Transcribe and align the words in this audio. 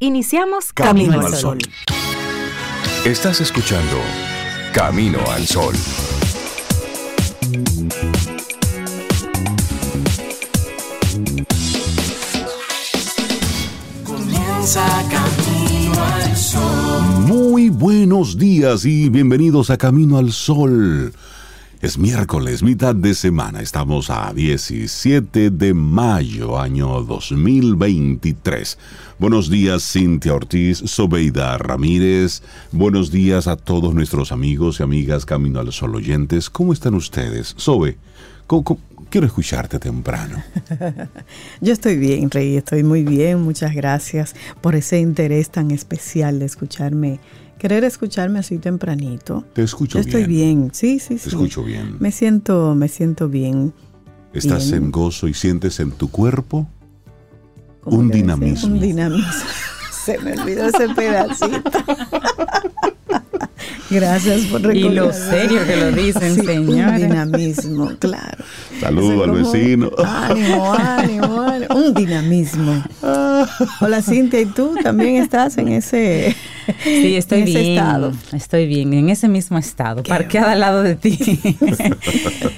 Iniciamos 0.00 0.72
Camino, 0.72 1.20
al 1.20 1.34
Sol. 1.34 1.58
Estás 3.04 3.40
escuchando 3.40 3.96
Camino 4.72 5.18
al 5.32 5.44
Sol. 5.44 5.74
Comienza 14.04 14.86
Camino 15.10 16.04
al 16.04 16.36
Sol. 16.36 16.62
Muy 17.26 17.68
buenos 17.68 18.38
días 18.38 18.84
y 18.84 19.08
bienvenidos 19.08 19.70
a 19.70 19.78
Camino 19.78 20.18
al 20.18 20.30
Sol. 20.30 21.12
Es 21.80 21.96
miércoles, 21.96 22.64
mitad 22.64 22.92
de 22.92 23.14
semana. 23.14 23.60
Estamos 23.60 24.10
a 24.10 24.32
17 24.32 25.50
de 25.50 25.74
mayo, 25.74 26.58
año 26.58 27.04
2023. 27.04 28.76
Buenos 29.20 29.48
días, 29.48 29.88
Cintia 29.92 30.34
Ortiz, 30.34 30.78
Sobeida 30.78 31.56
Ramírez. 31.56 32.42
Buenos 32.72 33.12
días 33.12 33.46
a 33.46 33.54
todos 33.54 33.94
nuestros 33.94 34.32
amigos 34.32 34.80
y 34.80 34.82
amigas 34.82 35.24
Camino 35.24 35.60
al 35.60 35.72
Sol 35.72 35.94
oyentes. 35.94 36.50
¿Cómo 36.50 36.72
están 36.72 36.94
ustedes? 36.94 37.54
Sobe, 37.56 37.96
quiero 39.08 39.28
escucharte 39.28 39.78
temprano. 39.78 40.42
Yo 41.60 41.72
estoy 41.72 41.96
bien, 41.96 42.28
Rey, 42.28 42.56
estoy 42.56 42.82
muy 42.82 43.04
bien. 43.04 43.40
Muchas 43.42 43.72
gracias 43.72 44.34
por 44.60 44.74
ese 44.74 44.98
interés 44.98 45.50
tan 45.50 45.70
especial 45.70 46.40
de 46.40 46.46
escucharme 46.46 47.20
querer 47.58 47.84
escucharme 47.84 48.38
así 48.38 48.58
tempranito. 48.58 49.44
Te 49.52 49.62
escucho 49.62 49.98
bien. 49.98 50.08
Estoy 50.08 50.24
bien, 50.24 50.70
sí, 50.72 50.98
sí, 50.98 51.18
sí. 51.18 51.24
Te 51.24 51.28
escucho 51.30 51.62
bien. 51.62 51.96
Me 52.00 52.12
siento, 52.12 52.74
me 52.74 52.88
siento 52.88 53.28
bien. 53.28 53.74
¿Estás 54.32 54.72
en 54.72 54.90
gozo 54.90 55.26
y 55.28 55.34
sientes 55.34 55.80
en 55.80 55.90
tu 55.90 56.10
cuerpo 56.10 56.68
un 57.84 58.10
dinamismo? 58.10 58.74
Un 58.74 58.80
dinamismo. 58.80 59.32
Se 59.90 60.18
me 60.18 60.32
olvidó 60.40 60.66
ese 60.66 60.88
pedacito. 60.94 61.70
Gracias 63.90 64.42
por 64.46 64.62
recordar. 64.62 64.76
Y 64.76 64.94
lo 64.94 65.12
serio 65.12 65.66
que 65.66 65.76
lo 65.76 65.92
dicen, 65.92 66.34
sí, 66.34 66.42
señor. 66.44 66.90
Un 66.90 66.96
dinamismo, 66.96 67.90
claro. 67.98 68.44
Saludo 68.80 69.24
al 69.24 69.30
vecino. 69.30 69.90
Ánimo, 69.98 70.74
ánimo, 70.74 71.42
ánimo. 71.42 71.74
Un 71.74 71.94
dinamismo. 71.94 72.84
Hola 73.80 74.02
Cintia, 74.02 74.40
¿y 74.40 74.46
tú 74.46 74.74
también 74.82 75.16
estás 75.16 75.58
en 75.58 75.68
ese, 75.68 76.34
sí, 76.82 77.16
estoy 77.16 77.42
bien, 77.42 77.78
estado? 77.78 78.12
Estoy 78.32 78.66
bien, 78.66 78.92
en 78.92 79.10
ese 79.10 79.28
mismo 79.28 79.58
estado, 79.58 80.02
parqueada 80.02 80.52
al 80.52 80.60
lado 80.60 80.82
de 80.82 80.96
ti. 80.96 81.18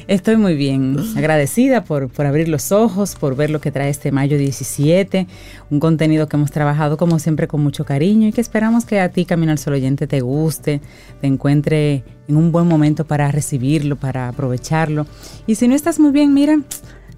estoy 0.08 0.36
muy 0.36 0.54
bien, 0.54 0.96
agradecida 1.16 1.84
por, 1.84 2.08
por 2.08 2.26
abrir 2.26 2.48
los 2.48 2.72
ojos, 2.72 3.14
por 3.14 3.36
ver 3.36 3.50
lo 3.50 3.60
que 3.60 3.70
trae 3.70 3.90
este 3.90 4.10
mayo 4.10 4.38
17, 4.38 5.26
un 5.70 5.80
contenido 5.80 6.28
que 6.28 6.36
hemos 6.36 6.50
trabajado 6.50 6.96
como 6.96 7.18
siempre 7.18 7.46
con 7.46 7.62
mucho 7.62 7.84
cariño 7.84 8.28
y 8.28 8.32
que 8.32 8.40
esperamos 8.40 8.84
que 8.84 9.00
a 9.00 9.10
ti, 9.10 9.24
Camino 9.24 9.52
al 9.52 9.58
Sol 9.58 9.74
Oyente, 9.74 10.06
te 10.06 10.20
guste, 10.20 10.80
te 11.20 11.26
encuentre 11.26 12.04
en 12.28 12.36
un 12.36 12.52
buen 12.52 12.66
momento 12.66 13.06
para 13.06 13.30
recibirlo, 13.30 13.96
para 13.96 14.28
aprovecharlo. 14.28 15.06
Y 15.46 15.56
si 15.56 15.68
no 15.68 15.74
estás 15.74 15.98
muy 15.98 16.10
bien, 16.10 16.32
mira, 16.32 16.60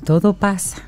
todo 0.05 0.34
pasa. 0.34 0.78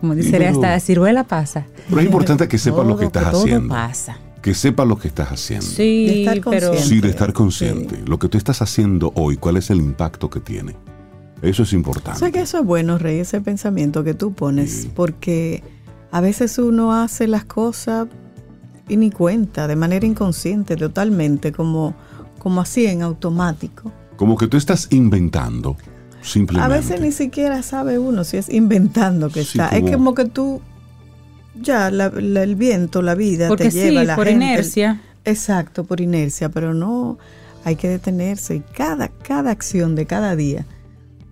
Como 0.00 0.14
dice 0.14 0.46
hasta 0.46 0.70
la 0.70 0.80
ciruela 0.80 1.24
pasa. 1.24 1.66
Pero 1.88 2.00
es 2.00 2.06
importante 2.06 2.48
que 2.48 2.58
sepas 2.58 2.86
lo 2.86 2.96
que 2.96 3.06
estás 3.06 3.26
haciendo. 3.26 3.68
Todo 3.68 3.68
pasa. 3.68 4.18
Que 4.42 4.54
sepas 4.54 4.86
lo 4.86 4.98
que 4.98 5.08
estás 5.08 5.32
haciendo. 5.32 5.64
Sí, 5.64 6.24
de 6.24 6.42
pero... 6.50 6.74
Sí, 6.74 7.00
de 7.00 7.08
estar 7.08 7.32
consciente. 7.32 8.02
Lo 8.06 8.18
que 8.18 8.28
tú 8.28 8.36
estás 8.36 8.60
haciendo 8.60 9.12
hoy, 9.14 9.38
¿cuál 9.38 9.56
es 9.56 9.70
el 9.70 9.78
impacto 9.78 10.28
que 10.28 10.40
tiene? 10.40 10.76
Eso 11.40 11.62
es 11.62 11.72
importante. 11.72 12.16
O 12.16 12.20
sea 12.20 12.30
que 12.30 12.40
eso 12.40 12.58
es 12.58 12.64
bueno, 12.64 12.98
Rey, 12.98 13.18
ese 13.20 13.40
pensamiento 13.40 14.04
que 14.04 14.14
tú 14.14 14.32
pones, 14.32 14.88
porque 14.94 15.62
a 16.10 16.20
veces 16.20 16.58
uno 16.58 16.92
hace 16.92 17.26
las 17.26 17.44
cosas 17.44 18.06
y 18.88 18.96
ni 18.96 19.10
cuenta, 19.10 19.66
de 19.66 19.76
manera 19.76 20.06
inconsciente, 20.06 20.76
totalmente, 20.76 21.52
como, 21.52 21.94
como 22.44 22.60
así 22.60 22.84
en 22.84 23.00
automático. 23.00 23.90
Como 24.16 24.36
que 24.36 24.46
tú 24.46 24.58
estás 24.58 24.88
inventando, 24.90 25.78
simplemente. 26.20 26.72
A 26.72 26.76
veces 26.76 27.00
ni 27.00 27.10
siquiera 27.10 27.62
sabe 27.62 27.98
uno 27.98 28.22
si 28.22 28.36
es 28.36 28.50
inventando 28.50 29.30
que 29.30 29.40
está. 29.40 29.70
Es 29.70 29.90
como 29.90 30.14
que 30.14 30.26
tú, 30.26 30.60
ya, 31.58 31.88
el 31.88 32.54
viento, 32.54 33.00
la 33.00 33.14
vida 33.14 33.48
Porque 33.48 33.70
te 33.70 33.70
lleva 33.70 34.02
sí, 34.02 34.06
la 34.06 34.14
por 34.14 34.28
gente. 34.28 34.44
inercia. 34.44 35.00
Exacto, 35.24 35.84
por 35.84 36.02
inercia, 36.02 36.50
pero 36.50 36.74
no, 36.74 37.18
hay 37.64 37.76
que 37.76 37.88
detenerse 37.88 38.56
y 38.56 38.60
cada, 38.60 39.08
cada 39.08 39.50
acción 39.50 39.94
de 39.94 40.04
cada 40.04 40.36
día, 40.36 40.66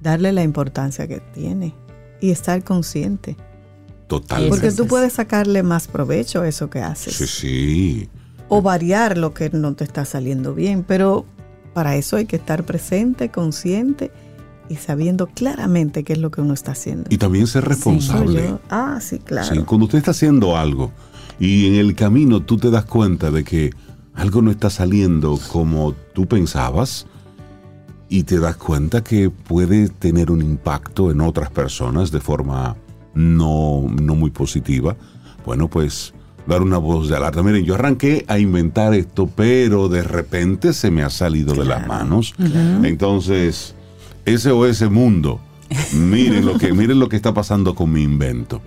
darle 0.01 0.33
la 0.33 0.43
importancia 0.43 1.07
que 1.07 1.21
tiene 1.21 1.75
y 2.23 2.31
estar 2.31 2.65
consciente. 2.65 3.37
Totalmente. 4.07 4.49
Porque 4.49 4.73
tú 4.73 4.87
puedes 4.87 5.13
sacarle 5.13 5.63
más 5.63 5.89
provecho 5.89 6.41
a 6.41 6.49
eso 6.49 6.71
que 6.71 6.81
haces. 6.81 7.15
Sí, 7.15 7.27
sí. 7.27 8.09
O 8.55 8.61
variar 8.61 9.17
lo 9.17 9.33
que 9.33 9.49
no 9.51 9.75
te 9.75 9.85
está 9.85 10.05
saliendo 10.05 10.55
bien, 10.55 10.85
pero 10.87 11.25
para 11.73 11.97
eso 11.97 12.17
hay 12.17 12.27
que 12.27 12.37
estar 12.37 12.65
presente, 12.65 13.31
consciente 13.31 14.11
y 14.69 14.77
sabiendo 14.77 15.27
claramente 15.29 16.05
qué 16.05 16.13
es 16.13 16.19
lo 16.19 16.31
que 16.31 16.43
uno 16.43 16.55
está 16.55 16.73
haciendo. 16.73 17.05
Y 17.09 17.19
también 17.19 17.47
ser 17.47 17.65
responsable. 17.65 18.49
Sí, 18.49 18.55
ah, 18.69 18.99
sí, 19.01 19.19
claro. 19.19 19.49
Sí, 19.49 19.61
cuando 19.63 19.87
usted 19.87 19.99
está 19.99 20.11
haciendo 20.11 20.57
algo 20.57 20.93
y 21.41 21.67
en 21.67 21.75
el 21.75 21.95
camino 21.95 22.41
tú 22.41 22.59
te 22.59 22.71
das 22.71 22.85
cuenta 22.85 23.31
de 23.31 23.43
que 23.43 23.71
algo 24.15 24.43
no 24.43 24.51
está 24.51 24.69
saliendo 24.71 25.39
como 25.51 25.93
tú 26.13 26.27
pensabas 26.27 27.07
y 28.09 28.25
te 28.25 28.39
das 28.39 28.57
cuenta 28.57 29.03
que 29.03 29.31
puede 29.31 29.89
tener 29.89 30.31
un 30.31 30.43
impacto 30.43 31.11
en 31.11 31.23
otras 31.23 31.51
personas 31.51 32.11
de 32.11 32.21
forma 32.21 32.77
no, 33.15 33.87
no 33.89 34.15
muy 34.15 34.31
positiva, 34.31 34.97
bueno, 35.47 35.69
pues 35.69 36.13
dar 36.47 36.63
una 36.63 36.79
voz 36.79 37.09
de 37.09 37.17
alerta. 37.17 37.43
Miren, 37.43 37.65
yo 37.65 37.75
arranqué 37.75 38.25
a 38.29 38.39
inventar 38.39 38.95
esto, 38.95 39.27
pero 39.27 39.89
de 39.89 40.03
repente 40.03 40.73
se 40.73 40.91
me 40.91 41.03
ha 41.03 41.11
salido 41.11 41.55
de 41.55 41.65
las 41.65 41.87
manos. 41.87 42.35
Entonces, 42.83 43.75
ese 44.25 44.51
o 44.51 44.67
ese 44.67 44.89
mundo, 44.89 45.41
miren 45.95 46.45
lo 46.45 46.59
que, 46.59 46.73
miren 46.73 46.99
lo 46.99 47.09
que 47.09 47.17
está 47.17 47.33
pasando 47.35 47.75
con 47.75 47.93
mi 47.93 48.03
invento. 48.03 48.61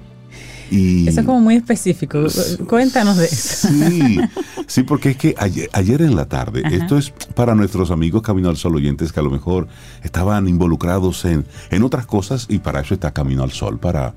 Y, 0.72 1.08
Eso 1.08 1.20
es 1.20 1.26
como 1.28 1.42
muy 1.42 1.56
específico. 1.56 2.26
Cuéntanos 2.68 3.18
de 3.18 3.26
eso. 3.26 3.68
Sí, 3.68 4.18
sí, 4.66 4.84
porque 4.84 5.12
es 5.12 5.18
que 5.18 5.36
ayer, 5.38 5.70
ayer 5.74 6.02
en 6.02 6.16
la 6.16 6.26
tarde, 6.26 6.64
Ajá. 6.66 6.76
esto 6.76 6.98
es 6.98 7.12
para 7.36 7.54
nuestros 7.54 7.92
amigos 7.92 8.24
Camino 8.24 8.50
al 8.50 8.58
Sol 8.58 8.76
oyentes 8.76 9.12
que 9.12 9.20
a 9.20 9.24
lo 9.24 9.30
mejor 9.30 9.68
estaban 10.04 10.48
involucrados 10.48 11.24
en, 11.26 11.46
en 11.70 11.84
otras 11.84 12.08
cosas 12.08 12.48
y 12.50 12.60
para 12.60 12.82
eso 12.82 12.96
está 12.96 13.12
Camino 13.12 13.44
al 13.44 13.52
Sol, 13.52 13.78
para 13.78 14.16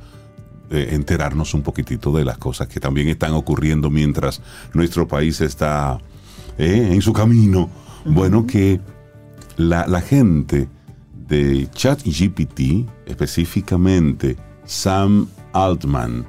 eh, 0.70 0.88
enterarnos 0.92 1.54
un 1.54 1.62
poquitito 1.62 2.12
de 2.12 2.24
las 2.24 2.38
cosas 2.38 2.68
que 2.68 2.80
también 2.80 3.08
están 3.08 3.32
ocurriendo 3.32 3.90
mientras 3.90 4.40
nuestro 4.74 5.06
país 5.08 5.40
está 5.40 5.98
eh, 6.58 6.90
en 6.92 7.00
su 7.02 7.12
camino. 7.12 7.68
Bueno, 8.04 8.46
que 8.46 8.80
la, 9.56 9.86
la 9.86 10.00
gente 10.00 10.68
de 11.28 11.68
ChatGPT, 11.72 12.86
específicamente 13.06 14.36
Sam 14.64 15.26
Altman, 15.52 16.26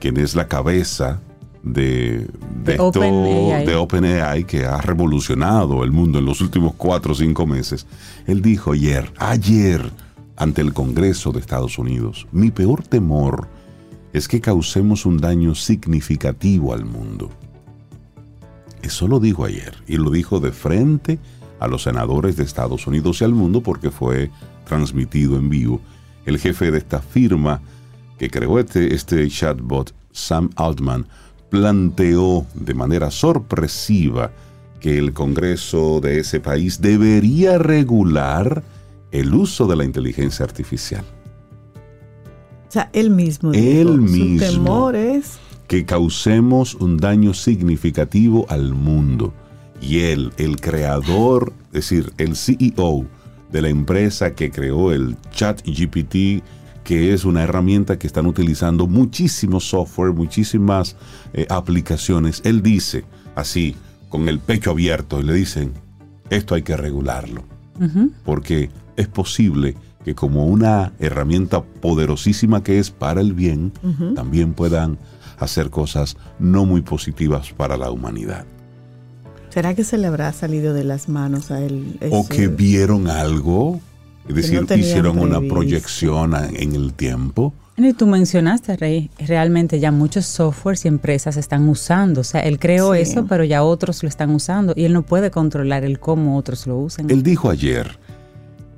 quien 0.00 0.16
es 0.18 0.34
la 0.34 0.48
cabeza 0.48 1.20
de, 1.62 2.26
de, 2.64 2.64
De 2.64 2.72
esto- 2.72 2.86
OpenAI. 2.88 3.66
de 3.66 3.74
OpenAI, 3.76 4.44
que 4.44 4.64
ha 4.64 4.80
revolucionado 4.80 5.84
el 5.84 5.92
mundo 5.92 6.18
en 6.18 6.24
los 6.24 6.40
últimos 6.40 6.74
cuatro 6.76 7.12
o 7.12 7.14
cinco 7.14 7.46
meses, 7.46 7.86
él 8.26 8.42
dijo 8.42 8.72
ayer, 8.72 9.12
ayer, 9.18 9.90
ante 10.36 10.60
el 10.60 10.72
Congreso 10.72 11.30
de 11.30 11.38
Estados 11.40 11.78
Unidos, 11.78 12.26
mi 12.32 12.50
peor 12.50 12.82
temor 12.82 13.48
es 14.12 14.28
que 14.28 14.40
causemos 14.40 15.06
un 15.06 15.18
daño 15.18 15.54
significativo 15.54 16.74
al 16.74 16.84
mundo. 16.84 17.30
Eso 18.82 19.08
lo 19.08 19.20
dijo 19.20 19.44
ayer 19.44 19.74
y 19.86 19.96
lo 19.96 20.10
dijo 20.10 20.40
de 20.40 20.52
frente 20.52 21.18
a 21.60 21.68
los 21.68 21.84
senadores 21.84 22.36
de 22.36 22.42
Estados 22.42 22.86
Unidos 22.86 23.20
y 23.20 23.24
al 23.24 23.32
mundo 23.32 23.62
porque 23.62 23.90
fue 23.90 24.30
transmitido 24.66 25.36
en 25.36 25.48
vivo. 25.48 25.80
El 26.26 26.38
jefe 26.38 26.70
de 26.70 26.78
esta 26.78 27.00
firma 27.00 27.60
que 28.18 28.28
creó 28.28 28.58
este, 28.58 28.94
este 28.94 29.28
chatbot, 29.28 29.94
Sam 30.12 30.50
Altman, 30.56 31.06
planteó 31.50 32.46
de 32.54 32.74
manera 32.74 33.10
sorpresiva 33.10 34.32
que 34.80 34.98
el 34.98 35.12
Congreso 35.12 36.00
de 36.00 36.18
ese 36.18 36.40
país 36.40 36.80
debería 36.80 37.58
regular 37.58 38.64
el 39.12 39.32
uso 39.34 39.66
de 39.66 39.76
la 39.76 39.84
inteligencia 39.84 40.44
artificial. 40.44 41.04
O 42.72 42.78
sea, 42.80 42.88
él 42.94 43.10
mismo. 43.10 43.52
Él 43.52 43.86
dijo, 43.86 43.96
mismo. 43.98 44.46
Su 44.46 44.52
temor 44.54 44.96
es 44.96 45.38
que 45.68 45.84
causemos 45.84 46.74
un 46.74 46.96
daño 46.96 47.34
significativo 47.34 48.46
al 48.48 48.72
mundo. 48.72 49.34
Y 49.82 49.98
él, 49.98 50.32
el 50.38 50.58
creador, 50.58 51.52
es 51.66 51.90
decir, 51.90 52.14
el 52.16 52.34
CEO 52.34 53.04
de 53.50 53.60
la 53.60 53.68
empresa 53.68 54.34
que 54.34 54.50
creó 54.50 54.90
el 54.90 55.18
Chat 55.32 55.60
GPT, 55.66 56.42
que 56.82 57.12
es 57.12 57.26
una 57.26 57.42
herramienta 57.42 57.98
que 57.98 58.06
están 58.06 58.24
utilizando 58.24 58.86
muchísimos 58.86 59.68
software, 59.68 60.14
muchísimas 60.14 60.96
eh, 61.34 61.44
aplicaciones, 61.50 62.40
él 62.42 62.62
dice 62.62 63.04
así, 63.34 63.76
con 64.08 64.30
el 64.30 64.38
pecho 64.38 64.70
abierto, 64.70 65.20
y 65.20 65.24
le 65.24 65.34
dicen, 65.34 65.74
esto 66.30 66.54
hay 66.54 66.62
que 66.62 66.78
regularlo 66.78 67.44
porque 68.24 68.70
es 68.96 69.08
posible 69.08 69.74
que 70.04 70.14
como 70.14 70.46
una 70.46 70.92
herramienta 70.98 71.62
poderosísima 71.62 72.62
que 72.62 72.78
es 72.78 72.90
para 72.90 73.20
el 73.20 73.32
bien, 73.32 73.72
también 74.14 74.54
puedan 74.54 74.98
hacer 75.38 75.70
cosas 75.70 76.16
no 76.38 76.64
muy 76.64 76.82
positivas 76.82 77.52
para 77.52 77.76
la 77.76 77.90
humanidad. 77.90 78.44
¿Será 79.50 79.74
que 79.74 79.84
se 79.84 79.98
le 79.98 80.06
habrá 80.06 80.32
salido 80.32 80.72
de 80.72 80.84
las 80.84 81.08
manos 81.08 81.50
a 81.50 81.60
él? 81.60 81.98
O 82.10 82.26
que 82.26 82.48
vieron 82.48 83.08
algo, 83.08 83.80
es 84.28 84.34
decir, 84.34 84.66
hicieron 84.76 85.18
una 85.18 85.40
proyección 85.40 86.34
en 86.34 86.74
el 86.74 86.94
tiempo. 86.94 87.52
Y 87.76 87.92
tú 87.94 88.06
mencionaste, 88.06 88.76
Rey, 88.76 89.10
realmente 89.18 89.80
ya 89.80 89.90
muchos 89.90 90.26
softwares 90.26 90.84
y 90.84 90.88
empresas 90.88 91.36
están 91.36 91.68
usando. 91.68 92.20
O 92.20 92.24
sea, 92.24 92.40
él 92.42 92.58
creó 92.58 92.94
eso, 92.94 93.26
pero 93.26 93.44
ya 93.44 93.62
otros 93.62 94.02
lo 94.02 94.08
están 94.08 94.30
usando 94.30 94.72
y 94.76 94.84
él 94.84 94.92
no 94.92 95.02
puede 95.02 95.30
controlar 95.30 95.84
el 95.84 95.98
cómo 95.98 96.36
otros 96.36 96.66
lo 96.66 96.78
usan. 96.78 97.10
Él 97.10 97.22
dijo 97.22 97.50
ayer, 97.50 97.98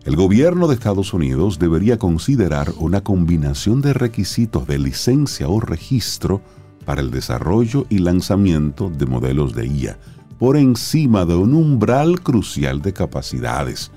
el 0.05 0.17
gobierno 0.17 0.69
de 0.69 0.75
Estados 0.75 1.15
Unidos 1.15 1.59
debería 1.59 1.99
considerar 1.99 2.73
una 2.79 3.03
combinación 3.03 3.81
de 3.81 3.95
requisitos 3.95 4.67
de 4.67 4.79
licencia 4.79 5.49
o 5.49 5.61
registro 5.61 6.43
para 6.85 7.01
el 7.01 7.11
desarrollo 7.11 7.87
y 7.89 7.99
lanzamiento 7.99 8.91
de 8.91 9.07
modelos 9.07 9.55
de 9.55 9.67
IA 9.67 9.99
por 10.39 10.59
encima 10.59 11.25
de 11.25 11.37
un 11.37 11.55
umbral 11.55 12.21
crucial 12.21 12.83
de 12.83 12.93
capacidades, 12.93 13.91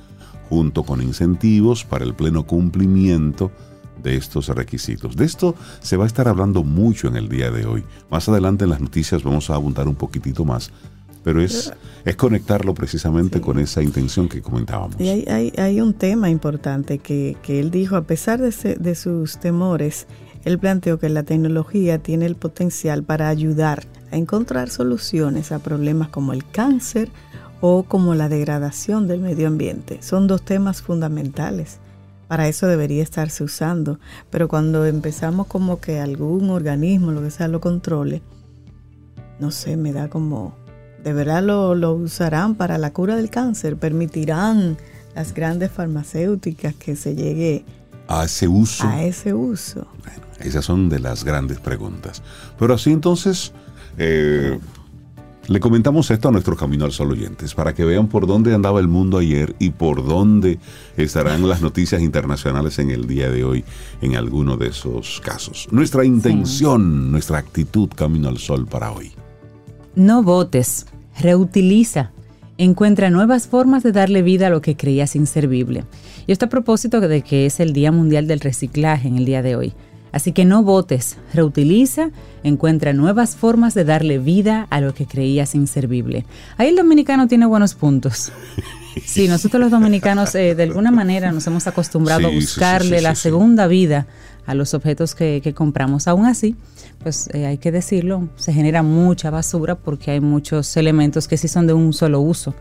junto 0.50 0.84
con 0.84 1.02
incentivos 1.02 1.84
para 1.84 2.06
el 2.06 2.14
pleno 2.14 2.48
cumplimiento 2.48 3.52
de 4.02 4.16
estos 4.16 4.48
requisitos. 4.48 5.18
De 5.18 5.26
esto 5.26 5.56
se 5.82 5.98
va 5.98 6.06
a 6.06 6.08
estar 6.08 6.30
hablando 6.30 6.64
mucho 6.64 7.10
en 7.10 7.18
el 7.18 7.28
día 7.28 7.52
de 7.52 7.66
hoy. 7.66 7.84
Más 8.10 8.30
adelante 8.30 8.64
en 8.64 8.70
las 8.70 8.80
noticias 8.80 9.24
vamos 9.24 9.50
a 9.50 9.56
abundar 9.56 9.90
un 9.90 9.96
poquitito 9.96 10.46
más, 10.46 10.72
pero 11.24 11.42
es, 11.42 11.74
es 12.06 12.16
conectarlo 12.16 12.74
precisamente 12.74 13.42
con 13.42 13.60
esa 13.60 13.82
intención 13.82 14.30
que 14.30 14.42
comentábamos. 14.42 15.00
Y 15.00 15.10
hay, 15.10 15.54
hay, 15.58 15.82
un 15.82 15.94
tema 15.94 16.30
importante 16.30 17.00
que, 17.00 17.38
que, 17.42 17.60
él 17.60 17.72
dijo, 17.72 17.96
a 17.96 18.04
pesar 18.04 18.40
de, 18.40 18.76
de 18.76 18.96
sus 18.96 19.38
temores, 19.38 20.08
él 20.46 20.60
planteó 20.60 21.00
que 21.00 21.10
la 21.10 21.24
tecnología 21.24 22.00
tiene 22.00 22.26
el 22.26 22.36
potencial 22.36 23.04
para 23.04 23.30
ayudar 23.30 23.86
a 24.12 24.18
encontrar 24.18 24.70
soluciones 24.70 25.52
a 25.52 25.60
problemas 25.60 26.10
como 26.10 26.34
el 26.34 26.50
cáncer 26.50 27.10
o 27.62 27.84
como 27.84 28.16
la 28.16 28.30
degradación 28.30 29.08
del 29.08 29.22
medio 29.22 29.48
ambiente. 29.48 30.02
Son 30.02 30.28
dos 30.28 30.44
temas 30.44 30.82
fundamentales. 30.82 31.80
Para 32.28 32.48
eso 32.48 32.68
debería 32.68 33.04
estarse 33.04 33.44
usando. 33.44 34.00
Pero 34.30 34.48
cuando 34.48 34.86
empezamos 34.86 35.48
como 35.48 35.80
que 35.80 36.00
algún 36.00 36.50
organismo, 36.50 37.12
lo 37.12 37.22
que 37.22 37.32
sea, 37.32 37.48
lo 37.48 37.62
controle, 37.62 38.22
no 39.40 39.52
sé, 39.52 39.78
me 39.78 39.94
da 39.94 40.10
como, 40.10 40.56
de 41.08 41.14
verdad 41.14 41.42
lo, 41.42 41.74
lo 41.74 41.94
usarán 41.94 42.56
para 42.56 42.78
la 42.78 42.92
cura 42.92 43.16
del 43.16 43.30
cáncer, 43.30 43.78
permitirán 43.78 44.76
las 45.16 45.34
grandes 45.34 45.72
farmacéuticas 45.72 46.76
que 46.76 46.98
se 46.98 47.16
llegue 47.16 47.64
a 48.10 48.26
ese 48.26 48.50
uso. 48.50 48.86
A 48.86 49.02
ese 49.04 49.34
uso. 49.34 49.88
Bueno, 50.04 50.22
esas 50.42 50.66
son 50.66 50.90
de 50.90 51.00
las 51.00 51.24
grandes 51.24 51.62
preguntas. 51.62 52.22
Pero 52.60 52.74
así 52.74 52.92
entonces, 52.92 53.54
eh, 53.98 54.60
le 55.48 55.60
comentamos 55.62 56.12
esto 56.12 56.28
a 56.28 56.32
nuestros 56.34 56.60
Camino 56.60 56.84
al 56.84 56.92
Sol 56.92 57.10
oyentes 57.10 57.54
para 57.54 57.74
que 57.74 57.86
vean 57.86 58.10
por 58.10 58.28
dónde 58.28 58.54
andaba 58.54 58.82
el 58.82 58.90
mundo 58.90 59.18
ayer 59.18 59.56
y 59.60 59.70
por 59.70 60.06
dónde 60.06 60.60
estarán 60.98 61.48
las 61.48 61.62
noticias 61.62 62.02
internacionales 62.02 62.80
en 62.80 62.92
el 62.92 63.08
día 63.08 63.32
de 63.32 63.46
hoy 63.46 63.64
en 64.02 64.18
alguno 64.18 64.58
de 64.58 64.68
esos 64.68 65.22
casos. 65.24 65.70
Nuestra 65.72 66.04
intención, 66.04 67.14
nuestra 67.14 67.38
actitud 67.38 67.88
Camino 67.96 68.28
al 68.28 68.40
Sol 68.40 68.68
para 68.68 68.92
hoy. 68.92 69.14
No 69.96 70.22
votes, 70.22 70.86
reutiliza. 71.20 72.12
Encuentra 72.58 73.10
nuevas 73.10 73.48
formas 73.48 73.84
de 73.84 73.92
darle 73.92 74.22
vida 74.22 74.48
a 74.48 74.50
lo 74.50 74.62
que 74.62 74.76
creías 74.76 75.16
inservible. 75.16 75.84
Y 76.26 76.32
esto 76.32 76.46
a 76.46 76.50
propósito 76.50 77.00
de 77.00 77.22
que 77.22 77.46
es 77.46 77.60
el 77.60 77.74
Día 77.74 77.92
Mundial 77.92 78.28
del 78.28 78.40
Reciclaje 78.40 79.08
en 79.08 79.18
el 79.18 79.26
día 79.26 79.42
de 79.42 79.56
hoy. 79.56 79.74
Así 80.12 80.32
que 80.32 80.46
no 80.46 80.64
votes, 80.64 81.18
reutiliza, 81.34 82.10
encuentra 82.44 82.94
nuevas 82.94 83.36
formas 83.36 83.74
de 83.74 83.84
darle 83.84 84.18
vida 84.18 84.66
a 84.70 84.82
lo 84.82 84.94
que 84.94 85.06
creías 85.06 85.54
inservible. 85.54 86.26
Ahí 86.58 86.70
el 86.70 86.76
dominicano 86.76 87.28
tiene 87.28 87.46
buenos 87.46 87.76
puntos. 87.76 88.32
Sí, 89.06 89.28
nosotros 89.28 89.62
los 89.62 89.70
dominicanos 89.70 90.34
eh, 90.34 90.56
de 90.56 90.64
alguna 90.64 90.90
manera 90.90 91.32
nos 91.32 91.46
hemos 91.46 91.68
acostumbrado 91.68 92.28
a 92.28 92.32
buscarle 92.32 93.00
la 93.00 93.14
segunda 93.14 93.68
vida 93.68 94.08
a 94.48 94.56
los 94.56 94.74
objetos 94.74 95.14
que, 95.14 95.54
compramos. 95.56 96.08
Aún 96.08 96.26
así, 96.26 96.56
pues 97.04 97.30
eh, 97.34 97.46
hay 97.46 97.60
que 97.60 97.72
decirlo, 97.72 98.28
se 98.38 98.52
genera 98.54 98.82
mucha 98.82 99.30
basura 99.30 99.76
porque 99.76 100.12
hay 100.12 100.20
muchos 100.20 100.76
elementos 100.76 101.28
que 101.28 101.38
sí 101.38 101.48
son 101.48 101.68
de 101.68 101.74
un 101.74 101.94
solo 101.94 102.20
uso. 102.20 102.56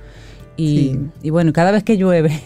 Y, 0.58 0.98
y 1.22 1.30
bueno, 1.30 1.52
cada 1.52 1.70
vez 1.70 1.84
que 1.84 1.96
llueve, 1.96 2.42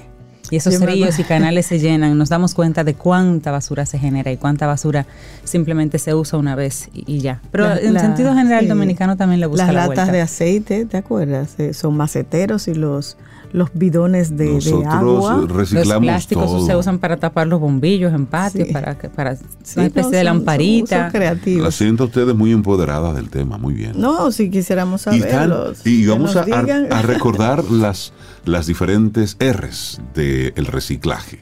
y 0.51 0.57
esos 0.57 0.81
ríos 0.81 1.19
y 1.19 1.25
canales 1.25 1.67
se 1.67 1.79
llenan, 1.79 2.19
nos 2.19 2.29
damos 2.29 2.55
cuenta 2.55 2.83
de 2.83 2.95
cuánta 2.95 3.53
basura 3.53 3.87
se 3.87 3.99
genera 3.99 4.33
y 4.33 4.37
cuánta 4.37 4.67
basura 4.67 5.07
simplemente 5.45 5.99
se 5.99 6.13
usa 6.15 6.39
una 6.39 6.57
vez 6.57 6.89
y, 6.93 7.21
ya. 7.21 7.41
Pero 7.53 7.77
en 7.77 7.99
sentido 7.99 8.35
general, 8.35 8.67
dominicano 8.69 9.17
también 9.17 9.41
le 9.41 9.47
busca 9.47 9.67
Las 9.67 9.75
la 9.75 9.87
latas 9.87 10.13
de 10.13 10.21
aceite, 10.21 10.85
¿te 10.87 10.97
acuerdas? 10.97 11.55
Eh, 11.59 11.73
son 11.73 11.97
maceteros 11.97 12.67
y 12.67 12.75
los 12.75 13.17
los 13.53 13.71
bidones 13.75 14.37
de, 14.37 14.55
Nosotros 14.55 14.85
agua. 14.87 15.47
reciclamos 15.49 15.89
los 15.89 16.01
plásticos 16.01 16.67
se 16.67 16.77
usan 16.77 16.99
para 16.99 17.17
tapar 17.17 17.47
los 17.47 17.61
bombillos 17.61 18.13
en 18.13 18.27
patio, 18.27 18.67
para, 18.73 18.97
para 19.15 19.37
una 19.77 19.87
especie 19.87 20.19
de 20.19 20.25
lamparita. 20.25 21.11
La 21.13 21.71
siento 21.71 22.05
ustedes 22.05 22.35
muy 22.35 22.53
empoderadas 22.53 23.15
del 23.15 23.29
tema, 23.29 23.59
muy 23.59 23.75
bien. 23.75 23.93
No, 23.97 24.31
si 24.31 24.51
quisiéramos 24.51 25.03
saberlos. 25.03 25.87
Y, 25.87 26.07
vamos 26.07 26.37
a, 26.37 26.43
a, 26.43 27.03
recordar 27.03 27.65
las, 27.71 28.13
las 28.45 28.67
diferentes 28.67 29.37
R's 29.41 30.01
del 30.15 30.67
reciclaje, 30.67 31.41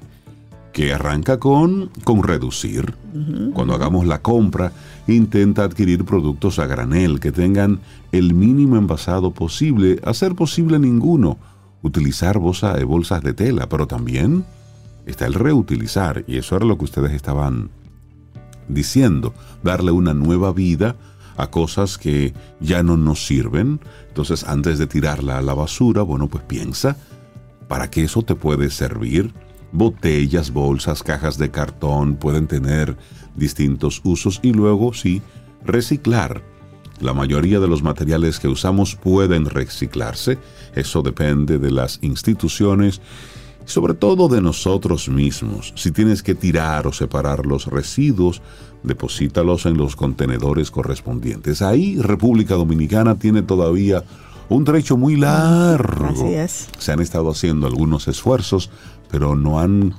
que 0.73 0.93
arranca 0.93 1.39
con, 1.39 1.91
con 2.05 2.23
reducir. 2.23 2.95
Cuando 3.53 3.75
hagamos 3.75 4.07
la 4.07 4.21
compra, 4.21 4.71
intenta 5.09 5.65
adquirir 5.65 6.05
productos 6.05 6.59
a 6.59 6.67
granel 6.67 7.19
que 7.19 7.33
tengan 7.33 7.81
el 8.13 8.33
mínimo 8.33 8.77
envasado 8.77 9.33
posible, 9.33 9.99
hacer 10.05 10.35
posible 10.35 10.79
ninguno 10.79 11.39
utilizar 11.83 12.39
bolsa, 12.39 12.77
bolsas 12.85 13.23
de 13.23 13.35
tela, 13.35 13.69
pero 13.69 13.87
también 13.87 14.45
está 15.07 15.27
el 15.27 15.35
reutilizar, 15.35 16.25
y 16.27 16.37
eso 16.37 16.57
era 16.57 16.67
lo 16.67 16.77
que 16.79 16.85
ustedes 16.85 17.13
estaban 17.13 17.71
diciendo, 18.69 19.35
darle 19.63 19.91
una 19.91 20.15
nueva 20.15 20.53
vida 20.53 20.97
a 21.37 21.51
cosas 21.51 21.99
que 21.99 22.35
ya 22.61 22.83
no 22.83 22.97
nos 22.97 23.27
sirven. 23.27 23.81
Entonces, 24.09 24.45
antes 24.45 24.79
de 24.79 24.87
tirarla 24.87 25.39
a 25.39 25.43
la 25.43 25.55
basura, 25.55 26.03
bueno, 26.03 26.29
pues 26.29 26.45
piensa, 26.45 26.97
¿para 27.69 27.91
qué 27.91 28.05
eso 28.05 28.23
te 28.23 28.35
puede 28.35 28.71
servir? 28.71 29.33
Botellas, 29.73 30.51
bolsas, 30.51 31.03
cajas 31.03 31.39
de 31.39 31.51
cartón 31.51 32.17
pueden 32.17 32.47
tener 32.47 32.97
distintos 33.37 34.01
usos 34.05 34.41
y 34.43 34.53
luego 34.53 34.93
sí, 34.93 35.23
reciclar. 35.65 36.43
La 37.01 37.15
mayoría 37.15 37.61
de 37.61 37.69
los 37.69 37.83
materiales 37.83 38.39
que 38.41 38.49
usamos 38.49 38.97
pueden 38.97 39.47
reciclarse 39.47 40.39
eso 40.75 41.03
depende 41.03 41.59
de 41.59 41.71
las 41.71 41.99
instituciones 42.03 43.01
y 43.67 43.71
sobre 43.71 43.95
todo 43.95 44.29
de 44.29 44.41
nosotros 44.41 45.09
mismos. 45.09 45.73
Si 45.77 45.91
tienes 45.91 46.23
que 46.23 46.35
tirar 46.35 46.87
o 46.87 46.93
separar 46.93 47.47
los 47.47 47.67
residuos, 47.67 48.41
deposítalos 48.83 49.67
en 49.67 49.77
los 49.77 49.97
contenedores 49.97 50.71
correspondientes. 50.71 51.63
Ahí 51.63 52.01
República 52.01 52.55
Dominicana 52.55 53.19
tiene 53.19 53.43
todavía 53.43 54.05
un 54.49 54.65
trecho 54.65 54.97
muy 54.97 55.17
largo. 55.17 56.07
Así 56.07 56.33
es. 56.35 56.69
Se 56.79 56.93
han 56.93 57.01
estado 57.01 57.31
haciendo 57.31 57.67
algunos 57.67 58.09
esfuerzos, 58.09 58.71
pero 59.11 59.37
no 59.37 59.61
han 59.61 59.95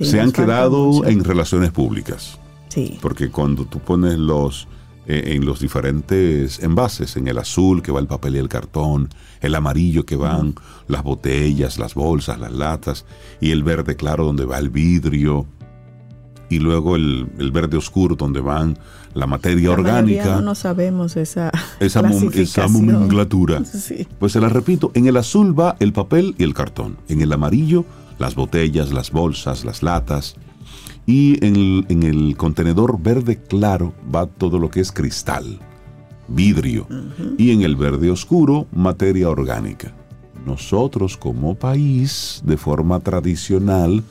se 0.00 0.20
han 0.20 0.32
quedado 0.32 1.04
en 1.04 1.24
relaciones 1.24 1.72
públicas. 1.72 2.38
Sí. 2.68 2.98
Porque 3.02 3.30
cuando 3.30 3.64
tú 3.64 3.80
pones 3.80 4.18
los 4.18 4.68
en 5.10 5.44
los 5.44 5.60
diferentes 5.60 6.60
envases, 6.60 7.16
en 7.16 7.28
el 7.28 7.38
azul 7.38 7.82
que 7.82 7.92
va 7.92 8.00
el 8.00 8.06
papel 8.06 8.36
y 8.36 8.38
el 8.38 8.48
cartón, 8.48 9.08
el 9.40 9.54
amarillo 9.54 10.06
que 10.06 10.16
van 10.16 10.54
las 10.88 11.02
botellas, 11.02 11.78
las 11.78 11.94
bolsas, 11.94 12.38
las 12.38 12.52
latas, 12.52 13.04
y 13.40 13.50
el 13.50 13.62
verde 13.62 13.96
claro 13.96 14.24
donde 14.24 14.44
va 14.44 14.58
el 14.58 14.70
vidrio, 14.70 15.46
y 16.50 16.58
luego 16.58 16.96
el, 16.96 17.26
verde 17.52 17.76
oscuro 17.76 18.16
donde 18.16 18.40
van 18.40 18.76
la 19.14 19.26
materia 19.26 19.70
orgánica. 19.70 20.40
No 20.40 20.54
sabemos 20.54 21.16
esa, 21.16 21.50
esa, 21.78 22.00
esa 22.34 22.66
nomenclatura. 22.68 23.62
Pues 24.18 24.32
se 24.32 24.40
la 24.40 24.48
repito, 24.48 24.90
en 24.94 25.06
el 25.06 25.16
azul 25.16 25.58
va 25.58 25.76
el 25.80 25.92
papel 25.92 26.34
y 26.38 26.44
el 26.44 26.54
cartón, 26.54 26.98
en 27.08 27.22
el 27.22 27.32
amarillo 27.32 27.84
las 28.18 28.34
botellas, 28.34 28.92
las 28.92 29.10
bolsas, 29.10 29.64
las 29.64 29.82
latas, 29.82 30.36
y 31.06 31.44
en 31.44 32.02
el, 32.02 32.36
contenedor 32.36 33.00
verde 33.00 33.36
claro 33.36 33.92
va 34.14 34.26
todo 34.26 34.58
lo 34.58 34.70
que 34.70 34.80
es 34.80 34.92
cristal, 34.92 35.58
vidrio. 36.28 36.86
Y 37.38 37.50
en 37.50 37.62
el 37.62 37.76
verde 37.76 38.10
oscuro, 38.10 38.66
materia 38.72 39.28
orgánica. 39.28 39.92
Nosotros 40.46 41.16
como 41.16 41.54
país, 41.54 42.42
de 42.44 42.56
forma 42.56 43.00
tradicional, 43.00 44.02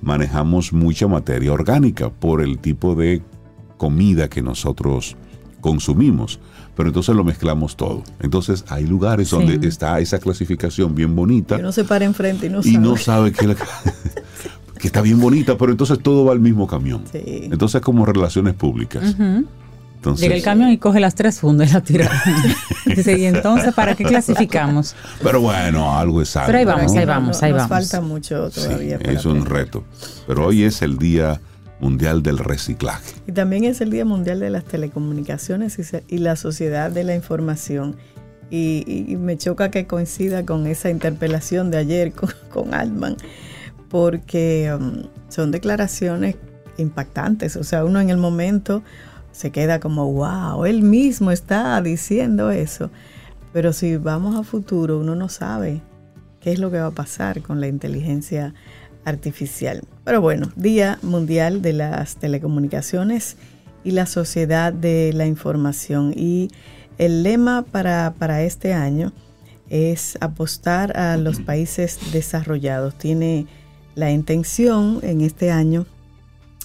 manejamos 0.00 0.72
mucha 0.72 1.06
materia 1.06 1.52
orgánica 1.52 2.10
por 2.10 2.40
el 2.40 2.58
tipo 2.58 2.94
de 2.94 3.22
comida 3.76 4.28
que 4.28 4.42
nosotros 4.42 5.16
consumimos. 5.60 6.40
Pero 6.74 6.88
entonces 6.88 7.14
lo 7.14 7.24
mezclamos 7.24 7.76
todo. 7.76 8.02
Entonces 8.20 8.64
hay 8.68 8.86
lugares 8.86 9.30
donde 9.30 9.66
está 9.68 10.00
esa 10.00 10.18
clasificación 10.18 10.94
bien 10.94 11.14
bonita. 11.14 11.56
Que 11.56 11.62
no 11.62 11.72
se 11.72 11.84
para 11.84 12.04
enfrente 12.04 12.46
y 12.46 12.48
no 12.48 12.62
sabe. 12.62 12.74
Y 12.74 12.78
no 12.78 12.96
sabe 12.96 13.32
que 13.32 13.46
la, 13.46 13.56
que 14.78 14.86
está 14.88 15.00
bien 15.00 15.20
bonita, 15.20 15.56
pero 15.58 15.70
entonces 15.72 15.98
todo 16.02 16.24
va 16.24 16.32
al 16.32 16.40
mismo 16.40 16.66
camión. 16.66 17.04
Entonces 17.12 17.80
como 17.80 18.04
relaciones 18.06 18.54
públicas. 18.54 19.16
Llega 20.18 20.34
el 20.34 20.42
camión 20.42 20.70
y 20.70 20.78
coge 20.78 20.98
las 20.98 21.14
tres 21.14 21.38
fundas 21.38 21.70
y 21.70 21.74
la 21.74 21.80
tira. 21.80 22.10
Dice, 22.86 23.16
y 23.18 23.24
entonces, 23.24 23.72
¿para 23.72 23.94
qué 23.94 24.02
clasificamos? 24.02 24.96
Pero 25.22 25.40
bueno, 25.40 25.96
algo 25.96 26.20
es 26.20 26.34
algo. 26.36 26.46
Pero 26.48 26.58
ahí 26.58 26.64
vamos, 26.64 26.92
ahí 26.96 27.04
vamos, 27.06 27.42
ahí 27.42 27.52
Nos 27.52 27.68
vamos. 27.68 27.88
falta 27.88 28.00
mucho 28.00 28.50
todavía. 28.50 28.98
Sí, 28.98 29.04
para 29.04 29.16
es 29.16 29.24
un 29.24 29.38
aprender. 29.42 29.52
reto. 29.66 29.84
Pero 30.26 30.46
hoy 30.46 30.64
es 30.64 30.82
el 30.82 30.98
Día 30.98 31.40
Mundial 31.80 32.22
del 32.24 32.38
Reciclaje. 32.38 33.14
Y 33.28 33.32
también 33.32 33.62
es 33.62 33.80
el 33.80 33.90
Día 33.90 34.04
Mundial 34.04 34.40
de 34.40 34.50
las 34.50 34.64
Telecomunicaciones 34.64 35.78
y, 35.78 35.84
se- 35.84 36.02
y 36.08 36.18
la 36.18 36.34
Sociedad 36.34 36.90
de 36.90 37.04
la 37.04 37.14
Información. 37.14 37.94
Y, 38.50 38.82
y- 38.88 39.12
y 39.12 39.16
me 39.16 39.38
choca 39.38 39.70
que 39.70 39.86
coincida 39.86 40.44
con 40.44 40.66
esa 40.66 40.90
interpelación 40.90 41.70
de 41.70 41.78
ayer 41.78 42.12
con, 42.12 42.30
con 42.52 42.74
Altman, 42.74 43.16
porque 43.92 44.74
um, 44.74 45.02
son 45.28 45.50
declaraciones 45.50 46.36
impactantes. 46.78 47.56
O 47.56 47.62
sea, 47.62 47.84
uno 47.84 48.00
en 48.00 48.08
el 48.08 48.16
momento 48.16 48.82
se 49.32 49.50
queda 49.50 49.80
como, 49.80 50.10
wow, 50.10 50.64
él 50.64 50.80
mismo 50.80 51.30
está 51.30 51.78
diciendo 51.82 52.50
eso. 52.50 52.90
Pero 53.52 53.74
si 53.74 53.98
vamos 53.98 54.34
a 54.34 54.44
futuro, 54.44 54.98
uno 54.98 55.14
no 55.14 55.28
sabe 55.28 55.82
qué 56.40 56.52
es 56.52 56.58
lo 56.58 56.70
que 56.70 56.80
va 56.80 56.86
a 56.86 56.92
pasar 56.92 57.42
con 57.42 57.60
la 57.60 57.68
inteligencia 57.68 58.54
artificial. 59.04 59.82
Pero 60.04 60.22
bueno, 60.22 60.50
Día 60.56 60.98
Mundial 61.02 61.60
de 61.60 61.74
las 61.74 62.16
Telecomunicaciones 62.16 63.36
y 63.84 63.90
la 63.90 64.06
Sociedad 64.06 64.72
de 64.72 65.12
la 65.12 65.26
Información. 65.26 66.14
Y 66.16 66.48
el 66.96 67.22
lema 67.22 67.60
para, 67.70 68.14
para 68.18 68.40
este 68.42 68.72
año 68.72 69.12
es 69.68 70.16
apostar 70.22 70.96
a 70.96 71.18
los 71.18 71.40
países 71.40 71.98
desarrollados. 72.10 72.96
Tiene 72.96 73.46
la 73.94 74.10
intención 74.10 75.00
en 75.02 75.20
este 75.20 75.50
año, 75.50 75.86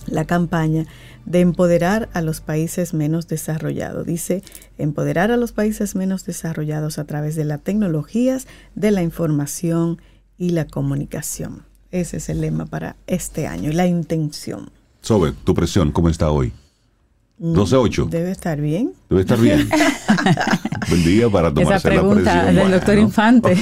la 0.07 0.25
campaña, 0.25 0.86
de 1.25 1.41
empoderar 1.41 2.10
a 2.13 2.22
los 2.22 2.39
países 2.39 2.93
menos 2.93 3.27
desarrollados. 3.27 4.05
Dice, 4.05 4.43
empoderar 4.77 5.31
a 5.31 5.38
los 5.38 5.51
países 5.51 5.96
menos 5.96 6.25
desarrollados 6.25 7.00
a 7.00 7.03
través 7.03 7.36
de 7.36 7.43
las 7.43 7.62
tecnologías, 7.62 8.48
de 8.75 8.91
la 8.91 9.03
información 9.03 10.01
y 10.38 10.51
la 10.51 10.65
comunicación. 10.65 11.65
Ese 11.91 12.17
es 12.17 12.29
el 12.29 12.41
lema 12.41 12.65
para 12.65 12.96
este 13.07 13.48
año, 13.48 13.69
y 13.72 13.74
la 13.74 13.88
intención. 13.88 14.69
Sobe, 15.01 15.34
tu 15.43 15.53
presión, 15.53 15.91
¿cómo 15.91 16.10
está 16.10 16.31
hoy? 16.31 16.53
12.8. 17.39 18.10
Debe 18.10 18.32
estar 18.32 18.60
bien. 18.60 18.94
Debe 19.10 19.22
estar 19.22 19.39
bien. 19.39 19.70
Buen 20.89 21.03
día 21.03 21.29
para 21.29 21.50
Esa 21.50 21.53
tomarse 21.56 21.88
la 21.89 21.94
pregunta 21.96 22.32
presión. 22.44 22.56
del 22.56 22.72
doctor 22.72 22.96
Bueno. 22.96 23.01
Infante. 23.08 23.51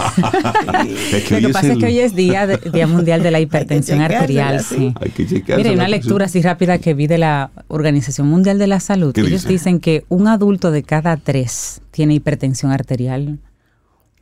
Es 1.12 1.24
que 1.26 1.30
Lo 1.32 1.36
hoy 1.36 1.42
que 1.42 1.48
es 1.48 1.54
pasa 1.54 1.72
es 1.74 1.78
que 1.80 1.86
hoy 1.86 2.00
es 2.00 2.16
día, 2.16 2.48
de- 2.48 2.58
día 2.72 2.88
Mundial 2.88 3.22
de 3.22 3.32
la 3.32 3.40
Hipertensión 3.42 4.00
Arterial. 4.02 4.62
sí. 4.64 4.94
Hay 5.02 5.10
que 5.12 5.26
Mira, 5.26 5.56
hay 5.58 5.64
la 5.64 5.72
una 5.74 5.88
lectura 5.90 6.26
así 6.26 6.42
rápida 6.42 6.78
que 6.78 6.94
vi 6.94 7.08
de 7.08 7.18
la 7.18 7.52
Organización 7.68 8.28
Mundial 8.28 8.60
de 8.60 8.68
la 8.68 8.80
Salud. 8.80 9.14
¿Qué 9.14 9.22
Ellos 9.22 9.42
dice? 9.42 9.50
dicen 9.50 9.80
que 9.82 10.06
un 10.08 10.28
adulto 10.28 10.72
de 10.72 10.84
cada 10.84 11.18
tres 11.18 11.82
tiene 11.92 12.14
hipertensión 12.14 12.72
arterial. 12.72 13.40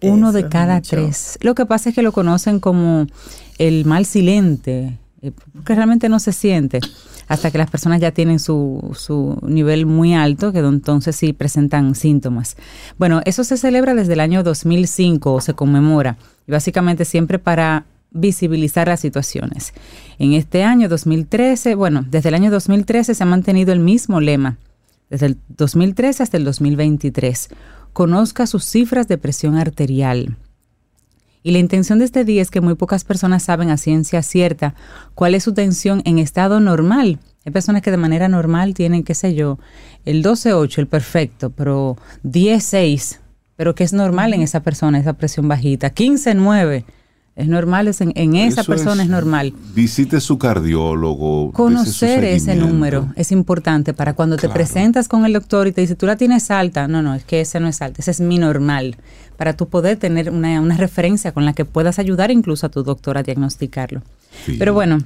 Uno 0.02 0.30
Eso 0.30 0.38
de 0.38 0.50
cada 0.50 0.82
tres. 0.82 1.38
Lo 1.42 1.54
que 1.54 1.66
pasa 1.68 1.90
es 1.90 1.96
que 1.96 2.02
lo 2.02 2.12
conocen 2.12 2.60
como 2.60 3.06
el 3.60 3.86
mal 3.86 4.06
silente, 4.06 4.98
eh, 5.22 5.32
que 5.64 5.76
realmente 5.76 6.10
no 6.10 6.20
se 6.20 6.34
siente 6.34 6.80
hasta 7.28 7.52
que 7.52 7.58
las 7.58 7.70
personas 7.70 8.02
ya 8.02 8.12
tienen 8.12 8.40
su, 8.40 8.92
su 8.98 9.38
nivel 9.42 9.86
muy 9.86 10.14
alto, 10.14 10.52
que 10.52 10.60
entonces 10.60 11.16
sí 11.16 11.34
presentan 11.34 11.96
síntomas. 11.96 12.58
Bueno, 12.98 13.22
eso 13.26 13.44
se 13.44 13.58
celebra 13.58 13.94
desde 13.94 14.14
el 14.14 14.20
año 14.20 14.44
2005 14.44 15.34
o 15.34 15.42
se 15.42 15.54
conmemora, 15.54 16.18
y 16.48 16.52
básicamente 16.52 17.06
siempre 17.06 17.40
para 17.40 17.86
visibilizar 18.12 18.88
las 18.88 19.00
situaciones. 19.00 19.74
En 20.20 20.34
este 20.34 20.64
año 20.64 20.88
2013, 20.88 21.76
bueno, 21.76 22.06
desde 22.08 22.30
el 22.30 22.36
año 22.36 22.52
2013 22.52 23.16
se 23.16 23.24
ha 23.24 23.26
mantenido 23.26 23.74
el 23.74 23.80
mismo 23.80 24.22
lema, 24.22 24.58
desde 25.10 25.28
el 25.28 25.38
2013 25.50 26.24
hasta 26.24 26.38
el 26.38 26.46
2023. 26.46 27.50
Conozca 27.92 28.48
sus 28.48 28.66
cifras 28.66 29.08
de 29.08 29.18
presión 29.18 29.58
arterial. 29.58 30.38
Y 31.44 31.52
la 31.52 31.60
intención 31.60 32.00
de 32.00 32.06
este 32.06 32.24
día 32.24 32.42
es 32.42 32.50
que 32.50 32.62
muy 32.62 32.76
pocas 32.76 33.04
personas 33.04 33.44
saben 33.44 33.70
a 33.70 33.78
ciencia 33.78 34.24
cierta 34.24 34.76
cuál 35.14 35.36
es 35.36 35.44
su 35.44 35.54
tensión 35.54 36.02
en 36.06 36.18
estado 36.18 36.60
normal. 36.62 37.20
Hay 37.46 37.52
personas 37.52 37.82
que 37.82 37.92
de 37.92 37.98
manera 37.98 38.30
normal 38.30 38.74
tienen, 38.74 39.04
qué 39.04 39.14
sé 39.14 39.36
yo, 39.36 39.60
el 40.06 40.24
12-8, 40.24 40.78
el 40.80 40.88
perfecto, 40.88 41.50
pero 41.50 41.98
10-6, 42.24 43.20
pero 43.58 43.76
que 43.76 43.84
es 43.84 43.92
normal 43.92 44.34
en 44.34 44.42
esa 44.42 44.64
persona, 44.64 44.98
esa 44.98 45.14
presión 45.14 45.50
bajita. 45.50 45.94
15-9, 45.94 46.86
es 47.36 47.48
normal, 47.48 47.88
es 47.88 48.00
en, 48.02 48.12
en 48.16 48.36
esa 48.36 48.62
Eso 48.62 48.72
persona 48.72 49.04
es, 49.04 49.10
normal. 49.10 49.54
Visite 49.74 50.22
su 50.22 50.38
cardiólogo. 50.38 51.52
Conocer 51.52 52.24
ese 52.24 52.56
número 52.56 53.12
es 53.16 53.32
importante 53.32 53.94
para 53.94 54.14
cuando 54.14 54.38
te 54.38 54.50
presentas 54.50 55.08
con 55.08 55.26
el 55.26 55.34
doctor 55.34 55.68
y 55.68 55.72
te 55.72 55.82
dice, 55.82 55.96
tú 55.96 56.06
la 56.06 56.16
tienes 56.16 56.52
alta. 56.52 56.88
No, 56.88 57.02
no, 57.02 57.16
es 57.16 57.24
que 57.24 57.42
ese 57.42 57.60
no 57.60 57.68
es 57.68 57.82
alta, 57.82 58.02
ese 58.02 58.12
es 58.12 58.22
mi 58.22 58.38
normal. 58.38 58.98
Para 59.36 59.54
tú 59.54 59.68
poder 59.68 59.98
tener 59.98 60.30
una, 60.30 60.62
una 60.62 60.78
referencia 60.78 61.32
con 61.32 61.46
la 61.46 61.54
que 61.54 61.66
puedas 61.66 61.98
ayudar 61.98 62.30
incluso 62.30 62.68
a 62.68 62.70
tu 62.70 62.84
doctor 62.84 63.18
a 63.18 63.24
diagnosticarlo. 63.24 64.04
Sí. 64.46 64.58
Pero 64.60 64.76
bueno, 64.76 65.00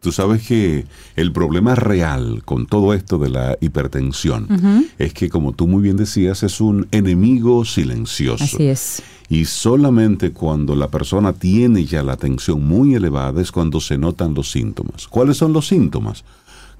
Tú 0.00 0.12
sabes 0.12 0.46
que 0.46 0.86
el 1.14 1.30
problema 1.30 1.74
real 1.74 2.42
con 2.44 2.66
todo 2.66 2.94
esto 2.94 3.18
de 3.18 3.28
la 3.28 3.58
hipertensión 3.60 4.90
es 4.98 5.12
que, 5.12 5.28
como 5.28 5.52
tú 5.52 5.66
muy 5.66 5.82
bien 5.82 5.96
decías, 5.96 6.42
es 6.42 6.60
un 6.60 6.88
enemigo 6.90 7.64
silencioso. 7.66 8.44
así 8.44 8.66
es. 8.66 9.02
Y 9.28 9.44
solamente 9.44 10.32
cuando 10.32 10.74
la 10.74 10.88
persona 10.88 11.32
tiene 11.34 11.84
ya 11.84 12.02
la 12.02 12.16
tensión 12.16 12.66
muy 12.66 12.94
elevada 12.94 13.40
es 13.40 13.52
cuando 13.52 13.80
se 13.80 13.96
notan 13.98 14.34
los 14.34 14.50
síntomas. 14.50 15.06
¿Cuáles 15.06 15.36
son 15.36 15.52
los 15.52 15.68
síntomas? 15.68 16.24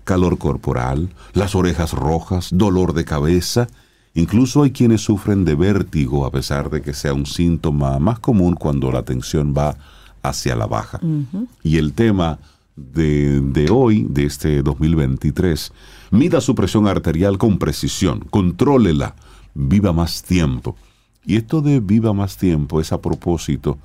Calor 0.05 0.39
corporal, 0.39 1.11
las 1.35 1.55
orejas 1.55 1.93
rojas, 1.93 2.49
dolor 2.53 2.95
de 2.95 3.05
cabeza. 3.05 3.69
Incluso 4.15 4.65
hay 4.65 4.73
quienes 4.73 5.03
sufren 5.03 5.45
de 5.45 5.55
vértigo 5.55 6.27
a 6.27 6.33
pesar 6.33 6.71
de 6.71 6.83
que 6.83 6.95
sea 6.95 7.13
un 7.13 7.27
síntoma 7.27 7.99
más 7.99 8.19
común 8.19 8.55
cuando 8.55 8.91
la 8.91 9.05
tensión 9.05 9.55
va 9.57 9.77
hacia 10.23 10.57
la 10.57 10.67
baja. 10.67 10.99
Y 11.63 11.77
el 11.77 11.93
tema 11.93 12.39
de, 12.93 13.41
de 13.41 13.71
hoy, 13.71 14.07
de 14.09 14.25
este 14.25 14.63
2023, 14.63 15.73
mida 16.11 16.41
su 16.41 16.55
presión 16.55 16.87
arterial 16.89 17.39
con 17.39 17.59
precisión, 17.59 18.21
contrólela, 18.31 19.15
viva 19.55 19.93
más 19.93 20.23
tiempo. 20.23 20.77
Y 21.25 21.37
esto 21.37 21.61
de 21.61 21.81
viva 21.81 22.13
más 22.13 22.37
tiempo 22.37 22.81
es 22.81 22.93
a 22.93 23.01
propósito 23.01 23.79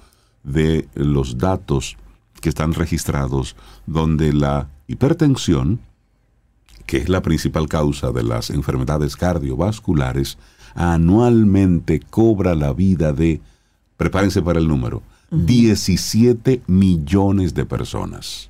de 0.44 0.88
los 0.96 1.38
datos 1.38 1.98
que 2.42 2.50
están 2.50 2.74
registrados 2.74 3.56
donde 3.86 4.32
la 4.32 4.70
hipertensión, 4.88 5.80
que 6.86 6.98
es 6.98 7.10
la 7.10 7.22
principal 7.22 7.68
causa 7.68 8.12
de 8.12 8.24
las 8.24 8.50
enfermedades 8.50 9.16
cardiovasculares, 9.16 10.38
anualmente 10.75 12.00
cobra 12.00 12.54
la 12.54 12.74
vida 12.74 13.14
de, 13.14 13.42
prepárense 13.98 14.42
para 14.42 14.60
el 14.60 14.68
número, 14.68 15.02
17 15.32 16.62
millones 16.68 17.54
de 17.54 17.66
personas. 17.66 18.50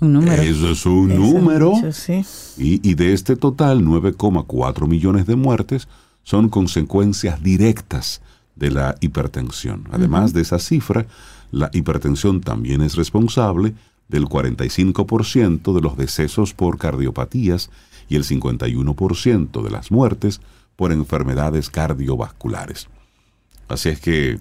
Un 0.00 0.14
número. 0.14 0.42
Eso 0.42 0.70
es 0.70 0.86
un 0.86 1.14
número. 1.14 1.72
mucho, 1.72 1.92
sí. 1.92 2.24
Y, 2.56 2.88
y 2.88 2.94
de 2.94 3.12
este 3.12 3.36
total, 3.36 3.82
9,4 3.82 4.88
millones 4.88 5.26
de 5.26 5.36
muertes 5.36 5.88
son 6.22 6.48
consecuencias 6.48 7.42
directas 7.42 8.22
de 8.56 8.70
la 8.70 8.94
hipertensión. 9.00 9.88
Además 9.90 10.32
de 10.32 10.42
esa 10.42 10.58
cifra, 10.58 11.06
la 11.50 11.70
hipertensión 11.72 12.40
también 12.40 12.82
es 12.82 12.96
responsable 12.96 13.74
del 14.08 14.26
45% 14.26 15.74
de 15.74 15.80
los 15.80 15.96
decesos 15.96 16.52
por 16.52 16.78
cardiopatías 16.78 17.70
y 18.08 18.16
el 18.16 18.24
51% 18.24 19.62
de 19.62 19.70
las 19.70 19.90
muertes 19.90 20.40
por 20.76 20.92
enfermedades 20.92 21.70
cardiovasculares. 21.70 22.88
Así 23.68 23.90
es 23.90 24.00
que 24.00 24.38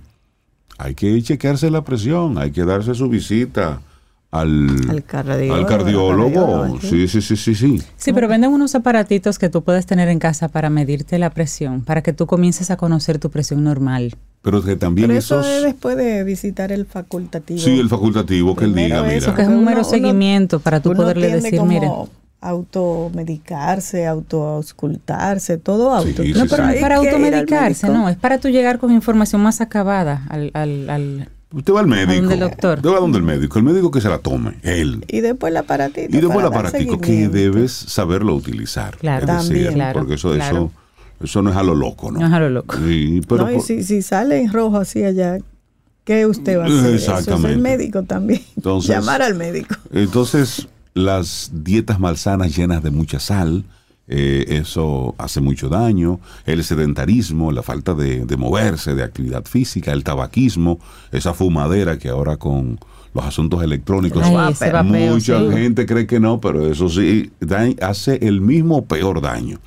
hay 0.77 0.95
que 0.95 1.21
chequearse 1.21 1.69
la 1.69 1.83
presión, 1.83 2.37
hay 2.37 2.51
que 2.51 2.65
darse 2.65 2.95
su 2.95 3.09
visita 3.09 3.81
al, 4.31 4.69
Al 4.89 5.03
cardiólogo, 5.75 6.63
al 6.63 6.81
Sí, 6.81 7.07
sí, 7.07 7.21
sí, 7.21 7.35
sí, 7.35 7.55
sí. 7.55 7.81
Sí, 7.97 8.13
pero 8.13 8.27
venden 8.27 8.51
unos 8.51 8.75
aparatitos 8.75 9.39
que 9.39 9.49
tú 9.49 9.63
puedes 9.63 9.85
tener 9.87 10.07
en 10.09 10.19
casa 10.19 10.49
para 10.49 10.69
medirte 10.69 11.17
la 11.17 11.31
presión, 11.31 11.81
para 11.81 12.03
que 12.03 12.13
tú 12.13 12.27
comiences 12.27 12.69
a 12.69 12.77
conocer 12.77 13.17
tu 13.17 13.29
presión 13.31 13.63
normal. 13.63 14.15
Pero 14.41 14.63
que 14.63 14.75
también 14.75 15.07
Pero 15.07 15.19
eso 15.19 15.39
esos... 15.41 15.51
es 15.51 15.63
después 15.63 15.97
de 15.97 16.23
visitar 16.23 16.71
el 16.71 16.85
facultativo. 16.85 17.59
Sí, 17.59 17.79
el 17.79 17.89
facultativo 17.89 18.55
que 18.55 18.65
él 18.65 18.73
Primero 18.73 19.03
diga, 19.03 19.13
eso, 19.15 19.27
mira. 19.31 19.35
que 19.35 19.41
es 19.41 19.47
un 19.49 19.65
mero 19.65 19.79
uno- 19.81 19.89
seguimiento 19.89 20.59
para 20.59 20.79
tú 20.79 20.93
poderle 20.93 21.29
decir, 21.41 21.57
como 21.59 21.71
mire. 21.71 21.89
automedicarse, 22.39 24.05
autoauscultarse, 24.07 25.57
todo 25.57 25.93
auto. 25.93 26.23
Sí, 26.23 26.33
No, 26.33 26.41
sí, 26.43 26.47
pero 26.49 26.63
no 26.65 26.69
es 26.69 26.81
para 26.81 26.95
automedicarse, 26.97 27.89
no, 27.89 28.07
es 28.09 28.15
para 28.17 28.37
tú 28.37 28.47
llegar 28.49 28.79
con 28.79 28.91
información 28.91 29.41
más 29.41 29.59
acabada 29.61 30.23
al, 30.29 30.51
al, 30.53 30.89
al- 30.89 31.29
Usted 31.51 31.73
va 31.73 31.79
al 31.79 31.87
médico. 31.87 32.13
donde 32.21 32.33
el 32.35 32.39
doctor? 32.41 32.77
Usted 32.77 32.89
va 32.89 32.99
donde 32.99 33.17
el 33.17 33.23
médico. 33.23 33.57
El 33.57 33.65
médico 33.65 33.89
que 33.89 34.01
se 34.01 34.09
la 34.09 34.19
tome, 34.19 34.59
él. 34.61 35.03
Y 35.07 35.21
después 35.21 35.49
el 35.51 35.57
aparatito. 35.57 36.15
Y 36.15 36.21
después 36.21 36.39
el 36.39 36.45
aparatico, 36.45 36.99
que 37.01 37.27
debes 37.27 37.71
saberlo 37.71 38.35
utilizar. 38.35 38.97
Claro. 38.97 39.25
decir, 39.25 39.47
También. 39.47 39.73
Claro, 39.73 39.99
porque 39.99 40.13
eso, 40.15 40.33
claro. 40.33 40.57
eso, 40.57 40.71
eso 41.23 41.41
no 41.41 41.49
es 41.49 41.55
a 41.57 41.63
lo 41.63 41.73
loco, 41.73 42.11
¿no? 42.11 42.19
No 42.19 42.27
es 42.27 42.33
a 42.33 42.39
lo 42.39 42.49
loco. 42.51 42.75
Sí, 42.77 43.21
pero 43.27 43.45
no, 43.45 43.51
y 43.51 43.55
por- 43.55 43.63
si, 43.63 43.83
si 43.83 44.01
sale 44.03 44.39
en 44.39 44.53
rojo 44.53 44.77
así 44.77 45.03
allá, 45.03 45.39
¿qué 46.03 46.27
usted 46.27 46.59
va 46.59 46.63
a 46.63 46.67
hacer? 46.67 46.77
Eso 46.77 46.87
es 46.87 46.93
Exactamente. 47.01 47.53
el 47.53 47.59
médico 47.59 48.03
también. 48.03 48.41
Entonces- 48.55 48.91
Llamar 48.91 49.21
al 49.23 49.33
médico. 49.33 49.75
Entonces, 49.91 50.67
las 50.93 51.49
dietas 51.51 51.99
malsanas 51.99 52.55
llenas 52.55 52.83
de 52.83 52.91
mucha 52.91 53.19
sal, 53.19 53.63
eh, 54.09 54.45
eso 54.57 55.13
hace 55.17 55.39
mucho 55.39 55.69
daño, 55.69 56.19
el 56.45 56.63
sedentarismo, 56.63 57.51
la 57.51 57.61
falta 57.63 57.93
de, 57.93 58.25
de, 58.25 58.37
moverse, 58.37 58.95
de 58.95 59.03
actividad 59.03 59.45
física, 59.45 59.91
el 59.91 60.03
tabaquismo, 60.03 60.79
esa 61.11 61.33
fumadera 61.33 61.97
que 61.99 62.09
ahora 62.09 62.37
con 62.37 62.79
los 63.13 63.25
asuntos 63.25 63.63
electrónicos, 63.63 64.23
mucha 64.83 65.51
gente 65.51 65.85
cree 65.85 66.07
que 66.07 66.19
no, 66.19 66.39
pero 66.39 66.67
eso 66.67 66.89
sí 66.89 67.31
hace 67.81 68.19
el 68.27 68.41
mismo 68.41 68.85
peor 68.85 69.21
daño. 69.21 69.59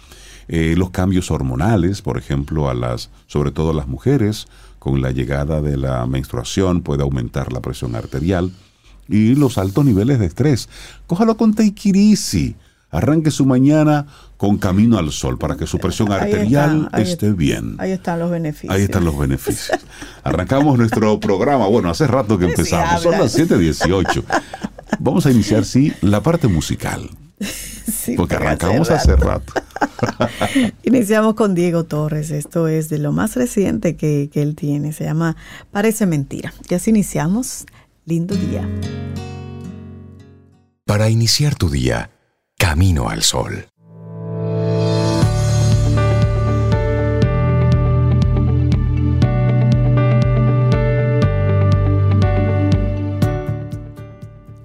Eh, 0.49 0.75
los 0.76 0.90
cambios 0.90 1.30
hormonales, 1.30 2.02
por 2.02 2.18
ejemplo, 2.18 2.68
a 2.68 2.75
las, 2.75 3.11
sobre 3.26 3.52
todo 3.52 3.70
a 3.70 3.75
las 3.75 3.88
mujeres, 3.88 4.49
con 4.78 5.00
la 5.00 5.12
llegada 5.12 5.62
de 5.62 5.76
la 5.76 6.04
menstruación 6.06 6.82
puede 6.82 7.02
aumentar 7.02 7.52
la 7.52 7.61
presión 7.61 7.94
arterial 7.94 8.50
y 9.08 9.34
los 9.34 9.58
altos 9.58 9.84
niveles 9.84 10.18
de 10.18 10.26
estrés. 10.26 10.68
Cójalo 11.06 11.37
con 11.37 11.54
Teikirisi. 11.54 12.56
Arranque 12.92 13.30
su 13.30 13.46
mañana 13.46 14.06
con 14.37 14.58
camino 14.58 14.99
al 14.99 15.11
sol 15.12 15.38
para 15.38 15.56
que 15.56 15.66
su 15.66 15.78
presión 15.78 16.12
arterial 16.12 16.90
esté 16.99 17.32
bien. 17.32 17.76
Ahí 17.78 17.90
están 17.90 18.18
los 18.18 18.30
beneficios. 18.30 18.75
Ahí 18.75 18.82
están 18.82 19.06
los 19.06 19.18
beneficios. 19.18 19.80
Arrancamos 20.22 20.76
nuestro 20.76 21.18
programa. 21.18 21.66
Bueno, 21.68 21.88
hace 21.88 22.06
rato 22.06 22.38
que 22.38 22.44
empezamos. 22.44 23.02
Son 23.02 23.12
las 23.12 23.34
7:18. 23.34 24.22
Vamos 24.99 25.25
a 25.25 25.30
iniciar, 25.30 25.64
sí, 25.64 25.94
la 26.02 26.22
parte 26.22 26.49
musical. 26.49 27.08
Sí, 27.40 28.14
porque 28.14 28.37
arrancamos 28.37 28.90
hace 28.90 29.16
rato. 29.16 29.54
Iniciamos 30.84 31.34
con 31.34 31.54
Diego 31.54 31.84
Torres. 31.84 32.30
Esto 32.30 32.68
es 32.68 32.90
de 32.90 32.99
lo 32.99 33.11
más 33.11 33.37
reciente 33.37 33.96
que, 33.96 34.28
que 34.30 34.42
él 34.42 34.54
tiene. 34.54 34.92
Se 34.92 35.04
llama 35.04 35.34
Parece 35.70 36.04
Mentira. 36.04 36.52
Y 36.68 36.75
así 36.75 36.90
iniciamos. 36.90 37.64
Lindo 38.04 38.34
día. 38.34 38.68
Para 40.84 41.08
iniciar 41.08 41.54
tu 41.54 41.70
día 41.70 42.11
Camino 42.62 43.09
al 43.09 43.25
Sol. 43.25 43.66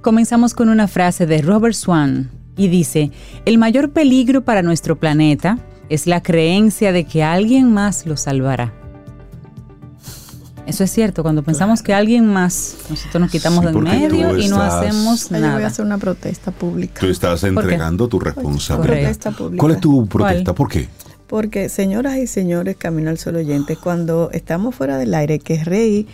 Comenzamos 0.01 0.53
con 0.53 0.69
una 0.69 0.87
frase 0.87 1.25
de 1.25 1.41
Robert 1.41 1.73
Swan 1.73 2.29
y 2.55 2.67
dice, 2.67 3.09
el 3.45 3.57
mayor 3.57 3.93
peligro 3.93 4.45
para 4.45 4.61
nuestro 4.61 4.99
planeta 4.99 5.57
es 5.89 6.05
la 6.05 6.21
creencia 6.21 6.91
de 6.91 7.05
que 7.05 7.23
alguien 7.23 7.73
más 7.73 8.05
lo 8.05 8.15
salvará. 8.15 8.76
Eso 10.67 10.83
es 10.83 10.91
cierto, 10.91 11.23
cuando 11.23 11.43
pensamos 11.43 11.81
que 11.81 11.93
alguien 11.93 12.25
más, 12.25 12.75
nosotros 12.89 13.21
nos 13.21 13.31
quitamos 13.31 13.63
del 13.63 13.77
medio 13.77 14.37
y 14.37 14.49
no 14.49 14.61
hacemos 14.61 15.31
nada. 15.31 15.47
Yo 15.47 15.53
voy 15.53 15.63
a 15.63 15.67
hacer 15.67 15.85
una 15.85 15.97
protesta 15.97 16.51
pública. 16.51 16.99
Tú 16.99 17.07
estás 17.07 17.41
entregando 17.45 18.09
tu 18.09 18.19
responsabilidad. 18.19 19.15
¿Cuál 19.57 19.71
es 19.71 19.79
tu 19.79 20.05
protesta? 20.07 20.53
¿Por 20.53 20.67
qué? 20.67 20.89
Porque, 21.27 21.69
señoras 21.69 22.17
y 22.17 22.27
señores, 22.27 22.75
Camino 22.75 23.09
al 23.09 23.17
Sol 23.17 23.37
oyentes, 23.37 23.77
cuando 23.77 24.29
estamos 24.33 24.75
fuera 24.75 24.97
del 24.97 25.13
aire, 25.13 25.39
que 25.39 25.63
Rey 25.63 26.05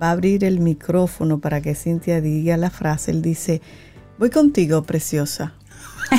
va 0.00 0.08
a 0.08 0.10
abrir 0.12 0.44
el 0.44 0.60
micrófono 0.60 1.40
para 1.40 1.60
que 1.60 1.74
Cintia 1.74 2.20
diga 2.20 2.56
la 2.56 2.70
frase, 2.70 3.10
él 3.10 3.22
dice, 3.22 3.60
voy 4.18 4.30
contigo, 4.30 4.84
preciosa. 4.84 5.54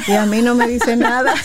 Y 0.09 0.11
a 0.11 0.25
mí 0.25 0.41
no 0.41 0.55
me 0.55 0.67
dice 0.67 0.97
nada. 0.97 1.33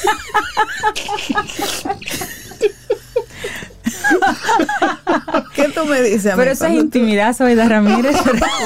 ¿Qué 5.54 5.69
tú 5.69 5.85
me 5.87 6.02
dices? 6.02 6.33
Pero 6.37 6.50
esa 6.50 6.69
es 6.69 6.75
intimidad, 6.75 7.37
Soida 7.37 7.69
Ramírez. 7.69 8.16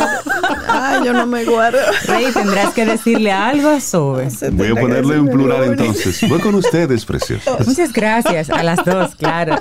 Ay, 0.68 1.04
yo 1.04 1.12
no 1.12 1.26
me 1.26 1.44
guardo. 1.44 1.78
Rey, 2.06 2.26
tendrás 2.32 2.72
que 2.74 2.84
decirle 2.84 3.32
algo 3.32 3.68
a 3.70 3.80
Sobe. 3.80 4.28
Voy 4.52 4.68
a 4.68 4.74
ponerle 4.74 5.18
un 5.18 5.28
plural 5.28 5.64
entonces. 5.64 6.28
Voy 6.28 6.40
con 6.40 6.54
ustedes, 6.54 7.04
preciosos. 7.04 7.66
Muchas 7.66 7.92
gracias. 7.92 8.50
A 8.50 8.62
las 8.62 8.84
dos, 8.84 9.14
claro. 9.16 9.56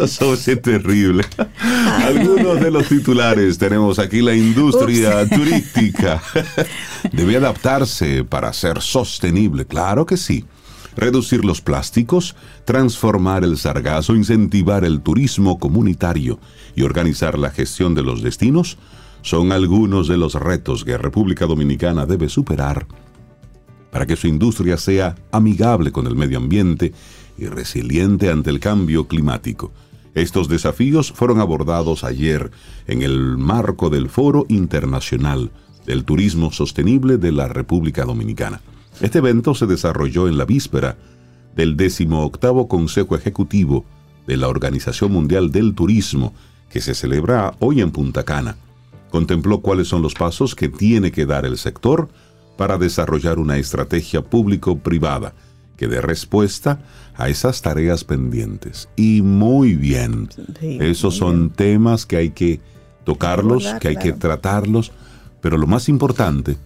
Eso 0.00 0.34
es 0.34 0.62
terrible. 0.62 1.24
Algunos 2.04 2.60
de 2.60 2.70
los 2.70 2.88
titulares 2.88 3.58
tenemos 3.58 3.98
aquí 3.98 4.20
la 4.20 4.34
industria 4.34 5.28
turística. 5.28 6.22
Debe 7.12 7.36
adaptarse 7.36 8.24
para 8.24 8.52
ser 8.52 8.80
sostenible. 8.80 9.66
Claro 9.66 10.06
que 10.06 10.16
sí 10.16 10.44
reducir 10.96 11.44
los 11.44 11.60
plásticos, 11.60 12.36
transformar 12.64 13.44
el 13.44 13.56
sargazo, 13.56 14.14
incentivar 14.14 14.84
el 14.84 15.00
turismo 15.00 15.58
comunitario 15.58 16.38
y 16.74 16.82
organizar 16.82 17.38
la 17.38 17.50
gestión 17.50 17.94
de 17.94 18.02
los 18.02 18.22
destinos 18.22 18.78
son 19.22 19.52
algunos 19.52 20.08
de 20.08 20.16
los 20.16 20.34
retos 20.34 20.84
que 20.84 20.96
República 20.96 21.46
Dominicana 21.46 22.06
debe 22.06 22.28
superar 22.28 22.86
para 23.90 24.06
que 24.06 24.16
su 24.16 24.28
industria 24.28 24.76
sea 24.76 25.16
amigable 25.32 25.92
con 25.92 26.06
el 26.06 26.14
medio 26.14 26.38
ambiente 26.38 26.92
y 27.36 27.46
resiliente 27.46 28.30
ante 28.30 28.50
el 28.50 28.60
cambio 28.60 29.08
climático. 29.08 29.72
Estos 30.14 30.48
desafíos 30.48 31.12
fueron 31.12 31.40
abordados 31.40 32.04
ayer 32.04 32.50
en 32.86 33.02
el 33.02 33.36
marco 33.38 33.90
del 33.90 34.08
Foro 34.08 34.44
Internacional 34.48 35.50
del 35.86 36.04
Turismo 36.04 36.52
Sostenible 36.52 37.16
de 37.16 37.32
la 37.32 37.48
República 37.48 38.04
Dominicana. 38.04 38.60
Este 39.00 39.18
evento 39.18 39.54
se 39.54 39.66
desarrolló 39.66 40.28
en 40.28 40.36
la 40.36 40.44
víspera 40.44 40.98
del 41.56 41.76
18 41.76 42.68
Consejo 42.68 43.16
Ejecutivo 43.16 43.86
de 44.26 44.36
la 44.36 44.48
Organización 44.48 45.12
Mundial 45.12 45.50
del 45.50 45.74
Turismo, 45.74 46.34
que 46.68 46.82
se 46.82 46.94
celebra 46.94 47.54
hoy 47.60 47.80
en 47.80 47.92
Punta 47.92 48.24
Cana. 48.24 48.56
Contempló 49.10 49.60
cuáles 49.60 49.88
son 49.88 50.02
los 50.02 50.12
pasos 50.12 50.54
que 50.54 50.68
tiene 50.68 51.12
que 51.12 51.24
dar 51.24 51.46
el 51.46 51.56
sector 51.56 52.10
para 52.58 52.76
desarrollar 52.76 53.38
una 53.38 53.56
estrategia 53.56 54.20
público-privada 54.20 55.32
que 55.78 55.88
dé 55.88 56.02
respuesta 56.02 56.82
a 57.16 57.30
esas 57.30 57.62
tareas 57.62 58.04
pendientes. 58.04 58.90
Y 58.96 59.22
muy 59.22 59.76
bien, 59.76 60.28
esos 60.60 61.16
son 61.16 61.48
temas 61.48 62.04
que 62.04 62.18
hay 62.18 62.30
que 62.30 62.60
tocarlos, 63.04 63.64
que 63.80 63.88
hay 63.88 63.96
que 63.96 64.12
tratarlos, 64.12 64.92
pero 65.40 65.56
lo 65.56 65.66
más 65.66 65.88
importante 65.88 66.58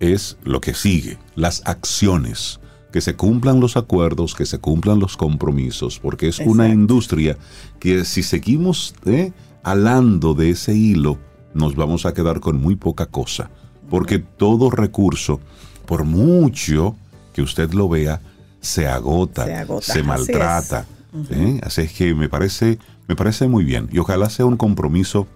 es 0.00 0.36
lo 0.44 0.60
que 0.60 0.74
sigue, 0.74 1.18
las 1.34 1.62
acciones, 1.64 2.60
que 2.92 3.00
se 3.00 3.16
cumplan 3.16 3.60
los 3.60 3.76
acuerdos, 3.76 4.34
que 4.34 4.46
se 4.46 4.58
cumplan 4.58 4.98
los 4.98 5.16
compromisos, 5.16 5.98
porque 5.98 6.28
es 6.28 6.38
una 6.38 6.68
industria 6.68 7.36
que 7.78 8.04
si 8.04 8.22
seguimos 8.22 8.94
eh, 9.04 9.32
alando 9.62 10.34
de 10.34 10.50
ese 10.50 10.74
hilo, 10.74 11.18
nos 11.54 11.76
vamos 11.76 12.06
a 12.06 12.14
quedar 12.14 12.40
con 12.40 12.60
muy 12.60 12.76
poca 12.76 13.06
cosa, 13.06 13.50
porque 13.90 14.18
todo 14.18 14.70
recurso, 14.70 15.40
por 15.86 16.04
mucho 16.04 16.96
que 17.32 17.42
usted 17.42 17.72
lo 17.72 17.88
vea, 17.88 18.20
se 18.60 18.86
agota, 18.86 19.46
se, 19.80 20.02
maltrata. 20.02 20.86
¿eh? 21.30 21.60
Así 21.62 21.82
es 21.82 21.92
que 21.92 22.14
me 22.14 22.28
parece, 22.28 22.78
me 23.06 23.16
parece 23.16 23.48
muy 23.48 23.64
bien. 23.64 23.88
Y 23.92 23.98
ojalá 23.98 24.30
sea 24.30 24.46
un 24.46 24.56
compromiso 24.56 25.26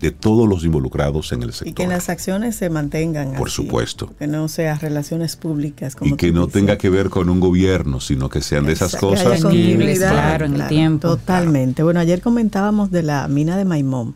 de 0.00 0.10
todos 0.10 0.48
los 0.48 0.64
involucrados 0.64 1.32
en 1.32 1.42
el 1.42 1.52
sector. 1.52 1.68
Y 1.68 1.72
que 1.74 1.86
las 1.86 2.08
acciones 2.08 2.56
se 2.56 2.70
mantengan. 2.70 3.34
Por 3.34 3.50
supuesto. 3.50 4.12
Que 4.18 4.26
no 4.26 4.48
sean 4.48 4.80
relaciones 4.80 5.36
públicas. 5.36 5.96
y 6.00 6.16
que 6.16 6.32
no 6.32 6.48
tenga 6.48 6.78
que 6.78 6.88
ver 6.88 7.10
con 7.10 7.28
un 7.28 7.38
gobierno, 7.38 8.00
sino 8.00 8.28
que 8.28 8.40
sean 8.40 8.64
de 8.66 8.72
esas 8.72 8.96
cosas. 8.96 9.44
Que 9.44 9.96
claro, 9.98 10.46
en 10.46 10.60
el 10.60 10.68
tiempo. 10.68 11.08
Totalmente. 11.08 11.82
Bueno, 11.82 12.00
ayer 12.00 12.22
comentábamos 12.22 12.90
de 12.90 13.02
la 13.02 13.28
mina 13.28 13.56
de 13.56 13.64
Maimón. 13.64 14.14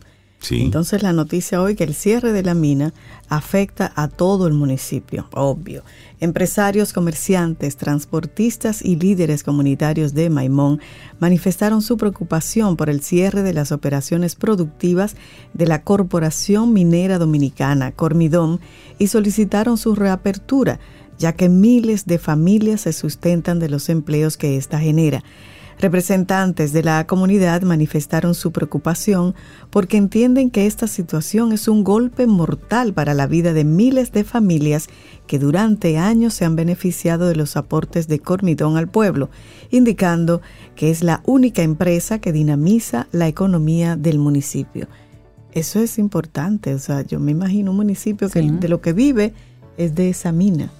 Entonces 0.50 1.02
la 1.02 1.12
noticia 1.12 1.62
hoy 1.62 1.74
que 1.74 1.84
el 1.84 1.94
cierre 1.94 2.32
de 2.32 2.42
la 2.42 2.54
mina 2.54 2.92
afecta 3.28 3.92
a 3.96 4.08
todo 4.08 4.46
el 4.46 4.52
municipio, 4.54 5.28
obvio. 5.32 5.82
Empresarios, 6.20 6.92
comerciantes, 6.92 7.76
transportistas 7.76 8.82
y 8.82 8.96
líderes 8.96 9.42
comunitarios 9.42 10.14
de 10.14 10.30
Maimón 10.30 10.80
manifestaron 11.18 11.82
su 11.82 11.96
preocupación 11.96 12.76
por 12.76 12.90
el 12.90 13.02
cierre 13.02 13.42
de 13.42 13.54
las 13.54 13.72
operaciones 13.72 14.34
productivas 14.34 15.16
de 15.52 15.66
la 15.66 15.82
Corporación 15.82 16.72
Minera 16.72 17.18
Dominicana, 17.18 17.92
Cormidom, 17.92 18.58
y 18.98 19.08
solicitaron 19.08 19.78
su 19.78 19.94
reapertura, 19.94 20.78
ya 21.18 21.32
que 21.32 21.48
miles 21.48 22.06
de 22.06 22.18
familias 22.18 22.82
se 22.82 22.92
sustentan 22.92 23.58
de 23.58 23.68
los 23.68 23.88
empleos 23.88 24.36
que 24.36 24.56
ésta 24.56 24.78
genera. 24.78 25.22
Representantes 25.80 26.72
de 26.72 26.82
la 26.82 27.06
comunidad 27.06 27.62
manifestaron 27.62 28.34
su 28.34 28.52
preocupación 28.52 29.34
porque 29.70 29.96
entienden 29.96 30.50
que 30.50 30.66
esta 30.66 30.86
situación 30.86 31.52
es 31.52 31.68
un 31.68 31.84
golpe 31.84 32.26
mortal 32.26 32.94
para 32.94 33.12
la 33.12 33.26
vida 33.26 33.52
de 33.52 33.64
miles 33.64 34.12
de 34.12 34.24
familias 34.24 34.88
que 35.26 35.38
durante 35.38 35.98
años 35.98 36.34
se 36.34 36.44
han 36.44 36.56
beneficiado 36.56 37.26
de 37.26 37.36
los 37.36 37.56
aportes 37.56 38.08
de 38.08 38.20
Cormidón 38.20 38.76
al 38.76 38.88
pueblo, 38.88 39.30
indicando 39.70 40.40
que 40.76 40.90
es 40.90 41.02
la 41.02 41.22
única 41.24 41.62
empresa 41.62 42.18
que 42.18 42.32
dinamiza 42.32 43.08
la 43.10 43.26
economía 43.26 43.96
del 43.96 44.18
municipio. 44.18 44.86
Eso 45.52 45.80
es 45.80 45.98
importante, 45.98 46.74
o 46.74 46.78
sea, 46.78 47.02
yo 47.02 47.20
me 47.20 47.32
imagino 47.32 47.70
un 47.70 47.76
municipio 47.76 48.28
que 48.28 48.42
de 48.42 48.68
lo 48.68 48.80
que 48.80 48.92
vive 48.92 49.34
es 49.76 49.94
de 49.94 50.08
esa 50.08 50.32
mina. 50.32 50.70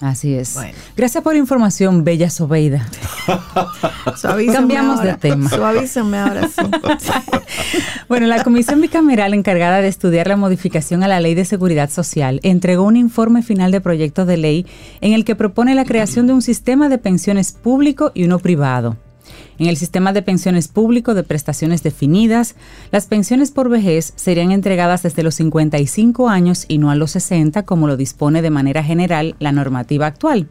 Así 0.00 0.34
es. 0.34 0.56
Gracias 0.96 1.24
por 1.24 1.32
la 1.32 1.40
información, 1.40 2.04
Bella 2.04 2.30
Sobeida. 2.30 2.86
Cambiamos 4.52 5.02
de 5.02 5.14
tema. 5.14 5.50
Suavízame 5.50 6.18
ahora 6.18 6.48
sí. 6.48 6.62
bueno, 8.08 8.26
la 8.26 8.44
Comisión 8.44 8.80
Bicameral 8.80 9.34
encargada 9.34 9.80
de 9.80 9.88
estudiar 9.88 10.28
la 10.28 10.36
modificación 10.36 11.02
a 11.02 11.08
la 11.08 11.20
Ley 11.20 11.34
de 11.34 11.44
Seguridad 11.44 11.90
Social 11.90 12.40
entregó 12.44 12.84
un 12.84 12.96
informe 12.96 13.42
final 13.42 13.72
de 13.72 13.80
proyecto 13.80 14.24
de 14.24 14.36
ley 14.36 14.66
en 15.00 15.12
el 15.14 15.24
que 15.24 15.34
propone 15.34 15.74
la 15.74 15.84
creación 15.84 16.26
de 16.26 16.32
un 16.32 16.42
sistema 16.42 16.88
de 16.88 16.98
pensiones 16.98 17.52
público 17.52 18.12
y 18.14 18.24
uno 18.24 18.38
privado. 18.38 18.96
En 19.58 19.66
el 19.66 19.76
sistema 19.76 20.12
de 20.12 20.22
pensiones 20.22 20.68
público 20.68 21.14
de 21.14 21.24
prestaciones 21.24 21.82
definidas, 21.82 22.54
las 22.92 23.06
pensiones 23.06 23.50
por 23.50 23.68
vejez 23.68 24.12
serían 24.14 24.52
entregadas 24.52 25.02
desde 25.02 25.24
los 25.24 25.34
55 25.34 26.28
años 26.28 26.64
y 26.68 26.78
no 26.78 26.90
a 26.90 26.94
los 26.94 27.10
60, 27.10 27.64
como 27.64 27.88
lo 27.88 27.96
dispone 27.96 28.40
de 28.40 28.50
manera 28.50 28.84
general 28.84 29.34
la 29.40 29.50
normativa 29.50 30.06
actual. 30.06 30.48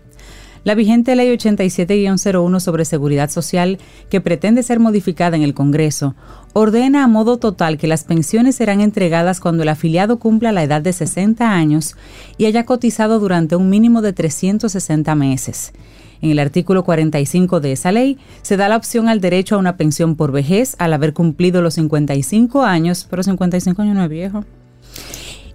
La 0.66 0.76
vigente 0.76 1.16
Ley 1.16 1.30
87-01 1.30 2.60
sobre 2.60 2.84
Seguridad 2.84 3.30
Social, 3.30 3.78
que 4.10 4.20
pretende 4.20 4.64
ser 4.64 4.82
modificada 4.82 5.38
en 5.38 5.44
el 5.44 5.54
Congreso, 5.54 6.14
ordena 6.52 7.06
a 7.06 7.08
modo 7.08 7.38
total 7.38 7.78
que 7.78 7.88
las 7.88 8.04
pensiones 8.04 8.56
serán 8.56 8.82
entregadas 8.82 9.40
cuando 9.40 9.64
el 9.64 9.70
afiliado 9.70 10.20
cumpla 10.20 10.52
la 10.52 10.64
edad 10.64 10.82
de 10.82 10.92
60 10.92 11.50
años 11.50 11.96
y 12.38 12.48
haya 12.48 12.66
cotizado 12.66 13.22
durante 13.22 13.56
un 13.56 13.70
mínimo 13.70 14.02
de 14.02 14.12
360 14.12 15.16
meses. 15.16 15.72
En 16.22 16.32
el 16.32 16.40
artículo 16.40 16.84
45 16.84 17.60
de 17.60 17.72
esa 17.72 17.92
ley 17.92 18.18
se 18.42 18.58
da 18.58 18.70
la 18.70 18.78
opción 18.78 19.10
al 19.10 19.22
derecho 19.22 19.56
a 19.56 19.60
una 19.60 19.78
pensión 19.78 20.16
por 20.16 20.32
vejez 20.32 20.76
al 20.80 20.94
haber 20.94 21.14
cumplido 21.14 21.62
los 21.62 21.76
55 21.76 22.64
años, 22.64 23.08
pero 23.10 23.24
55 23.24 23.82
años 23.82 23.96
no 23.96 24.04
es 24.04 24.10
viejo. 24.10 24.46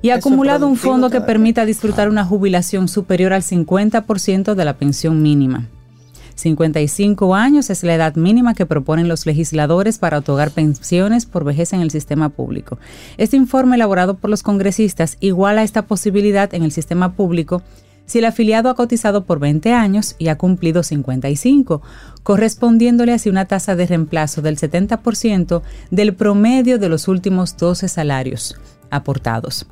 Y 0.03 0.11
ha 0.11 0.17
acumulado 0.17 0.67
un 0.67 0.77
fondo 0.77 1.11
que 1.11 1.21
permita 1.21 1.65
disfrutar 1.65 2.09
una 2.09 2.25
jubilación 2.25 2.89
superior 2.89 3.33
al 3.33 3.43
50% 3.43 4.55
de 4.55 4.65
la 4.65 4.75
pensión 4.75 5.23
mínima. 5.23 5.69
55 6.35 7.35
años 7.35 7.71
es 7.71 7.85
la 7.85 7.95
edad 7.95 8.17
mínima 8.17 8.55
que 8.55 8.67
proponen 8.67 9.07
los 9.07 9.27
legisladores 9.27 9.99
para 9.99 10.19
otorgar 10.19 10.51
pensiones 10.51 11.25
por 11.27 11.45
vejez 11.45 11.73
en 11.73 11.81
el 11.81 11.91
sistema 11.91 12.31
público. 12.31 12.79
Este 13.17 13.37
informe 13.37 13.77
elaborado 13.77 14.15
por 14.15 14.31
los 14.31 14.43
congresistas 14.43 15.17
iguala 15.21 15.63
esta 15.63 15.83
posibilidad 15.83 16.53
en 16.55 16.65
el 16.65 16.73
sistema 16.73 17.13
público 17.13 17.63
si 18.07 18.19
el 18.19 18.25
afiliado 18.25 18.69
ha 18.69 18.75
cotizado 18.75 19.25
por 19.25 19.39
20 19.39 19.73
años 19.73 20.17
y 20.19 20.29
ha 20.29 20.39
cumplido 20.39 20.83
55, 20.83 21.83
correspondiéndole 22.23 23.13
así 23.13 23.31
una 23.31 23.47
tasa 23.47 23.75
de 23.77 23.87
reemplazo 23.87 24.43
del 24.43 24.59
70% 24.59 25.63
del 25.91 26.15
promedio 26.15 26.79
de 26.79 26.89
los 26.89 27.09
últimos 27.09 27.57
12 27.57 27.89
salarios 27.89 28.57
aportados. 28.91 29.67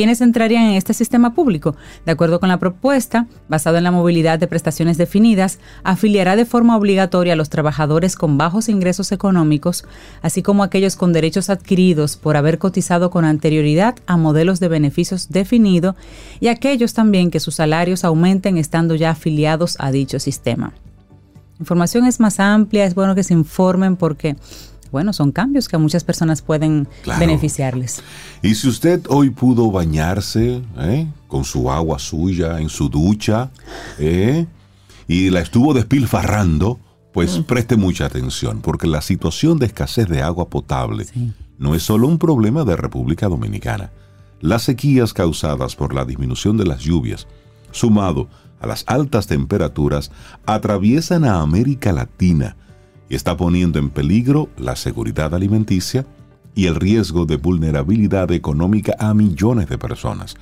¿Quiénes 0.00 0.22
entrarían 0.22 0.64
en 0.64 0.76
este 0.76 0.94
sistema 0.94 1.34
público? 1.34 1.76
De 2.06 2.12
acuerdo 2.12 2.40
con 2.40 2.48
la 2.48 2.58
propuesta, 2.58 3.26
basada 3.50 3.76
en 3.76 3.84
la 3.84 3.90
movilidad 3.90 4.38
de 4.38 4.46
prestaciones 4.46 4.96
definidas, 4.96 5.58
afiliará 5.84 6.36
de 6.36 6.46
forma 6.46 6.78
obligatoria 6.78 7.34
a 7.34 7.36
los 7.36 7.50
trabajadores 7.50 8.16
con 8.16 8.38
bajos 8.38 8.70
ingresos 8.70 9.12
económicos, 9.12 9.84
así 10.22 10.40
como 10.42 10.62
aquellos 10.62 10.96
con 10.96 11.12
derechos 11.12 11.50
adquiridos 11.50 12.16
por 12.16 12.38
haber 12.38 12.56
cotizado 12.56 13.10
con 13.10 13.26
anterioridad 13.26 13.94
a 14.06 14.16
modelos 14.16 14.58
de 14.58 14.68
beneficios 14.68 15.28
definido 15.28 15.96
y 16.40 16.48
aquellos 16.48 16.94
también 16.94 17.30
que 17.30 17.38
sus 17.38 17.56
salarios 17.56 18.02
aumenten 18.02 18.56
estando 18.56 18.94
ya 18.94 19.10
afiliados 19.10 19.76
a 19.80 19.90
dicho 19.90 20.18
sistema. 20.18 20.72
Información 21.58 22.06
es 22.06 22.20
más 22.20 22.40
amplia, 22.40 22.86
es 22.86 22.94
bueno 22.94 23.14
que 23.14 23.22
se 23.22 23.34
informen 23.34 23.96
porque 23.96 24.36
bueno, 24.90 25.12
son 25.12 25.32
cambios 25.32 25.68
que 25.68 25.76
a 25.76 25.78
muchas 25.78 26.04
personas 26.04 26.42
pueden 26.42 26.88
beneficiarles. 27.18 28.02
Y 28.42 28.54
si 28.54 28.68
usted 28.68 29.02
hoy 29.08 29.30
pudo 29.30 29.70
bañarse 29.70 30.62
¿eh? 30.78 31.06
con 31.28 31.44
su 31.44 31.70
agua 31.70 31.98
suya 31.98 32.60
en 32.60 32.68
su 32.68 32.88
ducha 32.88 33.50
¿eh? 33.98 34.46
y 35.06 35.30
la 35.30 35.40
estuvo 35.40 35.74
despilfarrando, 35.74 36.78
pues 37.12 37.38
mm. 37.38 37.42
preste 37.44 37.76
mucha 37.76 38.06
atención, 38.06 38.60
porque 38.60 38.86
la 38.86 39.02
situación 39.02 39.58
de 39.58 39.66
escasez 39.66 40.08
de 40.08 40.22
agua 40.22 40.48
potable 40.48 41.06
no 41.58 41.74
es 41.74 41.82
solo 41.82 42.06
un 42.06 42.18
problema 42.18 42.64
de 42.64 42.76
República 42.76 43.28
Dominicana. 43.28 43.90
Las 44.40 44.62
sequías 44.62 45.12
causadas 45.12 45.76
por 45.76 45.94
la 45.94 46.04
disminución 46.04 46.56
de 46.56 46.64
las 46.64 46.80
lluvias, 46.80 47.26
sumado 47.72 48.28
a 48.60 48.66
las 48.66 48.84
altas 48.86 49.26
temperaturas, 49.26 50.10
atraviesan 50.46 51.24
a 51.24 51.40
América 51.40 51.92
Latina 51.92 52.56
está 53.16 53.36
poniendo 53.36 53.78
en 53.78 53.90
peligro 53.90 54.48
la 54.56 54.76
seguridad 54.76 55.34
alimenticia 55.34 56.06
y 56.54 56.66
el 56.66 56.76
riesgo 56.76 57.26
de 57.26 57.36
vulnerabilidad 57.36 58.30
económica 58.32 58.94
a 58.98 59.14
millones 59.14 59.68
de 59.68 59.78
personas. 59.78 60.36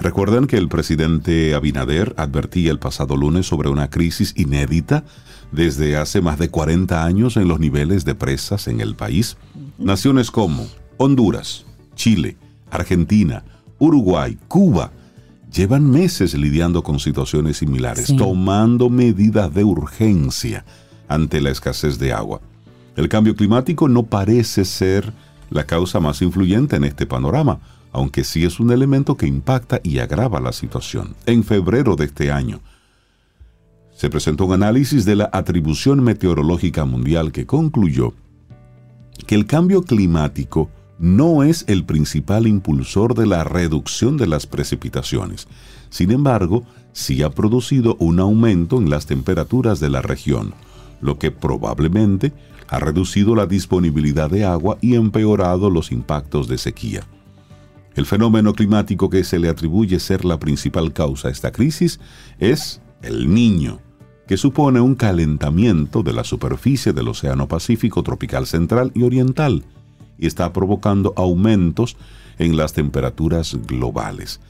Recuerden 0.00 0.46
que 0.46 0.56
el 0.56 0.68
presidente 0.68 1.54
Abinader 1.54 2.14
advertía 2.16 2.70
el 2.70 2.78
pasado 2.78 3.16
lunes 3.16 3.46
sobre 3.46 3.68
una 3.68 3.90
crisis 3.90 4.32
inédita 4.36 5.04
desde 5.50 5.96
hace 5.96 6.20
más 6.20 6.38
de 6.38 6.50
40 6.50 7.04
años 7.04 7.36
en 7.36 7.48
los 7.48 7.58
niveles 7.58 8.04
de 8.04 8.14
presas 8.14 8.68
en 8.68 8.80
el 8.80 8.94
país. 8.94 9.36
Naciones 9.76 10.30
como 10.30 10.66
Honduras, 10.98 11.66
Chile, 11.96 12.36
Argentina, 12.70 13.42
Uruguay, 13.78 14.38
Cuba, 14.46 14.92
llevan 15.52 15.90
meses 15.90 16.34
lidiando 16.34 16.82
con 16.82 17.00
situaciones 17.00 17.56
similares, 17.56 18.14
tomando 18.16 18.90
medidas 18.90 19.52
de 19.52 19.64
urgencia 19.64 20.64
ante 21.08 21.40
la 21.40 21.50
escasez 21.50 21.98
de 21.98 22.12
agua. 22.12 22.40
El 22.96 23.08
cambio 23.08 23.34
climático 23.34 23.88
no 23.88 24.04
parece 24.04 24.64
ser 24.64 25.12
la 25.50 25.64
causa 25.64 26.00
más 26.00 26.20
influyente 26.22 26.76
en 26.76 26.84
este 26.84 27.06
panorama, 27.06 27.60
aunque 27.92 28.24
sí 28.24 28.44
es 28.44 28.60
un 28.60 28.70
elemento 28.70 29.16
que 29.16 29.26
impacta 29.26 29.80
y 29.82 29.98
agrava 29.98 30.40
la 30.40 30.52
situación. 30.52 31.14
En 31.26 31.44
febrero 31.44 31.96
de 31.96 32.06
este 32.06 32.30
año, 32.30 32.60
se 33.94 34.10
presentó 34.10 34.46
un 34.46 34.52
análisis 34.52 35.04
de 35.04 35.16
la 35.16 35.30
atribución 35.32 36.02
meteorológica 36.04 36.84
mundial 36.84 37.32
que 37.32 37.46
concluyó 37.46 38.14
que 39.26 39.34
el 39.34 39.46
cambio 39.46 39.82
climático 39.82 40.70
no 40.98 41.42
es 41.42 41.64
el 41.68 41.84
principal 41.84 42.46
impulsor 42.46 43.14
de 43.14 43.26
la 43.26 43.44
reducción 43.44 44.16
de 44.16 44.26
las 44.26 44.46
precipitaciones. 44.46 45.48
Sin 45.90 46.10
embargo, 46.10 46.64
sí 46.92 47.22
ha 47.22 47.30
producido 47.30 47.96
un 48.00 48.20
aumento 48.20 48.78
en 48.78 48.90
las 48.90 49.06
temperaturas 49.06 49.80
de 49.80 49.90
la 49.90 50.02
región, 50.02 50.54
lo 51.00 51.18
que 51.18 51.30
probablemente 51.30 52.32
ha 52.68 52.78
reducido 52.78 53.34
la 53.34 53.46
disponibilidad 53.46 54.30
de 54.30 54.44
agua 54.44 54.78
y 54.80 54.94
empeorado 54.94 55.70
los 55.70 55.90
impactos 55.90 56.48
de 56.48 56.58
sequía. 56.58 57.06
El 57.94 58.06
fenómeno 58.06 58.52
climático 58.52 59.10
que 59.10 59.24
se 59.24 59.38
le 59.38 59.48
atribuye 59.48 59.98
ser 59.98 60.24
la 60.24 60.38
principal 60.38 60.92
causa 60.92 61.28
a 61.28 61.30
esta 61.30 61.50
crisis 61.50 61.98
es 62.38 62.80
el 63.02 63.32
niño, 63.32 63.80
que 64.26 64.36
supone 64.36 64.80
un 64.80 64.94
calentamiento 64.94 66.02
de 66.02 66.12
la 66.12 66.22
superficie 66.22 66.92
del 66.92 67.08
Océano 67.08 67.48
Pacífico 67.48 68.02
tropical 68.02 68.46
central 68.46 68.92
y 68.94 69.02
oriental 69.02 69.64
y 70.18 70.26
está 70.26 70.52
provocando 70.52 71.14
aumentos 71.16 71.96
en 72.38 72.56
las 72.56 72.72
temperaturas 72.72 73.56
globales. 73.66 74.40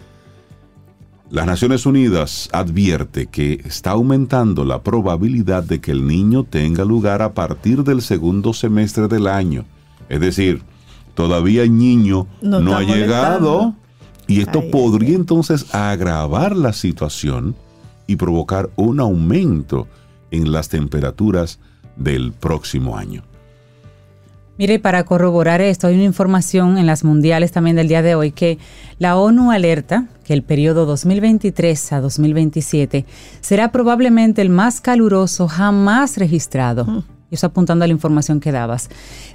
Las 1.31 1.45
Naciones 1.45 1.85
Unidas 1.85 2.49
advierte 2.53 3.27
que 3.27 3.61
está 3.67 3.91
aumentando 3.91 4.65
la 4.65 4.83
probabilidad 4.83 5.63
de 5.63 5.79
que 5.79 5.91
el 5.91 6.07
niño 6.07 6.45
tenga 6.45 6.87
lugar 6.87 7.21
a 7.21 7.35
partir 7.35 7.85
del 7.85 8.01
segundo 8.01 8.55
semestre 8.55 9.09
del 9.09 9.27
año. 9.27 9.67
Es 10.09 10.21
decir, 10.21 10.63
todavía 11.15 11.65
el 11.65 11.77
niño 11.77 12.27
no, 12.41 12.75
ha 12.75 12.83
llegado 12.83 13.75
y 14.27 14.41
esto 14.41 14.71
podría 14.71 15.17
entonces 15.17 15.75
agravar 15.75 16.57
la 16.57 16.73
situación 16.73 17.55
y 18.07 18.17
provocar 18.17 18.71
un 18.77 18.99
aumento 18.99 19.87
en 20.31 20.51
las 20.51 20.71
temperaturas 20.71 21.59
del 21.97 22.33
próximo 22.33 22.97
año. 22.97 23.23
Mire, 24.59 24.81
para 24.81 25.05
corroborar 25.05 25.61
esto, 25.61 25.87
hay 25.87 25.95
una 25.95 26.03
información 26.03 26.79
en 26.79 26.87
las 26.87 27.05
mundiales 27.05 27.53
también 27.53 27.77
del 27.77 27.87
día 27.87 28.03
de 28.03 28.17
hoy 28.17 28.33
que 28.33 28.59
la 28.99 29.17
ONU 29.17 29.53
alerta 29.53 30.09
que 30.25 30.35
el 30.35 30.43
periodo 30.43 30.85
2023 30.85 31.93
a 31.93 32.01
2027 32.01 33.07
será 33.41 33.71
probablemente 33.71 34.43
el 34.43 34.51
más 34.51 34.81
caluroso 34.81 35.47
jamás 35.47 36.17
registrado. 36.17 36.85
Mm. 36.85 37.05
Y 37.31 37.35
eso 37.37 37.47
apuntando 37.47 37.85
a 37.85 37.89
la 37.89 37.93
información 37.93 38.41
que 38.41 38.51
dabas. 38.51 38.89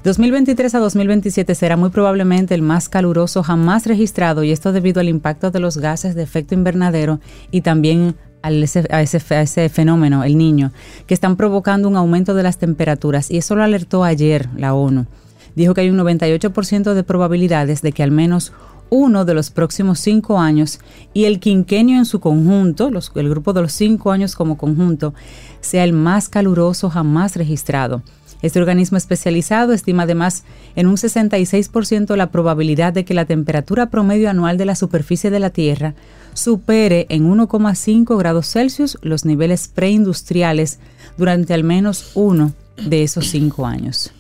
2023 0.04 0.76
a 0.76 0.80
2027 0.80 1.56
será 1.56 1.78
muy 1.78 1.90
probablemente 1.90 2.54
el 2.54 2.62
más 2.62 2.90
caluroso 2.90 3.44
jamás 3.44 3.86
registrado 3.86 4.44
y 4.44 4.52
esto 4.52 4.74
debido 4.74 5.00
al 5.00 5.08
impacto 5.08 5.52
de 5.52 5.60
los 5.60 5.78
gases 5.78 6.16
de 6.16 6.24
efecto 6.24 6.54
invernadero 6.54 7.22
y 7.50 7.62
también 7.62 8.16
a 8.44 8.52
ese, 8.52 8.86
a 8.92 9.02
ese, 9.02 9.70
fenómeno, 9.70 10.24
el 10.24 10.38
niño, 10.38 10.72
que 11.08 11.14
están 11.14 11.38
provocando 11.38 11.88
un 11.88 11.96
aumento 11.96 12.36
de 12.36 12.44
las 12.44 12.58
temperaturas. 12.58 13.32
Y 13.32 13.38
eso 13.38 13.56
lo 13.56 13.64
alertó 13.64 14.04
ayer 14.04 14.50
la 14.56 14.74
ONU. 14.74 15.08
Dijo 15.56 15.74
que 15.74 15.82
hay 15.82 15.90
un 15.90 15.98
98% 15.98 16.94
de 16.94 17.04
probabilidades 17.04 17.82
de 17.82 17.92
que 17.92 18.04
al 18.04 18.12
menos 18.12 18.54
uno 18.90 19.26
de 19.26 19.34
los 19.34 19.50
próximos 19.50 20.00
cinco 20.00 20.40
años 20.40 20.80
y 21.14 21.26
el 21.26 21.40
quinquenio 21.40 21.98
en 21.98 22.06
su 22.06 22.20
conjunto, 22.20 22.92
el 23.16 23.30
grupo 23.30 23.54
de 23.54 23.62
los 23.62 23.74
cinco 23.74 24.12
años 24.12 24.36
como 24.36 24.58
conjunto, 24.58 25.16
sea 25.62 25.84
el 25.84 25.94
más 25.94 26.30
caluroso 26.30 26.90
jamás 26.90 27.36
registrado. 27.36 28.04
Este 28.44 28.60
organismo 28.60 28.98
especializado 28.98 29.72
estima 29.72 30.04
además 30.04 30.44
en 30.76 30.88
un 30.88 30.98
66% 30.98 32.16
la 32.18 32.30
probabilidad 32.30 32.92
de 32.92 33.06
que 33.06 33.14
la 33.14 33.24
temperatura 33.24 33.90
promedio 33.90 34.30
anual 34.30 34.58
de 34.58 34.66
la 34.66 34.76
superficie 34.76 35.32
de 35.32 35.40
la 35.40 35.50
Tierra 35.50 35.96
supere 36.34 37.06
en 37.08 37.32
1,5 37.32 38.18
grados 38.18 38.48
Celsius 38.52 38.98
los 39.02 39.24
niveles 39.24 39.70
preindustriales 39.70 40.80
durante 41.18 41.54
al 41.54 41.64
menos 41.64 42.12
uno 42.16 42.52
de 42.76 43.04
esos 43.04 43.28
cinco 43.28 43.66
años. 43.66 44.12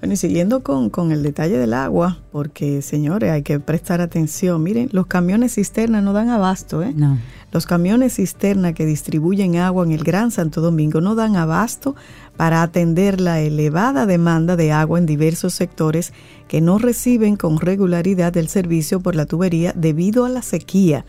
Bueno, 0.00 0.14
y 0.14 0.16
siguiendo 0.16 0.62
con, 0.62 1.12
el 1.12 1.22
detalle 1.22 1.58
del 1.58 1.74
agua, 1.74 2.18
porque 2.32 2.80
señores, 2.80 3.30
hay 3.30 3.42
que 3.42 3.60
prestar 3.60 4.00
atención. 4.00 4.62
Miren, 4.62 4.88
los 4.92 5.06
camiones 5.06 5.54
cisterna 5.54 6.00
no 6.00 6.14
dan 6.14 6.30
abasto, 6.30 6.82
¿eh? 6.82 6.94
No. 6.96 7.18
Los 7.52 7.66
camiones 7.66 8.14
cisterna 8.14 8.72
que 8.72 8.86
distribuyen 8.86 9.56
agua 9.56 9.84
en 9.84 9.92
el 9.92 10.02
Gran 10.02 10.30
Santo 10.30 10.62
Domingo 10.62 11.02
no 11.02 11.14
dan 11.16 11.36
abasto 11.36 11.96
para 12.36 12.62
atender 12.62 13.20
la 13.20 13.40
elevada 13.40 14.06
demanda 14.06 14.56
de 14.56 14.72
agua 14.72 14.98
en 14.98 15.04
diversos 15.04 15.52
sectores 15.52 16.14
que 16.48 16.62
no 16.62 16.78
reciben 16.78 17.36
con 17.36 17.58
regularidad 17.58 18.34
el 18.36 18.48
servicio 18.48 19.00
por 19.00 19.16
la 19.16 19.26
tubería 19.26 19.74
debido 19.76 20.24
a 20.24 20.30
la 20.30 20.42
sequía 20.42 21.04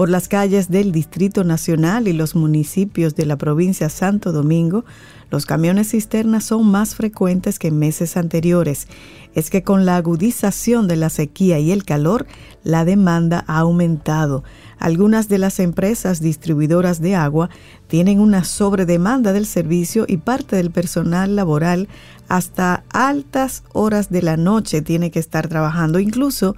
por 0.00 0.08
las 0.08 0.28
calles 0.28 0.70
del 0.70 0.92
Distrito 0.92 1.44
Nacional 1.44 2.08
y 2.08 2.14
los 2.14 2.34
municipios 2.34 3.14
de 3.16 3.26
la 3.26 3.36
provincia 3.36 3.90
Santo 3.90 4.32
Domingo, 4.32 4.86
los 5.30 5.44
camiones 5.44 5.90
cisternas 5.90 6.44
son 6.44 6.66
más 6.70 6.94
frecuentes 6.94 7.58
que 7.58 7.68
en 7.68 7.78
meses 7.78 8.16
anteriores. 8.16 8.88
Es 9.34 9.50
que 9.50 9.62
con 9.62 9.84
la 9.84 9.96
agudización 9.96 10.88
de 10.88 10.96
la 10.96 11.10
sequía 11.10 11.58
y 11.58 11.70
el 11.70 11.84
calor, 11.84 12.26
la 12.64 12.86
demanda 12.86 13.44
ha 13.46 13.58
aumentado. 13.58 14.42
Algunas 14.78 15.28
de 15.28 15.36
las 15.36 15.60
empresas 15.60 16.22
distribuidoras 16.22 17.02
de 17.02 17.14
agua 17.14 17.50
tienen 17.86 18.20
una 18.20 18.44
sobredemanda 18.44 19.34
del 19.34 19.44
servicio 19.44 20.06
y 20.08 20.16
parte 20.16 20.56
del 20.56 20.70
personal 20.70 21.36
laboral 21.36 21.90
hasta 22.26 22.84
altas 22.88 23.64
horas 23.74 24.08
de 24.08 24.22
la 24.22 24.38
noche 24.38 24.80
tiene 24.80 25.10
que 25.10 25.18
estar 25.18 25.46
trabajando. 25.48 26.00
Incluso 26.00 26.56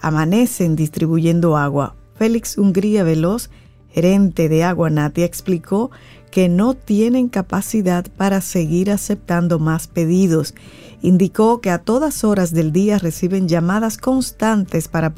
amanecen 0.00 0.76
distribuyendo 0.76 1.56
agua. 1.56 1.96
Félix 2.24 2.56
Hungría 2.56 3.04
Veloz, 3.04 3.50
gerente 3.90 4.48
de 4.48 4.64
Aguanati, 4.64 5.22
explicó 5.24 5.90
que 6.30 6.48
no 6.48 6.72
tienen 6.72 7.28
capacidad 7.28 8.06
para 8.16 8.40
seguir 8.40 8.90
aceptando 8.90 9.58
más 9.58 9.88
pedidos. 9.88 10.54
Indicó 11.02 11.60
que 11.60 11.68
a 11.68 11.80
todas 11.80 12.24
horas 12.24 12.52
del 12.54 12.72
día 12.72 12.96
reciben 12.96 13.46
llamadas 13.46 13.98
constantes 13.98 14.88
para, 14.88 15.12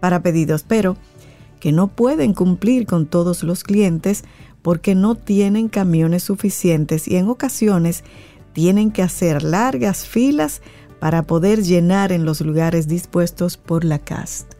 para 0.00 0.22
pedidos, 0.22 0.64
pero 0.66 0.96
que 1.60 1.70
no 1.70 1.88
pueden 1.88 2.32
cumplir 2.32 2.86
con 2.86 3.04
todos 3.04 3.42
los 3.42 3.62
clientes 3.62 4.24
porque 4.62 4.94
no 4.94 5.16
tienen 5.16 5.68
camiones 5.68 6.22
suficientes 6.22 7.08
y 7.08 7.16
en 7.16 7.28
ocasiones 7.28 8.04
tienen 8.54 8.90
que 8.90 9.02
hacer 9.02 9.42
largas 9.42 10.06
filas 10.06 10.62
para 10.98 11.24
poder 11.24 11.62
llenar 11.62 12.10
en 12.10 12.24
los 12.24 12.40
lugares 12.40 12.88
dispuestos 12.88 13.58
por 13.58 13.84
la 13.84 13.98
CAST 13.98 14.57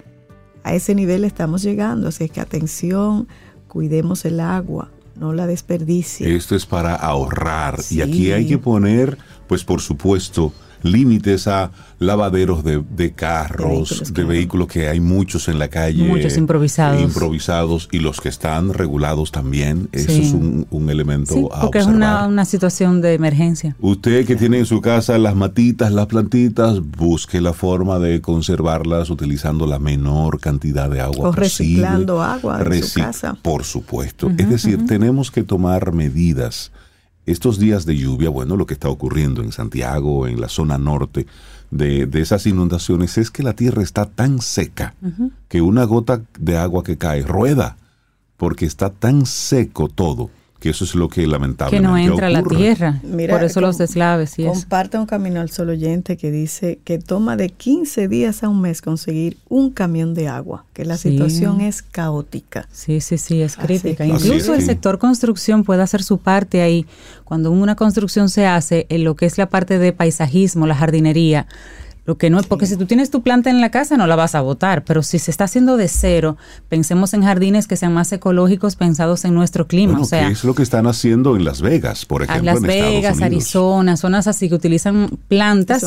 a 0.64 0.74
ese 0.74 0.94
nivel 0.94 1.24
estamos 1.24 1.62
llegando, 1.62 2.08
así 2.08 2.24
es 2.24 2.30
que 2.30 2.40
atención, 2.40 3.28
cuidemos 3.68 4.24
el 4.24 4.40
agua, 4.40 4.90
no 5.16 5.32
la 5.32 5.46
desperdicie. 5.46 6.34
Esto 6.34 6.54
es 6.56 6.66
para 6.66 6.94
ahorrar. 6.94 7.80
Y 7.90 8.00
aquí 8.00 8.32
hay 8.32 8.46
que 8.46 8.58
poner, 8.58 9.18
pues 9.46 9.64
por 9.64 9.80
supuesto, 9.80 10.52
límites 10.82 11.46
a 11.48 11.70
lavaderos 11.98 12.62
de, 12.64 13.12
carros, 13.12 14.12
de, 14.12 14.24
vehículos, 14.24 14.68
que 14.68 14.88
hay 14.88 15.00
muchos 15.00 15.48
en 15.48 15.58
la 15.58 15.68
calle. 15.68 16.04
Muchos 16.04 16.36
improvisados. 16.36 17.02
Improvisados 17.02 17.88
y 17.90 17.98
los 17.98 18.20
que 18.20 18.28
están 18.28 18.72
regulados 18.72 19.32
también. 19.32 19.88
Eso 19.92 20.12
es 20.12 20.32
un, 20.32 20.66
elemento 20.88 21.34
sí, 21.34 21.46
porque 21.60 21.78
es 21.78 21.86
una, 21.86 22.44
situación 22.44 23.00
de 23.00 23.14
emergencia. 23.14 23.76
Usted 23.80 24.26
que 24.26 24.36
tiene 24.36 24.58
en 24.58 24.66
su 24.66 24.80
casa 24.80 25.18
las 25.18 25.34
matitas, 25.34 25.92
las 25.92 26.06
plantitas, 26.06 26.80
busque 26.80 27.40
la 27.40 27.52
forma 27.52 27.98
de 27.98 28.20
conservarlas 28.20 29.10
utilizando 29.10 29.66
la 29.66 29.78
menor 29.78 30.40
cantidad 30.40 30.88
de 30.88 31.00
agua 31.00 31.28
o 31.28 31.32
reciclando 31.32 32.22
agua 32.22 32.62
en 32.62 32.82
su 32.82 33.00
casa. 33.00 33.36
Por 33.42 33.64
supuesto. 33.64 34.30
es 34.36 34.48
decir, 34.48 34.86
tenemos 34.86 35.30
que 35.30 35.42
tomar 35.42 35.92
medidas 35.92 36.72
estos 37.32 37.58
días 37.58 37.84
de 37.84 37.96
lluvia, 37.96 38.30
bueno, 38.30 38.56
lo 38.56 38.66
que 38.66 38.74
está 38.74 38.88
ocurriendo 38.88 39.42
en 39.42 39.52
Santiago, 39.52 40.26
en 40.26 40.40
la 40.40 40.48
zona 40.48 40.78
norte 40.78 41.26
de, 41.70 42.08
esas 42.14 42.46
inundaciones, 42.46 43.18
es 43.18 43.30
que 43.30 43.42
la 43.42 43.54
tierra 43.54 43.82
está 43.82 44.06
tan 44.06 44.40
seca 44.40 44.94
que 45.48 45.60
una 45.60 45.84
gota 45.84 46.22
de 46.38 46.56
agua 46.56 46.82
que 46.82 46.96
cae 46.96 47.22
rueda, 47.22 47.76
porque 48.36 48.64
está 48.64 48.90
tan 48.90 49.26
seco 49.26 49.88
todo 49.88 50.30
que 50.60 50.70
eso 50.70 50.84
es 50.84 50.94
lo 50.94 51.08
que 51.08 51.26
lamentablemente 51.26 51.76
Que 51.76 51.80
no 51.80 51.96
entra 51.96 52.26
a 52.26 52.30
la 52.30 52.42
tierra, 52.42 53.00
por 53.28 53.44
eso 53.44 53.60
los 53.60 53.78
deslaves 53.78 54.38
y 54.38 54.44
Comparte 54.44 54.98
un 54.98 55.06
camino 55.06 55.40
al 55.40 55.50
solo 55.50 55.72
oyente 55.72 56.16
que 56.16 56.30
dice 56.30 56.80
que 56.84 56.98
toma 56.98 57.36
de 57.36 57.50
15 57.50 58.08
días 58.08 58.42
a 58.42 58.48
un 58.48 58.60
mes 58.60 58.82
conseguir 58.82 59.36
un 59.48 59.70
camión 59.70 60.14
de 60.14 60.28
agua, 60.28 60.64
que 60.72 60.84
la 60.84 60.96
situación 60.96 61.60
es 61.60 61.82
caótica. 61.82 62.68
Sí, 62.72 63.00
sí, 63.00 63.18
sí, 63.18 63.42
es 63.42 63.56
crítica. 63.56 64.04
Incluso 64.04 64.54
el 64.54 64.62
sector 64.62 64.98
construcción 64.98 65.64
puede 65.64 65.82
hacer 65.82 66.02
su 66.02 66.18
parte 66.18 66.62
ahí. 66.62 66.86
Cuando 67.24 67.50
una 67.50 67.76
construcción 67.76 68.28
se 68.28 68.46
hace 68.46 68.86
en 68.88 69.04
lo 69.04 69.14
que 69.14 69.26
es 69.26 69.38
la 69.38 69.48
parte 69.48 69.78
de 69.78 69.92
paisajismo, 69.92 70.66
la 70.66 70.74
jardinería, 70.74 71.46
lo 72.08 72.16
que 72.16 72.30
no, 72.30 72.40
porque 72.42 72.64
si 72.64 72.78
tú 72.78 72.86
tienes 72.86 73.10
tu 73.10 73.22
planta 73.22 73.50
en 73.50 73.60
la 73.60 73.70
casa 73.70 73.98
no 73.98 74.06
la 74.06 74.16
vas 74.16 74.34
a 74.34 74.40
botar, 74.40 74.82
pero 74.82 75.02
si 75.02 75.18
se 75.18 75.30
está 75.30 75.44
haciendo 75.44 75.76
de 75.76 75.88
cero, 75.88 76.38
pensemos 76.70 77.12
en 77.12 77.22
jardines 77.22 77.66
que 77.66 77.76
sean 77.76 77.92
más 77.92 78.10
ecológicos 78.12 78.76
pensados 78.76 79.26
en 79.26 79.34
nuestro 79.34 79.66
clima. 79.66 80.00
o 80.00 80.06
sea, 80.06 80.26
¿qué 80.26 80.32
es 80.32 80.42
lo 80.42 80.54
que 80.54 80.62
están 80.62 80.86
haciendo 80.86 81.36
en 81.36 81.44
Las 81.44 81.60
Vegas, 81.60 82.06
por 82.06 82.22
ejemplo? 82.22 82.50
Las 82.50 82.62
Vegas, 82.62 83.20
Arizona, 83.20 83.98
zonas 83.98 84.26
así 84.26 84.48
que 84.48 84.54
utilizan 84.54 85.18
plantas 85.28 85.84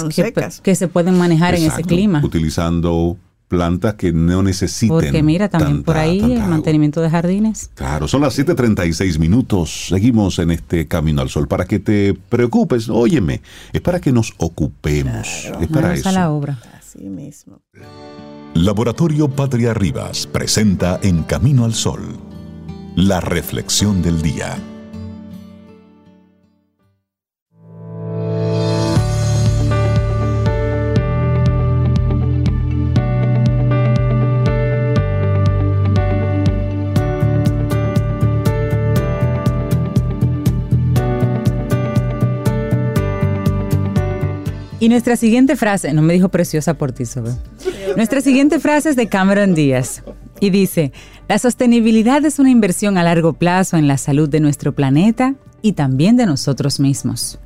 que, 0.62 0.76
se 0.76 0.88
pueden 0.88 1.18
manejar 1.18 1.56
en 1.56 1.64
ese 1.64 1.82
clima. 1.82 2.22
Utilizando 2.24 3.18
plantas 3.52 3.96
que 3.96 4.14
no 4.14 4.42
necesiten. 4.42 4.96
Porque 4.96 5.22
mira, 5.22 5.50
también 5.50 5.84
por 5.84 5.98
ahí 5.98 6.22
el 6.22 6.48
mantenimiento 6.48 7.02
de 7.02 7.10
jardines. 7.10 7.70
Claro, 7.76 8.08
son 8.08 8.22
las 8.22 8.40
7:36 8.40 9.20
minutos. 9.20 9.88
Seguimos 9.90 10.40
en 10.40 10.52
este 10.52 10.88
camino 10.88 11.22
al 11.22 11.28
sol. 11.28 11.50
Para 11.50 11.66
que 11.66 11.80
te 11.80 12.14
preocupes, 12.14 12.88
óyeme, 12.88 13.42
es 13.74 13.82
para 13.82 14.00
que 14.00 14.14
nos 14.14 14.34
ocupemos. 14.38 15.52
es 15.60 15.68
para 15.68 15.94
eso. 15.94 16.08
a 16.08 16.14
la 16.14 16.32
obra. 16.32 16.58
Así 16.80 17.10
mismo. 17.10 17.60
Laboratorio 18.54 19.28
Patria 19.28 19.74
Rivas 19.74 20.28
presenta 20.28 21.00
En 21.04 21.24
Camino 21.24 21.66
al 21.66 21.74
Sol 21.74 22.32
la 22.96 23.22
reflexión 23.22 24.02
del 24.02 24.22
día. 24.22 24.58
Y 44.82 44.90
nuestra 44.90 45.16
siguiente 45.16 45.56
frase, 45.56 45.94
no 45.94 46.02
me 46.02 46.14
dijo 46.14 46.30
preciosa 46.30 46.74
por 46.74 46.92
ti, 46.92 47.06
Sobe. 47.06 47.34
Nuestra 47.96 48.20
siguiente 48.20 48.60
frase 48.60 48.90
es 48.90 48.96
de 48.96 49.08
Cameron 49.08 49.54
Díaz 49.54 50.02
y 50.40 50.50
dice, 50.50 50.92
la 51.30 51.38
sostenibilidad 51.38 52.26
es 52.26 52.40
una 52.40 52.50
inversión 52.50 52.98
a 52.98 53.04
largo 53.04 53.34
plazo 53.34 53.78
en 53.78 53.88
la 53.88 54.00
salud 54.00 54.28
de 54.28 54.40
nuestro 54.40 54.74
planeta 54.74 55.36
y 55.62 55.74
también 55.74 56.18
de 56.18 56.26
nosotros 56.26 56.80
mismos. 56.80 57.38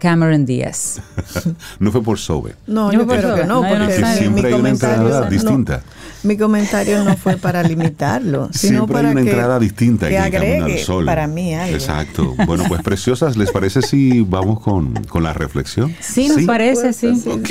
Cameron 0.00 0.46
Díaz. 0.46 1.00
no 1.78 1.92
fue 1.92 2.02
por 2.02 2.18
Sobe. 2.18 2.56
No, 2.66 2.90
yo 2.90 3.06
creo 3.06 3.36
que 3.36 3.44
no, 3.44 3.62
porque 3.62 4.04
siempre 4.16 4.48
hay 4.48 4.54
una 4.54 4.70
entrada 4.70 5.28
distinta. 5.28 5.82
mi 6.24 6.36
comentario 6.36 7.04
no 7.04 7.16
fue 7.16 7.36
para 7.36 7.62
limitarlo, 7.62 8.48
sino 8.52 8.78
siempre 8.78 8.94
para 8.94 9.08
hay 9.10 9.12
una 9.12 9.20
entrada 9.20 9.58
distinta 9.60 10.08
que 10.08 10.18
agregue 10.18 10.74
al 10.74 10.78
sol. 10.78 11.04
para 11.04 11.26
mí 11.28 11.54
Exacto. 11.54 12.34
Bueno, 12.46 12.64
pues 12.66 12.82
preciosas, 12.90 13.36
¿les 13.36 13.52
parece 13.52 13.82
si 13.82 14.22
vamos 14.22 14.60
con, 14.60 14.94
con 15.04 15.22
la 15.22 15.32
reflexión? 15.32 15.94
Sí, 16.00 16.28
nos 16.28 16.42
parece, 16.42 16.92
sí. 16.92 17.22
Ok. 17.26 17.50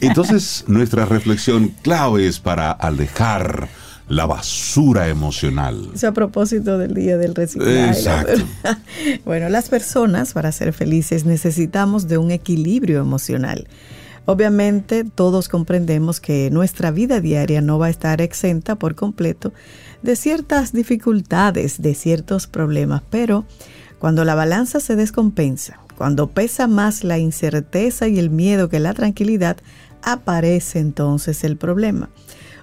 Entonces, 0.00 0.64
nuestra 0.66 1.04
reflexión 1.06 1.72
clave 1.82 2.26
es 2.26 2.40
para 2.40 2.72
alejar 2.72 3.68
la 4.12 4.26
basura 4.26 5.08
emocional. 5.08 5.88
Eso 5.94 6.08
a 6.08 6.12
propósito 6.12 6.76
del 6.76 6.92
día 6.92 7.16
del 7.16 7.34
reciclaje. 7.34 7.88
Exacto. 7.88 8.44
bueno, 9.24 9.48
las 9.48 9.70
personas 9.70 10.34
para 10.34 10.52
ser 10.52 10.74
felices 10.74 11.24
necesitamos 11.24 12.08
de 12.08 12.18
un 12.18 12.30
equilibrio 12.30 13.00
emocional. 13.00 13.66
Obviamente 14.26 15.04
todos 15.04 15.48
comprendemos 15.48 16.20
que 16.20 16.50
nuestra 16.50 16.90
vida 16.90 17.20
diaria 17.20 17.62
no 17.62 17.78
va 17.78 17.86
a 17.86 17.90
estar 17.90 18.20
exenta 18.20 18.76
por 18.76 18.96
completo 18.96 19.54
de 20.02 20.14
ciertas 20.14 20.74
dificultades, 20.74 21.80
de 21.80 21.94
ciertos 21.94 22.46
problemas, 22.46 23.00
pero 23.08 23.46
cuando 23.98 24.26
la 24.26 24.34
balanza 24.34 24.80
se 24.80 24.94
descompensa, 24.94 25.80
cuando 25.96 26.28
pesa 26.28 26.66
más 26.66 27.02
la 27.02 27.16
incerteza 27.18 28.08
y 28.08 28.18
el 28.18 28.28
miedo 28.28 28.68
que 28.68 28.78
la 28.78 28.92
tranquilidad, 28.92 29.56
aparece 30.02 30.80
entonces 30.80 31.44
el 31.44 31.56
problema. 31.56 32.10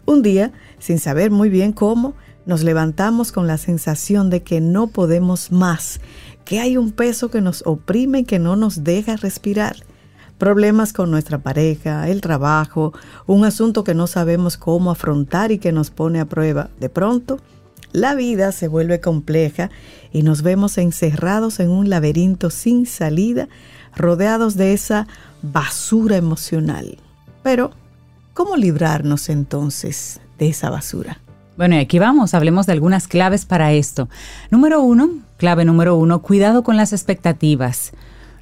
Un 0.09 0.23
día, 0.23 0.51
sin 0.79 0.97
saber 0.97 1.29
muy 1.29 1.49
bien 1.49 1.71
cómo, 1.71 2.15
nos 2.47 2.63
levantamos 2.63 3.31
con 3.31 3.45
la 3.45 3.59
sensación 3.59 4.31
de 4.31 4.41
que 4.41 4.59
no 4.59 4.87
podemos 4.87 5.51
más, 5.51 6.01
qué 6.45 6.59
hay 6.59 6.77
un 6.77 6.91
peso 6.93 7.29
que 7.29 7.41
nos 7.41 7.61
oprime 7.67 8.21
y 8.21 8.23
que 8.23 8.39
no 8.39 8.55
nos 8.55 8.83
deja 8.83 9.17
respirar? 9.17 9.75
Problemas 10.39 10.93
con 10.93 11.11
nuestra 11.11 11.37
pareja, 11.37 12.09
el 12.09 12.21
trabajo, 12.21 12.91
un 13.27 13.45
asunto 13.45 13.83
que 13.83 13.93
no 13.93 14.07
sabemos 14.07 14.57
cómo 14.57 14.89
afrontar 14.89 15.51
y 15.51 15.59
que 15.59 15.71
nos 15.71 15.91
pone 15.91 16.19
a 16.19 16.25
prueba. 16.25 16.71
De 16.79 16.89
pronto, 16.89 17.37
la 17.91 18.15
vida 18.15 18.51
se 18.51 18.67
vuelve 18.67 18.99
compleja 19.01 19.69
y 20.11 20.23
nos 20.23 20.41
vemos 20.41 20.79
encerrados 20.79 21.59
en 21.59 21.69
un 21.69 21.87
laberinto 21.87 22.49
sin 22.49 22.87
salida, 22.87 23.47
rodeados 23.95 24.55
de 24.55 24.73
esa 24.73 25.07
basura 25.43 26.17
emocional. 26.17 26.97
Pero, 27.43 27.69
¿cómo 28.39 28.55
librarnos 28.55 29.27
entonces 29.27 30.21
de 30.37 30.47
esa 30.47 30.69
basura? 30.69 31.19
Bueno, 31.57 31.75
y 31.75 31.79
aquí 31.79 31.99
vamos, 31.99 32.33
hablemos 32.33 32.67
de 32.67 32.71
algunas 32.71 33.09
claves 33.09 33.45
para 33.45 33.73
esto. 33.73 34.07
Número 34.49 34.81
uno, 34.81 35.09
clave 35.35 35.65
número 35.65 35.97
uno, 35.97 36.21
cuidado 36.21 36.63
con 36.63 36.77
las 36.77 36.93
expectativas. 36.93 37.91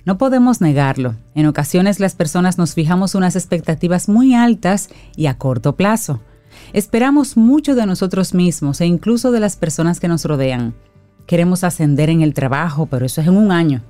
No 0.06 0.20
podemos 0.20 0.62
negarlo. 0.62 1.16
En 1.34 1.48
ocasiones 1.48 2.00
las 2.00 2.14
personas 2.14 2.60
nos 2.60 2.76
fijamos 2.76 3.16
unas 3.16 3.36
expectativas 3.36 4.08
muy 4.08 4.36
altas 4.36 4.90
y 5.16 5.26
a 5.26 5.40
corto 5.40 5.76
plazo. 5.76 6.20
Esperamos 6.74 7.36
mucho 7.36 7.74
de 7.74 7.88
nosotros 7.88 8.36
mismos 8.36 8.82
e 8.82 8.86
incluso 8.86 9.32
de 9.32 9.40
las 9.40 9.56
personas 9.56 10.00
que 10.00 10.08
nos 10.08 10.26
rodean. 10.26 10.76
Queremos 11.26 11.64
ascender 11.64 12.12
en 12.12 12.22
el 12.22 12.36
trabajo, 12.36 12.86
pero 12.86 13.04
eso 13.04 13.22
es 13.22 13.28
en 13.28 13.36
un 13.36 13.52
año. 13.52 13.82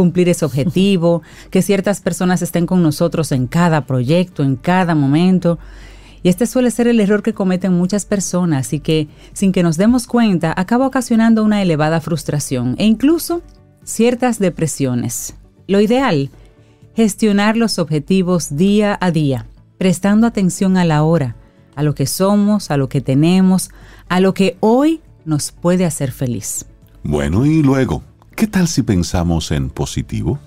Cumplir 0.00 0.30
ese 0.30 0.46
objetivo, 0.46 1.20
que 1.50 1.60
ciertas 1.60 2.00
personas 2.00 2.40
estén 2.40 2.64
con 2.64 2.82
nosotros 2.82 3.32
en 3.32 3.46
cada 3.46 3.84
proyecto, 3.84 4.42
en 4.42 4.56
cada 4.56 4.94
momento. 4.94 5.58
Y 6.22 6.30
este 6.30 6.46
suele 6.46 6.70
ser 6.70 6.88
el 6.88 7.00
error 7.00 7.22
que 7.22 7.34
cometen 7.34 7.74
muchas 7.74 8.06
personas 8.06 8.72
y 8.72 8.80
que, 8.80 9.08
sin 9.34 9.52
que 9.52 9.62
nos 9.62 9.76
demos 9.76 10.06
cuenta, 10.06 10.54
acaba 10.56 10.86
ocasionando 10.86 11.44
una 11.44 11.60
elevada 11.60 12.00
frustración 12.00 12.76
e 12.78 12.86
incluso 12.86 13.42
ciertas 13.84 14.38
depresiones. 14.38 15.34
Lo 15.66 15.82
ideal, 15.82 16.30
gestionar 16.96 17.58
los 17.58 17.78
objetivos 17.78 18.56
día 18.56 18.96
a 19.02 19.10
día, 19.10 19.48
prestando 19.76 20.26
atención 20.26 20.78
a 20.78 20.86
la 20.86 21.02
hora, 21.02 21.36
a 21.76 21.82
lo 21.82 21.94
que 21.94 22.06
somos, 22.06 22.70
a 22.70 22.78
lo 22.78 22.88
que 22.88 23.02
tenemos, 23.02 23.68
a 24.08 24.20
lo 24.20 24.32
que 24.32 24.56
hoy 24.60 25.02
nos 25.26 25.52
puede 25.52 25.84
hacer 25.84 26.10
feliz. 26.10 26.64
Bueno, 27.02 27.44
y 27.44 27.62
luego, 27.62 28.02
¿qué 28.40 28.46
tal 28.46 28.68
si 28.68 28.82
pensamos 28.82 29.50
en 29.50 29.68
positivo? 29.68 30.38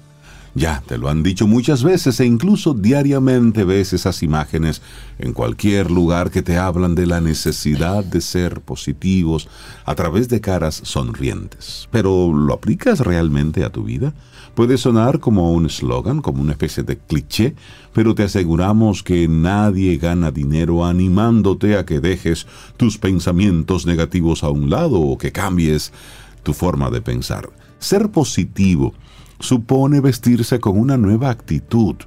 Ya, 0.56 0.82
te 0.88 0.98
lo 0.98 1.10
han 1.10 1.22
dicho 1.22 1.46
muchas 1.46 1.84
veces 1.84 2.20
e 2.20 2.26
incluso 2.26 2.74
diariamente 2.74 3.66
ves 3.66 3.94
esas 3.94 4.24
imágenes 4.24 4.82
en 5.20 5.32
cualquier 5.32 5.92
lugar 5.92 6.32
que 6.32 6.42
te 6.42 6.58
hablan 6.58 6.96
de 6.96 7.06
la 7.06 7.22
necesidad 7.22 8.04
de 8.04 8.22
ser 8.22 8.62
positivos 8.62 9.48
a 9.86 9.94
través 9.94 10.28
de 10.28 10.42
caras 10.42 10.82
sonrientes. 10.84 11.88
Pero 11.92 12.34
¿lo 12.34 12.56
aplicas 12.56 13.00
realmente 13.00 13.64
a 13.64 13.70
tu 13.70 13.84
vida? 13.84 14.16
Puede 14.56 14.80
sonar 14.80 15.20
como 15.20 15.54
un 15.54 15.68
eslogan, 15.68 16.24
como 16.24 16.42
una 16.42 16.54
especie 16.54 16.82
de 16.82 16.98
cliché, 16.98 17.54
pero 17.94 18.16
te 18.16 18.24
aseguramos 18.24 19.04
que 19.04 19.28
nadie 19.28 19.98
gana 19.98 20.32
dinero 20.32 20.84
animándote 20.84 21.78
a 21.78 21.86
que 21.86 22.00
dejes 22.00 22.48
tus 22.76 22.98
pensamientos 22.98 23.86
negativos 23.86 24.44
a 24.44 24.50
un 24.50 24.72
lado 24.72 25.00
o 25.00 25.16
que 25.20 25.32
cambies 25.32 25.94
tu 26.42 26.54
forma 26.54 26.90
de 26.90 27.00
pensar. 27.00 27.50
Ser 27.84 28.10
positivo 28.12 28.94
supone 29.42 30.00
vestirse 30.00 30.62
con 30.62 30.80
una 30.80 30.96
nueva 30.96 31.30
actitud. 31.30 31.98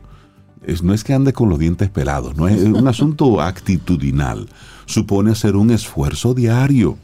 no 0.82 0.94
es 0.94 1.04
que 1.04 1.12
ande 1.12 1.34
con 1.34 1.50
los 1.50 1.58
dientes 1.58 1.90
pelados, 1.90 2.34
no 2.34 2.48
es 2.48 2.62
un 2.62 2.88
asunto 2.88 3.42
actitudinal. 3.52 4.48
Supone 4.86 5.32
hacer 5.32 5.54
un 5.54 5.70
esfuerzo 5.70 6.32
diario 6.32 6.96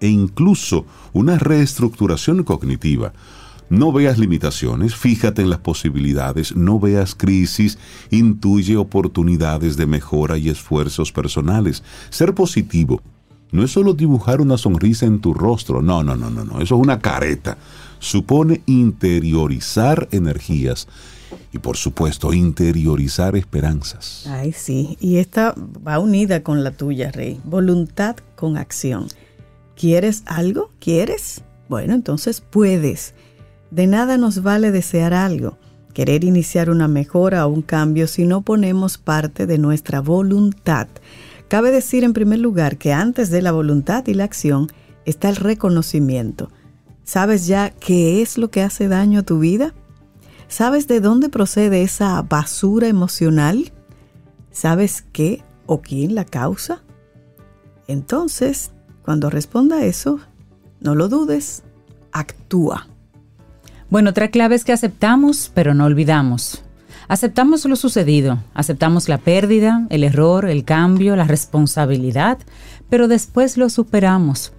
e 0.00 0.08
incluso 0.08 0.84
una 1.12 1.38
reestructuración 1.38 2.42
cognitiva. 2.42 3.12
No 3.68 3.92
veas 3.92 4.18
limitaciones, 4.18 4.96
fíjate 4.96 5.42
en 5.42 5.50
las 5.50 5.60
posibilidades, 5.60 6.56
no 6.56 6.80
veas 6.80 7.14
crisis, 7.14 7.78
intuye 8.10 8.76
oportunidades 8.76 9.76
de 9.76 9.86
mejora 9.86 10.38
y 10.38 10.48
esfuerzos 10.48 11.12
personales. 11.12 11.84
Ser 12.08 12.34
positivo 12.34 13.00
no 13.52 13.64
es 13.64 13.70
solo 13.70 13.94
dibujar 13.94 14.40
una 14.40 14.56
sonrisa 14.56 15.06
en 15.06 15.20
tu 15.20 15.34
rostro, 15.34 15.82
no, 15.82 16.02
no, 16.02 16.16
no, 16.16 16.30
no, 16.30 16.44
no, 16.44 16.60
eso 16.60 16.76
es 16.76 16.80
una 16.80 16.98
careta 16.98 17.58
supone 18.00 18.62
interiorizar 18.66 20.08
energías 20.10 20.88
y 21.52 21.58
por 21.58 21.76
supuesto 21.76 22.32
interiorizar 22.32 23.36
esperanzas. 23.36 24.24
Ay, 24.26 24.52
sí, 24.52 24.96
y 25.00 25.18
esta 25.18 25.54
va 25.86 26.00
unida 26.00 26.42
con 26.42 26.64
la 26.64 26.72
tuya, 26.72 27.12
Rey. 27.12 27.40
Voluntad 27.44 28.16
con 28.34 28.56
acción. 28.56 29.06
¿Quieres 29.76 30.24
algo? 30.26 30.70
¿Quieres? 30.80 31.42
Bueno, 31.68 31.94
entonces 31.94 32.40
puedes. 32.40 33.14
De 33.70 33.86
nada 33.86 34.16
nos 34.16 34.42
vale 34.42 34.72
desear 34.72 35.14
algo, 35.14 35.56
querer 35.94 36.24
iniciar 36.24 36.70
una 36.70 36.88
mejora 36.88 37.46
o 37.46 37.50
un 37.50 37.62
cambio 37.62 38.08
si 38.08 38.24
no 38.24 38.42
ponemos 38.42 38.98
parte 38.98 39.46
de 39.46 39.58
nuestra 39.58 40.00
voluntad. 40.00 40.88
Cabe 41.50 41.70
decir 41.70 42.04
en 42.04 42.14
primer 42.14 42.38
lugar 42.38 42.78
que 42.78 42.94
antes 42.94 43.28
de 43.28 43.42
la 43.42 43.52
voluntad 43.52 44.06
y 44.06 44.14
la 44.14 44.24
acción 44.24 44.68
está 45.04 45.28
el 45.28 45.36
reconocimiento 45.36 46.48
¿Sabes 47.10 47.48
ya 47.48 47.70
qué 47.70 48.22
es 48.22 48.38
lo 48.38 48.52
que 48.52 48.62
hace 48.62 48.86
daño 48.86 49.18
a 49.18 49.22
tu 49.24 49.40
vida? 49.40 49.74
¿Sabes 50.46 50.86
de 50.86 51.00
dónde 51.00 51.28
procede 51.28 51.82
esa 51.82 52.22
basura 52.22 52.86
emocional? 52.86 53.72
¿Sabes 54.52 55.04
qué 55.12 55.42
o 55.66 55.82
quién 55.82 56.14
la 56.14 56.24
causa? 56.24 56.84
Entonces, 57.88 58.70
cuando 59.02 59.28
responda 59.28 59.84
eso, 59.84 60.20
no 60.78 60.94
lo 60.94 61.08
dudes, 61.08 61.64
actúa. 62.12 62.86
Bueno, 63.88 64.10
otra 64.10 64.28
clave 64.28 64.54
es 64.54 64.64
que 64.64 64.72
aceptamos, 64.72 65.50
pero 65.52 65.74
no 65.74 65.86
olvidamos. 65.86 66.62
Aceptamos 67.10 67.64
lo 67.64 67.74
sucedido, 67.74 68.38
aceptamos 68.54 69.08
la 69.08 69.18
pérdida, 69.18 69.84
el 69.90 70.04
error, 70.04 70.48
el 70.48 70.62
cambio, 70.62 71.16
la 71.16 71.24
responsabilidad, 71.24 72.38
pero 72.88 73.08
después 73.08 73.56
lo 73.56 73.68
superamos. 73.68 74.52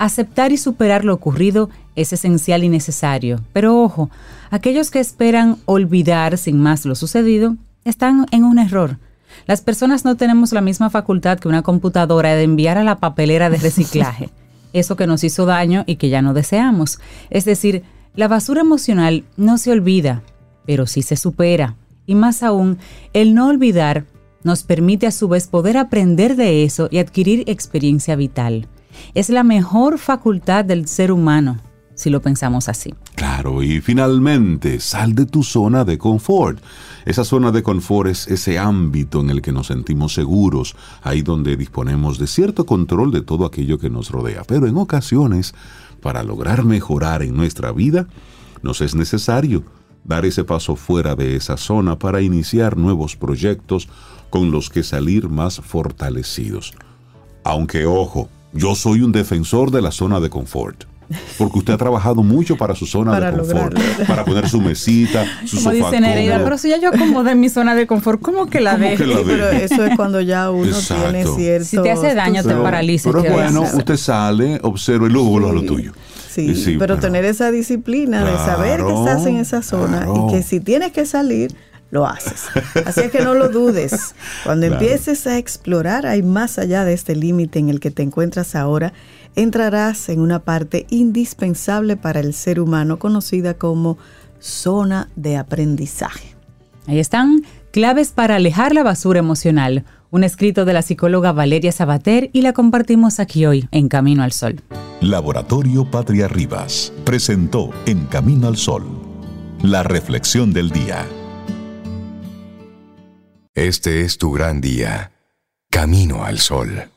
Aceptar 0.00 0.50
y 0.50 0.56
superar 0.56 1.04
lo 1.04 1.14
ocurrido 1.14 1.70
es 1.94 2.12
esencial 2.12 2.64
y 2.64 2.68
necesario, 2.68 3.38
pero 3.52 3.80
ojo, 3.80 4.10
aquellos 4.50 4.90
que 4.90 4.98
esperan 4.98 5.58
olvidar 5.64 6.38
sin 6.38 6.58
más 6.58 6.84
lo 6.84 6.96
sucedido 6.96 7.54
están 7.84 8.26
en 8.32 8.42
un 8.42 8.58
error. 8.58 8.98
Las 9.46 9.60
personas 9.60 10.04
no 10.04 10.16
tenemos 10.16 10.50
la 10.50 10.60
misma 10.60 10.90
facultad 10.90 11.38
que 11.38 11.46
una 11.46 11.62
computadora 11.62 12.34
de 12.34 12.42
enviar 12.42 12.78
a 12.78 12.82
la 12.82 12.98
papelera 12.98 13.48
de 13.48 13.58
reciclaje 13.58 14.30
eso 14.72 14.96
que 14.96 15.06
nos 15.06 15.22
hizo 15.22 15.46
daño 15.46 15.84
y 15.86 15.94
que 15.94 16.08
ya 16.08 16.20
no 16.20 16.34
deseamos. 16.34 16.98
Es 17.30 17.44
decir, 17.44 17.84
la 18.16 18.26
basura 18.26 18.62
emocional 18.62 19.22
no 19.36 19.56
se 19.56 19.70
olvida, 19.70 20.24
pero 20.66 20.88
sí 20.88 21.02
se 21.02 21.14
supera. 21.14 21.76
Y 22.06 22.14
más 22.14 22.42
aún, 22.42 22.78
el 23.12 23.34
no 23.34 23.48
olvidar 23.48 24.06
nos 24.44 24.64
permite 24.64 25.06
a 25.06 25.12
su 25.12 25.28
vez 25.28 25.46
poder 25.46 25.76
aprender 25.76 26.36
de 26.36 26.64
eso 26.64 26.88
y 26.90 26.98
adquirir 26.98 27.44
experiencia 27.46 28.16
vital. 28.16 28.68
Es 29.14 29.30
la 29.30 29.44
mejor 29.44 29.98
facultad 29.98 30.64
del 30.64 30.88
ser 30.88 31.12
humano, 31.12 31.58
si 31.94 32.10
lo 32.10 32.20
pensamos 32.20 32.68
así. 32.68 32.94
Claro, 33.14 33.62
y 33.62 33.80
finalmente, 33.80 34.80
sal 34.80 35.14
de 35.14 35.26
tu 35.26 35.42
zona 35.42 35.84
de 35.84 35.98
confort. 35.98 36.58
Esa 37.04 37.24
zona 37.24 37.52
de 37.52 37.62
confort 37.62 38.10
es 38.10 38.26
ese 38.28 38.58
ámbito 38.58 39.20
en 39.20 39.30
el 39.30 39.42
que 39.42 39.52
nos 39.52 39.68
sentimos 39.68 40.14
seguros, 40.14 40.76
ahí 41.02 41.22
donde 41.22 41.56
disponemos 41.56 42.18
de 42.18 42.26
cierto 42.26 42.66
control 42.66 43.12
de 43.12 43.22
todo 43.22 43.46
aquello 43.46 43.78
que 43.78 43.90
nos 43.90 44.10
rodea. 44.10 44.42
Pero 44.44 44.66
en 44.66 44.76
ocasiones, 44.76 45.54
para 46.00 46.22
lograr 46.22 46.64
mejorar 46.64 47.22
en 47.22 47.36
nuestra 47.36 47.72
vida, 47.72 48.08
nos 48.62 48.80
es 48.80 48.94
necesario 48.94 49.64
dar 50.04 50.24
ese 50.24 50.44
paso 50.44 50.76
fuera 50.76 51.14
de 51.14 51.36
esa 51.36 51.56
zona 51.56 51.98
para 51.98 52.20
iniciar 52.20 52.76
nuevos 52.76 53.16
proyectos 53.16 53.88
con 54.30 54.50
los 54.50 54.70
que 54.70 54.82
salir 54.82 55.28
más 55.28 55.60
fortalecidos. 55.60 56.74
Aunque 57.44 57.86
ojo, 57.86 58.28
yo 58.52 58.74
soy 58.74 59.02
un 59.02 59.12
defensor 59.12 59.70
de 59.70 59.82
la 59.82 59.90
zona 59.90 60.20
de 60.20 60.30
confort. 60.30 60.84
Porque 61.36 61.58
usted 61.58 61.74
ha 61.74 61.76
trabajado 61.76 62.22
mucho 62.22 62.56
para 62.56 62.74
su 62.74 62.86
zona 62.86 63.18
de 63.20 63.36
confort, 63.36 63.78
para 64.06 64.24
poner 64.24 64.48
su 64.48 64.60
mesita, 64.60 65.24
su 65.44 65.56
Como 65.56 65.72
sofá. 65.72 65.90
dice 65.90 66.00
Nereida, 66.00 66.42
pero 66.42 66.56
si 66.56 66.70
ya 66.70 66.78
yo 66.78 66.88
acomodé 66.88 67.34
mi 67.34 67.50
zona 67.50 67.74
de 67.74 67.86
confort, 67.86 68.20
¿cómo 68.22 68.46
que 68.46 68.60
la 68.60 68.76
deje? 68.76 69.04
Pero 69.26 69.50
eso 69.50 69.84
es 69.84 69.94
cuando 69.96 70.20
ya 70.20 70.50
uno 70.50 70.74
tiene 70.74 71.24
cierto... 71.26 71.66
Si 71.66 71.82
te 71.82 71.90
hace 71.90 72.14
daño, 72.14 72.42
te 72.42 72.54
paraliza. 72.54 73.10
Pero 73.12 73.30
bueno, 73.30 73.62
usted 73.62 73.96
sale, 73.96 74.58
observa 74.62 75.06
y 75.06 75.10
luego 75.10 75.28
vuelve 75.28 75.50
a 75.50 75.52
lo 75.52 75.62
tuyo. 75.64 75.92
Sí, 76.32 76.76
pero, 76.78 76.98
tener 76.98 77.24
esa 77.24 77.50
disciplina 77.50 78.24
de 78.24 78.36
saber 78.36 78.84
que 78.84 78.92
estás 78.92 79.26
en 79.26 79.36
esa 79.36 79.62
zona 79.62 80.06
y 80.14 80.32
que 80.32 80.42
si 80.42 80.60
tienes 80.60 80.92
que 80.92 81.04
salir, 81.06 81.54
lo 81.90 82.06
haces. 82.06 82.46
Así 82.86 83.00
es 83.00 83.10
que 83.10 83.20
no 83.20 83.34
lo 83.34 83.50
dudes. 83.50 84.14
Cuando 84.44 84.66
empieces 84.66 85.26
a 85.26 85.36
explorar, 85.36 86.06
hay 86.06 86.22
más 86.22 86.58
allá 86.58 86.84
de 86.84 86.94
este 86.94 87.14
límite 87.14 87.58
en 87.58 87.68
el 87.68 87.80
que 87.80 87.90
te 87.90 88.02
encuentras 88.02 88.54
ahora, 88.54 88.94
entrarás 89.36 90.08
en 90.08 90.20
una 90.20 90.38
parte 90.38 90.86
indispensable 90.88 91.98
para 91.98 92.20
el 92.20 92.32
ser 92.32 92.60
humano 92.60 92.98
conocida 92.98 93.54
como 93.54 93.98
zona 94.38 95.10
de 95.16 95.36
aprendizaje. 95.36 96.34
Ahí 96.86 96.98
están 96.98 97.42
claves 97.72 98.12
para 98.12 98.36
alejar 98.36 98.74
la 98.74 98.82
basura 98.82 99.18
emocional. 99.18 99.84
Un 100.12 100.24
escrito 100.24 100.66
de 100.66 100.74
la 100.74 100.82
psicóloga 100.82 101.32
Valeria 101.32 101.72
Sabater 101.72 102.28
y 102.34 102.42
la 102.42 102.52
compartimos 102.52 103.18
aquí 103.18 103.46
hoy 103.46 103.66
en 103.70 103.88
Camino 103.88 104.22
al 104.22 104.32
Sol. 104.32 104.60
Laboratorio 105.00 105.90
Patria 105.90 106.28
Rivas 106.28 106.92
presentó 107.04 107.70
En 107.86 108.04
Camino 108.04 108.46
al 108.46 108.58
Sol, 108.58 108.84
la 109.62 109.82
reflexión 109.82 110.52
del 110.52 110.68
día. 110.68 111.06
Este 113.54 114.02
es 114.02 114.18
tu 114.18 114.32
gran 114.32 114.60
día, 114.60 115.12
Camino 115.70 116.24
al 116.24 116.38
Sol. 116.38 116.90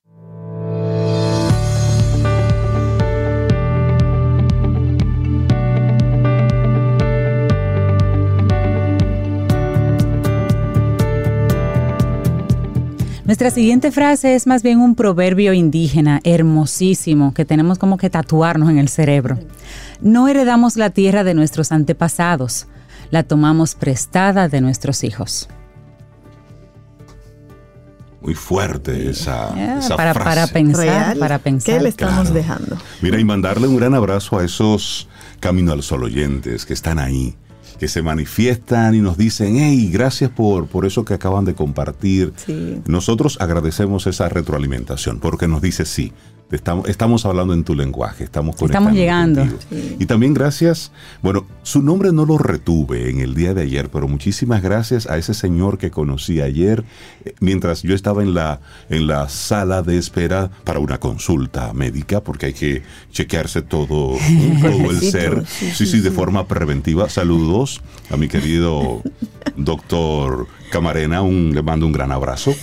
Nuestra 13.25 13.49
siguiente 13.49 13.91
frase 13.91 14.35
es 14.35 14.45
más 14.45 14.61
bien 14.61 14.79
un 14.79 14.93
proverbio 14.93 15.51
indígena 15.53 16.21
hermosísimo 16.23 17.33
que 17.33 17.43
tenemos 17.43 17.79
como 17.79 17.97
que 17.97 18.11
tatuarnos 18.11 18.69
en 18.69 18.77
el 18.77 18.87
cerebro. 18.87 19.39
No 19.99 20.27
heredamos 20.27 20.77
la 20.77 20.91
tierra 20.91 21.23
de 21.23 21.33
nuestros 21.33 21.71
antepasados, 21.71 22.67
la 23.09 23.23
tomamos 23.23 23.73
prestada 23.73 24.47
de 24.47 24.61
nuestros 24.61 25.03
hijos. 25.03 25.49
Muy 28.21 28.35
fuerte 28.35 29.09
esa, 29.09 29.49
para, 29.95 30.13
frase. 30.13 30.29
para 30.29 30.47
pensar, 30.47 31.17
para 31.17 31.39
pensar. 31.39 31.77
¿Qué 31.77 31.81
le 31.81 31.89
estamos 31.89 32.31
dejando? 32.31 32.77
Mira, 33.01 33.19
y 33.19 33.23
mandarle 33.23 33.67
un 33.67 33.77
gran 33.77 33.95
abrazo 33.95 34.37
a 34.37 34.45
esos 34.45 35.09
Camino 35.39 35.71
al 35.71 35.81
Sol 35.81 36.03
oyentes 36.03 36.65
que 36.65 36.73
están 36.73 36.99
ahí, 36.99 37.35
que 37.79 37.87
se 37.87 38.01
manifiestan 38.01 38.95
y 38.95 38.99
nos 38.99 39.17
dicen, 39.17 39.57
hey, 39.57 39.89
gracias 39.91 40.31
por, 40.31 40.67
por 40.67 40.85
eso 40.85 41.05
que 41.05 41.13
acaban 41.13 41.45
de 41.45 41.53
compartir. 41.55 42.33
Sí. 42.45 42.81
Nosotros 42.87 43.37
agradecemos 43.39 44.07
esa 44.07 44.29
retroalimentación 44.29 45.19
porque 45.19 45.47
nos 45.47 45.61
dice, 45.61 45.85
sí, 45.85 46.13
estamos, 46.55 46.89
estamos 46.89 47.25
hablando 47.25 47.53
en 47.53 47.63
tu 47.63 47.75
lenguaje, 47.75 48.23
estamos 48.23 48.55
conectando 48.55 48.89
Estamos 48.89 48.93
llegando. 48.99 49.41
contigo". 49.41 49.95
Y 49.99 50.05
también 50.05 50.33
gracias, 50.33 50.91
bueno, 51.21 51.45
su 51.63 51.81
nombre 51.81 52.11
no 52.11 52.25
lo 52.25 52.37
retuve 52.37 53.09
en 53.09 53.19
el 53.19 53.35
día 53.35 53.53
de 53.53 53.63
ayer, 53.63 53.89
pero 53.89 54.07
muchísimas 54.07 54.61
gracias 54.61 55.07
a 55.07 55.17
ese 55.17 55.33
señor 55.33 55.77
que 55.77 55.91
conocí 55.91 56.41
ayer 56.41 56.83
eh, 57.23 57.33
mientras 57.39 57.83
yo 57.83 57.93
estaba 57.95 58.23
en 58.23 58.33
la, 58.33 58.59
en 58.89 59.07
la 59.07 59.29
sala 59.29 59.81
de 59.81 59.97
espera 59.97 60.49
para 60.63 60.79
una 60.79 60.99
consulta 60.99 61.73
médica, 61.73 62.21
porque 62.21 62.47
hay 62.47 62.53
que 62.53 62.83
chequearse 63.11 63.61
todo, 63.61 64.17
todo 64.61 64.91
el 64.91 64.99
ser, 65.01 65.45
sí, 65.47 65.71
sí, 65.71 65.85
sí, 65.85 65.99
de 66.01 66.11
forma 66.11 66.47
preventiva. 66.47 67.09
Saludos 67.09 67.81
a 68.09 68.17
mi 68.17 68.27
querido 68.27 69.01
doctor 69.57 70.47
Camarena, 70.71 71.21
un, 71.21 71.53
le 71.53 71.61
mando 71.61 71.85
un 71.85 71.91
gran 71.91 72.11
abrazo. 72.11 72.53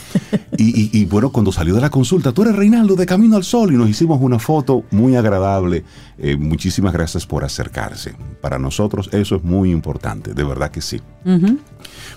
Y, 0.59 0.65
y- 0.83 0.91
y 0.93 1.05
bueno, 1.07 1.31
cuando 1.31 1.51
salió 1.51 1.75
de 1.75 1.81
la 1.81 1.89
consulta, 1.91 2.33
tú 2.33 2.43
eres 2.43 2.55
Reinaldo 2.55 2.95
de 2.95 3.07
Camino 3.07 3.37
al 3.37 3.45
Sol 3.45 3.73
y 3.73 3.77
nos 3.77 3.89
hicimos 3.89 4.21
una 4.21 4.39
foto 4.39 4.85
muy 4.91 5.17
agradable. 5.17 5.83
Eh, 6.19 6.37
muchísimas 6.37 6.93
gracias 6.93 7.27
por 7.27 7.43
acercarse. 7.45 8.15
Para 8.43 8.59
nosotros 8.59 9.09
eso 9.13 9.37
es 9.37 9.43
muy 9.45 9.71
importante, 9.71 10.35
de 10.35 10.45
verdad 10.45 10.71
que 10.71 10.83
sí. 10.83 11.01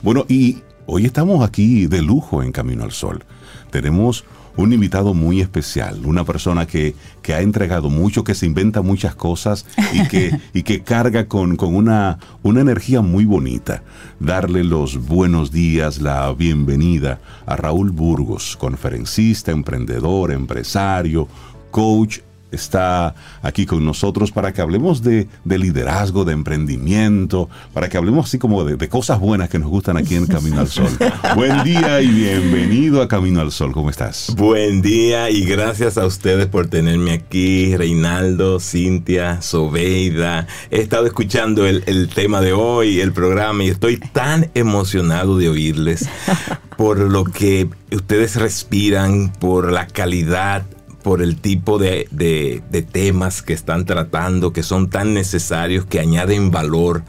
Bueno, 0.01 0.25
y 0.27 0.57
hoy 0.85 1.05
estamos 1.05 1.47
aquí 1.47 1.87
de 1.87 2.01
lujo 2.01 2.43
en 2.43 2.51
Camino 2.51 2.83
al 2.83 2.91
Sol. 2.91 3.23
Tenemos 3.71 4.25
un 4.57 4.73
invitado 4.73 5.13
muy 5.13 5.41
especial, 5.41 6.05
una 6.05 6.23
persona 6.23 6.65
que, 6.65 6.95
que 7.21 7.33
ha 7.33 7.41
entregado 7.41 7.89
mucho, 7.89 8.23
que 8.23 8.35
se 8.35 8.45
inventa 8.45 8.81
muchas 8.81 9.15
cosas 9.15 9.65
y 9.93 10.07
que, 10.07 10.37
y 10.53 10.63
que 10.63 10.81
carga 10.81 11.27
con, 11.27 11.55
con 11.55 11.75
una, 11.75 12.19
una 12.43 12.61
energía 12.61 13.01
muy 13.01 13.25
bonita. 13.25 13.83
Darle 14.19 14.63
los 14.63 15.07
buenos 15.07 15.51
días, 15.51 15.99
la 15.99 16.31
bienvenida 16.33 17.19
a 17.45 17.55
Raúl 17.55 17.91
Burgos, 17.91 18.55
conferencista, 18.57 19.51
emprendedor, 19.51 20.31
empresario, 20.31 21.27
coach 21.71 22.19
está 22.55 23.13
aquí 23.41 23.65
con 23.65 23.85
nosotros 23.85 24.31
para 24.31 24.53
que 24.53 24.61
hablemos 24.61 25.03
de, 25.03 25.27
de 25.43 25.57
liderazgo, 25.57 26.25
de 26.25 26.33
emprendimiento, 26.33 27.49
para 27.73 27.89
que 27.89 27.97
hablemos 27.97 28.25
así 28.25 28.39
como 28.39 28.63
de, 28.63 28.75
de 28.75 28.89
cosas 28.89 29.19
buenas 29.19 29.49
que 29.49 29.59
nos 29.59 29.69
gustan 29.69 29.97
aquí 29.97 30.15
en 30.15 30.25
Camino 30.25 30.59
al 30.59 30.67
Sol. 30.67 30.89
Buen 31.35 31.63
día 31.63 32.01
y 32.01 32.07
bienvenido 32.07 33.01
a 33.01 33.07
Camino 33.07 33.41
al 33.41 33.51
Sol. 33.51 33.71
¿Cómo 33.71 33.89
estás? 33.89 34.33
Buen 34.37 34.81
día 34.81 35.29
y 35.29 35.45
gracias 35.45 35.97
a 35.97 36.05
ustedes 36.05 36.47
por 36.47 36.67
tenerme 36.67 37.13
aquí, 37.13 37.75
Reinaldo, 37.75 38.59
Cintia, 38.59 39.41
Sobeida. 39.41 40.47
He 40.71 40.79
estado 40.79 41.05
escuchando 41.05 41.65
el, 41.65 41.83
el 41.85 42.09
tema 42.09 42.41
de 42.41 42.53
hoy, 42.53 42.99
el 42.99 43.13
programa, 43.13 43.63
y 43.63 43.69
estoy 43.69 43.97
tan 43.97 44.49
emocionado 44.53 45.37
de 45.37 45.49
oírles 45.49 46.07
por 46.77 46.99
lo 46.99 47.23
que 47.25 47.69
ustedes 47.91 48.35
respiran, 48.35 49.31
por 49.33 49.71
la 49.71 49.87
calidad 49.87 50.63
por 51.05 51.21
el 51.21 51.35
tipo 51.39 51.77
de, 51.77 52.07
de- 52.09 52.63
de 52.71 52.81
temas 52.81 53.43
que 53.43 53.53
están 53.53 53.85
tratando, 53.85 54.51
que 54.51 54.63
son 54.63 54.89
tan 54.89 55.13
necesarios, 55.13 55.85
que 55.85 55.99
añaden 55.99 56.49
valor. 56.49 57.03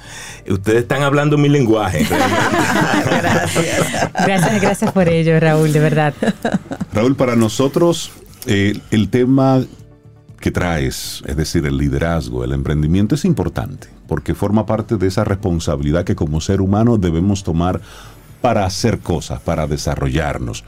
Ustedes 0.47 0.83
están 0.83 1.03
hablando 1.03 1.39
mi 1.39 1.49
lenguaje. 1.49 2.07
Gracias, 4.27 4.61
gracias 4.61 4.93
por 4.93 5.09
ello, 5.09 5.41
Raúl, 5.41 5.73
de 5.73 5.81
verdad. 5.81 6.13
Raúl, 6.93 7.17
para 7.17 7.37
nosotros 7.37 8.11
eh, 8.47 8.79
el 8.91 9.09
tema 9.09 9.63
que 10.41 10.51
traes, 10.51 11.23
es 11.27 11.35
decir, 11.37 11.65
el 11.65 11.79
liderazgo, 11.79 12.45
el 12.45 12.53
emprendimiento 12.53 13.15
es 13.15 13.25
importante, 13.25 13.89
porque 14.07 14.35
forma 14.35 14.67
parte 14.67 14.97
de 14.99 15.07
esa 15.07 15.25
responsabilidad 15.25 16.05
que 16.05 16.15
como 16.17 16.43
ser 16.43 16.61
humano 16.61 16.99
debemos 16.99 17.43
tomar 17.45 17.81
para 18.43 18.67
hacer 18.67 18.99
cosas, 18.99 19.41
para 19.41 19.67
desarrollarnos. 19.67 20.65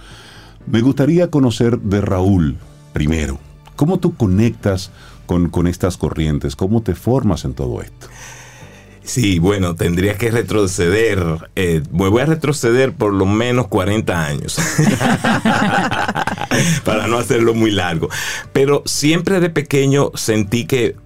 Me 0.66 0.80
gustaría 0.80 1.30
conocer 1.30 1.78
de 1.78 2.00
Raúl, 2.00 2.56
primero, 2.98 3.38
cómo 3.76 4.00
tú 4.00 4.16
conectas 4.16 4.90
con, 5.26 5.50
con 5.50 5.68
estas 5.68 5.96
corrientes, 5.96 6.56
cómo 6.56 6.82
te 6.82 6.96
formas 6.96 7.44
en 7.44 7.54
todo 7.54 7.80
esto. 7.80 8.08
Sí, 9.04 9.38
bueno, 9.38 9.76
tendría 9.76 10.18
que 10.18 10.32
retroceder. 10.32 11.48
eh, 11.54 11.80
voy 11.92 12.20
a 12.20 12.26
retroceder 12.26 12.92
por 12.92 13.14
lo 13.14 13.24
menos 13.24 13.68
40 13.68 14.26
años. 14.26 14.56
Para 16.84 17.06
no 17.06 17.18
hacerlo 17.18 17.54
muy 17.54 17.70
largo. 17.70 18.08
Pero 18.52 18.82
siempre 18.84 19.38
de 19.38 19.50
pequeño 19.50 20.10
sentí 20.14 20.66
que 20.66 20.96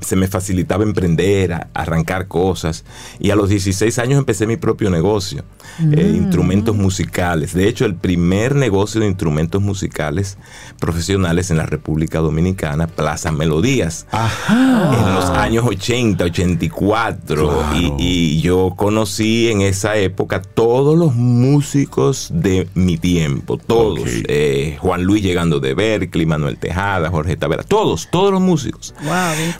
se 0.00 0.16
me 0.16 0.26
facilitaba 0.26 0.82
emprender, 0.82 1.52
a- 1.52 1.68
arrancar 1.74 2.26
cosas. 2.28 2.84
Y 3.20 3.30
a 3.30 3.36
los 3.36 3.48
16 3.48 3.98
años 3.98 4.18
empecé 4.18 4.46
mi 4.46 4.56
propio 4.56 4.90
negocio, 4.90 5.44
eh, 5.92 6.12
instrumentos 6.16 6.74
musicales. 6.76 7.54
De 7.54 7.68
hecho, 7.68 7.84
el 7.84 7.94
primer 7.94 8.54
negocio 8.56 9.00
de 9.00 9.06
instrumentos 9.06 9.62
musicales 9.62 10.36
profesionales 10.80 11.50
en 11.50 11.56
la 11.58 11.66
República 11.66 12.18
Dominicana, 12.18 12.86
Plaza 12.88 13.30
Melodías 13.32 14.06
en 14.50 15.14
los 15.14 15.26
años 15.30 15.64
80, 15.66 16.24
84. 16.24 17.48
Claro. 17.48 17.96
Y, 17.98 18.02
y 18.36 18.40
yo 18.40 18.74
conocí 18.76 19.48
en 19.48 19.60
esa 19.60 19.96
época 19.96 20.42
todos 20.42 20.98
los 20.98 21.14
músicos 21.14 22.30
de 22.32 22.66
mi 22.74 22.96
tiempo, 22.98 23.58
todos. 23.58 24.08
Eh, 24.28 24.76
Juan 24.80 25.04
Luis 25.04 25.22
llegando 25.22 25.60
de 25.60 25.74
Berkeley, 25.74 26.26
Manuel 26.26 26.58
Tejada, 26.58 27.10
Jorge 27.10 27.36
Tavera, 27.36 27.62
todos, 27.62 28.08
todos 28.10 28.32
los 28.32 28.40
músicos. 28.40 28.94
Wow. 29.04 29.12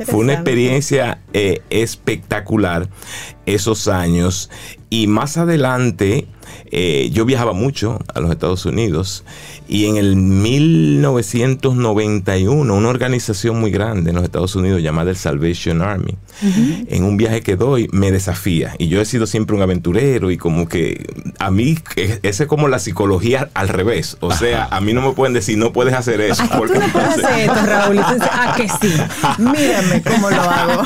Fue 0.07 0.21
una 0.21 0.35
experiencia 0.35 1.19
eh, 1.33 1.63
espectacular 1.71 2.89
esos 3.47 3.89
años. 3.89 4.51
Y 4.91 5.07
más 5.07 5.39
adelante, 5.39 6.27
eh, 6.71 7.11
yo 7.13 7.25
viajaba 7.25 7.53
mucho 7.53 7.99
a 8.15 8.21
los 8.21 8.31
Estados 8.31 8.65
Unidos. 8.67 9.25
Y 9.69 9.87
en 9.87 9.97
el 9.97 10.17
1991, 10.17 12.75
una 12.75 12.89
organización 12.89 13.59
muy 13.59 13.71
grande 13.71 14.11
en 14.11 14.17
los 14.17 14.25
Estados 14.25 14.55
Unidos 14.55 14.83
llamada 14.83 15.09
el 15.11 15.17
Salvation 15.17 15.81
Army, 15.81 16.19
en 16.43 17.05
un 17.05 17.17
viaje 17.17 17.41
que 17.41 17.57
doy, 17.57 17.89
me 17.93 18.11
desafía. 18.11 18.75
Y 18.77 18.89
yo 18.89 19.01
he 19.01 19.07
sido 19.07 19.27
siempre 19.27 19.57
un 19.57 19.63
aventurero 19.63 20.31
y 20.31 20.37
como 20.37 20.69
que 20.69 21.07
a 21.39 21.51
mí, 21.51 21.79
eh, 21.97 22.19
esa 22.23 22.43
es 22.43 22.49
como 22.49 22.69
la 22.69 22.79
psicología 22.79 23.49
al 23.55 23.69
revés. 23.69 24.19
O 24.21 24.31
sea, 24.33 24.69
a 24.71 24.83
mí 24.83 24.93
no 24.93 25.01
me 25.01 25.13
pueden 25.13 25.33
decir, 25.33 25.57
no 25.57 25.73
puedes 25.73 25.95
hacer 25.95 26.21
eso. 26.21 26.43
Ay, 26.43 26.51
tú 26.51 26.57
no 26.75 26.87
puedes 26.93 27.09
hacer 27.09 27.41
esto, 27.41 27.55
Raúl. 27.67 27.97
Y 27.97 28.03
tú 28.03 28.13
dices, 28.15 28.29
ah, 28.31 28.55
que 28.57 28.69
sí. 28.69 28.93
Mírame 29.39 30.03
cómo 30.03 30.29
lo 30.29 30.43
hago. 30.43 30.83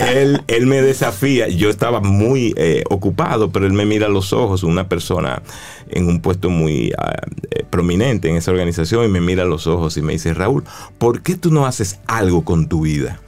él, 0.00 0.42
él 0.46 0.66
me 0.66 0.82
desafía. 0.82 1.48
Yo 1.48 1.73
estaba 1.74 2.00
muy 2.00 2.54
eh, 2.56 2.84
ocupado, 2.88 3.50
pero 3.50 3.66
él 3.66 3.72
me 3.72 3.84
mira 3.84 4.06
a 4.06 4.10
los 4.10 4.32
ojos, 4.32 4.62
una 4.62 4.88
persona 4.88 5.42
en 5.90 6.08
un 6.08 6.20
puesto 6.20 6.50
muy 6.50 6.92
ah, 6.98 7.16
eh, 7.50 7.64
prominente 7.68 8.28
en 8.28 8.36
esa 8.36 8.50
organización, 8.50 9.04
y 9.04 9.08
me 9.08 9.20
mira 9.20 9.42
a 9.42 9.46
los 9.46 9.66
ojos 9.66 9.96
y 9.96 10.02
me 10.02 10.14
dice, 10.14 10.34
Raúl, 10.34 10.64
¿por 10.98 11.22
qué 11.22 11.36
tú 11.36 11.50
no 11.50 11.66
haces 11.66 12.00
algo 12.06 12.44
con 12.44 12.68
tu 12.68 12.82
vida? 12.82 13.20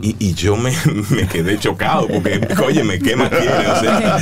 Y, 0.00 0.14
y 0.20 0.34
yo 0.34 0.56
me, 0.56 0.72
me 1.10 1.26
quedé 1.26 1.58
chocado 1.58 2.06
porque, 2.06 2.40
oye, 2.64 2.84
me 2.84 3.00
quema 3.00 3.28
quiere. 3.28 3.68
O 3.68 3.80
sea. 3.80 4.18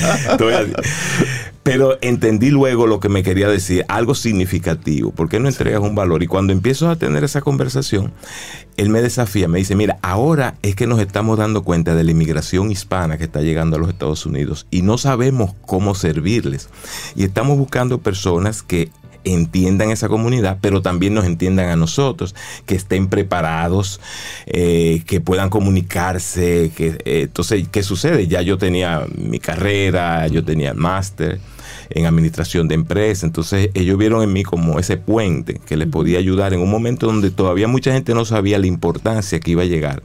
Pero 1.65 1.97
entendí 2.03 2.51
luego 2.51 2.87
lo 2.87 3.01
que 3.01 3.09
me 3.09 3.23
quería 3.23 3.49
decir, 3.49 3.87
algo 3.89 4.15
significativo. 4.15 5.13
¿Por 5.13 5.31
qué 5.31 5.41
no 5.41 5.49
entregas 5.49 5.81
un 5.81 5.95
valor? 5.95 6.23
Y 6.23 6.27
cuando 6.27 6.53
empiezo 6.53 6.91
a 6.91 6.97
tener 6.97 7.25
esa 7.25 7.41
conversación, 7.41 8.13
él 8.77 8.91
me 8.91 9.01
desafía, 9.01 9.49
me 9.49 9.61
dice, 9.61 9.75
mira, 9.75 9.99
ahora 10.03 10.57
es 10.61 10.77
que 10.77 10.87
nos 10.87 11.01
estamos 11.01 11.39
dando 11.39 11.65
cuenta 11.65 11.95
de 11.95 12.05
la 12.05 12.11
inmigración 12.11 12.71
hispana 12.71 13.17
que 13.17 13.25
está 13.25 13.41
llegando 13.41 13.77
a 13.77 13.79
los 13.79 13.89
Estados 13.89 14.27
Unidos 14.27 14.67
y 14.71 14.83
no 14.83 14.99
sabemos 14.99 15.55
cómo 15.65 15.95
servirles. 15.95 16.69
Y 17.17 17.25
estamos 17.25 17.57
buscando 17.57 17.99
personas 18.03 18.63
que 18.63 18.91
entiendan 19.25 19.91
esa 19.91 20.09
comunidad, 20.09 20.59
pero 20.61 20.83
también 20.83 21.15
nos 21.15 21.25
entiendan 21.25 21.71
a 21.71 21.77
nosotros, 21.77 22.35
que 22.67 22.75
estén 22.75 23.09
preparados, 23.09 24.03
eh, 24.45 25.03
que 25.07 25.23
puedan 25.23 25.49
comunicarse. 25.49 26.73
Que, 26.77 26.99
eh, 27.07 27.23
entonces, 27.23 27.67
¿qué 27.73 27.83
sucede? 27.83 28.29
Ya 28.29 28.43
yo 28.43 28.59
tenía 28.59 29.07
mi 29.17 29.39
carrera, 29.39 30.27
yo 30.29 30.45
tenía 30.45 30.73
el 30.73 30.77
máster 30.77 31.41
en 31.91 32.07
administración 32.07 32.69
de 32.69 32.75
empresas. 32.75 33.25
Entonces 33.25 33.71
ellos 33.75 33.99
vieron 33.99 34.23
en 34.23 34.33
mí 34.33 34.43
como 34.43 34.79
ese 34.79 34.97
puente 34.97 35.61
que 35.67 35.77
les 35.77 35.89
podía 35.89 36.19
ayudar 36.19 36.55
en 36.55 36.61
un 36.61 36.71
momento 36.71 37.07
donde 37.07 37.31
todavía 37.31 37.69
mucha 37.69 37.93
gente 37.93 38.15
no 38.15 38.25
sabía 38.25 38.59
la 38.59 38.67
importancia 38.67 39.41
que 39.41 39.51
iba 39.51 39.63
a 39.63 39.67
llegar 39.67 40.03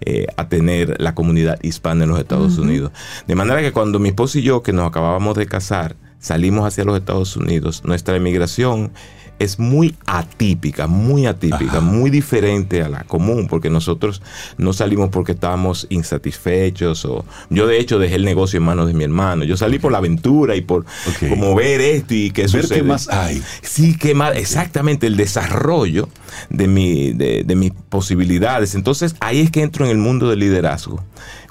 eh, 0.00 0.26
a 0.36 0.48
tener 0.48 1.00
la 1.00 1.14
comunidad 1.14 1.58
hispana 1.62 2.04
en 2.04 2.10
los 2.10 2.18
Estados 2.18 2.58
Unidos. 2.58 2.92
De 3.26 3.34
manera 3.34 3.60
que 3.60 3.72
cuando 3.72 3.98
mi 3.98 4.10
esposo 4.10 4.38
y 4.38 4.42
yo, 4.42 4.62
que 4.62 4.72
nos 4.72 4.86
acabábamos 4.86 5.36
de 5.36 5.46
casar, 5.46 5.96
salimos 6.18 6.66
hacia 6.66 6.84
los 6.84 6.98
Estados 6.98 7.36
Unidos, 7.36 7.82
nuestra 7.84 8.16
emigración 8.16 8.92
es 9.38 9.58
muy 9.58 9.94
atípica, 10.06 10.86
muy 10.86 11.26
atípica, 11.26 11.80
muy 11.80 12.10
diferente 12.10 12.82
a 12.82 12.88
la 12.88 13.04
común, 13.04 13.46
porque 13.48 13.70
nosotros 13.70 14.22
no 14.58 14.72
salimos 14.72 15.10
porque 15.10 15.32
estábamos 15.32 15.86
insatisfechos 15.90 17.04
o 17.04 17.24
yo 17.50 17.66
de 17.66 17.78
hecho 17.78 17.98
dejé 17.98 18.16
el 18.16 18.24
negocio 18.24 18.58
en 18.58 18.64
manos 18.64 18.86
de 18.86 18.94
mi 18.94 19.04
hermano. 19.04 19.44
Yo 19.44 19.56
salí 19.56 19.78
por 19.78 19.92
la 19.92 19.98
aventura 19.98 20.56
y 20.56 20.60
por 20.62 20.84
como 21.28 21.54
ver 21.54 21.80
esto 21.80 22.14
y 22.14 22.30
qué 22.30 22.42
Ver 22.42 22.50
sucede. 22.62 22.76
qué 22.80 22.82
más 22.82 23.08
hay. 23.08 23.42
Sí, 23.62 23.96
qué 23.98 24.14
más, 24.14 24.36
exactamente 24.36 25.06
el 25.06 25.16
desarrollo 25.16 26.08
de, 26.50 26.66
mi, 26.68 27.12
de, 27.12 27.42
de 27.44 27.56
mis 27.56 27.72
posibilidades. 27.94 28.74
Entonces 28.74 29.14
ahí 29.20 29.38
es 29.38 29.52
que 29.52 29.62
entro 29.62 29.84
en 29.84 29.92
el 29.92 29.98
mundo 29.98 30.28
del 30.28 30.40
liderazgo. 30.40 31.00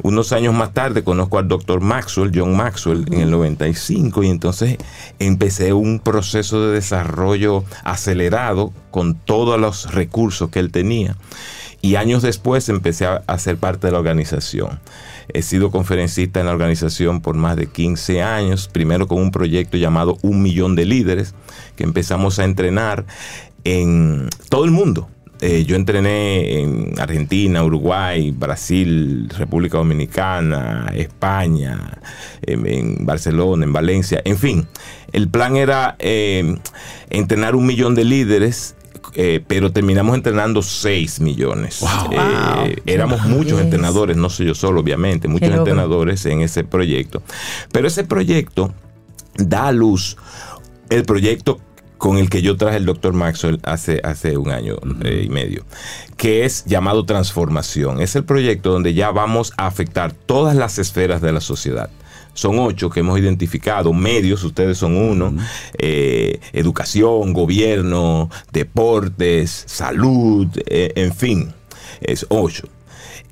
Unos 0.01 0.33
años 0.33 0.53
más 0.53 0.73
tarde 0.73 1.01
conozco 1.01 1.39
al 1.39 1.47
doctor 1.47 1.79
Maxwell, 1.79 2.33
John 2.35 2.53
Maxwell, 2.53 3.05
en 3.13 3.21
el 3.21 3.31
95 3.31 4.23
y 4.23 4.29
entonces 4.29 4.77
empecé 5.19 5.71
un 5.71 6.01
proceso 6.01 6.67
de 6.67 6.73
desarrollo 6.73 7.63
acelerado 7.85 8.73
con 8.91 9.15
todos 9.15 9.57
los 9.57 9.93
recursos 9.93 10.49
que 10.49 10.59
él 10.59 10.69
tenía. 10.69 11.15
Y 11.79 11.95
años 11.95 12.21
después 12.21 12.67
empecé 12.67 13.05
a, 13.05 13.23
a 13.25 13.39
ser 13.39 13.55
parte 13.55 13.87
de 13.87 13.93
la 13.93 13.99
organización. 13.99 14.81
He 15.33 15.43
sido 15.43 15.71
conferencista 15.71 16.41
en 16.41 16.47
la 16.47 16.51
organización 16.51 17.21
por 17.21 17.35
más 17.35 17.55
de 17.55 17.67
15 17.67 18.21
años, 18.21 18.67
primero 18.67 19.07
con 19.07 19.21
un 19.21 19.31
proyecto 19.31 19.77
llamado 19.77 20.17
Un 20.21 20.41
Millón 20.41 20.75
de 20.75 20.83
Líderes, 20.83 21.35
que 21.77 21.85
empezamos 21.85 22.37
a 22.39 22.43
entrenar 22.43 23.05
en 23.63 24.27
todo 24.49 24.65
el 24.65 24.71
mundo. 24.71 25.07
Eh, 25.45 25.65
yo 25.65 25.75
entrené 25.75 26.61
en 26.61 26.93
Argentina, 26.97 27.65
Uruguay, 27.65 28.31
Brasil, 28.31 29.27
República 29.37 29.77
Dominicana, 29.77 30.89
España, 30.95 31.99
en, 32.43 32.65
en 32.65 33.05
Barcelona, 33.05 33.65
en 33.65 33.73
Valencia, 33.73 34.21
en 34.23 34.37
fin. 34.37 34.65
El 35.11 35.27
plan 35.27 35.57
era 35.57 35.97
eh, 35.99 36.55
entrenar 37.09 37.57
un 37.57 37.65
millón 37.65 37.93
de 37.93 38.05
líderes 38.05 38.75
eh, 39.15 39.43
pero 39.45 39.71
terminamos 39.71 40.15
entrenando 40.15 40.61
6 40.61 41.19
millones. 41.19 41.81
Wow. 41.81 42.71
éramos 42.85 43.21
muchos 43.25 43.57
Yes. 43.57 43.65
entrenadores, 43.65 44.15
no 44.15 44.29
soy 44.29 44.47
yo 44.47 44.55
solo, 44.55 44.79
obviamente, 44.79 45.27
muchos 45.27 45.49
entrenadores 45.49 46.25
en 46.25 46.41
ese 46.41 46.63
proyecto. 46.63 47.21
Pero 47.73 47.87
ese 47.89 48.05
proyecto 48.05 48.73
da 49.37 49.67
a 49.67 49.71
luz 49.73 50.15
el 50.89 51.03
proyecto 51.03 51.59
con 52.03 52.17
el 52.17 52.29
que 52.29 52.41
yo 52.41 52.57
traje 52.57 52.75
el 52.75 52.85
doctor 52.85 53.13
Maxwell 53.13 53.61
hace, 53.63 54.01
hace 54.03 54.35
un 54.35 54.51
año 54.51 54.75
eh, 55.05 55.23
y 55.25 55.29
medio, 55.29 55.63
que 56.17 56.43
es 56.43 56.65
llamado 56.65 57.05
transformación. 57.05 58.01
Es 58.01 58.13
el 58.17 58.25
proyecto 58.25 58.73
donde 58.73 58.93
ya 58.93 59.11
vamos 59.11 59.53
a 59.55 59.67
afectar 59.67 60.11
todas 60.11 60.53
las 60.53 60.79
esferas 60.79 61.21
de 61.21 61.31
la 61.31 61.39
sociedad. 61.39 61.89
Son 62.33 62.59
ocho 62.59 62.89
que 62.89 62.99
hemos 62.99 63.17
identificado, 63.17 63.93
medios, 63.93 64.43
ustedes 64.43 64.79
son 64.79 64.97
uno, 64.97 65.33
eh, 65.77 66.41
educación, 66.51 67.31
gobierno, 67.31 68.29
deportes, 68.51 69.63
salud, 69.65 70.47
eh, 70.65 70.91
en 70.97 71.13
fin, 71.13 71.53
es 72.01 72.25
ocho. 72.27 72.67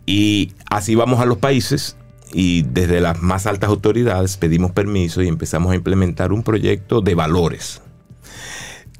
Y 0.05 0.53
así 0.69 0.95
vamos 0.95 1.19
a 1.19 1.26
los 1.26 1.39
países 1.39 1.97
y 2.32 2.61
desde 2.61 3.01
las 3.01 3.22
más 3.22 3.47
altas 3.47 3.69
autoridades 3.69 4.38
pedimos 4.38 4.72
permiso 4.72 5.22
y 5.22 5.28
empezamos 5.28 5.74
a 5.74 5.76
implementar 5.76 6.32
un 6.32 6.43
proyecto 6.43 7.01
de 7.01 7.15
valores. 7.15 7.82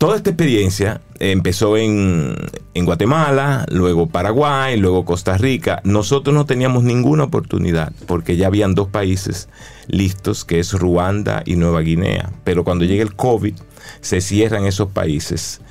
Toda 0.02 0.18
esta 0.18 0.32
experiencia 0.32 1.00
empezó 1.20 1.78
en, 1.78 2.36
en 2.74 2.86
Guatemala, 2.86 3.68
luego 3.70 4.08
Paraguay, 4.08 4.76
luego 4.76 5.06
Costa 5.06 5.38
Rica. 5.38 5.80
Nosotros 5.84 6.34
no 6.34 6.48
teníamos 6.48 6.84
ninguna 6.84 7.26
oportunidad 7.26 7.94
porque 8.08 8.36
ya 8.36 8.48
habían 8.48 8.74
dos 8.74 8.88
países 8.88 9.48
listos, 9.86 10.44
que 10.44 10.58
es 10.58 10.74
Ruanda 10.74 11.44
y 11.46 11.56
Nueva 11.56 11.82
Guinea. 11.82 12.32
Pero 12.44 12.64
cuando 12.64 12.84
llega 12.84 13.04
el 13.04 13.16
COVID, 13.16 13.54
se 14.00 14.22
cierran 14.22 14.66
esos 14.66 14.90
países 14.90 15.62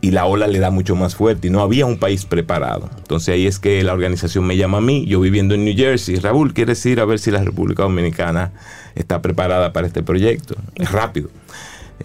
y 0.00 0.10
la 0.10 0.24
ola 0.24 0.46
le 0.46 0.58
da 0.58 0.70
mucho 0.70 0.96
más 0.96 1.14
fuerte 1.14 1.48
y 1.48 1.50
no 1.50 1.60
había 1.60 1.84
un 1.84 1.98
país 1.98 2.24
preparado. 2.24 2.88
Entonces 2.96 3.34
ahí 3.34 3.46
es 3.46 3.58
que 3.58 3.82
la 3.82 3.92
organización 3.92 4.46
me 4.46 4.56
llama 4.56 4.78
a 4.78 4.80
mí, 4.80 5.04
yo 5.04 5.20
viviendo 5.20 5.54
en 5.54 5.66
New 5.66 5.76
Jersey, 5.76 6.16
Raúl, 6.16 6.54
¿quieres 6.54 6.86
ir 6.86 6.98
a 6.98 7.04
ver 7.04 7.18
si 7.18 7.30
la 7.30 7.44
República 7.44 7.82
Dominicana 7.82 8.52
está 8.94 9.20
preparada 9.20 9.74
para 9.74 9.86
este 9.86 10.02
proyecto? 10.02 10.54
Es 10.76 10.90
rápido. 10.90 11.28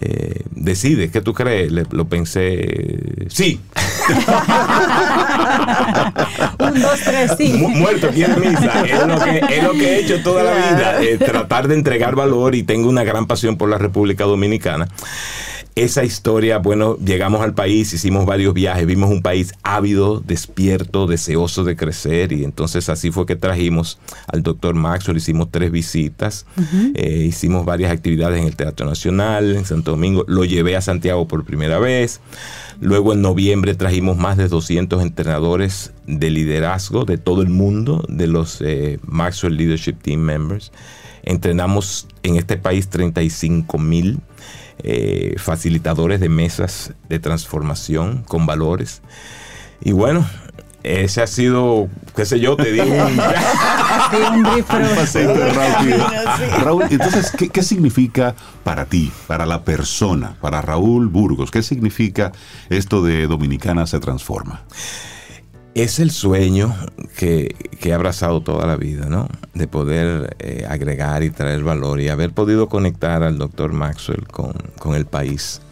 Eh, 0.00 0.42
decide, 0.50 1.10
¿qué 1.10 1.20
tú 1.20 1.32
crees? 1.34 1.70
Le- 1.70 1.84
lo 1.90 2.06
pensé, 2.08 3.26
sí. 3.28 3.60
Un, 6.58 6.80
dos, 6.80 7.00
tres, 7.04 7.32
sí. 7.38 7.52
Mu- 7.54 7.68
muerto 7.68 8.08
aquí 8.08 8.24
en 8.24 8.40
misa. 8.40 8.82
Es 8.84 9.06
lo, 9.06 9.18
que, 9.18 9.38
es 9.56 9.62
lo 9.62 9.72
que 9.72 9.84
he 9.94 10.00
hecho 10.00 10.22
toda 10.22 10.42
la 10.42 10.54
vida. 10.54 11.02
eh, 11.02 11.18
tratar 11.18 11.68
de 11.68 11.74
entregar 11.74 12.14
valor 12.14 12.54
y 12.54 12.62
tengo 12.62 12.88
una 12.88 13.04
gran 13.04 13.26
pasión 13.26 13.56
por 13.56 13.68
la 13.68 13.78
República 13.78 14.24
Dominicana. 14.24 14.88
Esa 15.74 16.04
historia, 16.04 16.58
bueno, 16.58 16.98
llegamos 16.98 17.40
al 17.40 17.54
país, 17.54 17.94
hicimos 17.94 18.26
varios 18.26 18.52
viajes, 18.52 18.86
vimos 18.86 19.10
un 19.10 19.22
país 19.22 19.54
ávido, 19.62 20.20
despierto, 20.20 21.06
deseoso 21.06 21.64
de 21.64 21.76
crecer 21.76 22.32
y 22.32 22.44
entonces 22.44 22.90
así 22.90 23.10
fue 23.10 23.24
que 23.24 23.36
trajimos 23.36 23.98
al 24.26 24.42
doctor 24.42 24.74
Maxwell, 24.74 25.16
hicimos 25.16 25.48
tres 25.50 25.70
visitas, 25.70 26.44
eh, 26.94 27.24
hicimos 27.26 27.64
varias 27.64 27.90
actividades 27.90 28.38
en 28.38 28.48
el 28.48 28.54
Teatro 28.54 28.84
Nacional, 28.84 29.56
en 29.56 29.64
Santo 29.64 29.92
Domingo, 29.92 30.26
lo 30.28 30.44
llevé 30.44 30.76
a 30.76 30.82
Santiago 30.82 31.26
por 31.26 31.42
primera 31.44 31.78
vez, 31.78 32.20
luego 32.78 33.14
en 33.14 33.22
noviembre 33.22 33.74
trajimos 33.74 34.18
más 34.18 34.36
de 34.36 34.48
200 34.48 35.00
entrenadores 35.00 35.92
de 36.06 36.30
liderazgo 36.30 37.06
de 37.06 37.16
todo 37.16 37.40
el 37.40 37.48
mundo, 37.48 38.04
de 38.10 38.26
los 38.26 38.60
eh, 38.60 38.98
Maxwell 39.06 39.56
Leadership 39.56 39.94
Team 40.02 40.20
Members, 40.20 40.70
entrenamos 41.22 42.08
en 42.22 42.36
este 42.36 42.58
país 42.58 42.88
35 42.88 43.78
mil 43.78 44.20
eh, 44.82 45.34
facilitadores 45.38 46.20
de 46.20 46.28
mesas 46.28 46.92
de 47.08 47.18
transformación 47.18 48.24
con 48.26 48.46
valores. 48.46 49.02
Y 49.80 49.92
bueno, 49.92 50.26
ese 50.82 51.22
ha 51.22 51.26
sido, 51.26 51.88
qué 52.16 52.26
sé 52.26 52.40
yo, 52.40 52.56
te 52.56 52.72
digo 52.72 52.86
un... 52.86 53.20
Un 54.12 54.42
paseíto 54.96 55.34
rápido. 55.54 56.06
Raúl, 56.64 56.84
entonces, 56.90 57.30
¿qué, 57.30 57.48
qué 57.48 57.62
significa 57.62 58.34
para 58.62 58.84
ti, 58.84 59.10
para 59.26 59.46
la 59.46 59.62
persona, 59.62 60.36
para 60.40 60.60
Raúl 60.60 61.08
Burgos? 61.08 61.50
¿Qué 61.50 61.62
significa 61.62 62.32
esto 62.68 63.02
de 63.02 63.26
Dominicana 63.26 63.86
se 63.86 64.00
transforma? 64.00 64.62
Es 65.74 65.98
el 66.00 66.10
sueño 66.10 66.74
que, 67.16 67.54
que 67.80 67.88
he 67.90 67.94
abrazado 67.94 68.42
toda 68.42 68.66
la 68.66 68.76
vida, 68.76 69.06
¿no? 69.06 69.28
De 69.54 69.66
poder 69.66 70.36
eh, 70.38 70.66
agregar 70.68 71.22
y 71.22 71.30
traer 71.30 71.64
valor 71.64 72.00
y 72.00 72.08
haber 72.08 72.32
podido 72.32 72.68
conectar 72.68 73.22
al 73.22 73.38
doctor 73.38 73.72
Maxwell 73.72 74.26
con, 74.28 74.52
con 74.78 74.94
el 74.94 75.06
país. 75.06 75.62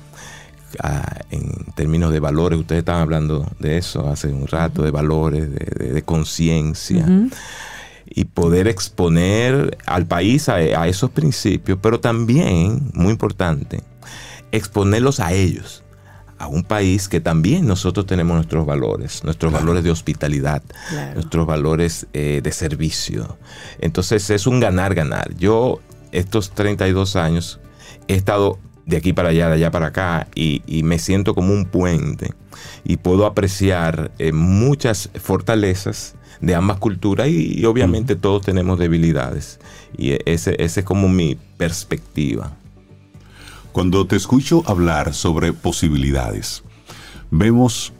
ah, 0.82 1.18
en 1.30 1.50
términos 1.74 2.12
de 2.12 2.20
valores, 2.20 2.58
ustedes 2.58 2.78
estaban 2.80 3.02
hablando 3.02 3.46
de 3.58 3.76
eso 3.76 4.08
hace 4.08 4.28
un 4.28 4.46
rato, 4.46 4.82
de 4.82 4.90
valores, 4.90 5.50
de, 5.50 5.66
de- 5.86 5.92
de 5.92 6.02
conciencia. 6.02 7.06
Y 8.12 8.24
poder 8.24 8.68
exponer 8.68 9.76
al 9.86 10.06
país 10.06 10.48
a, 10.48 10.54
a 10.56 10.88
esos 10.88 11.10
principios, 11.10 11.78
pero 11.80 12.00
también, 12.00 12.90
muy 12.94 13.12
importante, 13.12 13.82
exponerlos 14.50 15.20
a 15.20 15.32
ellos, 15.32 15.84
a 16.40 16.46
un 16.48 16.64
país 16.64 17.06
que 17.08 17.20
también 17.20 17.66
nosotros 17.66 18.06
tenemos 18.06 18.34
nuestros 18.34 18.64
valores, 18.66 19.22
nuestros 19.24 19.52
valores 19.52 19.84
de 19.84 19.90
hospitalidad, 19.90 20.62
Claro. 20.88 21.14
nuestros 21.14 21.46
valores 21.46 22.06
eh, 22.14 22.40
de 22.42 22.50
servicio. 22.52 23.36
Entonces 23.78 24.28
es 24.30 24.46
un 24.46 24.58
ganar-ganar. 24.58 25.34
Yo 25.36 25.80
estos 26.12 26.50
32 26.52 27.14
años 27.16 27.60
he 28.08 28.14
estado 28.14 28.58
de 28.86 28.96
aquí 28.96 29.12
para 29.12 29.28
allá, 29.28 29.48
de 29.48 29.54
allá 29.54 29.70
para 29.70 29.88
acá, 29.88 30.26
y, 30.34 30.62
y 30.66 30.82
me 30.82 30.98
siento 30.98 31.34
como 31.34 31.52
un 31.52 31.66
puente 31.66 32.32
y 32.84 32.96
puedo 32.96 33.26
apreciar 33.26 34.10
eh, 34.18 34.32
muchas 34.32 35.10
fortalezas 35.22 36.14
de 36.40 36.54
ambas 36.54 36.78
culturas 36.78 37.28
y, 37.28 37.60
y 37.60 37.64
obviamente 37.66 38.16
todos 38.16 38.42
tenemos 38.46 38.78
debilidades. 38.78 39.60
Y 39.96 40.16
ese, 40.24 40.56
ese 40.58 40.80
es 40.80 40.86
como 40.86 41.08
mi 41.08 41.36
perspectiva. 41.58 42.56
Cuando 43.72 44.04
te 44.04 44.16
escucho 44.16 44.64
hablar 44.66 45.14
sobre 45.14 45.52
posibilidades, 45.52 46.64
vemos 47.30 47.92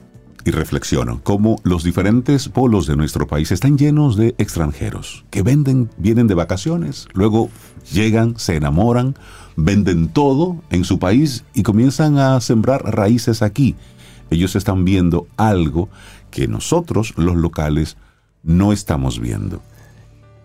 y 0.44 0.50
reflexiono 0.50 1.20
cómo 1.22 1.60
los 1.62 1.84
diferentes 1.84 2.48
polos 2.48 2.88
de 2.88 2.96
nuestro 2.96 3.28
país 3.28 3.52
están 3.52 3.78
llenos 3.78 4.16
de 4.16 4.34
extranjeros 4.38 5.24
que 5.30 5.42
venden, 5.42 5.88
vienen 5.96 6.26
de 6.26 6.34
vacaciones, 6.34 7.06
luego 7.12 7.50
llegan, 7.92 8.36
se 8.36 8.56
enamoran, 8.56 9.14
venden 9.54 10.08
todo 10.08 10.60
en 10.70 10.82
su 10.82 10.98
país 10.98 11.44
y 11.54 11.62
comienzan 11.62 12.18
a 12.18 12.40
sembrar 12.40 12.82
raíces 12.84 13.40
aquí. 13.40 13.76
Ellos 14.30 14.56
están 14.56 14.84
viendo 14.84 15.28
algo 15.36 15.88
que 16.32 16.48
nosotros, 16.48 17.14
los 17.16 17.36
locales, 17.36 17.96
no 18.42 18.72
estamos 18.72 19.20
viendo. 19.20 19.62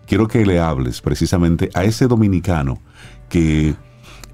Quiero 0.06 0.28
que 0.28 0.46
le 0.46 0.60
hables 0.60 1.00
precisamente 1.00 1.68
a 1.74 1.82
ese 1.82 2.06
dominicano 2.06 2.78
que 3.28 3.74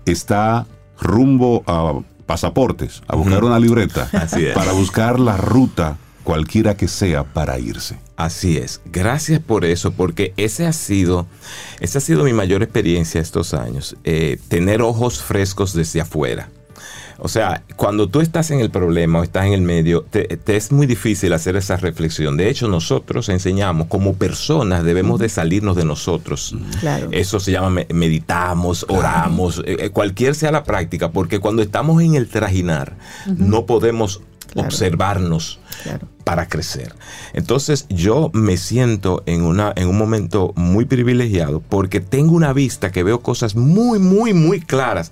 está 0.05 0.67
rumbo 1.03 1.63
a 1.67 2.01
pasaportes, 2.27 3.03
a 3.09 3.17
buscar 3.17 3.45
una 3.45 3.59
libreta, 3.59 4.09
para 4.55 4.73
buscar 4.73 5.21
la 5.21 5.37
ruta 5.37 5.99
cualquiera 6.23 6.77
que 6.77 6.89
sea 6.89 7.25
para 7.25 7.59
irse. 7.59 7.99
Así 8.17 8.57
es. 8.57 8.81
Gracias 8.87 9.41
por 9.41 9.65
eso, 9.65 9.93
porque 9.93 10.33
ese 10.37 10.67
ha 10.67 10.73
sido, 10.73 11.27
esa 11.81 11.99
ha 11.99 12.01
sido 12.01 12.25
mi 12.25 12.33
mayor 12.33 12.63
experiencia 12.63 13.21
estos 13.21 13.55
años. 13.55 13.97
eh, 14.05 14.39
tener 14.49 14.83
ojos 14.83 15.23
frescos 15.23 15.75
desde 15.75 16.01
afuera. 16.01 16.49
O 17.25 17.29
sea, 17.29 17.63
cuando 17.77 18.09
tú 18.09 18.21
estás 18.21 18.51
en 18.51 18.59
el 18.59 18.71
problema 18.71 19.21
o 19.21 19.23
estás 19.23 19.47
en 19.47 19.53
el 19.53 19.61
medio, 19.61 20.03
te, 20.03 20.25
te 20.25 20.57
es 20.57 20.73
muy 20.73 20.89
difícil 20.89 21.33
hacer 21.33 21.55
esa 21.55 21.77
reflexión. 21.77 22.37
De 22.37 22.49
hecho, 22.51 22.67
nosotros 22.67 23.29
enseñamos 23.29 23.87
como 23.87 24.15
personas 24.15 24.83
debemos 24.83 25.21
de 25.21 25.29
salirnos 25.29 25.77
de 25.77 25.85
nosotros. 25.85 26.57
Claro. 26.81 27.11
Eso 27.13 27.39
se 27.39 27.53
llama 27.53 27.71
me- 27.71 27.87
meditamos, 27.95 28.85
oramos, 28.89 29.63
eh, 29.65 29.77
eh, 29.79 29.91
cualquier 29.91 30.35
sea 30.35 30.51
la 30.51 30.65
práctica, 30.65 31.13
porque 31.13 31.39
cuando 31.39 31.63
estamos 31.63 32.03
en 32.03 32.17
el 32.17 32.29
trajinar, 32.29 32.97
no 33.37 33.67
podemos 33.67 34.21
Claro. 34.51 34.69
observarnos 34.69 35.59
Claro. 35.85 36.07
para 36.23 36.47
crecer. 36.49 36.95
Entonces 37.33 37.87
yo 37.89 38.31
me 38.35 38.57
siento 38.59 39.23
en, 39.27 39.43
una, 39.43 39.73
en 39.75 39.89
un 39.89 39.97
momento 39.99 40.53
muy 40.55 40.85
privilegiado 40.85 41.61
porque 41.69 42.01
tengo 42.01 42.35
una 42.37 42.53
vista 42.53 42.93
que 42.93 43.03
veo 43.03 43.21
cosas 43.23 43.57
muy, 43.57 43.99
muy, 43.99 44.33
muy 44.35 44.61
claras. 44.61 45.11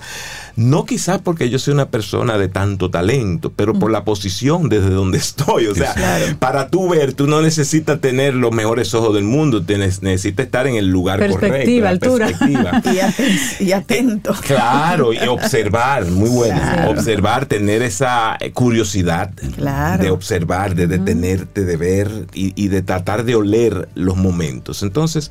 No 0.56 0.84
quizás 0.84 1.20
porque 1.22 1.48
yo 1.50 1.58
soy 1.58 1.72
una 1.74 1.88
persona 1.88 2.36
de 2.38 2.48
tanto 2.48 2.90
talento, 2.90 3.50
pero 3.56 3.72
por 3.74 3.90
la 3.90 4.04
posición 4.04 4.68
desde 4.68 4.90
donde 4.90 5.16
estoy. 5.18 5.66
O 5.66 5.74
sea, 5.74 5.94
Claro. 5.94 6.36
para 6.38 6.68
tú 6.68 6.88
ver, 6.90 7.14
tú 7.14 7.26
no 7.26 7.40
necesitas 7.40 8.00
tener 8.00 8.34
los 8.34 8.52
mejores 8.52 8.92
ojos 8.94 9.14
del 9.14 9.24
mundo, 9.24 9.64
necesitas 9.66 10.44
estar 10.46 10.66
en 10.66 10.76
el 10.76 10.88
lugar 10.88 11.18
Perspectiva, 11.18 11.88
correcto. 11.88 12.06
altura. 12.06 12.26
perspectiva. 12.26 12.82
Y, 13.60 13.64
y 13.64 13.72
atento. 13.72 14.34
Claro, 14.42 15.12
y 15.12 15.18
observar, 15.26 16.04
muy 16.06 16.28
bueno. 16.28 16.60
Claro. 16.60 16.90
Observar, 16.92 17.46
tener 17.46 17.82
esa 17.82 18.36
eh, 18.40 18.52
curiosidad 19.28 19.54
Claro. 19.56 20.02
de 20.02 20.10
observar, 20.10 20.74
de 20.74 20.86
detenerte, 20.86 21.64
de 21.64 21.76
ver 21.76 22.26
y, 22.32 22.52
y 22.62 22.68
de 22.68 22.82
tratar 22.82 23.24
de 23.24 23.34
oler 23.34 23.88
los 23.94 24.16
momentos. 24.16 24.82
Entonces, 24.82 25.30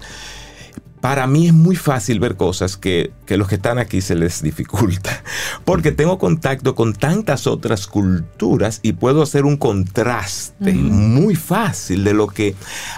para 1.01 1.27
mí 1.27 1.47
es 1.47 1.53
muy 1.53 1.75
fácil 1.75 2.19
ver 2.19 2.35
cosas 2.35 2.75
que, 2.75 3.11
que 3.25 3.37
los 3.37 3.47
que 3.47 3.55
están 3.55 3.77
aquí 3.77 4.01
se 4.01 4.15
les 4.15 4.41
dificulta, 4.43 5.23
porque 5.65 5.91
tengo 5.91 6.17
contacto 6.19 6.75
con 6.75 6.93
tantas 6.93 7.47
otras 7.47 7.87
culturas 7.87 8.79
y 8.83 8.93
puedo 8.93 9.21
hacer 9.21 9.45
un 9.45 9.57
contraste 9.57 10.73
muy 10.73 11.35
fácil 11.35 12.03
de 12.03 12.13
lo 12.13 12.27
que 12.27 12.55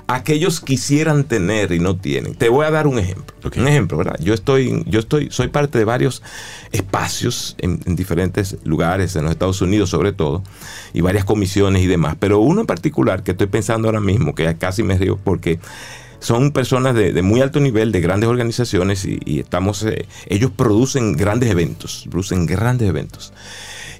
aquellos 0.08 0.62
quisieran 0.62 1.26
tener 1.26 1.72
y 1.72 1.80
no 1.80 1.96
tienen. 1.96 2.36
Te 2.36 2.50
voy 2.50 2.66
a 2.66 2.72
dar 2.72 2.88
un 2.88 3.00
ejemplo. 3.00 3.36
Ok. 3.44 3.58
Un 3.58 3.68
ejemplo, 3.68 3.98
¿verdad? 3.98 4.20
Yo 4.22 4.34
estoy, 4.34 4.84
yo 4.88 5.00
estoy, 5.00 5.30
soy 5.32 5.48
parte 5.48 5.78
de 5.78 5.86
varios 5.86 6.22
espacios 6.72 7.56
en, 7.60 7.82
en 7.86 7.96
diferentes 7.96 8.58
lugares, 8.64 9.16
en 9.16 9.24
los 9.24 9.32
Estados 9.32 9.62
Unidos 9.62 9.90
sobre 9.90 10.14
todo, 10.14 10.44
y 10.94 11.02
varias 11.02 11.26
comisiones 11.26 11.84
y 11.84 11.88
demás. 11.88 12.16
Pero 12.20 12.40
uno 12.40 12.62
en 12.62 12.68
particular 12.68 13.24
que 13.24 13.32
estoy 13.32 13.48
pensando 13.48 13.88
ahora 13.88 14.00
mismo, 14.00 14.36
que 14.36 14.56
casi 14.58 14.84
me 14.84 14.98
río 14.98 15.18
porque 15.24 15.60
son 16.22 16.52
personas 16.52 16.96
de, 16.96 17.20
muy 17.24 17.42
alto 17.42 17.60
nivel, 17.60 17.92
de 17.92 18.00
grandes 18.00 18.30
organizaciones 18.30 19.06
y, 19.06 19.40
estamos, 19.40 19.84
eh, 19.84 20.08
ellos 20.28 20.52
producen 20.56 21.14
grandes 21.14 21.50
eventos, 21.50 22.06
producen 22.10 22.46
grandes 22.46 22.88
eventos. 22.88 23.34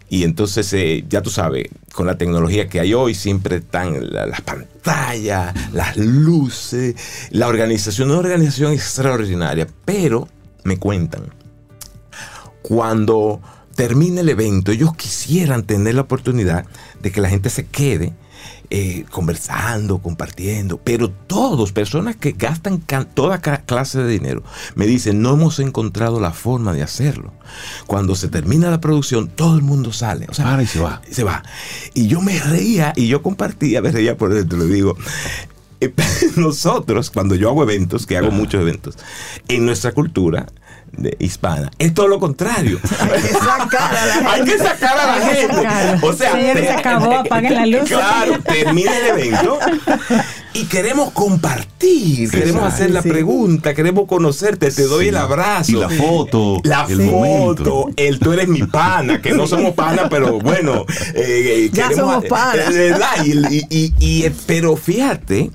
Y 0.08 0.24
entonces, 0.24 0.72
eh, 0.74 1.04
ya 1.10 1.22
tú 1.22 1.30
sabes, 1.30 1.68
con 1.94 2.06
la 2.06 2.18
tecnología 2.18 2.70
que 2.70 2.80
hay 2.80 2.94
hoy, 2.94 3.16
siempre 3.16 3.58
están 3.58 4.12
la- 4.14 4.28
las 4.28 4.42
pantallas, 4.42 5.54
las 5.74 5.98
luces, 5.98 6.96
la 7.32 7.48
organización, 7.48 8.12
una 8.12 8.20
organización 8.20 8.72
extraordinaria. 8.72 9.68
Pero 9.86 10.28
me 10.64 10.78
cuentan, 10.78 11.24
cuando 12.62 13.42
termine 13.76 14.22
el 14.22 14.30
evento, 14.30 14.72
ellos 14.72 14.96
quisieran 14.96 15.64
tener 15.64 15.96
la 15.96 16.02
oportunidad 16.02 16.66
de 17.02 17.12
que 17.12 17.22
la 17.22 17.30
gente 17.30 17.50
se 17.50 17.66
quede 17.66 18.14
eh, 18.74 19.04
conversando, 19.12 20.00
compartiendo, 20.00 20.78
pero 20.78 21.10
todos, 21.10 21.74
personas 21.74 22.16
que 22.16 22.32
gastan 22.32 22.80
toda 23.14 23.42
clase 23.42 24.00
de 24.00 24.10
dinero, 24.10 24.44
me 24.76 24.88
dicen, 24.88 25.22
no 25.22 25.34
hemos 25.34 25.60
encontrado 25.60 26.22
la 26.22 26.32
forma 26.32 26.72
de 26.72 26.82
hacerlo. 26.82 27.34
Cuando 27.86 28.16
se 28.16 28.30
termina 28.30 28.72
la 28.72 28.80
producción, 28.80 29.28
todo 29.28 29.58
el 29.58 29.62
mundo 29.62 29.92
sale. 29.92 30.26
O 30.30 30.34
sea, 30.34 30.46
Para 30.46 30.64
y 30.64 30.68
se 30.68 30.80
va. 30.80 31.02
se 31.12 31.26
va. 31.26 31.44
Y 31.94 32.08
yo 32.08 32.22
me 32.22 32.40
reía 32.40 32.94
y 32.96 33.08
yo 33.08 33.22
compartía, 33.22 33.82
me 33.82 33.92
reía 33.92 34.16
por 34.18 34.34
dentro, 34.34 34.58
le 34.58 34.66
digo. 34.68 34.96
eh, 35.82 35.94
Nosotros, 36.38 37.12
cuando 37.12 37.36
yo 37.36 37.50
hago 37.50 37.64
eventos, 37.64 38.06
que 38.08 38.16
hago 38.18 38.32
muchos 38.32 38.62
eventos, 38.62 38.98
en 39.50 39.66
nuestra 39.66 39.92
cultura 39.92 40.46
de 40.98 41.16
hispana, 41.20 41.72
es 41.80 41.94
todo 41.94 42.08
lo 42.08 42.20
contrario. 42.20 42.80
Hay 43.00 43.22
que 43.22 43.30
sacar 43.34 43.96
a 43.96 44.06
la 44.06 44.32
Hay 44.32 44.44
que 44.44 44.58
sacar 44.58 44.98
a 45.00 45.06
la 45.06 45.14
Hay 45.14 45.22
que 45.22 45.36
gente. 45.36 46.06
O 46.06 46.14
sea, 46.14 46.32
Señores, 46.34 46.66
se 46.68 46.72
acabó, 46.74 47.14
apaguen 47.14 47.54
la 47.56 47.66
luz. 47.66 47.90
Claro, 47.90 48.40
termina 48.44 48.98
el 48.98 49.06
evento 49.20 49.58
y 50.54 50.66
queremos 50.66 51.12
compartir, 51.12 52.30
queremos 52.30 52.64
hacer 52.64 52.92
la 52.92 53.02
Sí. 53.02 53.10
pregunta, 53.10 53.74
queremos 53.74 54.06
conocerte, 54.08 54.70
te 54.70 54.84
doy 54.84 55.06
Sí. 55.06 55.10
el 55.10 55.18
abrazo. 55.18 55.72
Y 55.72 55.76
la 55.76 55.90
foto. 55.90 56.60
La 56.64 56.86
el 56.90 56.98
foto, 57.10 57.12
momento. 57.12 57.90
el 57.96 58.20
tú 58.20 58.34
eres 58.34 58.48
mi 58.50 58.64
pana, 58.64 59.22
que 59.22 59.32
no 59.32 59.48
somos 59.48 59.74
pana, 59.74 60.08
pero 60.10 60.40
bueno. 60.40 60.86
eh, 61.16 61.16
eh, 61.66 61.70
Ya 61.72 61.88
queremos- 61.90 62.12
somos 62.16 62.26
panas. 62.26 62.68
eh, 62.70 62.72
¿verdad? 62.92 63.26
Y, 63.26 63.32
y- 63.56 63.66
y- 63.70 63.94
y, 64.00 64.24
eh, 64.26 64.34
pero 64.46 64.76
fíjate, 64.76 65.52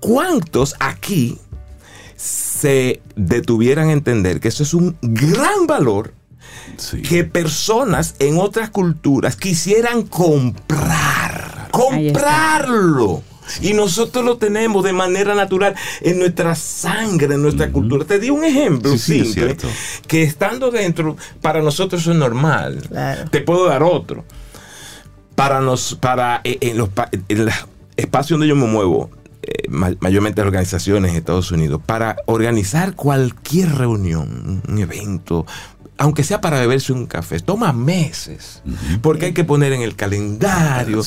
¿cuántos 0.00 0.74
aquí 0.78 1.38
se 2.60 3.00
detuvieran 3.16 3.88
a 3.88 3.92
entender 3.92 4.40
que 4.40 4.48
eso 4.48 4.62
es 4.62 4.74
un 4.74 4.96
gran 5.02 5.66
valor 5.66 6.12
Sí. 6.76 7.02
que 7.02 7.24
personas 7.24 8.14
en 8.20 8.38
otras 8.38 8.70
culturas 8.70 9.36
quisieran 9.36 10.02
comprar. 10.02 11.68
Comprarlo. 11.72 13.22
Y 13.62 13.72
nosotros 13.72 14.24
lo 14.24 14.36
tenemos 14.36 14.84
de 14.84 14.92
manera 14.92 15.34
natural 15.34 15.74
en 16.02 16.18
nuestra 16.18 16.54
sangre, 16.54 17.34
en 17.34 17.42
nuestra 17.42 17.70
cultura. 17.72 18.04
Te 18.04 18.18
di 18.18 18.28
un 18.30 18.44
ejemplo 18.44 18.92
Sí, 18.92 18.98
sí, 18.98 19.20
es 19.20 19.32
simple 19.32 19.56
que 20.06 20.22
estando 20.22 20.70
dentro, 20.70 21.16
para 21.40 21.62
nosotros 21.62 22.02
eso 22.02 22.12
es 22.12 22.18
normal. 22.18 22.82
Claro. 22.88 23.30
Te 23.30 23.40
puedo 23.40 23.66
dar 23.66 23.82
otro. 23.82 24.24
Para 25.34 25.60
nos, 25.60 25.94
para 25.94 26.40
eh, 26.44 26.58
en 26.60 26.76
los 26.78 26.90
pa- 26.90 27.08
en 27.12 27.44
los 27.46 27.54
espacios 27.96 28.38
donde 28.38 28.48
yo 28.48 28.56
me 28.56 28.66
muevo, 28.66 29.10
eh, 29.42 29.68
ma- 29.68 29.94
mayormente 30.00 30.40
organizaciones 30.42 31.12
en 31.12 31.16
Estados 31.18 31.50
Unidos, 31.52 31.80
para 31.84 32.16
organizar 32.26 32.94
cualquier 32.94 33.74
reunión, 33.74 34.62
un 34.68 34.78
evento, 34.78 35.46
aunque 35.98 36.22
sea 36.24 36.40
para 36.40 36.58
beberse 36.60 36.92
un 36.92 37.06
café, 37.06 37.40
toma 37.40 37.72
meses. 37.72 38.62
Porque 39.02 39.26
hay 39.26 39.32
que 39.32 39.44
poner 39.44 39.72
en 39.72 39.82
el 39.82 39.96
calendario, 39.96 41.02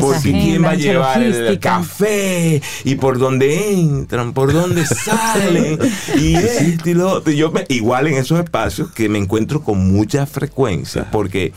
porque 0.00 0.32
quién 0.32 0.64
va 0.64 0.70
a 0.70 0.74
llevar 0.74 1.22
el 1.22 1.58
café, 1.60 2.60
y 2.84 2.94
por 2.96 3.18
dónde 3.18 3.72
entran, 3.72 4.32
por 4.32 4.52
dónde 4.52 4.84
salen, 4.86 5.78
y 6.18 6.34
esto 6.34 6.90
y 6.90 6.94
lo 6.94 7.10
otro. 7.10 7.32
Yo 7.32 7.50
me- 7.52 7.64
igual 7.68 8.08
en 8.08 8.14
esos 8.14 8.38
espacios 8.40 8.90
que 8.92 9.08
me 9.08 9.18
encuentro 9.18 9.62
con 9.62 9.92
mucha 9.92 10.26
frecuencia, 10.26 11.08
porque 11.10 11.52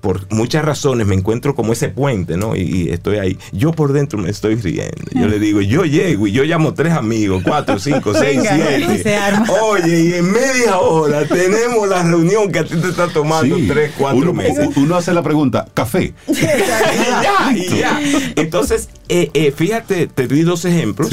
por 0.00 0.32
muchas 0.32 0.64
razones 0.64 1.04
me 1.06 1.16
encuentro 1.16 1.54
como 1.56 1.72
ese 1.72 1.88
puente, 1.88 2.36
¿no? 2.36 2.54
Y, 2.54 2.60
y 2.60 2.88
estoy 2.90 3.18
ahí. 3.18 3.38
Yo 3.52 3.72
por 3.72 3.92
dentro 3.92 4.18
me 4.18 4.30
estoy 4.30 4.54
riendo. 4.54 4.94
Yo 5.12 5.26
le 5.26 5.40
digo, 5.40 5.60
yo 5.62 5.84
llego 5.84 6.28
y 6.28 6.32
yo 6.32 6.44
llamo 6.44 6.74
tres 6.74 6.92
amigos, 6.92 7.42
cuatro, 7.44 7.78
cinco, 7.80 8.12
seis, 8.18 8.36
Venga, 8.42 8.78
y 8.78 8.82
se 8.98 9.02
siete. 9.02 9.50
Oye, 9.62 10.00
y 10.04 10.14
en 10.14 10.30
media 10.30 10.78
hora 10.78 11.26
tenemos 11.26 11.88
la 11.88 12.04
reunión 12.06 12.50
que 12.50 12.60
a 12.60 12.64
ti 12.64 12.76
te 12.76 12.88
está 12.88 13.08
tomando 13.08 13.56
Sí. 13.56 13.66
tres, 13.68 13.92
cuatro 13.98 14.18
uno, 14.20 14.32
meses. 14.32 14.68
uno 14.76 14.96
hace 14.96 15.12
la 15.12 15.22
pregunta, 15.22 15.66
café. 15.74 16.14
y 16.26 16.34
ya, 16.34 17.52
y 17.54 17.78
ya. 17.78 18.00
Entonces, 18.36 18.88
eh, 19.08 19.30
eh, 19.34 19.52
fíjate, 19.56 20.06
te 20.06 20.26
di 20.28 20.42
dos 20.42 20.64
ejemplos 20.64 21.10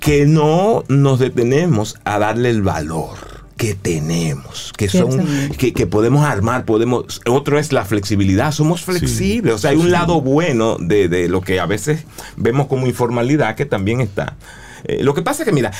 que 0.00 0.26
no 0.26 0.84
nos 0.88 1.18
detenemos 1.18 1.96
a 2.04 2.18
darle 2.18 2.50
el 2.50 2.62
valor 2.62 3.36
que 3.56 3.74
tenemos, 3.74 4.72
que 4.76 4.88
son, 4.88 5.26
que, 5.56 5.72
que 5.72 5.86
podemos 5.86 6.26
armar, 6.26 6.66
podemos, 6.66 7.22
otro 7.26 7.58
es 7.58 7.72
la 7.72 7.86
flexibilidad, 7.86 8.52
somos 8.52 8.82
flexibles, 8.82 9.54
o 9.54 9.58
sea, 9.58 9.70
hay 9.70 9.78
un 9.78 9.90
lado 9.90 10.20
bueno 10.20 10.76
de, 10.78 11.08
de 11.08 11.28
lo 11.30 11.40
que 11.40 11.58
a 11.58 11.64
veces 11.64 12.04
vemos 12.36 12.66
como 12.66 12.86
informalidad 12.86 13.54
que 13.54 13.64
también 13.64 14.02
está. 14.02 14.36
Eh, 14.84 15.02
lo 15.02 15.14
que 15.14 15.22
pasa 15.22 15.42
es 15.42 15.48
que, 15.48 15.54
mira, 15.54 15.72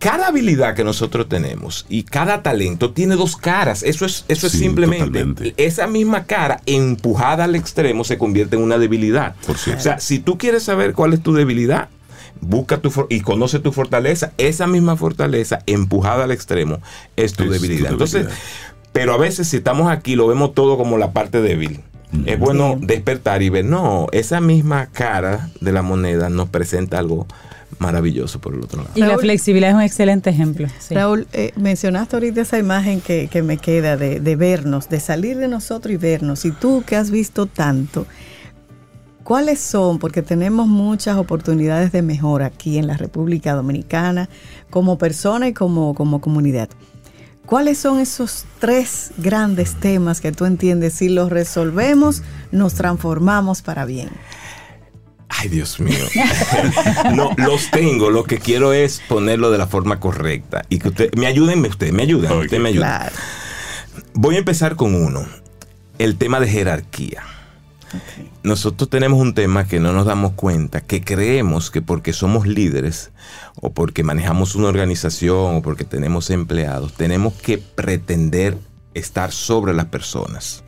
cada 0.00 0.28
habilidad 0.28 0.74
que 0.74 0.82
nosotros 0.82 1.28
tenemos 1.28 1.84
y 1.90 2.04
cada 2.04 2.42
talento 2.42 2.92
tiene 2.92 3.16
dos 3.16 3.36
caras. 3.36 3.82
Eso 3.82 4.06
es, 4.06 4.24
eso 4.28 4.46
es 4.46 4.54
simplemente. 4.54 5.06
totalmente. 5.06 5.54
Esa 5.58 5.86
misma 5.86 6.24
cara 6.24 6.62
empujada 6.64 7.44
al 7.44 7.54
extremo 7.54 8.02
se 8.02 8.16
convierte 8.16 8.56
en 8.56 8.62
una 8.62 8.78
debilidad. 8.78 9.36
Por 9.46 9.58
cierto. 9.58 9.78
O 9.78 9.82
sea, 9.82 10.00
si 10.00 10.18
tú 10.18 10.38
quieres 10.38 10.62
saber 10.62 10.94
cuál 10.94 11.12
es 11.12 11.22
tu 11.22 11.34
debilidad, 11.34 11.90
busca 12.40 12.78
tu 12.78 12.90
y 13.10 13.20
conoce 13.20 13.58
tu 13.58 13.72
fortaleza. 13.72 14.32
Esa 14.38 14.66
misma 14.66 14.96
fortaleza 14.96 15.58
empujada 15.66 16.24
al 16.24 16.30
extremo 16.30 16.78
es 17.16 17.34
tu 17.34 17.44
Es 17.44 17.48
tu 17.48 17.52
debilidad. 17.52 17.92
Entonces, 17.92 18.22
debilidad. 18.22 18.42
pero 18.92 19.12
a 19.12 19.18
veces 19.18 19.48
si 19.48 19.58
estamos 19.58 19.92
aquí 19.92 20.16
lo 20.16 20.26
vemos 20.26 20.54
todo 20.54 20.78
como 20.78 20.96
la 20.96 21.12
parte 21.12 21.42
débil. 21.42 21.82
Es 22.24 22.38
bueno 22.38 22.76
despertar 22.80 23.42
y 23.42 23.50
ver, 23.50 23.66
no, 23.66 24.08
esa 24.10 24.40
misma 24.40 24.86
cara 24.86 25.50
de 25.60 25.72
la 25.72 25.82
moneda 25.82 26.28
nos 26.28 26.48
presenta 26.48 26.98
algo 26.98 27.28
maravilloso 27.78 28.40
por 28.40 28.54
el 28.54 28.62
otro 28.62 28.82
lado. 28.82 28.92
Y 28.94 29.00
la 29.00 29.18
flexibilidad 29.18 29.70
es 29.70 29.76
un 29.76 29.82
excelente 29.82 30.30
ejemplo. 30.30 30.68
sí. 30.78 30.94
Raúl, 30.94 31.26
eh, 31.32 31.52
mencionaste 31.56 32.16
ahorita 32.16 32.42
esa 32.42 32.58
imagen 32.58 33.00
que, 33.00 33.28
que 33.28 33.42
me 33.42 33.56
queda 33.58 33.96
de, 33.96 34.20
de 34.20 34.36
vernos, 34.36 34.88
de 34.88 35.00
salir 35.00 35.38
de 35.38 35.48
nosotros 35.48 35.92
y 35.94 35.96
vernos. 35.96 36.44
Y 36.44 36.52
tú 36.52 36.82
que 36.86 36.96
has 36.96 37.10
visto 37.10 37.46
tanto, 37.46 38.06
¿cuáles 39.24 39.60
son? 39.60 39.98
Porque 39.98 40.22
tenemos 40.22 40.68
muchas 40.68 41.16
oportunidades 41.16 41.92
de 41.92 42.02
mejora 42.02 42.46
aquí 42.46 42.78
en 42.78 42.86
la 42.86 42.96
República 42.96 43.54
Dominicana, 43.54 44.28
como 44.68 44.98
persona 44.98 45.48
y 45.48 45.52
como, 45.52 45.94
como 45.94 46.20
comunidad. 46.20 46.68
¿Cuáles 47.50 47.78
son 47.78 47.98
esos 47.98 48.44
tres 48.60 49.10
grandes 49.18 49.74
temas 49.74 50.20
que 50.20 50.30
tú 50.30 50.44
entiendes? 50.44 50.92
Si 50.94 51.08
los 51.08 51.30
resolvemos, 51.30 52.22
nos 52.52 52.74
transformamos 52.74 53.60
para 53.60 53.84
bien. 53.84 54.10
Ay, 55.30 55.48
Dios 55.48 55.78
mío. 55.80 56.04
no, 57.14 57.30
los 57.38 57.70
tengo. 57.70 58.10
Lo 58.10 58.24
que 58.24 58.38
quiero 58.38 58.72
es 58.72 59.00
ponerlo 59.08 59.50
de 59.50 59.58
la 59.58 59.66
forma 59.66 60.00
correcta. 60.00 60.64
Y 60.68 60.78
que 60.78 60.88
usted, 60.88 61.14
me 61.14 61.26
ayuden, 61.26 61.64
usted, 61.64 61.92
me 61.92 62.02
ayudan, 62.02 62.32
Ok. 62.32 62.44
usted 62.44 62.58
me 62.58 62.70
ayuda. 62.70 62.98
Claro. 62.98 63.16
Voy 64.14 64.34
a 64.36 64.38
empezar 64.38 64.76
con 64.76 64.94
uno. 64.94 65.26
El 65.98 66.16
tema 66.16 66.40
de 66.40 66.48
jerarquía. 66.48 67.22
Nosotros 68.42 68.88
tenemos 68.88 69.20
un 69.20 69.34
tema 69.34 69.66
que 69.66 69.80
no 69.80 69.92
nos 69.92 70.06
damos 70.06 70.32
cuenta, 70.32 70.80
que 70.80 71.02
creemos 71.02 71.70
que 71.70 71.82
porque 71.82 72.12
somos 72.12 72.46
líderes 72.46 73.10
o 73.60 73.72
porque 73.72 74.02
manejamos 74.02 74.54
una 74.54 74.68
organización 74.68 75.56
o 75.56 75.62
porque 75.62 75.84
tenemos 75.84 76.30
empleados, 76.30 76.94
tenemos 76.94 77.34
que 77.34 77.58
pretender 77.58 78.56
estar 78.94 79.32
sobre 79.32 79.74
las 79.74 79.86
personas 79.86 80.64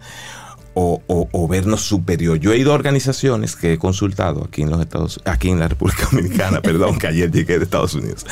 o, 0.75 1.03
o- 1.07 1.29
o 1.33 1.49
vernos 1.49 1.83
superior. 1.83 2.39
Yo 2.39 2.53
he 2.53 2.59
ido 2.59 2.73
a 2.73 2.75
organizaciones 2.75 3.57
que 3.57 3.75
he 3.75 3.79
consultado 3.79 4.45
aquí 4.45 4.63
en 4.63 4.71
los 4.71 4.81
Estados, 4.81 5.21
aquí 5.25 5.51
en 5.51 5.59
la 5.59 5.69
República 5.69 6.09
Dominicana, 6.11 6.61
perdón, 6.63 6.99
que 6.99 7.07
ayer 7.07 7.31
llegué 7.31 7.59
de 7.59 7.65
Estados 7.65 7.95
Unidos, 7.95 8.25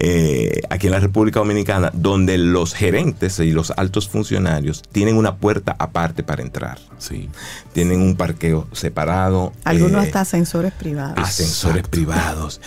eh, 0.00 0.60
aquí 0.70 0.86
en 0.86 0.92
la 0.92 1.00
República 1.00 1.40
Dominicana, 1.40 1.90
donde 1.94 2.38
los 2.38 2.74
gerentes 2.74 3.38
y 3.38 3.50
los 3.52 3.70
altos 3.76 4.08
funcionarios 4.08 4.82
tienen 4.92 5.16
una 5.16 5.36
puerta 5.36 5.76
aparte 5.78 6.22
para 6.22 6.42
entrar, 6.42 6.78
Sí. 6.98 7.28
tienen 7.72 8.02
un 8.02 8.16
parqueo 8.16 8.66
separado. 8.72 9.52
Algunos 9.64 10.02
eh, 10.02 10.06
hasta 10.06 10.20
ascensores 10.22 10.72
privados. 10.72 11.14
ascensores 11.18 11.78
Exacto. 11.78 11.90
privados. 11.90 12.60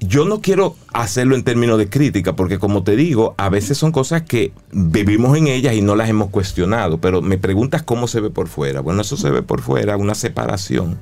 Yo 0.00 0.24
no 0.26 0.40
quiero 0.40 0.76
hacerlo 0.92 1.34
en 1.34 1.42
términos 1.44 1.78
de 1.78 1.88
crítica, 1.88 2.36
porque 2.36 2.58
como 2.58 2.82
te 2.84 2.94
digo, 2.96 3.34
a 3.36 3.48
veces 3.48 3.78
son 3.78 3.90
cosas 3.92 4.22
que 4.22 4.52
vivimos 4.72 5.36
en 5.36 5.48
ellas 5.48 5.74
y 5.74 5.82
no 5.82 5.96
las 5.96 6.08
hemos 6.08 6.30
cuestionado, 6.30 6.98
pero 6.98 7.20
me 7.22 7.38
preguntas 7.38 7.82
cómo 7.82 8.06
se 8.06 8.20
ve 8.20 8.30
por 8.30 8.43
fuera. 8.48 8.80
Bueno, 8.80 9.02
eso 9.02 9.16
se 9.16 9.30
ve 9.30 9.42
por 9.42 9.60
fuera, 9.62 9.96
una 9.96 10.14
separación. 10.14 10.98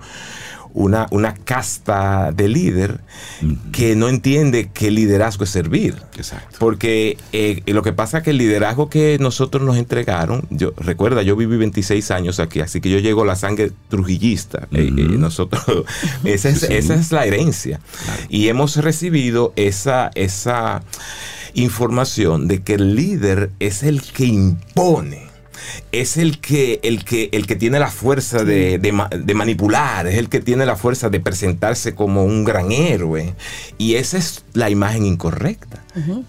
Una, 0.74 1.06
una 1.10 1.34
casta 1.34 2.32
de 2.32 2.48
líder 2.48 3.00
que 3.72 3.94
no 3.94 4.08
entiende 4.08 4.70
que 4.72 4.90
liderazgo 4.90 5.44
es 5.44 5.50
servir. 5.50 5.96
Exacto. 6.16 6.56
Porque 6.58 7.18
eh, 7.34 7.62
lo 7.66 7.82
que 7.82 7.92
pasa 7.92 8.18
es 8.18 8.24
que 8.24 8.30
el 8.30 8.38
liderazgo 8.38 8.88
que 8.88 9.18
nosotros 9.20 9.62
nos 9.64 9.76
entregaron, 9.76 10.46
yo 10.48 10.72
recuerda, 10.78 11.20
yo 11.20 11.36
viví 11.36 11.58
26 11.58 12.10
años 12.10 12.40
aquí, 12.40 12.60
así 12.60 12.80
que 12.80 12.88
yo 12.88 13.00
llego 13.00 13.20
a 13.24 13.26
la 13.26 13.36
sangre 13.36 13.70
trujillista. 13.90 14.66
Eh, 14.72 14.86
eh, 14.86 14.90
nosotros, 15.18 15.62
esa 16.24 16.48
es, 16.48 16.60
Sí, 16.60 16.66
sí. 16.68 16.72
esa 16.72 16.94
es 16.94 17.12
la 17.12 17.26
herencia. 17.26 17.78
Y 18.30 18.48
hemos 18.48 18.76
recibido 18.76 19.52
esa, 19.56 20.10
esa 20.14 20.82
información 21.52 22.48
de 22.48 22.62
que 22.62 22.74
el 22.76 22.94
líder 22.96 23.50
es 23.60 23.82
el 23.82 24.00
que 24.00 24.24
impone. 24.24 25.31
Es 25.92 26.16
el 26.16 26.38
que, 26.40 26.80
el 26.82 27.04
que, 27.04 27.28
el 27.32 27.46
que 27.46 27.56
tiene 27.56 27.78
la 27.78 27.90
fuerza 27.90 28.44
de, 28.44 28.78
de 28.78 28.92
ma- 28.92 29.08
de 29.08 29.34
manipular, 29.34 30.06
es 30.06 30.16
el 30.18 30.28
que 30.28 30.40
tiene 30.40 30.64
la 30.66 30.76
fuerza 30.76 31.10
de 31.10 31.20
presentarse 31.20 31.94
como 31.94 32.24
un 32.24 32.44
gran 32.44 32.72
héroe. 32.72 33.34
Y 33.78 33.94
esa 33.94 34.18
es 34.18 34.44
la 34.54 34.70
imagen 34.70 35.04
incorrecta. 35.06 35.84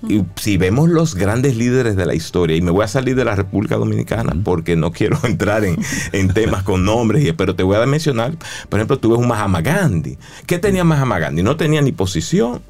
Y 0.10 0.24
si 0.36 0.58
vemos 0.58 0.90
los 0.90 1.16
grandes 1.16 1.56
líderes 1.56 1.96
de 1.96 2.06
la 2.06 2.14
historia, 2.14 2.56
y 2.58 2.62
me 2.62 2.72
voy 2.72 2.84
a 2.84 2.88
salir 2.90 3.16
de 3.16 3.24
la 3.24 3.36
República 3.36 3.76
Dominicana 3.78 4.34
porque 4.44 4.76
no 4.76 4.92
quiero 4.92 5.18
entrar 5.24 5.64
en, 5.64 5.78
en 6.12 6.34
temas 6.34 6.64
con 6.64 6.84
nombres, 6.84 7.34
pero 7.38 7.56
te 7.56 7.64
voy 7.64 7.78
a 7.78 7.86
mencionar, 7.86 8.34
por 8.70 8.80
ejemplo, 8.80 9.00
tú 9.00 9.12
ves 9.12 9.20
un 9.20 9.28
Mahatma 9.28 9.62
Gandhi. 9.62 10.18
¿Qué 10.46 10.60
tenía 10.60 10.84
Mahatma 10.84 11.20
Gandhi? 11.20 11.44
No 11.44 11.56
tenía 11.56 11.82
ni 11.82 11.94
posición, 11.94 12.62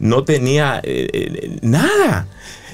no 0.00 0.24
tenía 0.24 0.80
eh, 0.82 1.08
eh, 1.12 1.58
nada. 1.62 2.26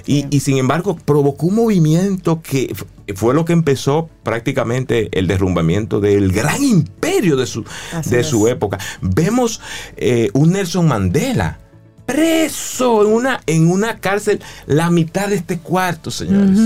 Y, 0.09 0.27
y 0.31 0.41
sin 0.41 0.57
embargo 0.59 0.97
provocó 0.97 1.47
un 1.47 1.55
movimiento 1.57 2.41
que 2.43 2.75
fue 3.15 3.35
lo 3.35 3.45
que 3.45 3.53
empezó 3.53 4.09
prácticamente 4.23 5.09
el 5.13 5.27
derrumbamiento 5.27 6.01
del 6.01 6.33
gran 6.33 6.63
imperio 6.63 7.37
de 7.37 7.47
su, 7.47 7.65
Así 7.93 8.11
de 8.11 8.21
es. 8.21 8.27
su 8.27 8.49
época. 8.49 8.79
Vemos 9.01 9.61
eh, 9.97 10.31
un 10.33 10.53
Nelson 10.53 10.89
Mandela 10.89 11.59
preso 12.07 13.07
en 13.07 13.13
una, 13.13 13.41
en 13.47 13.71
una 13.71 13.99
cárcel 13.99 14.41
la 14.67 14.89
mitad 14.91 15.29
de 15.29 15.37
este 15.37 15.59
cuarto, 15.59 16.11
señores. 16.11 16.59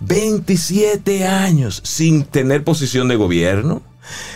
27 0.00 1.26
años 1.26 1.80
sin 1.84 2.24
tener 2.24 2.64
posición 2.64 3.08
de 3.08 3.16
gobierno, 3.16 3.82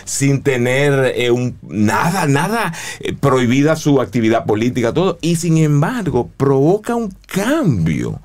sin 0.05 0.43
tener 0.43 1.13
eh, 1.15 1.31
un, 1.31 1.57
nada, 1.61 2.27
nada 2.27 2.73
eh, 2.99 3.13
prohibida 3.13 3.75
su 3.75 4.01
actividad 4.01 4.45
política, 4.45 4.93
todo, 4.93 5.17
y 5.21 5.35
sin 5.35 5.57
embargo 5.57 6.29
provoca 6.37 6.95
un 6.95 7.13
cambio 7.27 8.19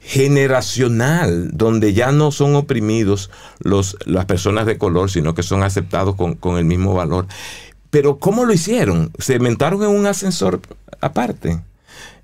generacional 0.00 1.50
donde 1.52 1.92
ya 1.92 2.12
no 2.12 2.30
son 2.30 2.56
oprimidos 2.56 3.30
los, 3.58 3.96
las 4.06 4.24
personas 4.24 4.64
de 4.64 4.78
color, 4.78 5.10
sino 5.10 5.34
que 5.34 5.42
son 5.42 5.62
aceptados 5.62 6.14
con, 6.14 6.34
con 6.34 6.56
el 6.56 6.64
mismo 6.64 6.94
valor. 6.94 7.26
Pero 7.90 8.18
¿cómo 8.18 8.44
lo 8.44 8.52
hicieron? 8.52 9.10
¿Se 9.18 9.36
inventaron 9.36 9.82
en 9.82 9.90
un 9.90 10.06
ascensor 10.06 10.60
aparte? 11.00 11.60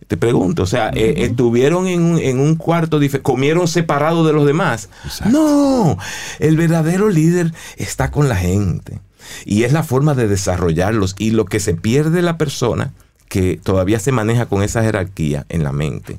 Te 0.07 0.17
pregunto, 0.17 0.65
o 0.65 0.67
sea, 0.67 0.91
eh, 0.95 1.15
estuvieron 1.19 1.87
en 1.87 2.03
un, 2.03 2.19
en 2.19 2.39
un 2.39 2.57
cuarto, 2.57 3.01
comieron 3.23 3.69
separado 3.69 4.27
de 4.27 4.35
los 4.35 4.47
demás. 4.47 4.91
Exacto. 5.05 5.31
No, 5.33 5.99
el 6.41 6.57
verdadero 6.57 7.09
líder 7.09 7.53
está 7.77 8.11
con 8.11 8.29
la 8.29 8.37
gente. 8.37 9.01
Y 9.47 9.63
es 9.63 9.73
la 9.73 9.83
forma 9.83 10.15
de 10.15 10.29
desarrollarlos. 10.29 11.15
Y 11.19 11.31
lo 11.31 11.47
que 11.47 11.59
se 11.59 11.75
pierde 11.75 12.21
la 12.21 12.37
persona, 12.37 12.93
que 13.29 13.59
todavía 13.63 13.99
se 13.99 14.13
maneja 14.13 14.47
con 14.47 14.63
esa 14.63 14.83
jerarquía 14.83 15.47
en 15.49 15.65
la 15.65 15.73
mente, 15.73 16.19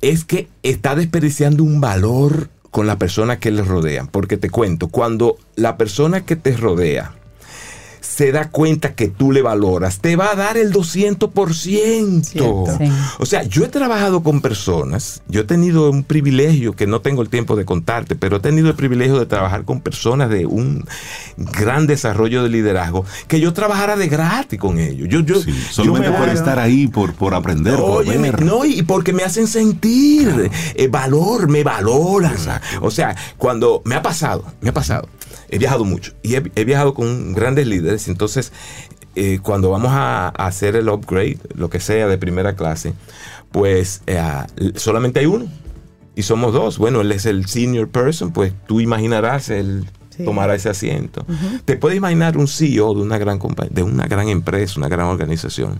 es 0.00 0.24
que 0.24 0.48
está 0.62 0.94
desperdiciando 0.94 1.62
un 1.62 1.80
valor 1.82 2.48
con 2.70 2.86
la 2.86 2.98
persona 2.98 3.38
que 3.38 3.50
le 3.50 3.62
rodean. 3.62 4.08
Porque 4.08 4.38
te 4.38 4.48
cuento, 4.48 4.88
cuando 4.88 5.36
la 5.56 5.76
persona 5.76 6.24
que 6.24 6.36
te 6.36 6.56
rodea 6.56 7.15
se 8.00 8.32
da 8.32 8.50
cuenta 8.50 8.94
que 8.94 9.08
tú 9.08 9.32
le 9.32 9.42
valoras, 9.42 10.00
te 10.00 10.16
va 10.16 10.32
a 10.32 10.34
dar 10.34 10.56
el 10.56 10.72
200%. 10.72 12.24
Cierto. 12.24 12.64
Sí. 12.78 12.90
O 13.18 13.26
sea, 13.26 13.42
yo 13.42 13.64
he 13.64 13.68
trabajado 13.68 14.22
con 14.22 14.40
personas, 14.40 15.22
yo 15.28 15.42
he 15.42 15.44
tenido 15.44 15.90
un 15.90 16.04
privilegio 16.04 16.74
que 16.74 16.86
no 16.86 17.00
tengo 17.00 17.22
el 17.22 17.28
tiempo 17.28 17.56
de 17.56 17.64
contarte, 17.64 18.16
pero 18.16 18.36
he 18.36 18.40
tenido 18.40 18.68
el 18.68 18.74
privilegio 18.74 19.18
de 19.18 19.26
trabajar 19.26 19.64
con 19.64 19.80
personas 19.80 20.30
de 20.30 20.46
un 20.46 20.84
gran 21.36 21.86
desarrollo 21.86 22.42
de 22.42 22.48
liderazgo, 22.48 23.04
que 23.28 23.40
yo 23.40 23.52
trabajara 23.52 23.96
de 23.96 24.08
gratis 24.08 24.58
con 24.58 24.78
ellos. 24.78 25.08
Yo, 25.08 25.20
yo, 25.20 25.40
Sí, 25.40 25.52
yo 25.52 25.72
solamente 25.72 26.10
me 26.10 26.16
por 26.16 26.28
estar 26.28 26.58
ahí, 26.58 26.86
por, 26.86 27.14
por 27.14 27.34
aprender, 27.34 27.76
por 27.76 28.06
no, 28.42 28.64
y 28.64 28.82
porque 28.82 29.12
me 29.12 29.22
hacen 29.22 29.46
sentir 29.46 30.50
eh, 30.74 30.88
valor, 30.88 31.48
me 31.48 31.62
valoran. 31.62 32.36
O 32.80 32.90
sea, 32.90 33.14
cuando 33.36 33.82
me 33.84 33.94
ha 33.94 34.02
pasado, 34.02 34.44
me 34.60 34.70
ha 34.70 34.74
pasado, 34.74 35.08
he 35.48 35.58
viajado 35.58 35.84
mucho 35.84 36.12
y 36.22 36.34
he, 36.34 36.42
he 36.54 36.64
viajado 36.64 36.94
con 36.94 37.32
grandes 37.32 37.66
líderes, 37.66 37.95
entonces 38.08 38.52
eh, 39.14 39.38
cuando 39.42 39.70
vamos 39.70 39.92
a, 39.92 40.28
a 40.28 40.46
hacer 40.46 40.76
el 40.76 40.88
upgrade, 40.88 41.38
lo 41.54 41.70
que 41.70 41.80
sea 41.80 42.06
de 42.06 42.18
primera 42.18 42.54
clase, 42.54 42.92
pues 43.52 44.02
eh, 44.06 44.20
solamente 44.76 45.20
hay 45.20 45.26
uno 45.26 45.46
y 46.14 46.22
somos 46.22 46.52
dos. 46.52 46.78
Bueno, 46.78 47.00
él 47.00 47.12
es 47.12 47.26
el 47.26 47.46
senior 47.46 47.88
person, 47.88 48.32
pues 48.32 48.52
tú 48.66 48.80
imaginarás 48.80 49.48
él 49.50 49.86
Sí. 50.16 50.24
tomará 50.24 50.54
ese 50.54 50.70
asiento. 50.70 51.26
Te 51.66 51.76
puedes 51.76 51.98
imaginar 51.98 52.38
un 52.38 52.48
CEO 52.48 52.94
de 52.94 53.02
una 53.02 53.18
gran 53.18 53.38
compañía, 53.38 53.72
de 53.74 53.82
una 53.82 54.06
gran 54.06 54.28
empresa, 54.30 54.74
una 54.78 54.88
gran 54.88 55.08
organización, 55.08 55.78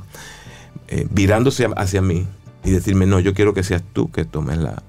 eh, 0.88 1.06
virándose 1.10 1.64
a- 1.64 1.68
hacia 1.70 2.02
mí 2.02 2.26
y 2.62 2.70
decirme, 2.70 3.06
no, 3.06 3.18
yo 3.18 3.32
quiero 3.32 3.54
que 3.54 3.62
seas 3.62 3.82
tú 3.94 4.10
que 4.10 4.26
tomes 4.26 4.58
la, 4.58 4.82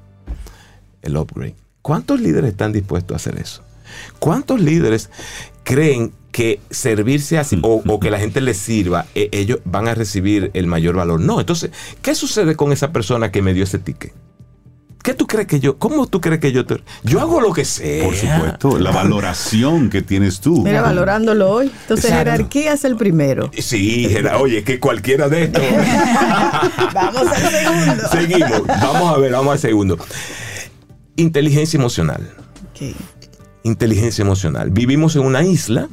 el 1.01 1.15
upgrade. 1.15 1.55
¿Cuántos 1.81 2.19
líderes 2.19 2.51
están 2.51 2.73
dispuestos 2.73 3.13
a 3.13 3.15
hacer 3.15 3.39
eso? 3.39 3.63
¿Cuántos 4.19 4.59
líderes 4.59 5.09
creen 5.63 6.11
que 6.37 6.59
servirse 6.69 7.39
así 7.39 7.59
o, 7.63 7.81
o 7.87 7.99
que 7.99 8.11
la 8.11 8.19
gente 8.19 8.41
les 8.41 8.57
sirva, 8.57 9.07
eh, 9.15 9.27
ellos 9.31 9.57
van 9.65 9.87
a 9.87 9.95
recibir 9.95 10.51
el 10.53 10.67
mayor 10.67 10.95
valor. 10.95 11.19
No, 11.19 11.39
entonces, 11.39 11.71
¿qué 12.03 12.13
sucede 12.13 12.55
con 12.55 12.71
esa 12.71 12.91
persona 12.91 13.31
que 13.31 13.41
me 13.41 13.55
dio 13.55 13.63
ese 13.63 13.79
ticket? 13.79 14.13
¿Qué 15.01 15.15
tú 15.15 15.25
crees 15.25 15.47
que 15.47 15.59
yo, 15.59 15.79
cómo 15.79 16.05
tú 16.05 16.21
crees 16.21 16.39
que 16.39 16.51
yo 16.51 16.63
te, 16.67 16.83
yo 17.03 17.21
hago 17.21 17.41
lo 17.41 17.53
que 17.53 17.65
sé? 17.65 18.03
Por 18.05 18.13
supuesto, 18.15 18.77
la 18.77 18.91
valoración 18.91 19.89
que 19.89 20.03
tienes 20.03 20.39
tú. 20.39 20.61
Mira, 20.61 20.83
valorándolo 20.83 21.49
hoy. 21.49 21.71
Entonces, 21.81 22.05
Exacto. 22.11 22.31
jerarquía 22.31 22.73
es 22.73 22.83
el 22.85 22.97
primero. 22.97 23.49
Sí, 23.57 24.05
era- 24.11 24.37
oye, 24.37 24.63
que 24.63 24.79
cualquiera 24.79 25.29
de 25.29 25.45
estos. 25.45 25.63
Vamos 26.93 27.25
al 27.29 27.49
segundo. 27.49 28.09
Seguimos, 28.11 28.67
vamos 28.67 29.15
a 29.15 29.17
ver, 29.17 29.31
vamos 29.31 29.53
al 29.53 29.59
segundo. 29.59 29.97
Inteligencia 31.15 31.79
emocional. 31.79 32.29
Ok. 32.69 32.95
inteligencia 33.63 34.21
emocional. 34.21 34.69
Vivimos 34.69 35.15
en 35.15 35.23
una 35.23 35.41
isla 35.43 35.89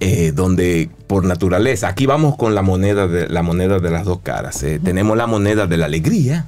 eh, 0.00 0.32
donde 0.34 0.90
por 1.06 1.24
naturaleza, 1.24 1.88
aquí 1.88 2.04
vamos 2.06 2.36
con 2.36 2.54
la 2.54 2.62
moneda 2.62 3.06
de, 3.08 3.28
la 3.28 3.42
moneda 3.42 3.78
de 3.78 3.90
las 3.90 4.04
dos 4.04 4.20
caras. 4.22 4.62
eh. 4.62 4.78
Tenemos 4.82 5.16
la 5.16 5.26
moneda 5.26 5.66
de 5.66 5.76
la 5.76 5.86
alegría, 5.86 6.46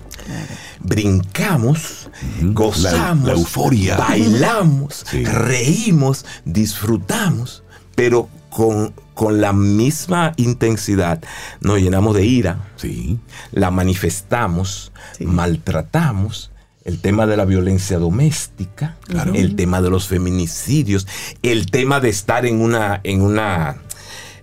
brincamos, 0.80 2.11
gozamos, 2.42 3.26
La- 3.28 3.32
la 3.34 3.38
euforia. 3.38 3.96
bailamos, 3.96 5.05
Sí. 5.09 5.24
reímos, 5.24 6.24
disfrutamos, 6.44 7.62
pero 7.94 8.28
con, 8.51 8.92
con 9.14 9.40
la 9.40 9.53
misma 9.53 10.32
intensidad 10.36 11.20
nos 11.61 11.78
llenamos 11.80 12.14
de 12.14 12.24
ira, 12.26 12.68
Sí. 12.76 13.18
la 13.53 13.70
manifestamos, 13.70 14.92
Sí. 15.16 15.26
maltratamos, 15.26 16.51
el 16.89 17.01
tema 17.01 17.26
de 17.26 17.36
la 17.36 17.45
violencia 17.45 17.99
doméstica, 17.99 18.97
el 19.34 19.57
tema 19.57 19.82
de 19.82 19.91
los 19.91 20.09
feminicidios, 20.09 21.07
el 21.43 21.66
tema 21.66 22.01
de 22.01 22.09
estar 22.09 22.47
en 22.47 22.62
una, 22.62 23.01
en 23.05 23.20
una, 23.20 23.76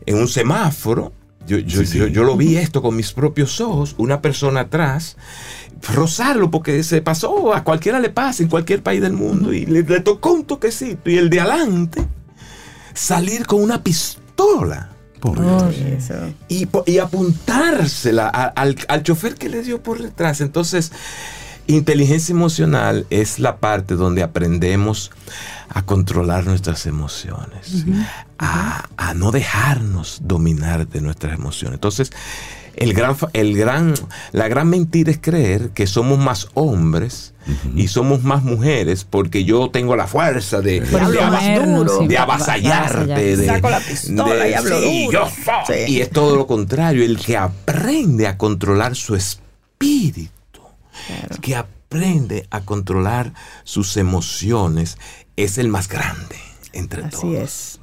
en 0.06 0.16
un 0.20 0.28
semáforo. 0.28 1.12
Yo, 1.48 1.58
yo, 1.58 1.80
Sí, 1.82 1.86
sí. 1.88 1.98
yo- 1.98 2.08
yo 2.08 2.24
lo 2.24 2.38
vi 2.38 2.58
esto 2.58 2.84
con 2.84 2.96
mis 2.96 3.14
propios 3.14 3.60
ojos, 3.62 3.96
una 3.98 4.22
persona 4.22 4.62
atrás, 4.62 5.18
rozarlo 5.94 6.52
porque 6.52 6.84
se 6.84 7.02
pasó, 7.02 7.52
a 7.54 7.64
cualquiera 7.64 8.00
le 8.00 8.10
pasa 8.12 8.44
en 8.44 8.50
cualquier 8.50 8.84
país 8.84 9.02
del 9.02 9.14
mundo 9.14 9.52
y 9.52 9.66
le, 9.66 9.82
le 9.82 10.00
tocó 10.02 10.32
un 10.34 10.46
toquecito 10.46 11.10
y 11.10 11.18
el 11.18 11.32
de 11.32 11.40
adelante 11.40 12.06
salir 12.94 13.48
con 13.48 13.62
una 13.64 13.82
pistola 13.84 14.90
Por 15.20 15.40
Oh, 15.40 15.70
y, 16.48 16.68
y 16.86 16.98
apuntársela 17.00 18.28
a- 18.32 18.46
al, 18.50 18.76
al 18.88 19.02
chofer 19.02 19.34
que 19.34 19.50
le 19.50 19.64
dio 19.64 19.82
por 19.82 20.00
detrás. 20.02 20.42
Entonces, 20.42 20.92
inteligencia 21.68 22.34
emocional 22.34 23.06
es 23.10 23.40
la 23.40 23.58
parte 23.58 23.96
donde 23.96 24.24
aprendemos 24.24 25.12
a 25.70 25.84
controlar 25.86 26.46
nuestras 26.46 26.86
emociones, 26.86 27.86
a, 28.38 28.88
a 28.98 29.14
no 29.14 29.32
dejarnos 29.32 30.20
dominar 30.24 30.88
de 30.88 31.02
nuestras 31.02 31.34
emociones. 31.34 31.76
Entonces, 31.76 32.12
el 32.76 32.94
gran, 32.94 33.16
el 33.34 33.58
gran, 33.58 33.94
la 34.32 34.48
gran 34.48 34.70
mentira 34.70 35.12
es 35.12 35.20
creer 35.20 35.70
que 35.70 35.88
somos 35.88 36.20
más 36.20 36.50
hombres 36.54 37.34
y 37.76 37.88
somos 37.88 38.24
más 38.24 38.44
mujeres 38.44 39.06
porque 39.06 39.46
yo 39.46 39.70
tengo 39.70 39.96
la 39.96 40.08
fuerza 40.08 40.62
de, 40.62 40.82
de 40.82 42.08
de 42.08 42.18
avasallarte, 42.18 43.38
de, 43.38 43.46
Saco 43.46 43.70
la 43.70 43.80
pistola 43.80 44.50
y 44.50 44.54
hablo 44.54 44.80
sí, 44.80 45.06
duro. 45.06 45.12
yo 45.12 45.30
soy. 45.30 45.86
Sí. 45.86 45.94
Y 45.94 46.02
es 46.02 46.10
todo 46.10 46.36
lo 46.36 46.48
contrario, 46.48 47.04
el 47.04 47.20
que 47.20 47.38
aprende 47.38 48.28
a 48.28 48.38
controlar 48.38 48.96
su 48.96 49.16
espíritu, 49.16 50.32
que 51.42 51.56
aprende 51.56 52.48
a 52.52 52.62
controlar 52.62 53.34
sus 53.64 53.98
emociones, 53.98 54.98
es 55.36 55.58
el 55.58 55.68
más 55.70 55.88
grande 55.88 56.36
entre 56.74 57.04
todos. 57.04 57.16
Así 57.24 57.36
es. 57.36 57.80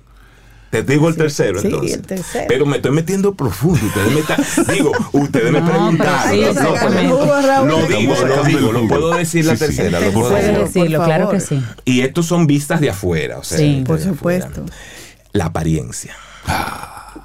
Te 0.71 0.83
digo 0.83 1.07
el 1.11 1.17
tercero, 1.17 1.61
sí, 1.61 1.67
entonces. 1.67 1.93
el 1.99 2.03
tercero. 2.07 2.45
Pero 2.49 2.65
me 2.65 2.77
estoy 2.77 2.93
metiendo 2.93 3.35
profundo. 3.35 3.79
Ustedes 3.85 4.13
me 4.15 4.21
están, 4.21 4.43
digo, 4.75 4.93
ustedes 5.13 5.53
me 5.53 5.61
No, 5.61 5.67
preguntaron. 5.71 6.41
no, 6.41 6.47
exactamente. 6.49 7.09
no, 7.09 7.87
digo, 7.89 8.15
lo 8.27 8.45
digo, 8.45 8.73
lo 8.73 8.89
puedo 8.89 9.15
decir 9.15 9.45
la 9.45 9.53
Sí, 9.57 9.59
sí. 9.59 9.67
tercera. 9.67 10.01
lo 10.01 10.13
puedo 10.13 10.31
decirlo, 10.31 11.05
claro 11.05 11.29
que 11.29 11.41
sí. 11.41 11.63
Y 11.85 12.01
estos 12.01 12.25
son 12.25 12.47
vistas 12.47 12.81
de 12.81 12.89
afuera. 12.89 13.37
O 13.39 13.45
sea, 13.45 13.59
Sí. 13.59 13.85
Por 13.87 13.99
afuera. 13.99 14.47
supuesto. 14.47 14.65
La 15.33 15.47
apariencia. 15.47 16.17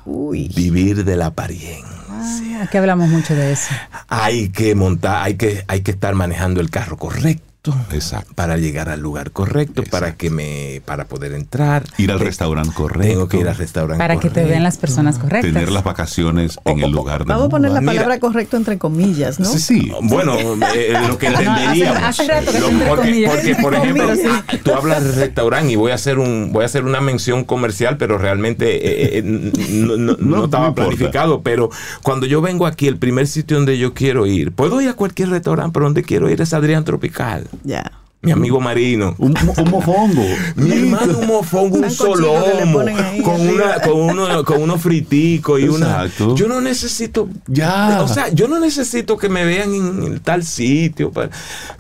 Uy. 0.06 0.50
Vivir 0.54 1.06
de 1.06 1.16
la 1.16 1.28
apariencia. 1.28 1.97
Ah, 2.20 2.64
aquí 2.64 2.78
hablamos 2.78 3.10
mucho 3.10 3.36
de 3.36 3.52
eso. 3.52 3.70
Hay 4.08 4.50
que 4.50 4.76
montar, 4.76 5.24
hay 5.24 5.36
que, 5.36 5.64
hay 5.68 5.82
que 5.82 5.92
estar 5.92 6.14
manejando 6.16 6.62
el 6.62 6.70
carro 6.70 6.98
correcto. 6.98 7.47
Exacto. 7.92 8.34
Para 8.36 8.58
llegar 8.58 8.90
al 8.90 9.00
lugar 9.02 9.32
correcto, 9.32 9.84
para 9.90 10.16
que 10.16 10.30
me, 10.30 10.82
para 10.86 11.06
poder 11.06 11.34
entrar. 11.34 11.84
Ir 11.98 12.12
al 12.12 12.20
Te- 12.20 12.26
restaurante 12.26 12.72
correcto. 12.74 13.08
Tengo 13.14 13.28
que 13.28 13.38
ir 13.40 13.48
al 13.48 13.56
restaurante 13.56 13.98
Para 14.02 14.20
que 14.20 14.30
te 14.30 14.44
vean 14.46 14.64
las 14.64 14.78
personas 14.78 15.18
correctas. 15.20 15.52
Tener 15.54 15.72
las 15.72 15.84
vacaciones 15.84 16.58
en 16.66 16.80
el 16.84 16.92
lugar 16.92 17.26
de 17.26 17.34
Vamos 17.34 17.48
a 17.48 17.50
poner 17.50 17.72
la 17.72 17.82
Mira. 17.82 17.94
palabra 17.94 18.20
correcto 18.20 18.58
entre 18.58 18.78
comillas, 18.78 19.40
¿no? 19.40 19.46
Sí, 19.46 19.60
sí. 19.60 19.92
Bueno, 20.04 20.36
eh, 20.38 20.94
lo 21.08 21.18
que 21.18 21.28
entenderíamos. 21.28 22.04
hace 22.04 22.28
rato 22.28 22.52
que 22.52 22.60
Lo- 22.60 22.68
está 22.68 22.72
entre 22.72 22.88
porque, 22.88 23.08
comillas. 23.10 23.34
porque, 23.36 23.56
por 23.56 23.74
ejemplo, 23.76 24.16
sí. 24.16 24.22
ah, 24.30 24.44
tú 24.64 24.74
hablas 24.74 25.04
de 25.04 25.12
restaurante 25.14 25.74
y 25.74 25.76
voy 25.76 25.92
a 25.92 25.96
hacer 25.96 26.20
un, 26.20 26.52
voy 26.54 26.64
a 26.64 26.66
hacer 26.66 26.84
una 26.86 27.02
mención 27.02 27.44
comercial, 27.44 27.98
pero 27.98 28.18
realmente 28.18 28.76
eh, 28.76 29.18
eh, 29.20 29.22
no, 29.24 29.98
no- 29.98 30.18
no 30.18 30.38
No, 30.38 30.46
estaba 30.46 30.74
planificado. 30.74 31.42
Pero 31.42 31.70
cuando 32.04 32.26
yo 32.26 32.42
vengo 32.42 32.66
aquí, 32.66 32.88
el 32.88 32.98
primer 32.98 33.28
sitio 33.28 33.58
donde 33.58 33.78
yo 33.78 33.94
quiero 33.94 34.26
ir, 34.26 34.52
puedo 34.52 34.82
ir 34.82 34.90
a 34.90 34.94
cualquier 34.94 35.30
restaurante, 35.30 35.72
pero 35.74 35.86
donde 35.86 36.04
quiero 36.04 36.30
ir 36.30 36.42
es 36.42 36.54
Adrián 36.54 36.84
Tropical. 36.84 37.48
Ya. 37.64 37.92
Mi 38.20 38.32
amigo 38.32 38.60
marino. 38.60 39.14
Un, 39.20 39.36
un 39.38 39.70
mofongo. 39.70 40.24
Mi 40.56 40.72
hermano 40.72 41.20
un 41.20 41.28
mofongo, 41.28 41.78
un 41.78 41.90
solomo, 41.92 42.80
con, 43.24 43.48
una, 43.48 43.80
con, 43.80 43.94
uno, 44.02 44.44
con 44.44 44.62
unos 44.64 44.82
friticos 44.82 45.62
y 45.62 45.70
una... 45.70 46.08
Yo 46.36 46.48
no 46.48 46.60
necesito... 46.60 47.30
Ya. 47.46 48.02
O 48.02 48.08
sea, 48.08 48.30
yo 48.30 48.48
no 48.48 48.60
necesito 48.60 49.18
que 49.18 49.30
me 49.30 49.46
vean 49.46 49.74
en, 49.74 50.04
en 50.04 50.20
tal 50.20 50.44
sitio. 50.44 51.12
pa- 51.12 51.30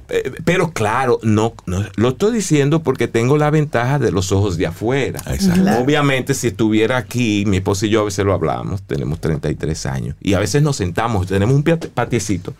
eh, 0.09 0.31
Pero 0.45 0.71
claro, 0.71 1.19
no, 1.23 1.53
no, 1.65 1.83
lo 1.95 2.09
estoy 2.09 2.35
diciendo 2.35 2.81
porque 2.83 3.07
tengo 3.09 3.35
la 3.37 3.49
ventaja 3.49 3.97
de 3.99 4.11
los 4.11 4.31
ojos 4.31 4.57
de 4.57 4.67
afuera. 4.67 5.19
Exacto. 5.25 5.63
Claro. 5.63 5.83
Obviamente, 5.83 6.33
si 6.35 6.47
estuviera 6.47 6.97
aquí, 6.97 7.43
mi 7.47 7.57
esposa 7.57 7.87
y 7.87 7.89
yo 7.89 8.01
a 8.01 8.05
veces 8.05 8.23
lo 8.23 8.33
hablamos, 8.33 8.83
tenemos 8.83 9.19
33 9.19 9.85
años, 9.87 10.15
y 10.21 10.33
a 10.33 10.39
veces 10.39 10.61
nos 10.61 10.77
sentamos, 10.77 11.27
tenemos 11.27 11.55
un 11.55 11.63
patiecito, 11.63 12.53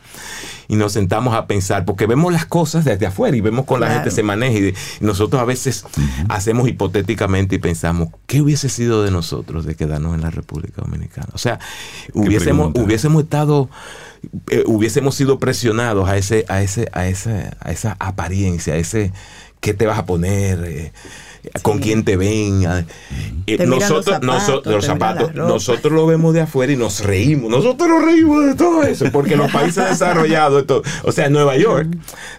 y 0.68 0.76
nos 0.76 0.94
sentamos 0.94 1.34
a 1.34 1.48
pensar, 1.48 1.86
porque 1.86 2.06
vemos 2.08 2.32
las 2.34 2.46
cosas 2.46 2.84
desde 2.86 3.06
afuera 3.06 3.36
y 3.38 3.42
vemos 3.42 3.66
cómo 3.66 3.80
la 3.80 3.88
gente 3.94 4.12
se 4.12 4.24
maneja, 4.24 4.58
y, 4.58 4.62
de- 4.62 4.74
y 5.02 5.06
nosotros 5.06 5.42
a 5.42 5.46
veces 5.46 5.86
hacemos 6.30 6.68
hipotéticamente 6.68 7.56
y 7.56 7.60
pensamos, 7.60 8.10
¿qué 8.26 8.42
hubiese 8.42 8.68
sido 8.70 9.04
de 9.04 9.12
nosotros 9.12 9.66
de 9.66 9.76
quedarnos 9.76 10.16
en 10.16 10.22
la 10.22 10.30
República 10.30 10.82
Dominicana? 10.82 11.28
O 11.34 11.38
sea, 11.38 11.60
hubiésemos, 12.14 12.74
hubiésemos 12.86 13.24
estado... 13.24 13.70
eh, 14.50 14.64
hubiésemos 14.66 15.16
sido 15.16 15.40
presionados 15.40 16.10
a 16.10 16.18
ese 16.18 16.44
a 16.50 16.62
ese 16.62 16.90
a 16.92 17.08
ese 17.08 17.52
a 17.62 17.72
esa 17.72 17.96
apariencia 18.00 18.74
a 18.74 18.78
ese 18.78 19.14
qué 19.62 19.74
te 19.74 19.86
vas 19.86 19.98
a 20.00 20.06
poner 20.06 20.64
eh, 20.66 20.92
con 21.62 21.80
quién 21.80 22.04
te 22.04 22.18
ven 22.18 22.64
eh, 22.66 22.86
Te 23.58 23.66
miran 23.66 23.70
los 23.70 23.90
nosotros 23.90 24.16
zapatos, 24.22 24.66
los 24.66 24.86
zapatos 24.86 25.36
nosotros 25.36 25.94
lo 25.94 26.06
vemos 26.08 26.34
de 26.34 26.42
afuera 26.42 26.72
y 26.74 26.76
nos 26.78 27.04
reímos 27.04 27.50
nosotros 27.50 27.90
nos 27.90 28.04
reímos 28.04 28.46
de 28.46 28.56
todo 28.56 28.84
eso 28.84 29.06
porque 29.12 29.36
los 29.36 29.52
países 29.52 29.84
desarrollados 29.90 30.62
esto, 30.62 30.84
o 31.04 31.12
sea 31.12 31.28
en 31.28 31.34
Nueva 31.34 31.56
York 31.58 31.88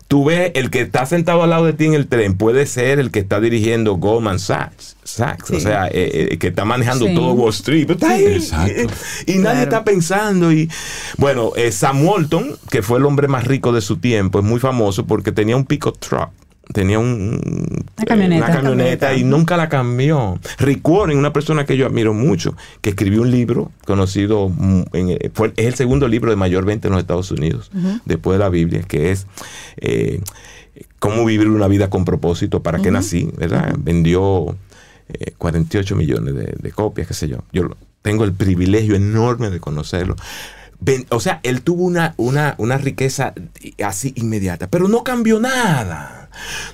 tú 0.08 0.24
ves 0.26 0.52
el 0.54 0.70
que 0.70 0.80
está 0.82 1.06
sentado 1.06 1.42
al 1.42 1.50
lado 1.50 1.66
de 1.66 1.72
ti 1.72 1.86
en 1.86 1.94
el 1.94 2.06
tren 2.08 2.36
puede 2.36 2.66
ser 2.66 2.98
el 2.98 3.10
que 3.10 3.18
está 3.20 3.40
dirigiendo 3.40 3.94
Goldman 3.96 4.38
Sachs 4.38 4.96
Sachs, 5.04 5.50
o 5.52 5.58
sea, 5.58 5.86
eh, 5.86 6.28
eh, 6.32 6.38
que 6.38 6.48
está 6.48 6.66
manejando 6.66 7.06
Sí. 7.06 7.14
todo 7.14 7.32
Wall 7.32 7.48
Street. 7.48 7.86
Pero 7.86 7.94
está 7.98 8.10
ahí, 8.10 8.26
Exacto. 8.26 8.92
y 9.26 9.32
nadie 9.36 9.40
Claro. 9.42 9.60
está 9.62 9.84
pensando. 9.84 10.52
Y 10.52 10.68
bueno, 11.16 11.52
eh, 11.56 11.72
Sam 11.72 12.04
Walton, 12.06 12.58
que 12.70 12.82
fue 12.82 12.98
el 12.98 13.06
hombre 13.06 13.26
más 13.26 13.44
rico 13.46 13.72
de 13.72 13.80
su 13.80 13.96
tiempo, 13.96 14.38
es 14.40 14.44
muy 14.44 14.60
famoso 14.60 15.06
porque 15.06 15.32
tenía 15.32 15.56
un 15.56 15.64
pick 15.64 15.90
truck. 15.98 16.28
Tenía 16.72 16.98
un, 16.98 17.40
Una 17.96 18.04
camioneta. 18.06 18.44
una 18.46 18.54
camioneta 18.54 19.14
y 19.14 19.24
nunca 19.24 19.56
la 19.56 19.68
cambió. 19.68 20.38
Rick 20.58 20.86
Warren, 20.86 21.16
una 21.18 21.32
persona 21.32 21.64
que 21.64 21.76
yo 21.76 21.86
admiro 21.86 22.12
mucho, 22.12 22.54
que 22.82 22.90
escribió 22.90 23.22
un 23.22 23.30
libro 23.30 23.72
conocido, 23.86 24.48
mm, 24.50 24.82
en, 24.92 25.10
eh, 25.10 25.30
fue, 25.32 25.52
es 25.56 25.66
el 25.66 25.74
segundo 25.74 26.08
libro 26.08 26.30
de 26.30 26.36
mayor 26.36 26.64
venta 26.66 26.88
en 26.88 26.92
los 26.92 27.00
Estados 27.00 27.30
Unidos, 27.30 27.70
después 28.04 28.38
de 28.38 28.44
la 28.44 28.50
Biblia, 28.50 28.82
que 28.82 29.10
es 29.10 29.26
eh, 29.78 30.20
Cómo 31.00 31.24
vivir 31.24 31.48
una 31.48 31.66
vida 31.68 31.90
con 31.90 32.04
propósito, 32.04 32.62
para 32.62 32.78
qué 32.80 32.90
nací, 32.90 33.28
¿verdad? 33.36 33.74
Vendió 33.78 34.56
eh, 35.08 35.32
48 35.38 35.96
millones 35.96 36.34
de, 36.34 36.54
de 36.60 36.70
copias, 36.72 37.08
qué 37.08 37.14
sé 37.14 37.28
yo. 37.28 37.38
Yo 37.52 37.70
tengo 38.02 38.24
el 38.24 38.32
privilegio 38.32 38.94
enorme 38.94 39.50
de 39.50 39.58
conocerlo. 39.58 40.14
Ven- 40.80 41.06
o 41.10 41.18
sea, 41.18 41.40
él 41.42 41.62
tuvo 41.62 41.84
una, 41.84 42.14
una, 42.16 42.54
una 42.58 42.78
riqueza 42.78 43.32
así 43.84 44.12
inmediata, 44.16 44.68
pero 44.68 44.86
no 44.86 45.02
cambió 45.02 45.40
nada. 45.40 46.17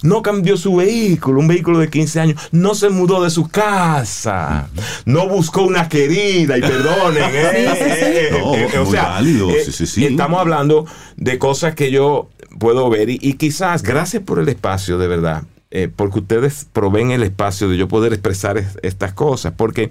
No 0.02 0.22
cambió 0.22 0.56
su 0.56 0.76
vehículo, 0.76 1.40
un 1.40 1.48
vehículo 1.48 1.78
de 1.78 1.88
15 1.90 2.20
años. 2.20 2.40
No 2.52 2.74
se 2.74 2.88
mudó 2.90 3.22
de 3.22 3.30
su 3.30 3.48
casa. 3.48 4.68
No 5.04 5.28
buscó 5.28 5.62
una 5.62 5.88
querida, 5.88 6.56
y 6.58 6.60
perdonen. 6.60 7.22
¿eh? 7.32 7.32
Eh, 7.34 7.78
eh, 7.80 8.28
No, 8.32 8.54
eh, 8.54 8.68
muy 8.84 8.96
válido, 8.96 9.48
sí, 9.64 9.72
sí, 9.72 9.86
sí. 9.86 10.06
Estamos 10.06 10.40
hablando 10.40 10.86
de 11.16 11.38
cosas 11.38 11.74
que 11.74 11.90
yo 11.90 12.28
puedo 12.58 12.88
ver 12.90 13.10
y, 13.10 13.18
y 13.20 13.34
quizás, 13.34 13.82
gracias 13.82 14.22
por 14.22 14.38
el 14.38 14.48
espacio, 14.48 14.98
de 14.98 15.08
verdad. 15.08 15.42
eh, 15.70 15.88
porque 15.94 16.20
ustedes 16.20 16.66
proveen 16.72 17.10
el 17.10 17.22
espacio 17.24 17.68
de 17.68 17.76
yo 17.76 17.88
poder 17.88 18.12
expresar 18.12 18.58
es- 18.58 18.78
estas 18.82 19.12
cosas, 19.12 19.54
porque 19.56 19.90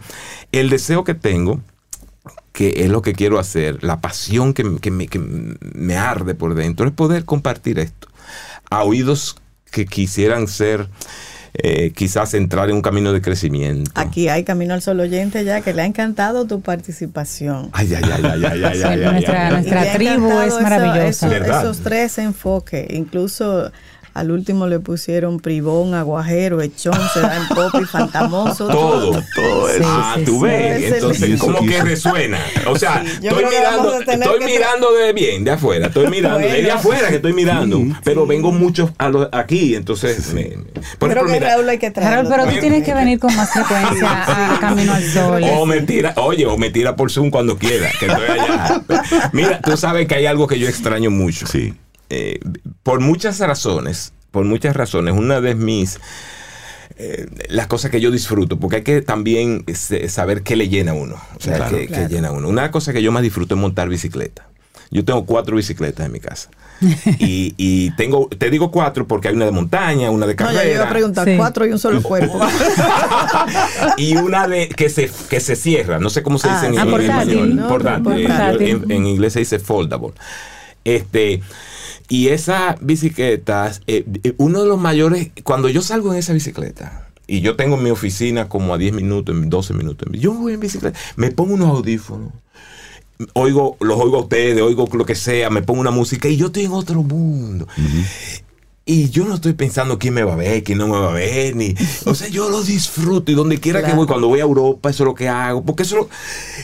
el 0.53 0.69
deseo 0.69 1.03
que 1.03 1.13
tengo, 1.13 1.59
que 2.53 2.83
es 2.85 2.89
lo 2.89 3.01
que 3.01 3.13
quiero 3.13 3.37
hacer, 3.39 3.83
la 3.83 3.99
pasión 3.99 4.53
que, 4.53 4.77
que 4.79 4.91
me, 4.91 5.07
que 5.07 5.19
me 5.19 5.97
arde 5.97 6.35
por 6.35 6.53
dentro, 6.55 6.85
es 6.87 6.93
poder 6.93 7.25
compartir 7.25 7.79
esto 7.79 8.07
a 8.69 8.83
oídos 8.83 9.35
que 9.73 9.85
quisieran 9.85 10.47
ser, 10.47 10.87
eh, 11.55 11.91
quizás 11.95 12.33
entrar 12.35 12.69
en 12.69 12.75
un 12.77 12.81
camino 12.81 13.11
de 13.11 13.21
crecimiento. 13.21 13.91
Aquí 13.95 14.29
hay 14.29 14.43
Camino 14.43 14.73
al 14.73 14.81
Sol 14.81 14.99
oyente 15.01 15.43
ya 15.43 15.61
que 15.61 15.73
le 15.73 15.81
ha 15.81 15.85
encantado 15.85 16.45
tu 16.45 16.61
participación. 16.61 17.69
Ay, 17.73 17.93
ay, 17.93 18.03
ay, 18.05 18.21
ay, 18.23 18.43
ay, 18.45 18.63
ay, 18.63 18.77
Sí, 18.77 18.83
ay, 18.83 19.03
ay, 19.03 19.11
nuestra- 19.11 19.81
ay, 19.81 19.89
tribu 19.97 20.31
es 20.41 20.61
maravillosa. 20.61 21.37
esos 21.59 21.79
tres 21.81 22.17
enfoques. 22.19 22.87
Incluso 22.91 23.71
al 24.13 24.31
último 24.31 24.67
le 24.67 24.79
pusieron 24.79 25.39
privón, 25.39 25.93
aguajero, 25.95 26.61
echón, 26.61 26.97
se 27.13 27.19
da 27.21 27.37
en 27.37 27.47
pop 27.47 27.73
y 27.81 27.85
fantamoso. 27.85 28.67
Todo, 28.67 29.11
todo 29.35 29.67
Sí, 29.69 29.75
eso. 29.79 29.83
ah, 29.87 30.13
sí, 30.17 30.25
tú 30.25 30.35
sí. 30.39 30.43
ves. 30.45 30.93
Entonces, 30.93 31.29
es- 31.31 31.39
como 31.39 31.63
y 31.63 31.67
que 31.67 31.81
resuena. 31.81 32.37
O 32.67 32.77
sea, 32.77 33.03
estoy 33.03 33.45
mirando, 33.45 33.99
estoy 33.99 34.39
que- 34.39 34.45
mirando 34.45 34.91
de 34.93 35.13
bien, 35.13 35.43
de 35.43 35.51
afuera. 35.51 35.87
Estoy 35.87 36.07
mirando, 36.07 36.39
Bueno. 36.39 36.53
es 36.55 36.63
de 36.63 36.71
afuera 36.71 37.09
que 37.09 37.15
estoy 37.15 37.33
mirando. 37.33 37.81
Pero 38.03 38.27
vengo 38.27 38.51
mucho 38.51 38.93
a 38.97 39.09
lo- 39.09 39.29
aquí, 39.31 39.75
entonces. 39.75 40.33
me- 40.33 40.43
me- 40.43 40.49
por 40.99 41.09
Creo 41.09 41.23
ejemplo, 41.23 41.25
que 41.33 41.39
mira, 41.39 41.49
Raúl 41.55 41.69
hay 41.69 41.77
que 41.79 41.91
traerlo. 41.91 42.29
Pero 42.29 42.45
tú 42.45 42.59
tienes 42.59 42.83
que 42.83 42.93
venir 42.93 43.19
con 43.19 43.35
más 43.35 43.49
frecuencia 43.51 44.07
a, 44.27 44.55
a 44.55 44.59
Camino 44.59 44.93
al 44.93 45.03
Sol. 45.03 45.43
O 45.57 45.65
me 45.65 45.81
tira, 45.81 46.13
oye, 46.17 46.45
o 46.45 46.57
me 46.57 46.69
tira 46.69 46.95
por 46.95 47.11
Zoom 47.11 47.31
cuando 47.31 47.57
quiera, 47.57 47.89
que 47.99 48.05
estoy 48.05 48.25
allá. 48.27 48.81
Mira, 49.31 49.59
tú 49.61 49.75
sabes 49.77 50.07
que 50.07 50.15
hay 50.15 50.25
algo 50.27 50.45
que 50.47 50.59
yo 50.59 50.67
extraño 50.67 51.09
mucho. 51.09 51.47
Sí. 51.47 51.73
Eh, 52.15 52.39
por 52.83 52.99
muchas 52.99 53.39
razones, 53.39 54.13
por 54.31 54.45
muchas 54.45 54.75
razones, 54.75 55.15
una 55.17 55.41
de 55.41 55.55
mis 55.55 55.99
eh, 56.97 57.27
las 57.49 57.65
cosas 57.67 57.89
que 57.89 57.99
yo 57.99 58.11
disfruto, 58.11 58.59
porque 58.59 58.77
hay 58.77 58.83
que 58.83 59.01
también 59.01 59.63
eh, 59.67 60.09
saber 60.09 60.43
qué 60.43 60.55
le 60.55 60.69
llena 60.69 60.91
a 60.91 60.93
uno, 60.95 61.15
o 61.35 61.39
sea, 61.41 61.55
Claro. 61.57 61.75
qué, 61.77 61.87
qué 61.87 62.07
llena 62.07 62.27
a 62.27 62.31
uno. 62.31 62.47
Una 62.49 62.69
cosa 62.69 62.93
que 62.93 63.01
yo 63.01 63.11
más 63.11 63.23
disfruto 63.23 63.55
es 63.55 63.61
montar 63.61 63.89
bicicleta. 63.89 64.47
Yo 64.91 65.03
tengo 65.03 65.25
cuatro 65.25 65.55
bicicletas 65.55 66.05
en 66.05 66.11
mi 66.11 66.19
casa. 66.19 66.49
y, 67.17 67.55
y 67.57 67.89
tengo, 67.95 68.27
te 68.37 68.51
digo 68.51 68.69
cuatro 68.69 69.07
porque 69.07 69.29
hay 69.29 69.35
una 69.35 69.45
de 69.45 69.51
montaña, 69.51 70.11
una 70.11 70.27
de 70.27 70.33
No, 70.33 70.37
carrera. 70.37 70.63
ya 70.63 70.69
yo 70.69 70.75
iba 70.75 70.83
a 70.85 70.89
preguntar, 70.89 71.27
Sí. 71.27 71.33
cuatro 71.35 71.65
y 71.65 71.71
un 71.71 71.79
solo 71.79 72.03
cuerpo. 72.03 72.39
y 73.97 74.15
una 74.17 74.47
de 74.47 74.69
que 74.69 74.89
se, 74.89 75.09
que 75.29 75.39
se 75.39 75.55
cierra, 75.55 75.97
no 75.99 76.09
sé 76.11 76.21
cómo 76.21 76.37
se 76.37 76.47
Ah, 76.49 76.55
dice 76.61 76.67
en, 76.73 76.79
ah, 76.79 76.85
portátil. 76.85 77.55
No, 77.55 77.67
Portátil. 77.67 78.03
portátil. 78.27 78.69
En, 78.85 78.91
en 78.91 79.05
inglés 79.07 79.33
se 79.33 79.39
dice 79.39 79.57
foldable. 79.59 80.13
Este, 80.83 81.41
y 82.09 82.29
esas 82.29 82.75
bicicletas, 82.81 83.81
eh, 83.87 84.05
eh, 84.23 84.33
uno 84.37 84.61
de 84.61 84.67
los 84.67 84.79
mayores, 84.79 85.31
cuando 85.43 85.69
yo 85.69 85.81
salgo 85.81 86.11
en 86.13 86.19
esa 86.19 86.33
bicicleta, 86.33 87.09
y 87.25 87.41
yo 87.41 87.55
tengo 87.55 87.77
mi 87.77 87.89
oficina 87.89 88.49
como 88.49 88.73
a 88.73 88.77
10 88.77 88.93
minutos, 88.93 89.35
en 89.35 89.49
12 89.49 89.73
minutos, 89.73 90.07
yo 90.11 90.33
voy 90.33 90.53
en 90.53 90.59
bicicleta, 90.59 90.97
me 91.15 91.31
pongo 91.31 91.53
unos 91.53 91.69
audífonos, 91.69 92.31
oigo, 93.33 93.77
los 93.79 93.99
oigo 93.99 94.17
a 94.17 94.21
ustedes, 94.21 94.61
oigo 94.61 94.87
lo 94.93 95.05
que 95.05 95.15
sea, 95.15 95.49
me 95.49 95.61
pongo 95.61 95.81
una 95.81 95.91
música 95.91 96.27
y 96.27 96.37
yo 96.37 96.47
estoy 96.47 96.65
en 96.65 96.73
otro 96.73 97.03
mundo. 97.03 97.67
Y 98.85 99.09
yo 99.11 99.23
no 99.23 99.35
estoy 99.35 99.53
pensando 99.53 99.97
quién 99.97 100.13
me 100.13 100.23
va 100.25 100.33
a 100.33 100.35
ver, 100.35 100.61
quién 100.61 100.77
no 100.77 100.89
me 100.89 100.97
va 100.99 101.11
a 101.11 101.13
ver, 101.13 101.55
ni. 101.55 101.73
O 102.03 102.13
sea, 102.13 102.27
yo 102.27 102.49
lo 102.49 102.61
disfruto 102.63 103.31
y 103.31 103.33
donde 103.33 103.57
quiera 103.57 103.81
que 103.81 103.93
voy, 103.93 104.05
cuando 104.05 104.27
voy 104.27 104.39
a 104.39 104.43
Europa, 104.43 104.89
eso 104.89 105.03
es 105.03 105.07
lo 105.07 105.15
que 105.15 105.29
hago. 105.29 105.63
Porque 105.63 105.83
eso 105.83 105.95
lo, 105.95 106.09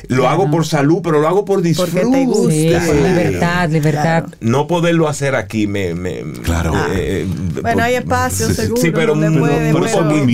lo 0.09 0.28
hago 0.28 0.51
por 0.51 0.65
salud, 0.65 0.99
pero 1.01 1.22
lo 1.22 1.30
hago 1.30 1.45
por 1.45 1.61
disfrute. 1.61 2.01
te 2.01 2.26
gusta. 2.26 2.51
Sí, 2.51 2.74
por 2.88 2.95
libertad, 2.95 3.70
libertad. 3.70 4.24
Claro. 4.26 4.38
No 4.41 4.67
poderlo 4.67 5.07
hacer 5.07 5.34
aquí 5.36 5.65
me. 5.65 5.93
me- 5.93 6.24
Claro. 6.43 6.74
eh, 6.91 7.26
Bueno, 7.61 7.84
hay 7.84 7.93
por- 7.93 8.01
espacios 8.03 8.49
Sí, 8.82 8.91
pero 8.91 9.13
pueden, 9.13 9.39
muy 9.39 9.49
pero, 9.49 9.72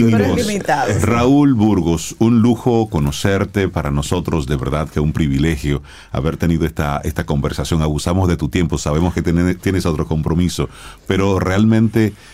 pero 0.10 0.26
es 0.38 0.48
limitado. 0.48 0.92
Raúl 1.02 1.54
Burgos, 1.54 2.16
un 2.18 2.42
lujo 2.42 2.90
conocerte 2.90 3.68
para 3.70 3.92
nosotros, 3.92 4.48
de 4.48 4.56
verdad 4.56 4.90
que 4.90 5.00
un 5.00 5.14
privilegio 5.14 5.84
haber 6.12 6.38
tenido 6.38 6.66
esta, 6.66 7.00
esta 7.04 7.28
conversación. 7.28 7.84
Abusamos 7.84 8.28
de 8.28 8.38
tu 8.38 8.50
tiempo, 8.50 8.80
sabemos 8.80 9.14
que 9.14 9.22
tiene- 9.22 9.54
tienes 9.54 9.86
otro 9.86 10.08
compromiso, 10.08 10.68
pero 11.06 11.40
realmente 11.40 11.75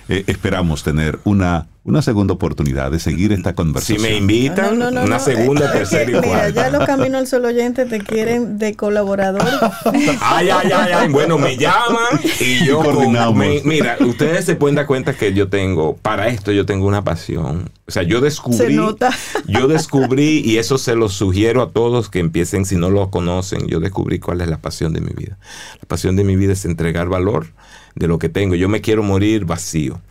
eh, 0.09 0.23
esperamos 0.27 0.83
tener 0.83 1.19
una, 1.23 1.67
una 1.83 2.01
segunda 2.01 2.33
oportunidad 2.33 2.91
de 2.91 2.99
seguir 2.99 3.31
esta 3.33 3.49
Si 3.51 3.55
conversación. 3.55 4.01
me 4.01 4.15
invitan, 4.17 4.77
No, 4.77 4.85
no, 4.85 4.91
no, 4.91 5.03
una 5.05 5.17
no. 5.17 5.23
segunda, 5.23 5.71
tercera 5.73 6.03
y 6.03 6.07
Mira, 6.13 6.21
cuarta. 6.21 6.49
ya 6.51 6.69
los 6.69 6.85
Caminos 6.85 7.21
al 7.21 7.27
Sol 7.27 7.45
oyentes 7.45 7.89
te 7.89 7.99
quieren 7.99 8.57
de 8.57 8.75
colaborador. 8.75 9.41
Ay, 10.21 10.49
ay, 10.49 10.71
ay, 10.73 10.91
ay. 10.93 11.09
Bueno, 11.09 11.37
me 11.37 11.57
llaman 11.57 12.19
y 12.39 12.65
yo 12.65 12.79
Coordinamos. 12.83 13.35
me- 13.35 13.61
mira, 13.63 13.97
ustedes 13.99 14.45
se 14.45 14.55
pueden 14.55 14.75
dar 14.75 14.85
cuenta 14.85 15.13
que 15.13 15.33
yo 15.33 15.47
tengo, 15.49 15.95
para 15.97 16.27
esto 16.27 16.51
yo 16.51 16.65
tengo 16.65 16.87
una 16.87 17.03
pasión. 17.03 17.69
O 17.87 17.91
sea, 17.91 18.03
yo 18.03 18.21
descubrí. 18.21 18.57
Se 18.57 18.69
nota. 18.69 19.09
Yo 19.47 19.67
descubrí, 19.67 20.41
y 20.45 20.57
eso 20.59 20.77
se 20.77 20.95
lo 20.95 21.09
sugiero 21.09 21.61
a 21.61 21.71
todos 21.71 22.09
que 22.09 22.19
empiecen, 22.19 22.65
si 22.65 22.77
no 22.77 22.89
lo 22.89 23.09
conocen, 23.09 23.67
yo 23.67 23.81
descubrí 23.81 24.17
cuál 24.19 24.39
es 24.39 24.47
la 24.47 24.59
pasión 24.59 24.93
de 24.93 25.01
mi 25.01 25.11
vida. 25.13 25.37
La 25.81 25.87
pasión 25.89 26.15
de 26.15 26.23
mi 26.23 26.37
vida 26.37 26.53
es 26.53 26.63
entregar 26.63 27.09
valor 27.09 27.47
de 27.95 28.07
lo 28.07 28.17
que 28.19 28.29
tengo. 28.29 28.55
Yo 28.55 28.69
me 28.69 28.81
quiero 28.81 29.03
morir 29.03 29.45
vacío. 29.45 30.01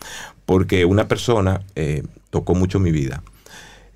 Porque 0.47 0.85
una 0.85 1.07
persona 1.07 1.63
eh, 1.77 2.03
tocó 2.31 2.55
mucho 2.55 2.81
mi 2.81 2.91
vida. 2.91 3.23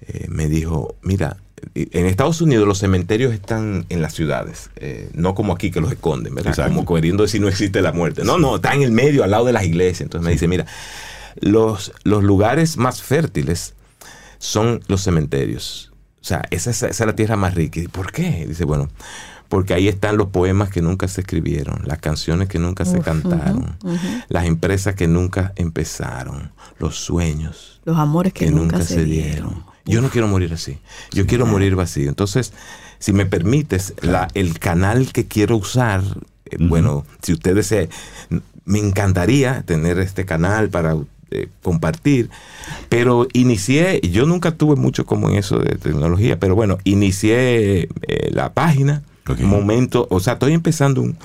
Eh, 0.03 0.27
me 0.29 0.49
dijo, 0.49 0.95
mira, 1.03 1.37
en 1.75 2.07
Estados 2.07 2.41
Unidos 2.41 2.69
los 2.69 2.79
cementerios 2.79 3.33
están 3.33 3.87
en 3.89 4.03
las 4.03 4.13
ciudades, 4.15 4.71
eh, 4.77 5.09
no 5.15 5.35
como 5.35 5.53
aquí 5.55 5.71
que 5.71 5.81
los 5.81 5.91
esconden, 5.91 6.35
¿verdad? 6.35 6.51
Exacto. 6.51 6.75
Como 6.77 6.95
queriendo 6.95 7.23
decir 7.25 7.41
no 7.41 7.49
existe 7.49 7.81
la 7.83 7.91
muerte. 7.93 8.23
No, 8.23 8.39
no, 8.39 8.57
está 8.57 8.75
en 8.75 8.83
el 8.83 8.93
medio, 8.93 9.25
al 9.25 9.31
lado 9.31 9.47
de 9.47 9.53
las 9.53 9.65
iglesias. 9.65 10.03
Entonces 10.03 10.25
me 10.25 10.31
dice, 10.33 10.47
mira, 10.47 10.67
los, 11.41 11.93
los 12.05 12.23
lugares 12.23 12.77
más 12.77 13.03
fértiles 13.03 13.75
son 14.39 14.81
los 14.89 15.03
cementerios. 15.03 15.91
O 16.21 16.25
sea, 16.25 16.43
esa, 16.51 16.71
es- 16.71 16.83
esa 16.83 16.89
es 17.05 17.07
la 17.07 17.17
tierra 17.17 17.37
más 17.37 17.55
rica. 17.55 17.81
¿Y 17.81 17.89
por 17.89 18.13
qué? 18.13 18.45
Dice, 18.47 18.65
bueno, 18.65 18.91
porque 19.49 19.75
ahí 19.75 19.89
están 19.89 20.17
los 20.17 20.29
poemas 20.29 20.71
que 20.71 20.83
nunca 20.83 21.09
se 21.09 21.21
escribieron, 21.21 21.83
las 21.85 21.99
canciones 21.99 22.49
que 22.49 22.59
nunca 22.59 22.85
se 22.85 23.01
cantaron, 23.01 23.77
las 24.29 24.47
empresas 24.47 24.95
que 24.95 25.07
nunca 25.07 25.53
empezaron, 25.57 26.53
los 26.79 26.97
sueños 26.97 27.81
Los 27.85 27.99
amores 27.99 28.33
que, 28.33 28.47
que 28.47 28.51
nunca 28.51 28.83
se 28.83 29.05
dieron. 29.05 29.65
Yo 29.87 30.01
no 30.01 30.09
quiero 30.09 30.29
morir 30.29 30.53
así. 30.53 30.79
Yo 31.13 31.27
quiero 31.27 31.47
morir 31.47 31.77
vacío. 31.77 32.09
Entonces, 32.09 32.53
si 32.99 33.13
me 33.13 33.27
permites, 33.27 33.95
la, 34.01 34.29
el 34.35 34.59
canal 34.59 35.13
que 35.13 35.27
quiero 35.27 35.59
usar, 35.59 36.03
eh, 36.47 36.57
bueno, 36.59 37.05
si 37.23 37.33
ustedes 37.33 37.67
se... 37.67 37.89
Me 38.67 38.79
encantaría 38.79 39.63
tener 39.67 39.99
este 39.99 40.25
canal 40.25 40.71
para 40.71 40.97
eh, 41.31 41.49
compartir, 41.63 42.31
pero 42.89 43.29
inicié, 43.35 44.01
yo 44.01 44.25
nunca 44.25 44.53
tuve 44.53 44.75
mucho 44.75 45.05
como 45.05 45.29
en 45.29 45.37
eso 45.37 45.59
de 45.59 45.77
tecnología, 45.77 46.39
pero 46.39 46.55
bueno, 46.55 46.79
inicié 46.85 47.91
eh, 48.09 48.31
la 48.31 48.55
página, 48.55 49.03
Ok. 49.29 49.41
momento, 49.41 50.07
o 50.11 50.21
sea, 50.21 50.35
estoy 50.35 50.53
empezando 50.53 51.01
un 51.01 51.17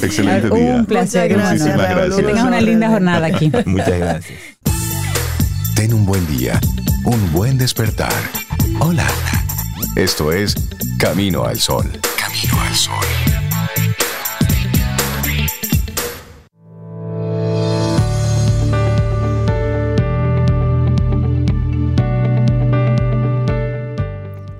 Excelente 0.02 0.50
día. 0.50 0.74
Un 0.76 0.86
placer, 0.86 1.30
Muchas 1.36 1.52
hermano. 1.52 1.76
gracias, 1.76 1.76
gracias. 1.96 2.16
Que 2.16 2.22
tengas 2.22 2.44
una 2.44 2.60
linda 2.60 2.88
jornada 2.88 3.26
aquí. 3.26 3.52
Muchas 3.66 3.98
gracias. 3.98 4.38
Ten 5.74 5.92
un 5.92 6.06
buen 6.06 6.26
día, 6.26 6.58
un 7.04 7.32
buen 7.32 7.58
despertar. 7.58 8.12
Hola. 8.80 9.04
Esto 9.94 10.30
es 10.32 10.54
Camino 10.98 11.44
al 11.44 11.58
Sol. 11.58 11.90
Camino 12.36 12.60
al 12.60 12.74
Sol. 12.74 12.94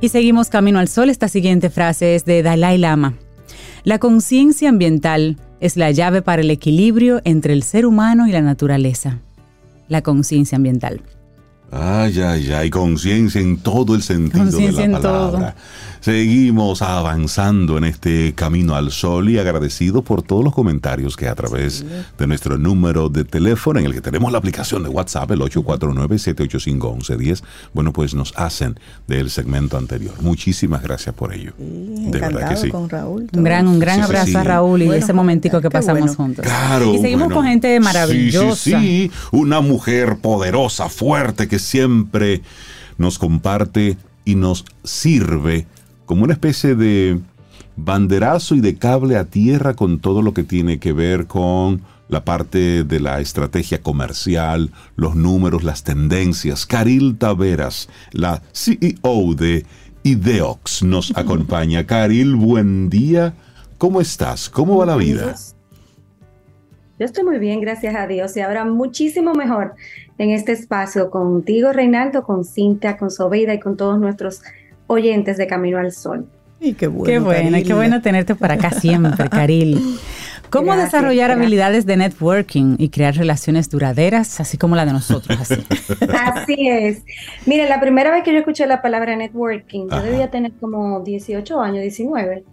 Y 0.01 0.09
seguimos 0.09 0.49
camino 0.49 0.79
al 0.79 0.89
sol. 0.89 1.11
Esta 1.11 1.29
siguiente 1.29 1.69
frase 1.69 2.15
es 2.15 2.25
de 2.25 2.43
Dalai 2.43 2.79
Lama. 2.79 3.15
La 3.85 3.99
conciencia 3.99 4.69
ambiental 4.69 5.37
es 5.61 5.77
la 5.77 5.91
llave 5.91 6.23
para 6.23 6.43
el 6.43 6.51
equilibrio 6.51 7.21
entre 7.25 7.53
el 7.53 7.63
ser 7.63 7.85
humano 7.85 8.27
y 8.27 8.33
la 8.33 8.41
naturaleza. 8.41 9.19
La 9.89 10.03
conciencia 10.03 10.57
ambiental. 10.57 11.03
Ay, 11.71 12.21
ay, 12.21 12.53
ay, 12.53 12.71
conciencia 12.71 13.41
en 13.41 13.59
todo 13.59 13.95
el 13.97 14.03
sentido 14.03 14.45
Conciencia 14.45 14.83
de 14.83 14.89
la 14.89 14.97
en 14.97 15.03
todo. 15.03 15.55
Seguimos 16.07 16.83
avanzando 16.83 17.77
en 17.79 17.83
este 17.83 18.33
camino 18.37 18.77
al 18.77 18.93
sol 18.93 19.29
y 19.29 19.41
agradecido 19.41 20.03
por 20.03 20.23
todos 20.23 20.45
los 20.45 20.55
comentarios 20.55 21.17
que 21.17 21.27
a 21.27 21.35
través 21.35 21.85
de 22.17 22.27
nuestro 22.29 22.59
número 22.59 23.09
de 23.09 23.25
teléfono, 23.25 23.81
en 23.81 23.87
el 23.87 23.93
que 23.93 24.01
tenemos 24.01 24.31
la 24.31 24.39
aplicación 24.39 24.85
de 24.85 24.89
WhatsApp, 24.89 25.33
el 25.33 25.41
849-785-1110, 25.41 27.43
bueno, 27.75 27.93
pues 27.93 28.15
nos 28.15 28.33
hacen 28.37 28.79
del 29.09 29.31
segmento 29.31 29.77
anterior. 29.77 30.15
Muchísimas 30.21 30.81
gracias 30.81 31.13
por 31.13 31.35
ello. 31.35 31.55
Sí, 31.59 31.65
de 31.65 32.21
verdad 32.21 32.21
que 32.21 32.27
encantado 32.37 32.63
sí. 32.63 32.71
con 32.71 32.89
Raúl. 32.89 33.27
Un 33.33 33.43
gran, 33.43 33.67
un 33.67 33.81
gran 33.81 33.97
Sí, 33.97 34.03
abrazo 34.03 34.27
sí. 34.31 34.37
a 34.37 34.45
Raúl 34.45 34.83
y 34.83 34.87
Bueno, 34.87 35.03
ese 35.03 35.13
momentico 35.13 35.61
que 35.61 35.71
pasamos 35.71 36.03
bueno. 36.03 36.15
juntos. 36.15 36.45
Claro. 36.45 36.95
Y 36.95 36.99
seguimos 36.99 37.25
bueno. 37.25 37.35
con 37.35 37.47
gente 37.47 37.81
maravillosa. 37.81 38.55
Sí, 38.55 38.71
sí, 38.71 38.77
sí. 38.81 39.11
Una 39.33 39.61
mujer 39.61 40.19
poderosa, 40.19 40.89
fuerte, 40.89 41.49
que 41.49 41.59
siempre 41.59 42.43
nos 42.97 43.19
comparte 43.19 43.99
y 44.25 44.37
nos 44.37 44.65
sirve 44.85 45.67
como 46.07 46.25
una 46.25 46.33
especie 46.33 46.75
de 46.75 47.21
banderazo 47.77 48.55
y 48.55 48.61
de 48.61 48.77
cable 48.77 49.17
a 49.17 49.25
tierra 49.25 49.75
con 49.75 49.99
todo 49.99 50.23
lo 50.23 50.33
que 50.33 50.45
tiene 50.45 50.79
que 50.79 50.93
ver 50.93 51.27
con 51.27 51.83
la 52.09 52.25
parte 52.25 52.85
de 52.85 53.01
la 53.01 53.21
estrategia 53.21 53.83
comercial, 53.83 54.71
los 54.95 55.17
números, 55.17 55.65
las 55.65 55.83
tendencias. 55.83 56.65
Caril 56.65 57.19
Taveras, 57.19 57.89
la 58.13 58.43
CEO 58.53 59.35
de 59.35 59.67
Ideox, 60.05 60.85
nos 60.85 61.13
acompaña. 61.17 61.85
Caril, 61.85 62.37
buen 62.37 62.89
día. 62.89 63.35
¿Cómo 63.77 64.01
estás? 64.01 64.49
¿Cómo 64.49 64.79
va 64.79 64.87
la 64.87 64.97
vida? 64.97 65.35
Yo 66.99 67.05
estoy 67.05 67.25
muy 67.25 67.39
bien, 67.39 67.61
gracias 67.61 67.95
a 67.95 68.07
Dios, 68.07 68.35
y 68.39 68.41
ahora 68.41 68.65
muchísimo 68.65 69.35
mejor 69.35 69.75
en 70.17 70.31
este 70.31 70.53
espacio 70.53 71.11
contigo, 71.11 71.73
Reinaldo, 71.73 72.23
con 72.23 72.43
Cintia, 72.43 72.97
con 72.97 73.11
Sobeida 73.11 73.53
y 73.53 73.61
con 73.61 73.77
todos 73.77 73.99
nuestros 74.01 74.41
oyentes 74.87 75.37
de 75.37 75.47
Camino 75.47 75.79
al 75.79 75.93
Sol. 75.93 76.27
Y 76.61 76.75
qué 76.75 76.87
bueno. 76.87 77.05
qué 77.05 77.19
bueno, 77.19 77.51
Caril. 77.51 77.67
qué 77.67 77.75
bueno 77.75 78.01
tenerte 78.03 78.35
por 78.35 78.51
acá 78.51 78.71
siempre, 78.71 79.29
Caril. 79.31 79.99
¿Cómo 80.49 80.67
Gracias, 80.67 80.93
desarrollar 80.93 81.29
gracias. 81.29 81.39
habilidades 81.39 81.87
de 81.87 81.97
networking 81.97 82.77
y 82.79 82.89
crear 82.89 83.15
relaciones 83.17 83.69
duraderas, 83.69 84.41
así 84.41 84.57
como 84.57 84.77
la 84.77 84.87
de 84.87 84.93
nosotros? 84.93 85.39
Así. 85.41 85.65
Así 86.15 86.69
es. 86.69 87.03
Mire, 87.47 87.69
la 87.69 87.81
primera 87.81 88.11
vez 88.13 88.23
que 88.23 88.33
yo 88.33 88.39
escuché 88.39 88.67
la 88.67 88.81
palabra 88.81 89.17
networking, 89.17 89.89
yo 89.91 90.03
debía 90.03 90.31
tener 90.31 90.53
como 90.53 91.01
18 91.01 91.61
años, 91.61 91.83
19. 91.83 92.45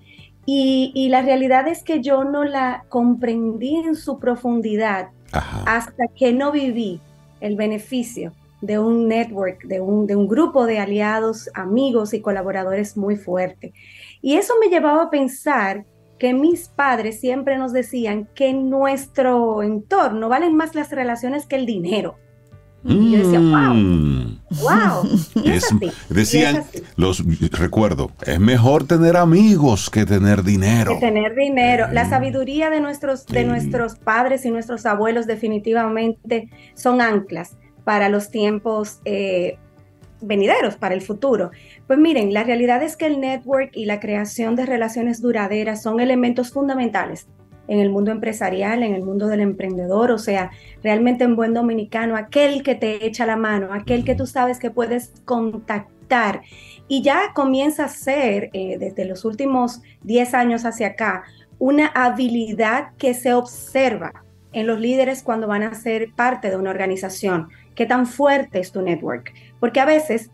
Y, 0.46 0.92
y 0.96 1.10
la 1.10 1.22
realidad 1.22 1.68
es 1.68 1.84
que 1.84 2.02
yo 2.02 2.24
no 2.24 2.44
la 2.44 2.84
comprendí 2.90 3.76
en 3.78 3.96
su 3.96 4.20
profundidad 4.20 5.10
Ajá. 5.32 5.64
hasta 5.66 6.06
que 6.18 6.34
no 6.34 6.52
viví 6.52 7.00
el 7.40 7.56
beneficio 7.56 8.34
de 8.64 8.80
un 8.80 9.08
network, 9.10 9.64
de 9.66 9.82
un, 9.82 10.08
de 10.08 10.16
un 10.16 10.28
grupo 10.28 10.66
de 10.66 10.80
aliados, 10.80 11.50
amigos 11.54 12.14
y 12.14 12.22
colaboradores 12.22 12.96
muy 12.96 13.18
fuerte. 13.18 13.74
Y 14.22 14.36
eso 14.36 14.54
me 14.62 14.70
llevaba 14.70 15.04
a 15.04 15.10
pensar 15.10 15.86
que 16.18 16.34
mis 16.34 16.70
padres 16.70 17.20
siempre 17.20 17.58
nos 17.58 17.74
decían 17.74 18.30
que 18.34 18.48
en 18.48 18.70
nuestro 18.70 19.62
entorno 19.64 20.30
valen 20.30 20.56
más 20.56 20.76
las 20.76 20.92
relaciones 20.92 21.46
que 21.46 21.58
el 21.58 21.66
dinero. 21.66 22.16
Y 22.86 23.12
yo 23.12 23.18
decía, 23.20 23.40
wow, 23.40 23.74
Mm. 23.74 24.40
wow. 24.62 25.44
Y 25.44 25.52
es, 25.52 25.64
Es- 25.64 25.72
así. 25.74 25.78
y 25.82 25.88
es 25.88 26.10
decían, 26.10 26.56
así. 26.58 26.84
los 26.96 27.24
recuerdo, 27.52 28.12
es 28.26 28.40
mejor 28.40 28.86
tener 28.86 29.16
amigos 29.18 29.90
que 29.90 30.06
tener 30.06 30.44
dinero. 30.44 30.94
que 30.94 31.00
tener 31.06 31.34
dinero. 31.36 31.88
La 31.92 32.08
sabiduría 32.10 32.70
de 32.70 32.80
nuestros, 32.82 33.26
de 33.26 33.44
nuestros 33.46 33.96
padres 33.96 34.46
y 34.46 34.52
nuestros 34.52 34.86
abuelos 34.86 35.28
definitivamente 35.28 36.50
son 36.76 37.02
anclas 37.02 37.58
para 37.84 38.10
los 38.10 38.30
tiempos 38.30 39.00
eh, 39.06 39.58
venideros, 40.22 40.76
para 40.76 40.96
el 40.96 41.02
futuro. 41.02 41.52
Pues 41.88 42.00
miren, 42.00 42.34
la 42.34 42.44
realidad 42.44 42.82
es 42.84 42.96
que 42.96 43.06
el 43.06 43.20
network 43.20 43.72
y 43.74 43.86
la 43.86 44.00
creación 44.00 44.56
de 44.56 44.66
relaciones 44.66 45.22
duraderas 45.22 45.82
son 45.82 46.00
elementos 46.00 46.52
fundamentales 46.52 47.28
en 47.68 47.80
el 47.80 47.90
mundo 47.90 48.12
empresarial, 48.12 48.84
en 48.84 48.94
el 48.94 49.04
mundo 49.04 49.28
del 49.28 49.40
emprendedor, 49.40 50.12
o 50.12 50.18
sea, 50.18 50.52
realmente 50.84 51.24
en 51.24 51.36
buen 51.36 51.54
dominicano, 51.54 52.18
aquel 52.18 52.62
que 52.62 52.76
te 52.76 53.06
echa 53.06 53.26
la 53.26 53.38
mano, 53.38 53.74
aquel 53.74 54.04
que 54.04 54.16
tú 54.16 54.26
sabes 54.26 54.60
que 54.60 54.70
puedes 54.70 55.14
contactar 55.24 56.42
y 56.88 57.02
ya 57.02 57.32
comienza 57.34 57.86
a 57.86 57.90
ser, 57.90 58.50
eh, 58.54 58.78
desde 58.78 59.06
los 59.06 59.24
últimos 59.26 59.82
10 60.04 60.34
años 60.34 60.66
hacia 60.66 60.88
acá, 60.88 61.24
una 61.60 61.88
habilidad 61.88 62.90
que 62.98 63.14
se 63.14 63.34
observa 63.34 64.24
en 64.52 64.68
los 64.68 64.80
líderes 64.80 65.24
cuando 65.24 65.48
van 65.48 65.64
a 65.64 65.74
ser 65.74 66.12
parte 66.14 66.50
de 66.50 66.58
una 66.58 66.70
organización. 66.70 67.50
¿Qué 67.76 67.86
tan 67.86 68.06
fuerte 68.06 68.60
es 68.60 68.72
tu 68.72 68.82
network? 68.82 69.34
Porque 69.60 69.80
a 69.80 69.86
veces 69.86 70.30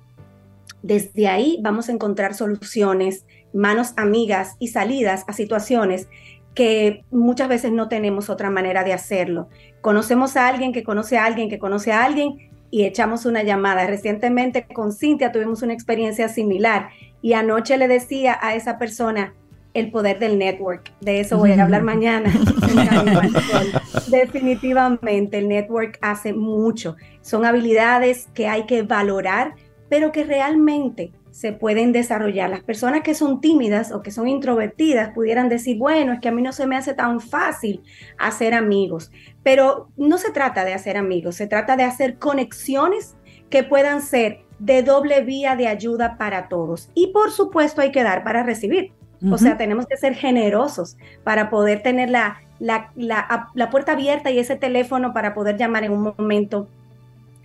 desde 0.82 1.28
ahí 1.28 1.60
vamos 1.62 1.90
a 1.90 1.92
encontrar 1.92 2.34
soluciones, 2.34 3.26
manos 3.54 3.94
amigas 3.98 4.56
y 4.60 4.70
salidas 4.70 5.26
a 5.28 5.34
situaciones 5.34 6.08
que 6.54 7.04
muchas 7.12 7.48
veces 7.48 7.72
no 7.72 7.88
tenemos 7.88 8.30
otra 8.30 8.50
manera 8.50 8.84
de 8.84 8.94
hacerlo. 8.94 9.50
Conocemos 9.82 10.36
a 10.36 10.48
alguien 10.48 10.74
que 10.74 10.84
conoce 10.84 11.18
a 11.18 11.26
alguien 11.26 11.50
que 11.50 11.60
conoce 11.60 11.92
a 11.92 12.04
alguien 12.04 12.50
y 12.72 12.84
echamos 12.84 13.26
una 13.26 13.44
llamada. 13.44 13.88
Recientemente 13.88 14.66
con 14.68 14.92
Cintia 14.92 15.32
tuvimos 15.32 15.62
una 15.62 15.74
experiencia 15.74 16.28
similar 16.30 16.90
y 17.22 17.34
anoche 17.34 17.78
le 17.78 17.88
decía 17.88 18.38
a 18.42 18.56
esa 18.56 18.78
persona 18.78 19.34
el 19.74 19.92
poder 19.92 20.20
del 20.20 20.38
network. 20.38 20.92
De 21.02 21.20
eso 21.20 21.38
voy 21.38 21.52
a 21.52 21.64
hablar 21.64 21.84
mañana. 21.84 22.32
Definitivamente 24.08 25.38
el 25.38 25.48
network 25.48 25.98
hace 26.02 26.34
mucho. 26.34 26.96
Son 27.22 27.46
habilidades 27.46 28.28
que 28.34 28.48
hay 28.48 28.66
que 28.66 28.84
valorar, 28.84 29.56
pero 29.90 30.12
que 30.12 30.24
realmente 30.24 31.12
se 31.32 31.54
pueden 31.54 31.92
desarrollar. 31.92 32.50
Las 32.50 32.64
personas 32.64 33.02
que 33.02 33.14
son 33.14 33.40
tímidas 33.40 33.92
o 33.92 34.02
que 34.02 34.12
son 34.12 34.28
introvertidas 34.28 35.14
pudieran 35.14 35.50
decir, 35.50 35.78
bueno, 35.78 36.14
es 36.14 36.20
que 36.20 36.30
a 36.30 36.32
mí 36.32 36.42
no 36.42 36.52
se 36.52 36.68
me 36.68 36.76
hace 36.76 36.94
tan 36.94 37.22
fácil 37.22 37.84
hacer 38.18 38.54
amigos, 38.54 39.12
pero 39.44 39.90
no 39.96 40.18
se 40.18 40.32
trata 40.32 40.66
de 40.66 40.74
hacer 40.74 40.98
amigos, 40.98 41.36
se 41.36 41.48
trata 41.48 41.76
de 41.76 41.84
hacer 41.84 42.18
conexiones 42.18 43.16
que 43.50 43.64
puedan 43.64 44.02
ser 44.02 44.42
de 44.60 44.84
doble 44.84 45.22
vía 45.22 45.56
de 45.56 45.68
ayuda 45.68 46.18
para 46.18 46.50
todos. 46.50 46.90
Y 46.94 47.08
por 47.14 47.32
supuesto 47.32 47.82
hay 47.82 47.92
que 47.92 48.04
dar 48.04 48.24
para 48.24 48.44
recibir. 48.44 48.92
O 49.30 49.38
sea, 49.38 49.58
tenemos 49.58 49.86
que 49.86 49.98
ser 49.98 50.16
generosos 50.16 50.98
para 51.24 51.50
poder 51.50 51.84
tener 51.84 52.10
la, 52.10 52.42
la, 52.60 52.92
la, 52.96 53.50
la 53.54 53.70
puerta 53.70 53.92
abierta 53.92 54.32
y 54.32 54.40
ese 54.40 54.56
teléfono 54.56 55.14
para 55.14 55.34
poder 55.34 55.58
llamar 55.58 55.84
en 55.84 55.92
un 55.92 56.14
momento 56.18 56.68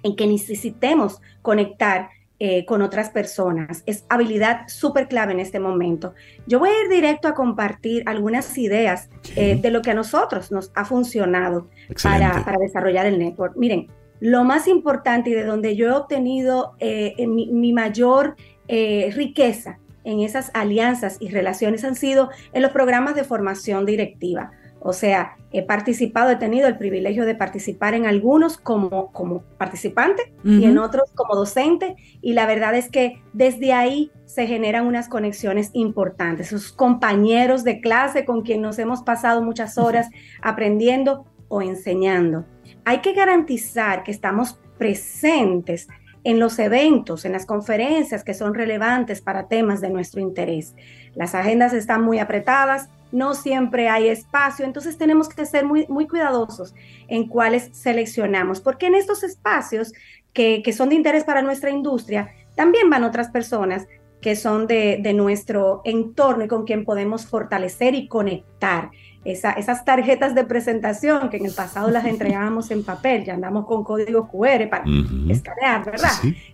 en 0.05 0.15
que 0.15 0.27
necesitemos 0.27 1.21
conectar 1.43 2.11
eh, 2.41 2.67
con 2.67 2.83
otras 2.83 3.11
personas. 3.11 3.83
Es 3.87 4.05
habilidad 4.09 4.67
súper 4.67 5.09
clave 5.09 5.33
en 5.33 5.41
este 5.41 5.61
momento. 5.61 6.15
Yo 6.47 6.59
voy 6.59 6.69
a 6.69 6.83
ir 6.85 6.91
directo 6.91 7.29
a 7.29 7.35
compartir 7.35 8.03
algunas 8.07 8.59
ideas 8.59 9.09
eh, 9.37 9.57
de 9.61 9.71
lo 9.71 9.83
que 9.83 9.93
a 9.93 9.95
nosotros 9.95 10.51
nos 10.51 10.73
ha 10.75 10.85
funcionado 10.85 11.69
para, 12.03 12.45
para, 12.45 12.59
desarrollar 12.59 13.07
el 13.07 13.19
network. 13.21 13.57
Miren, 13.57 13.87
lo 14.21 14.45
más 14.45 14.69
importante 14.69 15.31
y 15.31 15.35
de 15.35 15.45
donde 15.45 15.77
yo 15.77 15.89
he 15.89 15.93
obtenido 15.93 16.75
eh, 16.81 17.15
mi, 17.27 17.47
mi, 17.53 17.73
mayor 17.73 18.37
riqueza 18.69 19.79
en 20.05 20.21
esas 20.21 20.51
alianzas 20.55 21.17
y 21.21 21.29
relaciones 21.29 21.85
han 21.85 21.97
sido 21.97 22.31
en 22.53 22.63
los 22.63 22.73
programas 22.73 23.15
de 23.15 23.25
formación 23.25 23.87
directiva. 23.87 24.53
O 24.87 24.93
sea, 24.93 25.39
he 25.51 25.63
participado, 25.63 26.31
he 26.31 26.37
tenido 26.37 26.69
el 26.69 26.77
privilegio 26.77 27.25
de 27.25 27.35
participar 27.35 27.95
en 27.95 28.05
algunos 28.05 28.59
como, 28.59 29.11
como 29.13 29.41
participante 29.57 30.35
y 30.45 30.65
en 30.67 30.77
otros 30.77 31.11
como 31.15 31.35
docente. 31.37 31.97
Y 32.21 32.35
la 32.35 32.47
verdad 32.47 32.75
es 32.75 32.91
que 32.91 33.23
desde 33.33 33.73
ahí 33.73 34.13
se 34.27 34.47
generan 34.47 34.87
unas 34.87 35.09
conexiones 35.09 35.71
importantes. 35.73 36.49
Sus 36.49 36.71
compañeros 36.71 37.65
de 37.65 37.81
clase 37.81 38.27
con 38.27 38.43
quien 38.43 38.61
nos 38.61 38.79
hemos 38.79 39.03
pasado 39.03 39.43
muchas 39.43 39.79
horas 39.79 40.11
aprendiendo 40.43 41.25
o 41.49 41.63
enseñando. 41.63 42.45
Hay 42.85 42.99
que 42.99 43.15
garantizar 43.15 44.03
que 44.03 44.11
estamos 44.11 44.61
presentes 44.77 45.89
en 46.25 46.41
los 46.41 46.59
eventos, 46.59 47.25
en 47.25 47.33
las 47.33 47.47
conferencias 47.47 48.25
que 48.25 48.35
son 48.35 48.55
relevantes 48.55 49.21
para 49.21 49.47
temas 49.47 49.81
de 49.81 49.91
nuestro 49.91 50.21
interés. 50.21 50.75
Las 51.15 51.35
agendas 51.35 51.73
están 51.73 52.03
muy 52.03 52.19
apretadas, 52.19 52.89
no 53.13 53.35
siempre 53.35 53.89
hay 53.89 54.09
espacio, 54.09 54.65
entonces 54.65 54.99
tenemos 54.99 55.29
que 55.29 55.47
ser 55.47 55.65
muy, 55.65 55.87
muy 55.89 56.09
cuidadosos 56.09 56.75
en 57.07 57.29
cuáles 57.29 57.71
seleccionamos, 57.73 58.61
porque 58.61 58.87
en 58.87 58.97
estos 58.97 59.23
espacios 59.23 59.93
que, 60.35 60.63
son 60.77 60.89
de 60.89 60.97
interés 60.97 61.25
para 61.25 61.43
nuestra 61.43 61.71
industria, 61.71 62.33
también 62.57 62.91
van 62.91 63.05
otras 63.05 63.31
personas 63.31 63.87
que 64.21 64.37
son 64.37 64.67
de, 64.67 65.13
nuestro 65.15 65.83
entorno 65.85 66.45
y 66.45 66.49
con 66.49 66.65
quien 66.65 66.85
podemos 66.85 67.27
fortalecer 67.27 67.95
y 67.95 68.09
conectar. 68.09 68.91
Esas 69.25 69.85
tarjetas 69.85 70.35
de 70.35 70.45
presentación 70.45 71.31
que 71.31 71.39
en 71.39 71.47
el 71.47 71.53
pasado 71.53 71.91
las 71.91 72.05
entregábamos 72.07 72.71
en 72.71 72.85
papel, 72.85 73.25
ya 73.25 73.35
andamos 73.35 73.67
con 73.67 73.85
código 73.85 74.29
QR 74.29 74.69
para 74.69 74.85
escanear, 75.29 75.85
¿verdad? 75.85 76.11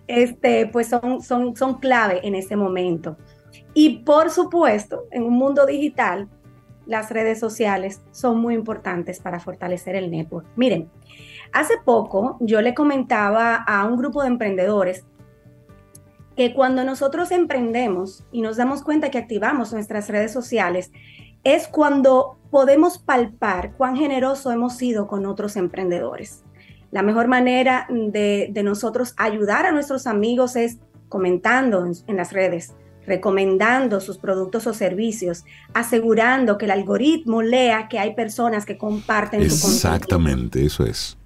Este, 0.07 0.67
pues 0.67 0.87
son, 0.87 1.21
son, 1.21 1.55
son 1.55 1.79
clave 1.79 2.21
en 2.23 2.35
ese 2.35 2.55
momento. 2.55 3.17
Y 3.73 3.99
por 3.99 4.29
supuesto, 4.29 5.05
en 5.11 5.23
un 5.23 5.33
mundo 5.33 5.65
digital, 5.65 6.29
las 6.85 7.09
redes 7.09 7.39
sociales 7.39 8.01
son 8.11 8.39
muy 8.39 8.55
importantes 8.55 9.19
para 9.19 9.39
fortalecer 9.39 9.95
el 9.95 10.09
network. 10.09 10.45
Miren, 10.55 10.89
hace 11.53 11.75
poco 11.83 12.37
yo 12.39 12.61
le 12.61 12.73
comentaba 12.73 13.55
a 13.55 13.85
un 13.85 13.97
grupo 13.97 14.21
de 14.21 14.29
emprendedores 14.29 15.05
que 16.35 16.53
cuando 16.53 16.83
nosotros 16.83 17.31
emprendemos 17.31 18.23
y 18.31 18.41
nos 18.41 18.57
damos 18.57 18.83
cuenta 18.83 19.11
que 19.11 19.17
activamos 19.17 19.73
nuestras 19.73 20.09
redes 20.09 20.31
sociales, 20.31 20.91
es 21.43 21.67
cuando 21.67 22.37
podemos 22.49 22.97
palpar 22.97 23.73
cuán 23.77 23.95
generoso 23.95 24.51
hemos 24.51 24.77
sido 24.77 25.07
con 25.07 25.25
otros 25.25 25.55
emprendedores. 25.55 26.43
La 26.91 27.03
mejor 27.03 27.27
manera 27.27 27.87
de, 27.89 28.51
nosotros 28.63 29.13
ayudar 29.17 29.65
a 29.65 29.71
nuestros 29.71 30.05
amigos 30.07 30.57
es 30.57 30.77
comentando 31.07 31.89
en 32.07 32.17
las 32.17 32.33
redes, 32.33 32.73
recomendando 33.05 34.01
sus 34.01 34.17
productos 34.17 34.67
o 34.67 34.73
servicios, 34.73 35.45
asegurando 35.73 36.57
que 36.57 36.65
el 36.65 36.71
algoritmo 36.71 37.41
lea 37.41 37.87
que 37.89 37.97
hay 37.97 38.13
personas 38.13 38.65
que 38.65 38.77
comparten 38.77 39.49
su. 39.49 39.67
Exactamente, 39.67 40.65
eso 40.65 40.85
es. 40.85 41.17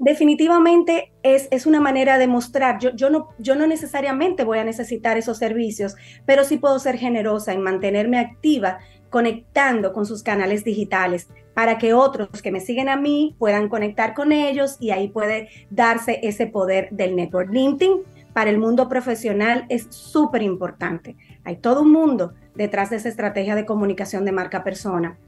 Definitivamente 0.00 1.12
es, 1.24 1.48
es, 1.50 1.66
una 1.66 1.80
manera 1.80 2.18
de 2.18 2.28
mostrar, 2.28 2.78
yo, 2.78 2.94
yo, 2.94 3.10
no, 3.10 3.30
yo 3.40 3.56
no 3.56 3.66
necesariamente 3.66 4.44
voy 4.44 4.58
a 4.58 4.64
necesitar 4.64 5.18
esos 5.18 5.38
servicios, 5.38 5.96
pero 6.24 6.44
sí 6.44 6.56
puedo 6.56 6.78
ser 6.78 6.96
generosa 6.96 7.52
en 7.52 7.62
mantenerme 7.62 8.20
activa 8.20 8.78
conectando 9.10 9.92
con 9.92 10.06
sus 10.06 10.22
canales 10.22 10.64
digitales 10.64 11.28
para 11.54 11.78
que 11.78 11.92
otros 11.92 12.40
que 12.42 12.52
me 12.52 12.60
siguen 12.60 12.88
a 12.88 12.96
mí 12.96 13.34
puedan 13.38 13.68
conectar 13.68 14.14
con 14.14 14.32
ellos 14.32 14.76
y 14.78 14.90
ahí 14.90 15.08
puede 15.08 15.48
darse 15.70 16.20
ese 16.22 16.46
poder 16.46 16.88
del 16.90 17.16
network. 17.16 17.50
LinkedIn 17.50 18.02
para 18.32 18.50
el 18.50 18.58
mundo 18.58 18.88
profesional 18.88 19.66
es 19.68 19.88
súper 19.90 20.42
importante. 20.42 21.16
Hay 21.44 21.56
todo 21.56 21.82
un 21.82 21.90
mundo 21.90 22.34
detrás 22.54 22.90
de 22.90 22.96
esa 22.96 23.08
estrategia 23.08 23.56
de 23.56 23.66
comunicación 23.66 24.24
de 24.24 24.32
marca 24.32 24.62
persona. 24.62 25.18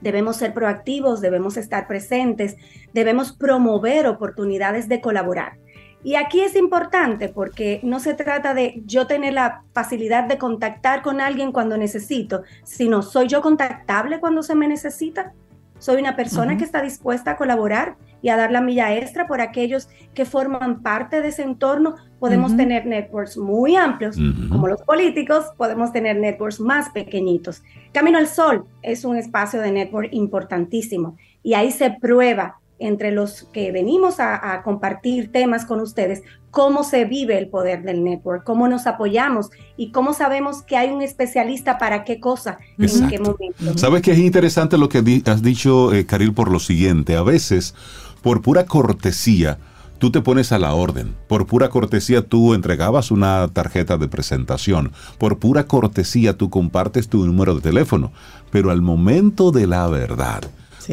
Debemos 0.00 0.36
ser 0.36 0.52
proactivos, 0.52 1.20
debemos 1.20 1.56
estar 1.56 1.86
presentes, 1.86 2.56
debemos 2.92 3.32
promover 3.32 4.06
oportunidades 4.06 4.88
de 4.88 5.00
colaborar. 5.00 5.58
Y 6.04 6.16
aquí 6.16 6.40
es 6.42 6.54
importante 6.54 7.30
porque 7.30 7.80
no 7.82 7.98
se 7.98 8.12
trata 8.12 8.52
de 8.52 8.82
yo 8.84 9.06
tener 9.06 9.32
la 9.32 9.62
facilidad 9.72 10.24
de 10.24 10.36
contactar 10.36 11.00
con 11.00 11.18
alguien 11.18 11.50
cuando 11.50 11.78
necesito, 11.78 12.42
sino 12.62 13.00
soy 13.00 13.26
yo 13.26 13.40
contactable 13.40 14.20
cuando 14.20 14.42
se 14.42 14.54
me 14.54 14.68
necesita. 14.68 15.32
Soy 15.78 16.00
una 16.00 16.14
persona 16.14 16.58
que 16.58 16.64
está 16.64 16.82
dispuesta 16.82 17.32
a 17.32 17.36
colaborar 17.36 17.96
y 18.20 18.28
a 18.28 18.36
dar 18.36 18.52
la 18.52 18.60
milla 18.60 18.94
extra 18.94 19.26
por 19.26 19.40
aquellos 19.40 19.88
que 20.14 20.26
forman 20.26 20.82
parte 20.82 21.22
de 21.22 21.28
ese 21.28 21.42
entorno. 21.42 21.96
Podemos 22.20 22.54
tener 22.54 22.86
networks 22.86 23.36
muy 23.38 23.74
amplios, 23.74 24.16
como 24.50 24.68
los 24.68 24.82
políticos, 24.82 25.46
podemos 25.56 25.90
tener 25.90 26.16
networks 26.16 26.60
más 26.60 26.90
pequeñitos. 26.90 27.62
Camino 27.92 28.18
al 28.18 28.26
Sol 28.26 28.66
es 28.82 29.04
un 29.04 29.16
espacio 29.16 29.60
de 29.60 29.72
network 29.72 30.08
importantísimo 30.12 31.16
y 31.42 31.54
ahí 31.54 31.70
se 31.70 31.90
prueba 31.90 32.60
entre 32.78 33.12
los 33.12 33.44
que 33.52 33.72
venimos 33.72 34.16
a, 34.18 34.62
compartir 34.64 35.30
temas 35.30 35.64
con 35.64 35.80
ustedes, 35.80 36.22
cómo 36.50 36.84
se 36.84 37.04
vive 37.04 37.38
el 37.38 37.48
poder 37.48 37.82
del 37.82 38.02
network, 38.04 38.44
cómo 38.44 38.68
nos 38.68 38.86
apoyamos 38.86 39.50
y 39.76 39.90
cómo 39.90 40.12
sabemos 40.14 40.62
que 40.62 40.76
hay 40.76 40.90
un 40.90 41.02
especialista 41.02 41.78
para 41.78 42.04
qué 42.04 42.20
cosa, 42.20 42.58
en 42.78 43.08
qué 43.08 43.18
momento. 43.18 43.78
Sabes 43.78 44.02
que 44.02 44.12
es 44.12 44.18
interesante 44.18 44.78
lo 44.78 44.88
que 44.88 44.98
has 45.26 45.42
dicho, 45.42 45.92
eh, 45.92 46.06
Caril, 46.06 46.32
por 46.32 46.50
lo 46.50 46.58
siguiente. 46.58 47.16
A 47.16 47.22
veces, 47.22 47.74
por 48.22 48.42
pura 48.42 48.66
cortesía, 48.66 49.58
tú 49.98 50.10
te 50.10 50.20
pones 50.20 50.52
a 50.52 50.58
la 50.58 50.74
orden. 50.74 51.14
Por 51.28 51.46
pura 51.46 51.68
cortesía 51.68 52.22
tú 52.22 52.54
entregabas 52.54 53.10
una 53.10 53.48
tarjeta 53.52 53.96
de 53.96 54.08
presentación. 54.08 54.92
Por 55.18 55.38
pura 55.38 55.66
cortesía 55.66 56.36
tú 56.36 56.50
compartes 56.50 57.08
tu 57.08 57.24
número 57.24 57.54
de 57.54 57.60
teléfono. 57.60 58.12
Pero 58.50 58.70
al 58.70 58.82
momento 58.82 59.50
de 59.50 59.66
la 59.66 59.88
verdad, 59.88 60.42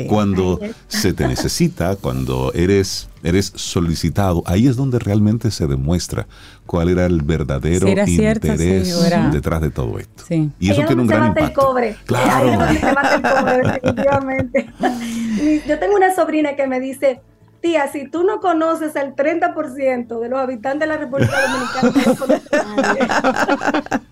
cuando 0.08 0.60
se 0.88 1.14
te 1.14 1.28
necesita, 1.28 1.96
cuando 1.96 2.52
eres, 2.54 3.10
eres 3.24 3.52
solicitado, 3.56 4.44
ahí 4.46 4.68
es 4.68 4.76
donde 4.76 5.00
realmente 5.00 5.52
se 5.52 5.68
demuestra 5.68 6.28
cuál 6.66 6.90
era 6.90 7.06
el 7.06 7.22
verdadero 7.22 7.88
interés 7.88 9.12
detrás 9.32 9.62
de 9.62 9.70
todo 9.70 10.00
esto. 10.00 10.24
Y 10.60 10.70
eso 10.70 10.84
tiene 10.86 11.02
un 11.02 11.08
gran 11.08 11.28
impacto. 11.28 11.48
El 11.48 11.54
cobre. 11.54 11.96
Claro. 12.06 12.62
Ahí 12.62 12.78
se 12.78 12.94
bate 12.94 13.16
el 13.16 13.22
cobre, 13.22 13.72
definitivamente. 13.74 14.70
Yo 15.68 15.80
tengo 15.80 15.96
una 15.96 16.16
sobrina 16.16 16.56
que 16.56 16.68
me 16.68 16.80
dice, 16.80 17.22
tía, 17.62 17.88
si 17.92 18.10
tú 18.10 18.24
no 18.24 18.40
conoces 18.40 18.96
el 18.96 19.16
30% 19.16 20.20
de 20.20 20.30
los 20.30 20.40
habitantes 20.40 20.82
de 20.82 20.88
la 20.88 20.98
República 20.98 21.34
Dominicana, 21.82 22.06
no 22.06 22.16
conoces 22.16 22.54
a 22.54 22.76
nadie. 22.76 24.02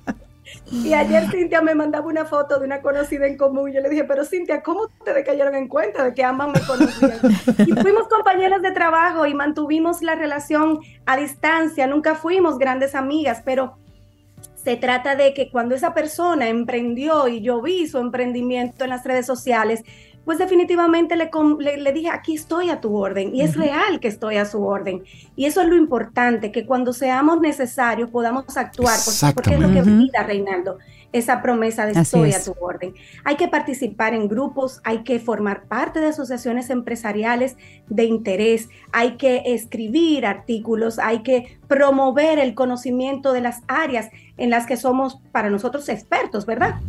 Y 0.72 0.94
ayer 0.94 1.30
Cintia 1.32 1.62
me 1.62 1.74
mandaba 1.76 2.06
una 2.08 2.26
foto 2.26 2.60
de 2.60 2.66
una 2.66 2.82
conocida 2.82 3.26
en 3.28 3.38
común. 3.38 3.72
Yo 3.72 3.82
le 3.82 3.90
dije, 3.90 4.04
pero 4.04 4.24
Cintia, 4.24 4.62
¿cómo 4.62 4.84
ustedes 4.84 5.26
cayeron 5.26 5.56
en 5.56 5.68
cuenta 5.68 6.04
de 6.04 6.14
que 6.14 6.24
ambas 6.24 6.50
me 6.50 6.62
conocían? 6.62 7.20
Y 7.66 7.72
fuimos 7.74 8.08
compañeras 8.08 8.62
de 8.62 8.72
trabajo 8.72 9.26
y 9.26 9.34
mantuvimos 9.34 10.02
la 10.02 10.16
relación 10.16 10.80
a 11.06 11.18
distancia. 11.18 11.88
Nunca 11.88 12.16
fuimos 12.16 12.58
grandes 12.58 12.96
amigas, 12.96 13.42
pero 13.44 13.78
se 14.56 14.76
trata 14.76 15.16
de 15.16 15.34
que 15.34 15.50
cuando 15.50 15.74
esa 15.74 15.94
persona 15.94 16.50
emprendió 16.50 17.28
y 17.28 17.42
yo 17.42 17.62
vi 17.62 17.88
su 17.88 17.98
emprendimiento 17.98 18.84
en 18.84 18.90
las 18.90 19.06
redes 19.06 19.26
sociales, 19.26 19.84
pues 20.26 20.38
definitivamente 20.38 21.16
le, 21.16 21.30
le, 21.78 21.94
dije, 21.94 22.10
aquí 22.10 22.36
estoy 22.36 22.70
a 22.70 22.80
tu 22.80 22.96
orden 22.96 23.36
y 23.36 23.42
es 23.42 23.56
real 23.56 24.00
que 24.00 24.08
estoy 24.08 24.38
a 24.38 24.46
su 24.46 24.64
orden. 24.64 25.04
Y 25.36 25.46
eso 25.46 25.62
es 25.62 25.68
lo 25.68 25.76
importante, 25.76 26.52
que 26.52 26.66
cuando 26.66 26.94
seamos 26.94 27.42
necesarios 27.42 28.10
podamos 28.10 28.58
actuar, 28.58 28.98
porque, 29.34 29.56
es 29.56 29.60
lo 29.60 29.72
que 29.72 29.82
vida, 29.82 30.24
Reinaldo, 30.24 30.78
esa 31.12 31.42
promesa 31.42 31.86
de 31.86 32.00
estoy 32.00 32.34
a 32.34 32.44
tu 32.44 32.54
orden. 32.60 32.94
Hay 33.24 33.36
que 33.36 33.48
participar 33.48 34.14
en 34.14 34.28
grupos, 34.28 34.82
hay 34.84 35.00
que 35.04 35.20
formar 35.20 35.64
parte 35.64 36.00
de 36.00 36.08
asociaciones 36.08 36.70
empresariales 36.70 37.58
de 37.88 38.04
interés, 38.04 38.70
hay 38.92 39.18
que 39.18 39.42
escribir 39.46 40.26
artículos, 40.26 41.00
hay 41.00 41.24
que 41.24 41.58
promover 41.68 42.38
el 42.38 42.54
conocimiento 42.54 43.34
de 43.34 43.42
las 43.42 43.62
áreas 43.68 44.10
en 44.38 44.50
las 44.52 44.68
que 44.68 44.78
somos 44.78 45.20
para 45.32 45.50
nosotros 45.50 45.90
expertos, 45.90 46.46
¿verdad? 46.46 46.80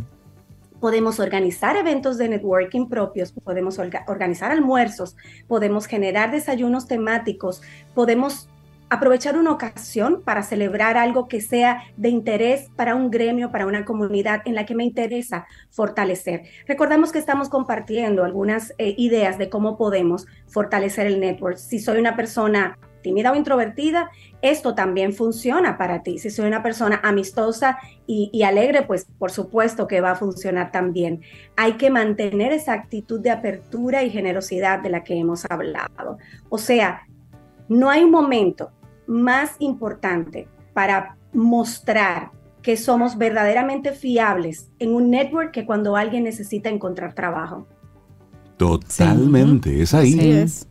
Podemos 0.81 1.21
organizar 1.21 1.77
eventos 1.77 2.17
de 2.17 2.27
networking 2.27 2.89
propios, 2.89 3.31
podemos 3.31 3.79
organizar 3.79 4.51
almuerzos, 4.51 5.15
podemos 5.47 5.85
generar 5.85 6.31
desayunos 6.31 6.87
temáticos, 6.87 7.61
podemos 7.93 8.49
aprovechar 8.89 9.37
una 9.37 9.51
ocasión 9.51 10.21
para 10.21 10.43
celebrar 10.43 10.97
algo 10.97 11.29
que 11.29 11.39
sea 11.39 11.83
de 11.95 12.09
interés 12.09 12.69
para 12.75 12.93
un 12.93 13.09
gremio, 13.09 13.49
para 13.49 13.65
una 13.65 13.85
comunidad 13.85 14.41
en 14.43 14.53
la 14.53 14.65
que 14.65 14.75
me 14.75 14.83
interesa 14.83 15.47
fortalecer. 15.69 16.43
Recordamos 16.67 17.13
que 17.13 17.19
estamos 17.19 17.47
compartiendo 17.47 18.25
algunas 18.25 18.73
eh, 18.79 18.93
ideas 18.97 19.37
de 19.37 19.49
cómo 19.49 19.77
podemos 19.77 20.27
fortalecer 20.47 21.07
el 21.07 21.21
network. 21.21 21.55
Si 21.55 21.79
soy 21.79 21.99
una 21.99 22.17
persona 22.17 22.77
tímida 23.01 23.31
o 23.31 23.35
introvertida, 23.35 24.09
esto 24.41 24.75
también 24.75 25.13
funciona 25.13 25.77
para 25.77 26.03
ti. 26.03 26.19
Si 26.19 26.29
soy 26.29 26.47
una 26.47 26.63
persona 26.63 26.99
amistosa 27.03 27.77
y, 28.07 28.43
alegre, 28.43 28.83
pues 28.83 29.07
por 29.17 29.31
supuesto 29.31 29.87
que 29.87 30.01
va 30.01 30.11
a 30.11 30.15
funcionar 30.15 30.71
también. 30.71 31.21
Hay 31.55 31.73
que 31.73 31.89
mantener 31.89 32.51
esa 32.51 32.73
actitud 32.73 33.19
de 33.19 33.31
apertura 33.31 34.03
y 34.03 34.09
generosidad 34.09 34.79
de 34.79 34.89
la 34.89 35.03
que 35.03 35.17
hemos 35.17 35.45
hablado. 35.49 36.17
O 36.49 36.57
sea, 36.57 37.07
no 37.69 37.89
hay 37.89 38.03
un 38.03 38.11
momento 38.11 38.71
más 39.07 39.55
importante 39.59 40.47
para 40.73 41.15
mostrar 41.33 42.31
que 42.61 42.77
somos 42.77 43.17
verdaderamente 43.17 43.91
fiables 43.91 44.69
en 44.79 44.93
un 44.93 45.09
network 45.09 45.51
que 45.51 45.65
cuando 45.65 45.95
alguien 45.95 46.23
necesita 46.23 46.69
encontrar 46.69 47.13
trabajo. 47.13 47.67
Totalmente, 48.57 49.81
es 49.81 49.93
ahí. 49.93 50.19
es. 50.19 50.67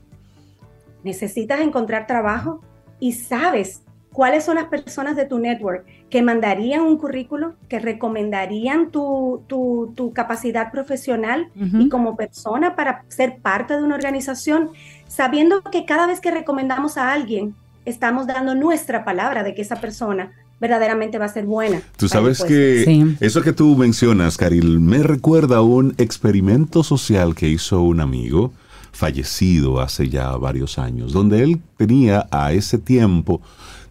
Necesitas 1.05 1.60
encontrar 1.60 2.06
trabajo 2.06 2.60
y 2.98 3.12
sabes 3.12 3.82
cuáles 4.12 4.44
son 4.44 4.56
las 4.56 4.66
personas 4.66 5.16
de 5.16 5.24
tu 5.24 5.39
network 5.39 5.85
que 6.10 6.22
mandarían 6.22 6.82
un 6.82 6.97
currículo, 6.97 7.55
que 7.68 7.78
recomendarían 7.78 8.90
tu, 8.90 9.43
tu, 9.47 9.93
tu 9.94 10.12
capacidad 10.12 10.72
profesional 10.72 11.48
y 11.55 11.89
como 11.89 12.16
persona 12.16 12.74
para 12.74 13.05
ser 13.09 13.39
parte 13.39 13.77
de 13.77 13.82
una 13.85 13.94
organización, 13.94 14.70
sabiendo 15.06 15.62
que 15.62 15.85
cada 15.85 16.06
vez 16.09 16.20
que 16.20 16.32
recomendamos 16.32 16.97
a 16.98 17.12
alguien, 17.12 17.55
estamos 17.85 18.27
dando 18.27 18.55
nuestra 18.55 19.05
palabra 19.05 19.43
de 19.44 19.55
que 19.55 19.62
esa 19.62 19.77
persona 19.77 20.32
verdaderamente 20.60 21.18
va 21.18 21.24
a 21.24 21.28
ser 21.28 21.47
buena. 21.47 21.81
Tú 21.97 22.09
sabes 22.09 22.43
que 22.43 22.82
Sí. 22.85 23.16
eso 23.20 23.40
que 23.43 23.52
tú 23.52 23.77
mencionas, 23.77 24.36
Karil, 24.36 24.78
me 24.81 25.02
recuerda 25.02 25.59
a 25.59 25.62
un 25.62 25.94
experimento 25.97 26.82
social 26.82 27.35
que 27.35 27.48
hizo 27.48 27.81
un 27.81 28.01
amigo 28.01 28.52
fallecido 28.93 29.81
hace 29.81 30.09
ya 30.09 30.31
varios 30.37 30.79
años, 30.79 31.12
donde 31.12 31.43
él 31.43 31.61
tenía 31.77 32.27
a 32.31 32.53
ese 32.53 32.79
tiempo, 32.79 33.41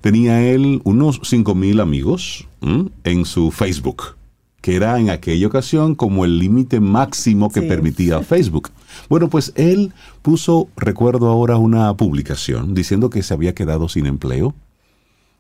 tenía 0.02 0.42
él 0.42 0.82
unos 0.84 1.22
5.000 1.22 1.82
amigos 1.82 2.48
¿m? 2.62 2.90
en 3.04 3.26
su 3.26 3.52
Facebook, 3.52 4.16
que 4.62 4.76
era 4.76 5.00
en 5.00 5.10
aquella 5.10 5.48
ocasión 5.48 5.96
como 5.96 6.26
el 6.26 6.38
límite 6.40 6.80
máximo 6.80 7.50
que 7.50 7.62
Sí. 7.62 7.68
permitía 7.68 8.22
Facebook. 8.22 8.70
Bueno, 9.10 9.30
pues 9.30 9.54
él 9.56 9.94
puso, 10.22 10.68
recuerdo 10.76 11.28
ahora, 11.28 11.58
una 11.58 11.94
publicación 11.96 12.74
diciendo 12.76 13.10
que 13.10 13.24
se 13.24 13.34
había 13.34 13.54
quedado 13.56 13.88
sin 13.90 14.06
empleo. 14.06 14.54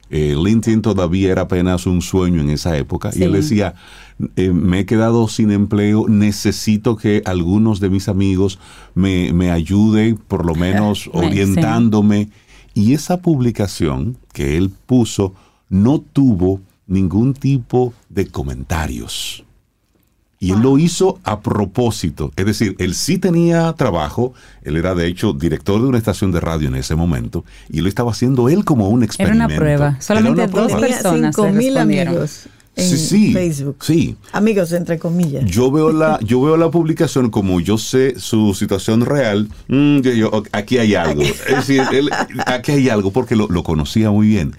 Eh, 0.09 0.35
LinkedIn 0.35 0.81
todavía 0.81 1.31
era 1.31 1.43
apenas 1.43 1.85
un 1.85 2.01
sueño 2.01 2.41
en 2.41 2.49
esa 2.49 2.77
época. 2.77 3.11
Y 3.13 3.23
él 3.23 3.33
decía, 3.33 3.75
eh, 4.35 4.49
me 4.49 4.79
he 4.79 4.85
quedado 4.85 5.27
sin 5.27 5.51
empleo, 5.51 6.07
necesito 6.07 6.97
que 6.97 7.21
algunos 7.25 7.79
de 7.79 7.89
mis 7.89 8.07
amigos 8.07 8.59
me, 8.95 9.33
me 9.33 9.51
ayuden, 9.51 10.17
por 10.17 10.45
lo 10.45 10.55
menos 10.55 11.09
orientándome. 11.13 12.29
Y 12.73 12.93
esa 12.93 13.21
publicación 13.21 14.17
que 14.33 14.57
él 14.57 14.71
puso 14.85 15.33
no 15.69 15.99
tuvo 15.99 16.61
ningún 16.87 17.33
tipo 17.33 17.93
de 18.09 18.27
comentarios. 18.27 19.45
Y 20.41 20.51
él 20.53 20.59
lo 20.61 20.77
hizo 20.77 21.19
a 21.25 21.41
propósito. 21.41 22.31
Es 22.37 22.45
decir, 22.45 22.75
él 22.79 22.95
sí 22.95 23.17
tenía 23.17 23.73
trabajo, 23.73 24.33
él 24.63 24.77
era 24.77 24.95
de 24.95 25.05
hecho 25.07 25.33
director 25.33 25.81
de 25.81 25.87
una 25.89 25.97
estación 25.97 26.31
de 26.31 26.39
radio 26.39 26.69
en 26.69 26.75
ese 26.75 26.95
momento, 26.95 27.43
y 27.69 27.81
lo 27.81 27.89
estaba 27.89 28.11
haciendo 28.11 28.47
él 28.47 28.63
como 28.63 28.87
un 28.87 28.99
Era 29.01 29.05
experimento. 29.07 29.45
una 29.47 29.55
prueba. 29.57 29.97
Solamente 30.01 30.43
Era 30.43 30.51
una 30.51 30.61
dos 30.61 30.71
prueba. 30.71 30.87
Personas 30.87 31.35
5 31.35 31.49
mil 31.51 31.77
amigos 31.77 32.45
en 32.77 32.87
Sí, 32.89 32.97
sí, 32.97 33.33
Facebook. 33.33 33.77
sí. 33.81 34.15
Amigos, 34.31 34.71
entre 34.71 34.97
comillas. 34.97 35.43
Yo 35.43 35.69
veo 35.71 35.91
la, 35.91 36.17
yo 36.21 36.39
veo 36.41 36.55
la 36.55 36.71
publicación 36.71 37.29
como 37.29 37.59
yo 37.59 37.77
sé 37.77 38.17
su 38.17 38.53
situación 38.53 39.01
real. 39.05 39.49
mm, 39.67 39.99
yo- 39.99 40.43
aquí 40.53 40.77
hay 40.77 40.95
algo. 40.95 41.21
Es 41.21 41.45
decir, 41.57 41.81
él- 41.91 42.09
aquí 42.45 42.71
hay 42.71 42.87
algo 42.87 43.11
porque 43.11 43.35
lo, 43.35 43.49
lo 43.49 43.63
conocía 43.63 44.09
muy 44.09 44.27
bien. 44.27 44.55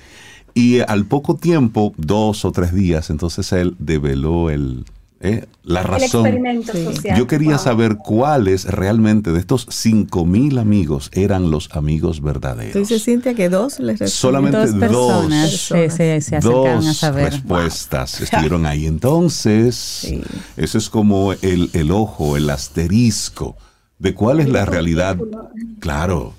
Y 0.52 0.80
al 0.80 1.06
poco 1.06 1.36
tiempo, 1.36 1.94
dos 1.96 2.44
o 2.44 2.52
tres 2.52 2.74
días, 2.74 3.08
entonces 3.08 3.50
él 3.52 3.74
develó 3.78 4.50
el, 4.50 4.84
eh, 5.22 5.44
la 5.64 5.80
El 5.82 5.86
razón. 5.86 6.24
experimento 6.26 6.72
Sí. 6.72 6.84
social. 6.84 7.18
Yo 7.18 7.26
quería 7.26 7.50
Wow. 7.56 7.58
saber 7.58 7.96
cuáles 7.98 8.64
realmente 8.64 9.32
de 9.32 9.38
estos 9.40 9.66
cinco 9.68 10.24
mil 10.24 10.58
amigos 10.58 11.10
eran 11.12 11.50
los 11.50 11.68
amigos 11.72 12.22
verdaderos. 12.22 12.72
Dices, 12.74 13.04
Cintia, 13.04 13.34
que 13.34 13.48
dos 13.50 13.78
les 13.80 13.98
respondieron. 13.98 14.08
Solamente 14.10 14.58
Dos 14.58 14.80
personas 14.80 15.50
dos. 15.50 15.60
se, 15.60 15.90
se, 15.90 16.20
se 16.22 16.36
acercaron 16.36 16.68
a 16.68 16.74
Dos 16.86 16.96
saber. 16.96 17.24
respuestas 17.32 18.20
estuvieron 18.22 18.64
ahí. 18.64 18.86
Entonces, 18.86 19.74
Sí. 19.76 20.22
eso 20.56 20.78
es 20.78 20.88
como 20.88 21.32
el, 21.34 21.68
el 21.74 21.90
ojo, 21.90 22.36
el 22.38 22.48
asterisco 22.48 23.56
de 23.98 24.14
cuál 24.14 24.40
es 24.40 24.48
la 24.48 24.64
realidad. 24.64 25.16
círculo. 25.18 25.50
Claro, 25.80 26.32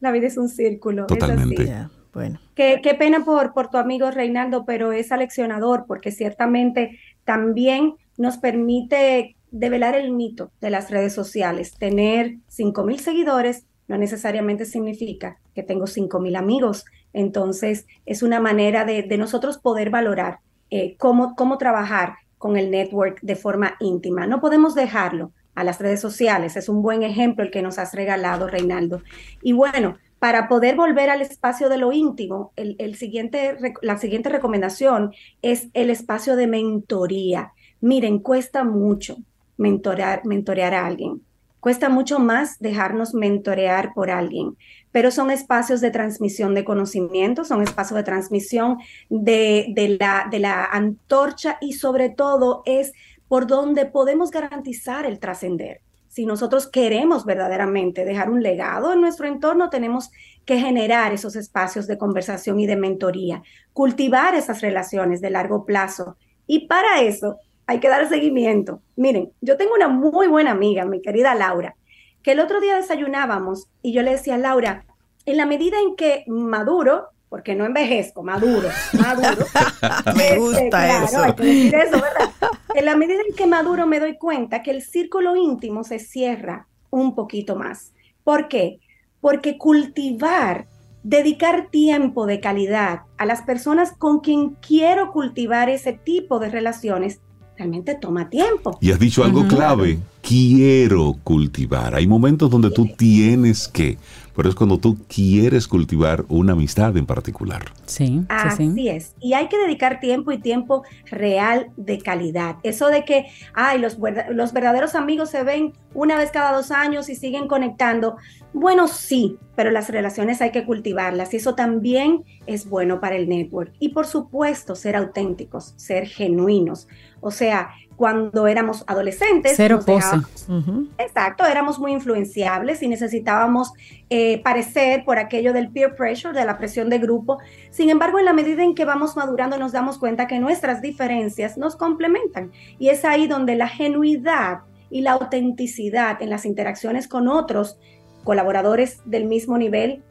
La 0.00 0.12
vida 0.12 0.26
es 0.28 0.36
un 0.36 0.48
círculo. 0.48 1.06
Totalmente. 1.06 1.72
Bueno. 2.12 2.38
Qué, 2.54 2.78
qué 2.80 2.94
pena 2.94 3.24
por, 3.24 3.52
por 3.54 3.70
tu 3.70 3.78
amigo 3.78 4.08
Reinaldo, 4.12 4.64
pero 4.64 4.92
es 4.92 5.10
aleccionador 5.10 5.86
porque 5.88 6.12
ciertamente 6.12 6.96
también 7.24 7.94
nos 8.16 8.38
permite 8.38 9.36
develar 9.50 9.94
el 9.94 10.12
mito 10.12 10.50
de 10.60 10.70
las 10.70 10.90
redes 10.90 11.12
sociales. 11.12 11.74
Tener 11.78 12.36
5.000 12.50 12.98
seguidores 12.98 13.66
no 13.86 13.98
necesariamente 13.98 14.64
significa 14.64 15.38
que 15.54 15.62
tengo 15.62 15.84
5.000 15.84 16.36
amigos. 16.36 16.84
Entonces, 17.12 17.86
es 18.06 18.22
una 18.22 18.40
manera 18.40 18.84
de, 18.84 19.04
nosotros 19.16 19.58
poder 19.58 19.90
valorar 19.90 20.40
eh, 20.70 20.96
cómo, 20.98 21.36
cómo 21.36 21.58
trabajar 21.58 22.14
con 22.38 22.56
el 22.56 22.70
network 22.70 23.20
de 23.22 23.36
forma 23.36 23.76
íntima. 23.80 24.26
No 24.26 24.40
podemos 24.40 24.74
dejarlo 24.74 25.32
a 25.54 25.64
las 25.64 25.78
redes 25.80 26.00
sociales. 26.00 26.56
Es 26.56 26.68
un 26.68 26.82
buen 26.82 27.02
ejemplo 27.02 27.44
el 27.44 27.50
que 27.50 27.62
nos 27.62 27.78
has 27.78 27.94
regalado, 27.94 28.48
Reinaldo. 28.48 29.02
Y 29.42 29.52
bueno, 29.52 29.96
para 30.18 30.48
poder 30.48 30.76
volver 30.76 31.10
al 31.10 31.22
espacio 31.22 31.68
de 31.68 31.78
lo 31.78 31.92
íntimo, 31.92 32.52
el, 32.56 32.94
siguiente, 32.96 33.56
la 33.82 33.98
siguiente 33.98 34.30
recomendación 34.30 35.12
es 35.42 35.68
el 35.74 35.90
espacio 35.90 36.36
de 36.36 36.46
mentoría. 36.46 37.52
Miren, 37.84 38.18
cuesta 38.18 38.64
mucho 38.64 39.18
mentorear, 39.58 40.24
mentorear 40.24 40.72
a 40.72 40.86
alguien. 40.86 41.20
Cuesta 41.60 41.90
mucho 41.90 42.18
más 42.18 42.58
dejarnos 42.58 43.12
mentorear 43.12 43.92
por 43.92 44.10
alguien, 44.10 44.56
pero 44.90 45.10
son 45.10 45.30
espacios 45.30 45.82
de 45.82 45.90
transmisión 45.90 46.54
de 46.54 46.64
conocimiento, 46.64 47.44
son 47.44 47.60
espacios 47.60 47.98
de 47.98 48.02
transmisión 48.02 48.78
de 49.10 49.98
la 49.98 50.64
antorcha 50.64 51.58
y 51.60 51.74
sobre 51.74 52.08
todo 52.08 52.62
es 52.64 52.94
por 53.28 53.46
donde 53.46 53.84
podemos 53.84 54.30
garantizar 54.30 55.04
el 55.04 55.18
trascender. 55.18 55.82
Si 56.08 56.24
nosotros 56.24 56.66
queremos 56.66 57.26
verdaderamente 57.26 58.06
dejar 58.06 58.30
un 58.30 58.42
legado 58.42 58.94
en 58.94 59.02
nuestro 59.02 59.26
entorno, 59.26 59.68
tenemos 59.68 60.10
que 60.46 60.58
generar 60.58 61.12
esos 61.12 61.36
espacios 61.36 61.86
de 61.86 61.98
conversación 61.98 62.58
y 62.60 62.66
de 62.66 62.76
mentoría, 62.76 63.42
cultivar 63.74 64.34
esas 64.34 64.62
relaciones 64.62 65.20
de 65.20 65.28
largo 65.28 65.66
plazo. 65.66 66.16
Y 66.46 66.66
para 66.66 67.02
eso 67.02 67.36
hay 67.66 67.80
que 67.80 67.88
dar 67.88 68.08
seguimiento. 68.08 68.80
Miren, 68.96 69.32
yo 69.40 69.56
tengo 69.56 69.74
una 69.74 69.88
muy 69.88 70.26
buena 70.28 70.50
amiga, 70.50 70.84
mi 70.84 71.00
querida 71.00 71.34
Laura, 71.34 71.76
que 72.22 72.32
el 72.32 72.40
otro 72.40 72.60
día 72.60 72.76
desayunábamos 72.76 73.68
y 73.82 73.92
yo 73.92 74.02
le 74.02 74.12
decía, 74.12 74.36
Laura, 74.38 74.84
en 75.26 75.36
la 75.36 75.46
medida 75.46 75.78
en 75.80 75.96
que 75.96 76.24
maduro, 76.26 77.08
porque 77.28 77.54
no 77.54 77.64
envejezco, 77.64 78.22
maduro, 78.22 78.68
maduro. 78.92 79.46
Me 80.16 80.28
Este, 80.28 80.38
gusta 80.38 80.68
claro, 80.68 81.04
eso. 81.06 81.22
hay 81.24 81.34
que 81.34 81.42
decir 81.44 81.74
eso, 81.74 81.92
¿verdad? 82.00 82.30
En 82.74 82.84
la 82.84 82.96
medida 82.96 83.20
en 83.28 83.34
que 83.34 83.46
maduro 83.46 83.86
me 83.86 84.00
doy 84.00 84.16
cuenta 84.16 84.62
que 84.62 84.70
el 84.70 84.82
círculo 84.82 85.34
íntimo 85.36 85.84
se 85.84 85.98
cierra 85.98 86.68
un 86.90 87.14
poquito 87.14 87.56
más. 87.56 87.92
¿Por 88.22 88.48
qué? 88.48 88.78
Porque 89.20 89.58
cultivar, 89.58 90.66
dedicar 91.02 91.68
tiempo 91.70 92.26
de 92.26 92.40
calidad 92.40 93.02
a 93.16 93.26
las 93.26 93.42
personas 93.42 93.92
con 93.96 94.20
quien 94.20 94.50
quiero 94.56 95.10
cultivar 95.12 95.68
ese 95.68 95.92
tipo 95.92 96.38
de 96.38 96.50
relaciones, 96.50 97.20
realmente 97.56 97.94
toma 97.94 98.28
tiempo. 98.30 98.78
y 98.80 98.90
has 98.90 98.98
dicho 98.98 99.24
algo 99.24 99.46
clave. 99.46 99.98
Quiero 100.22 101.16
cultivar. 101.22 101.94
Hay 101.94 102.06
momentos 102.06 102.50
donde 102.50 102.70
tú 102.70 102.88
tienes 102.96 103.68
que, 103.68 103.98
pero 104.34 104.48
es 104.48 104.54
cuando 104.54 104.78
tú 104.78 104.96
quieres 105.06 105.68
cultivar 105.68 106.24
una 106.28 106.54
amistad 106.54 106.96
en 106.96 107.04
particular. 107.04 107.62
Sí, 107.84 108.06
sí, 108.06 108.26
Así 108.30 108.72
sí. 108.72 108.88
es. 108.88 109.14
Y 109.20 109.34
hay 109.34 109.48
que 109.48 109.58
dedicar 109.58 110.00
tiempo 110.00 110.32
y 110.32 110.38
tiempo 110.38 110.82
real 111.10 111.68
de 111.76 111.98
calidad. 111.98 112.56
Eso 112.62 112.88
de 112.88 113.04
que, 113.04 113.26
ay, 113.52 113.78
los, 113.78 113.98
los 114.30 114.52
verdaderos 114.54 114.94
amigos 114.94 115.28
se 115.30 115.44
ven 115.44 115.74
una 115.92 116.16
vez 116.16 116.30
cada 116.30 116.56
dos 116.56 116.70
años 116.70 117.10
y 117.10 117.16
siguen 117.16 117.46
conectando. 117.46 118.16
Bueno, 118.54 118.88
sí, 118.88 119.36
pero 119.56 119.70
las 119.70 119.90
relaciones 119.90 120.40
hay 120.40 120.52
que 120.52 120.64
cultivarlas 120.64 121.34
y 121.34 121.36
eso 121.36 121.54
también 121.54 122.24
es 122.46 122.66
bueno 122.68 122.98
para 123.00 123.16
el 123.16 123.28
network. 123.28 123.72
Y 123.78 123.90
por 123.90 124.06
supuesto, 124.06 124.74
ser 124.74 124.96
auténticos, 124.96 125.74
ser 125.76 126.06
genuinos. 126.06 126.88
O 127.24 127.30
sea, 127.30 127.70
cuando 127.96 128.46
éramos 128.48 128.84
adolescentes, 128.86 129.54
Cero 129.56 129.78
pose. 129.86 129.94
dejábamos- 130.16 130.48
Ujú. 130.48 130.88
Exacto, 130.98 131.46
éramos 131.46 131.78
muy 131.78 131.92
influenciables 131.92 132.82
y 132.82 132.88
necesitábamos 132.88 133.72
eh, 134.10 134.42
parecer 134.42 135.04
por 135.04 135.18
aquello 135.18 135.52
del 135.52 135.70
peer 135.70 135.94
pressure, 135.96 136.38
de 136.38 136.44
la 136.44 136.58
presión 136.58 136.90
de 136.90 136.98
grupo. 136.98 137.38
Sin 137.70 137.88
embargo, 137.90 138.18
en 138.18 138.26
la 138.26 138.32
medida 138.32 138.62
en 138.62 138.74
que 138.74 138.84
vamos 138.84 139.16
madurando, 139.16 139.56
nos 139.58 139.72
damos 139.72 139.98
cuenta 139.98 140.26
que 140.26 140.38
nuestras 140.38 140.82
diferencias 140.82 141.56
nos 141.56 141.76
complementan. 141.76 142.52
Y 142.78 142.88
es 142.90 143.04
ahí 143.04 143.26
donde 143.26 143.56
la 143.56 143.68
genuidad 143.68 144.60
y 144.90 145.00
la 145.00 145.12
autenticidad 145.12 146.20
en 146.20 146.30
las 146.30 146.44
interacciones 146.44 147.08
con 147.08 147.28
otros 147.28 147.78
colaboradores 148.24 149.00
del 149.04 149.24
mismo 149.24 149.56
nivel, 149.56 150.02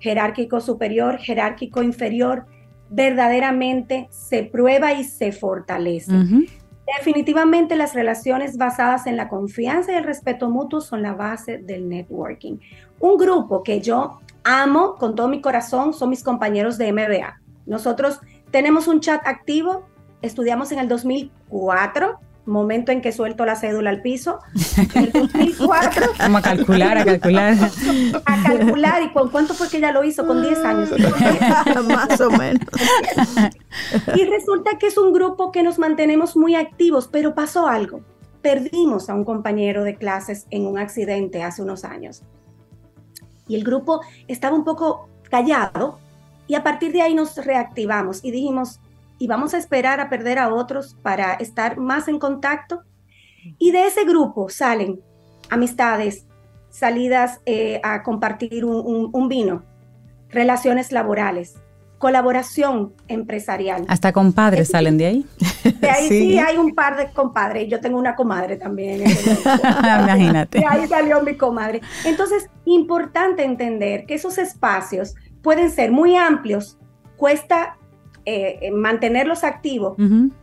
jerárquico 0.00 0.60
superior, 0.60 1.18
jerárquico 1.18 1.82
inferior, 1.82 2.46
verdaderamente 2.90 4.08
se 4.10 4.42
prueba 4.44 4.92
y 4.92 5.04
se 5.04 5.32
fortalece. 5.32 6.12
Ujú. 6.14 6.44
Definitivamente 6.98 7.76
las 7.76 7.94
relaciones 7.94 8.56
basadas 8.56 9.06
en 9.06 9.16
la 9.16 9.28
confianza 9.28 9.92
y 9.92 9.96
el 9.96 10.04
respeto 10.04 10.50
mutuo 10.50 10.80
son 10.80 11.02
la 11.02 11.14
base 11.14 11.58
del 11.58 11.88
networking. 11.88 12.58
Un 13.00 13.16
grupo 13.16 13.62
que 13.62 13.80
yo 13.80 14.20
amo 14.44 14.96
con 14.96 15.14
todo 15.14 15.28
mi 15.28 15.40
corazón 15.40 15.94
son 15.94 16.10
mis 16.10 16.22
compañeros 16.22 16.78
de 16.78 16.92
MBA. 16.92 17.40
Nosotros 17.66 18.20
tenemos 18.50 18.88
un 18.88 19.00
chat 19.00 19.26
activo, 19.26 19.86
estudiamos 20.20 20.72
en 20.72 20.80
el 20.80 20.88
2004, 20.88 22.18
momento 22.44 22.92
en 22.92 23.00
que 23.00 23.12
suelto 23.12 23.44
la 23.44 23.56
cédula 23.56 23.90
al 23.90 24.02
piso. 24.02 24.40
En 24.94 25.04
el 25.04 25.12
2004. 25.12 26.06
Vamos 26.18 26.40
a 26.40 26.42
calcular, 26.42 26.98
a 26.98 27.04
calcular. 27.04 27.56
A 28.24 28.42
calcular. 28.42 29.02
¿Y 29.02 29.12
con 29.12 29.30
cuánto 29.30 29.54
fue 29.54 29.68
que 29.68 29.78
ella 29.78 29.92
lo 29.92 30.04
hizo? 30.04 30.26
Con 30.26 30.42
10 30.42 30.58
años. 30.64 30.90
Más 31.88 32.20
o 32.20 32.30
menos. 32.30 32.66
Y 34.14 34.24
resulta 34.24 34.78
que 34.78 34.88
es 34.88 34.98
un 34.98 35.12
grupo 35.12 35.52
que 35.52 35.62
nos 35.62 35.78
mantenemos 35.78 36.36
muy 36.36 36.54
activos, 36.54 37.08
pero 37.10 37.34
pasó 37.34 37.66
algo. 37.66 38.00
Perdimos 38.42 39.08
a 39.08 39.14
un 39.14 39.24
compañero 39.24 39.84
de 39.84 39.96
clases 39.96 40.46
en 40.50 40.66
un 40.66 40.78
accidente 40.78 41.42
hace 41.42 41.62
unos 41.62 41.84
años. 41.84 42.22
Y 43.46 43.54
el 43.54 43.64
grupo 43.64 44.00
estaba 44.28 44.56
un 44.56 44.64
poco 44.64 45.08
callado 45.30 45.98
y 46.46 46.54
a 46.54 46.62
partir 46.62 46.92
de 46.92 47.02
ahí 47.02 47.14
nos 47.14 47.36
reactivamos 47.36 48.24
y 48.24 48.30
dijimos, 48.30 48.80
y 49.22 49.28
vamos 49.28 49.54
a 49.54 49.58
esperar 49.58 50.00
a 50.00 50.08
perder 50.10 50.40
a 50.40 50.52
otros 50.52 50.96
para 51.00 51.34
estar 51.34 51.76
más 51.76 52.08
en 52.08 52.18
contacto. 52.18 52.82
Y 53.56 53.70
de 53.70 53.86
ese 53.86 54.04
grupo 54.04 54.48
salen 54.48 55.00
amistades, 55.48 56.26
salidas 56.70 57.40
eh, 57.46 57.80
a 57.84 58.02
compartir 58.02 58.64
un, 58.64 59.28
vino, 59.28 59.62
relaciones 60.28 60.90
laborales, 60.90 61.54
colaboración 61.98 62.94
empresarial. 63.06 63.84
Hasta 63.86 64.12
compadres 64.12 64.70
salen 64.70 64.98
de 64.98 65.06
ahí. 65.06 65.26
De 65.78 65.88
ahí 65.88 66.08
sí. 66.08 66.38
hay 66.40 66.56
un 66.56 66.74
par 66.74 66.96
de 66.96 67.12
compadres. 67.12 67.68
Yo 67.68 67.80
tengo 67.80 68.00
una 68.00 68.16
comadre 68.16 68.56
también. 68.56 69.04
Imagínate. 69.84 70.58
De 70.58 70.66
ahí 70.66 70.88
salió 70.88 71.22
mi 71.22 71.36
comadre. 71.36 71.80
Entonces, 72.04 72.50
importante 72.64 73.44
entender 73.44 74.04
que 74.04 74.14
esos 74.14 74.36
espacios 74.38 75.14
pueden 75.42 75.70
ser 75.70 75.92
muy 75.92 76.16
amplios. 76.16 76.76
Cuesta 77.16 77.76
eh, 78.24 78.70
mantenerlos 78.72 79.44
activos, 79.44 79.96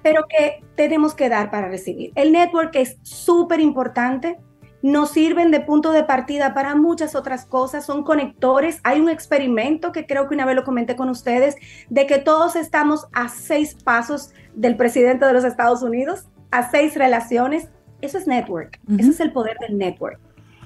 pero 0.03 0.25
que 0.27 0.63
tenemos 0.75 1.13
que 1.13 1.29
dar 1.29 1.49
para 1.49 1.69
recibir. 1.69 2.11
El 2.15 2.31
network 2.31 2.75
es 2.75 2.97
súper 3.03 3.59
importante, 3.59 4.37
nos 4.81 5.11
sirven 5.11 5.51
de 5.51 5.59
punto 5.59 5.91
de 5.91 6.03
partida 6.03 6.53
para 6.53 6.75
muchas 6.75 7.15
otras 7.15 7.45
cosas, 7.45 7.85
son 7.85 8.03
conectores. 8.03 8.79
Hay 8.83 8.99
un 8.99 9.09
experimento 9.09 9.91
que 9.91 10.05
creo 10.05 10.27
que 10.27 10.35
una 10.35 10.45
vez 10.45 10.55
lo 10.55 10.63
comenté 10.63 10.95
con 10.95 11.09
ustedes, 11.09 11.55
de 11.89 12.05
que 12.05 12.17
todos 12.17 12.55
estamos 12.55 13.07
a 13.11 13.27
seis 13.27 13.75
pasos 13.83 14.31
del 14.55 14.77
presidente 14.77 15.25
de 15.25 15.33
los 15.33 15.43
Estados 15.43 15.81
Unidos, 15.81 16.27
a 16.51 16.69
seis 16.69 16.95
relaciones. 16.95 17.69
Eso 18.01 18.17
es 18.17 18.27
network, 18.27 18.79
ese 18.97 19.09
es 19.09 19.19
el 19.19 19.33
poder 19.33 19.57
del 19.59 19.77
network. 19.77 20.19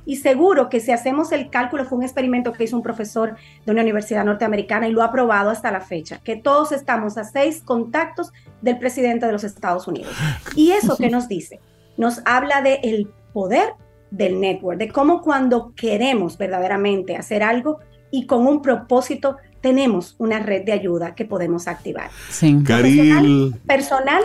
Y 0.05 0.17
seguro 0.17 0.69
que 0.69 0.79
si 0.79 0.91
hacemos 0.91 1.31
el 1.31 1.49
cálculo, 1.49 1.85
fue 1.85 1.97
un 1.97 2.03
experimento 2.03 2.51
que 2.51 2.65
hizo 2.65 2.75
un 2.75 2.83
profesor 2.83 3.35
de 3.65 3.71
una 3.71 3.81
universidad 3.81 4.25
norteamericana 4.25 4.87
y 4.87 4.91
lo 4.91 5.01
ha 5.01 5.11
probado 5.11 5.49
hasta 5.49 5.71
la 5.71 5.81
fecha, 5.81 6.19
que 6.23 6.35
todos 6.35 6.71
estamos 6.71 7.17
a 7.17 7.23
seis 7.23 7.61
contactos 7.63 8.31
del 8.61 8.77
presidente 8.77 9.25
de 9.25 9.31
los 9.31 9.43
Estados 9.43 9.87
Unidos. 9.87 10.13
¿Y 10.55 10.71
eso 10.71 10.97
qué 10.97 11.09
nos 11.09 11.27
dice? 11.27 11.59
Nos 11.97 12.21
habla 12.25 12.61
del 12.61 12.79
el 12.83 13.07
poder 13.33 13.73
del 14.11 14.39
network, 14.39 14.77
de 14.77 14.89
cómo 14.89 15.21
cuando 15.21 15.73
queremos 15.75 16.37
verdaderamente 16.37 17.15
hacer 17.15 17.41
algo 17.41 17.79
y 18.11 18.27
con 18.27 18.45
un 18.45 18.61
propósito, 18.61 19.37
tenemos 19.59 20.15
una 20.19 20.39
red 20.39 20.63
de 20.65 20.71
ayuda 20.71 21.15
que 21.15 21.25
podemos 21.25 21.67
activar. 21.67 22.11
Sí. 22.29 22.63
Caril. 22.63 23.55
Personal, 23.65 24.21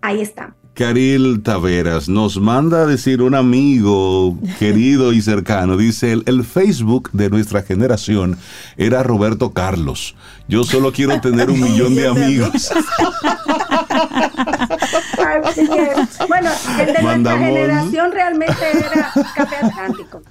ahí 0.00 0.20
está. 0.20 0.56
Caril 0.74 1.42
Taveras 1.42 2.08
nos 2.08 2.40
manda 2.40 2.82
a 2.82 2.86
decir 2.86 3.20
un 3.20 3.34
amigo 3.34 4.38
querido 4.58 5.12
y 5.12 5.20
cercano, 5.20 5.76
dice 5.76 6.12
el, 6.12 6.22
el, 6.26 6.44
Facebook 6.44 7.10
de 7.12 7.28
nuestra 7.28 7.62
generación 7.62 8.38
era 8.78 9.02
Roberto 9.02 9.52
Carlos. 9.52 10.14
Yo 10.48 10.64
solo 10.64 10.92
quiero 10.92 11.20
tener 11.20 11.50
un 11.50 11.60
millón 11.62 11.94
de 11.94 12.08
amigos. 12.08 12.72
bueno, 16.28 16.50
el 16.80 16.92
de 16.92 17.02
nuestra 17.02 17.38
generación 17.38 18.12
realmente 18.12 18.54
era 18.72 19.12
Café 19.34 19.56
Atlántico. 19.56 20.22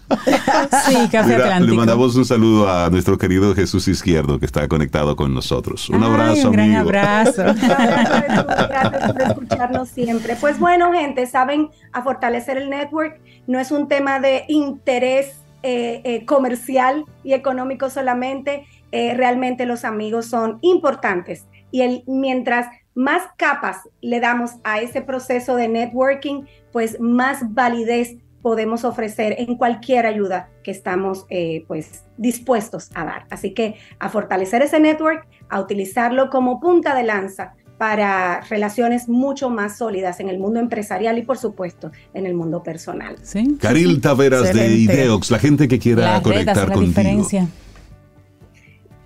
Sí, 0.85 1.09
Café 1.11 1.35
Atlántico. 1.35 1.71
Le 1.71 1.77
mandamos 1.77 2.15
un 2.15 2.25
saludo 2.25 2.69
a 2.69 2.89
nuestro 2.89 3.17
querido 3.17 3.53
Jesús 3.55 3.87
Izquierdo 3.87 4.39
que 4.39 4.45
está 4.45 4.67
conectado 4.67 5.15
con 5.15 5.33
nosotros. 5.33 5.89
Un 5.89 6.03
abrazo, 6.03 6.49
un 6.49 6.53
gran 6.53 6.75
abrazo. 6.75 7.43
Gracias 7.43 9.13
por 9.13 9.21
escucharnos 9.21 9.89
siempre. 9.89 10.35
Pues 10.39 10.59
bueno, 10.59 10.91
gente, 10.91 11.25
saben, 11.27 11.69
a 11.91 12.01
fortalecer 12.03 12.57
el 12.57 12.69
network 12.69 13.19
no 13.47 13.59
es 13.59 13.71
un 13.71 13.87
tema 13.87 14.19
de 14.19 14.45
interés 14.47 15.41
eh, 15.63 16.01
eh, 16.03 16.25
comercial 16.25 17.05
y 17.23 17.33
económico 17.33 17.89
solamente. 17.89 18.65
Eh, 18.91 19.13
realmente 19.15 19.65
los 19.65 19.85
amigos 19.85 20.25
son 20.25 20.59
importantes. 20.61 21.45
Y 21.71 21.81
el, 21.81 22.03
mientras 22.07 22.67
más 22.93 23.23
capas 23.37 23.77
le 24.01 24.19
damos 24.19 24.51
a 24.63 24.81
ese 24.81 25.01
proceso 25.01 25.55
de 25.55 25.67
networking, 25.67 26.43
pues 26.71 26.99
más 26.99 27.53
validez 27.53 28.15
podemos 28.41 28.83
ofrecer 28.85 29.35
en 29.37 29.55
cualquier 29.55 30.05
ayuda 30.05 30.49
que 30.63 30.71
estamos 30.71 31.25
pues 31.67 32.03
dispuestos 32.17 32.89
a 32.95 33.05
dar. 33.05 33.25
Así 33.29 33.53
que 33.53 33.75
a 33.99 34.09
fortalecer 34.09 34.61
ese 34.61 34.79
network, 34.79 35.27
a 35.49 35.59
utilizarlo 35.59 36.29
como 36.29 36.59
punta 36.59 36.95
de 36.95 37.03
lanza 37.03 37.53
para 37.77 38.41
relaciones 38.41 39.09
mucho 39.09 39.49
más 39.49 39.77
sólidas 39.77 40.19
en 40.19 40.29
el 40.29 40.37
mundo 40.37 40.59
empresarial 40.59 41.17
y 41.17 41.23
por 41.23 41.37
supuesto 41.37 41.91
en 42.13 42.25
el 42.27 42.35
mundo 42.35 42.61
personal. 42.61 43.15
¿Sí? 43.23 43.57
Caril 43.59 44.01
Taveras 44.01 44.49
Excelente. 44.49 44.93
de 44.93 45.01
Ideox, 45.01 45.31
la 45.31 45.39
gente 45.39 45.67
que 45.67 45.79
quiera 45.79 46.01
La 46.03 46.15
red 46.17 46.23
conectar 46.23 46.69
la 46.69 46.75
contigo. 46.75 46.87
diferencia. 46.87 47.47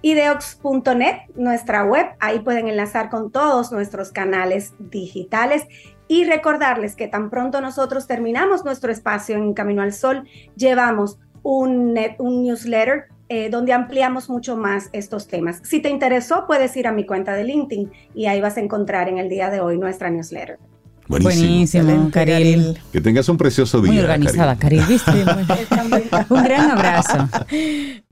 Ideox.net, 0.06 1.16
nuestra 1.36 1.84
web, 1.84 2.06
ahí 2.20 2.40
pueden 2.40 2.68
enlazar 2.68 3.10
con 3.10 3.32
todos 3.32 3.72
nuestros 3.72 4.12
canales 4.12 4.74
digitales 4.78 5.64
y 6.08 6.26
recordarles 6.26 6.96
que 6.96 7.08
tan 7.08 7.30
pronto 7.32 7.60
nosotros 7.60 8.06
terminamos 8.06 8.64
nuestro 8.64 8.92
espacio 8.92 9.36
en 9.36 9.54
Camino 9.56 9.82
al 9.82 9.94
Sol, 9.94 10.28
llevamos 10.56 11.18
un, 11.42 11.94
net- 11.96 12.18
un 12.20 12.44
newsletter 12.44 13.06
eh, 13.30 13.50
donde 13.50 13.74
ampliamos 13.74 14.30
mucho 14.30 14.56
más 14.56 14.90
estos 14.94 15.28
temas. 15.28 15.60
Si 15.64 15.80
te 15.82 15.90
interesó, 15.90 16.46
puedes 16.46 16.78
ir 16.78 16.86
a 16.86 16.92
mi 16.92 17.08
cuenta 17.08 17.34
de 17.34 17.44
LinkedIn 17.44 17.92
y 18.14 18.28
ahí 18.28 18.40
vas 18.42 18.58
a 18.58 18.60
encontrar 18.62 19.10
en 19.10 19.18
el 19.18 19.28
día 19.30 19.50
de 19.50 19.60
hoy 19.62 19.80
nuestra 19.80 20.12
newsletter. 20.12 20.60
Buenísimo. 21.08 21.48
Buenísimo, 21.48 22.10
Caril. 22.12 22.80
Que 22.92 23.02
tengas 23.02 23.28
un 23.30 23.38
precioso 23.38 23.82
día. 23.82 23.92
Muy 23.92 24.02
organizada, 24.02 24.56
Caril. 24.56 24.84
Caril, 25.04 25.26
¿viste? 25.48 25.84
Muy- 25.90 26.04
Un 26.38 26.44
gran 26.44 26.70
abrazo. 26.72 27.28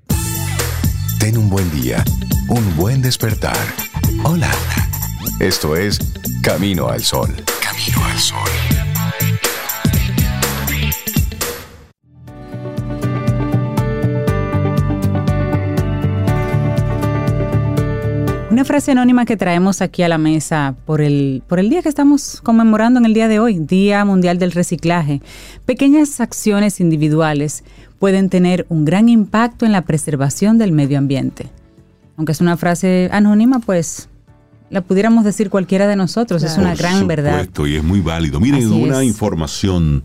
Ten 1.23 1.37
un 1.37 1.49
buen 1.49 1.71
día, 1.71 2.03
un 2.49 2.75
buen 2.75 3.01
despertar. 3.01 3.55
Hola. 4.25 4.51
Esto 5.39 5.77
es 5.77 5.97
Camino 6.41 6.89
al 6.89 7.01
Sol. 7.01 7.29
Camino 7.61 8.03
al 8.03 8.19
Sol. 8.19 8.49
Una 18.51 18.65
frase 18.65 18.91
anónima 18.91 19.25
que 19.25 19.37
traemos 19.37 19.81
aquí 19.81 20.03
a 20.03 20.09
la 20.09 20.17
mesa 20.17 20.75
por 20.85 20.99
el, 20.99 21.41
por 21.47 21.59
el 21.59 21.69
día 21.69 21.81
que 21.81 21.89
estamos 21.89 22.41
conmemorando 22.41 22.99
en 22.99 23.05
el 23.05 23.13
día 23.13 23.29
de 23.29 23.39
hoy, 23.39 23.59
Día 23.59 24.03
Mundial 24.03 24.39
del 24.39 24.51
Reciclaje. 24.51 25.21
Pequeñas 25.65 26.19
acciones 26.19 26.81
individuales 26.81 27.63
pueden 28.03 28.27
tener 28.27 28.65
un 28.67 28.83
gran 28.83 29.07
impacto 29.07 29.65
en 29.65 29.71
la 29.71 29.83
preservación 29.85 30.57
del 30.57 30.73
medio 30.73 30.97
ambiente. 30.97 31.47
Aunque 32.17 32.33
es 32.33 32.41
una 32.41 32.57
frase 32.57 33.07
anónima, 33.13 33.59
pues 33.59 34.09
la 34.69 34.81
pudiéramos 34.81 35.23
decir 35.23 35.49
cualquiera 35.49 35.87
de 35.87 35.95
nosotros, 35.95 36.43
es 36.43 36.57
una 36.57 36.71
Por 36.71 36.79
gran 36.79 37.07
verdad. 37.07 37.39
supuesto, 37.39 37.65
y 37.65 37.77
es 37.77 37.83
muy 37.85 38.01
válido. 38.01 38.41
Miren, 38.41 38.65
Así 38.65 38.83
una 38.83 39.03
es. 39.03 39.07
información 39.07 40.03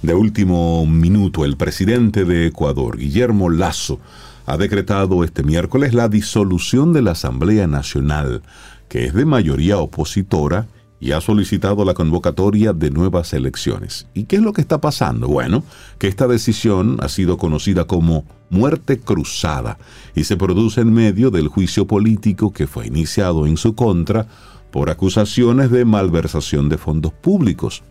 de 0.00 0.14
último 0.14 0.86
minuto. 0.86 1.44
El 1.44 1.58
presidente 1.58 2.24
de 2.24 2.46
Ecuador, 2.46 2.96
Guillermo 2.96 3.50
Lazo, 3.50 4.00
ha 4.46 4.56
decretado 4.56 5.22
este 5.22 5.42
miércoles 5.42 5.92
la 5.92 6.08
disolución 6.08 6.94
de 6.94 7.02
la 7.02 7.10
Asamblea 7.10 7.66
Nacional, 7.66 8.40
que 8.88 9.04
es 9.04 9.12
de 9.12 9.26
mayoría 9.26 9.76
opositora 9.76 10.66
y 11.00 11.12
ha 11.12 11.20
solicitado 11.20 11.84
la 11.84 11.94
convocatoria 11.94 12.72
de 12.72 12.90
nuevas 12.90 13.32
elecciones. 13.32 14.06
¿Y 14.14 14.24
qué 14.24 14.36
es 14.36 14.42
lo 14.42 14.52
que 14.52 14.60
está 14.60 14.80
pasando? 14.80 15.28
Bueno, 15.28 15.64
que 15.98 16.08
esta 16.08 16.26
decisión 16.26 16.98
ha 17.00 17.08
sido 17.08 17.36
conocida 17.36 17.84
como 17.84 18.24
muerte 18.50 19.00
cruzada 19.00 19.78
y 20.14 20.24
se 20.24 20.36
produce 20.36 20.80
en 20.80 20.92
medio 20.92 21.30
del 21.30 21.48
juicio 21.48 21.86
político 21.86 22.52
que 22.52 22.66
fue 22.66 22.86
iniciado 22.86 23.46
en 23.46 23.56
su 23.56 23.74
contra 23.74 24.26
por 24.70 24.90
acusaciones 24.90 25.70
de 25.70 25.84
malversación 25.84 26.68
de 26.68 26.78
fondos 26.78 27.12
públicos, 27.12 27.82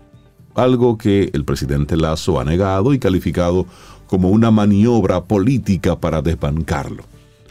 algo 0.56 0.98
que 0.98 1.30
el 1.34 1.46
presidente 1.46 1.98
Lazo 1.98 2.40
ha 2.40 2.44
negado 2.44 2.94
y 2.94 3.00
calificado 3.00 3.66
como 4.08 4.30
una 4.30 4.52
maniobra 4.52 5.24
política 5.24 6.00
para 6.00 6.22
desbancarlo. 6.22 7.04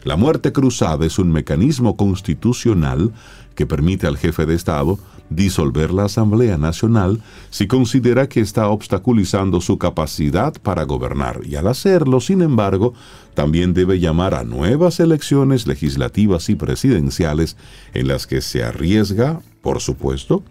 La 0.03 0.17
muerte 0.17 0.51
cruzada 0.51 1.05
es 1.05 1.17
un 1.17 1.31
mecanismo 1.31 1.95
constitucional 1.95 3.13
que 3.55 3.65
permite 3.65 4.07
al 4.07 4.17
jefe 4.17 4.45
de 4.45 4.55
Estado 4.55 4.99
disolver 5.29 5.91
la 5.91 6.05
Asamblea 6.05 6.57
Nacional 6.57 7.21
si 7.49 7.67
considera 7.67 8.27
que 8.27 8.41
está 8.41 8.67
obstaculizando 8.67 9.61
su 9.61 9.77
capacidad 9.77 10.53
para 10.61 10.83
gobernar 10.83 11.41
y 11.45 11.55
al 11.55 11.67
hacerlo, 11.67 12.19
sin 12.19 12.41
embargo, 12.41 12.93
también 13.33 13.73
debe 13.73 13.99
llamar 13.99 14.33
a 14.33 14.43
nuevas 14.43 14.99
elecciones 14.99 15.67
legislativas 15.67 16.49
y 16.49 16.55
presidenciales 16.55 17.55
en 17.93 18.09
las 18.09 18.27
que 18.27 18.41
se 18.41 18.63
arriesga, 18.63 19.41
por 19.61 19.79
supuesto, 19.79 20.43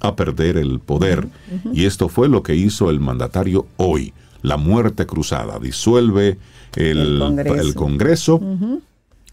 a 0.00 0.16
perder 0.16 0.56
el 0.56 0.80
poder. 0.80 1.28
Y 1.72 1.84
esto 1.84 2.08
fue 2.08 2.28
lo 2.28 2.42
que 2.42 2.56
hizo 2.56 2.90
el 2.90 3.00
mandatario 3.00 3.66
hoy. 3.76 4.12
La 4.42 4.56
muerte 4.56 5.06
cruzada. 5.06 5.58
Disuelve 5.58 6.38
el, 6.76 7.22
el 7.46 7.74
Congreso, 7.74 8.40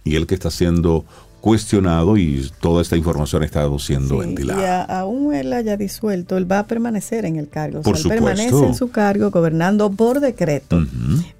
y 0.04 0.16
el 0.16 0.28
que 0.28 0.36
está 0.36 0.50
siendo 0.52 1.06
cuestionado 1.40 2.18
y 2.18 2.50
toda 2.60 2.82
esta 2.82 2.98
información 2.98 3.44
estado 3.44 3.80
siendo 3.80 4.18
ventilada. 4.18 4.86
Y 4.88 4.92
aún 4.92 5.34
él 5.34 5.54
haya 5.54 5.78
disuelto, 5.78 6.38
él 6.38 6.52
va 6.52 6.60
a 6.60 6.68
permanecer 6.68 7.26
en 7.26 7.38
el 7.38 7.48
cargo. 7.48 7.82
Por 7.82 8.02
permanece 8.08 8.66
en 8.66 8.76
su 8.76 8.90
cargo 8.90 9.32
gobernando 9.32 9.90
por 9.92 10.20
decreto, 10.20 10.86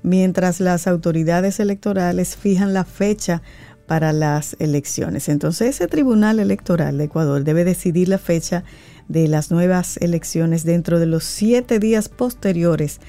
mientras 0.04 0.60
las 0.60 0.88
autoridades 0.88 1.60
electorales 1.60 2.36
fijan 2.36 2.74
la 2.74 2.86
fecha 2.86 3.42
para 3.88 4.14
las 4.14 4.56
elecciones. 4.60 5.30
Entonces 5.30 5.70
ese 5.76 5.88
Tribunal 5.88 6.40
Electoral 6.40 6.98
de 6.98 7.06
Ecuador 7.06 7.44
debe 7.44 7.66
decidir 7.66 8.08
la 8.08 8.20
fecha 8.20 8.64
de 9.08 9.28
las 9.28 9.50
nuevas 9.50 9.98
elecciones 9.98 10.64
dentro 10.64 11.00
de 11.00 11.08
los 11.08 11.24
siete 11.24 11.80
días 11.80 12.08
posteriores 12.08 13.00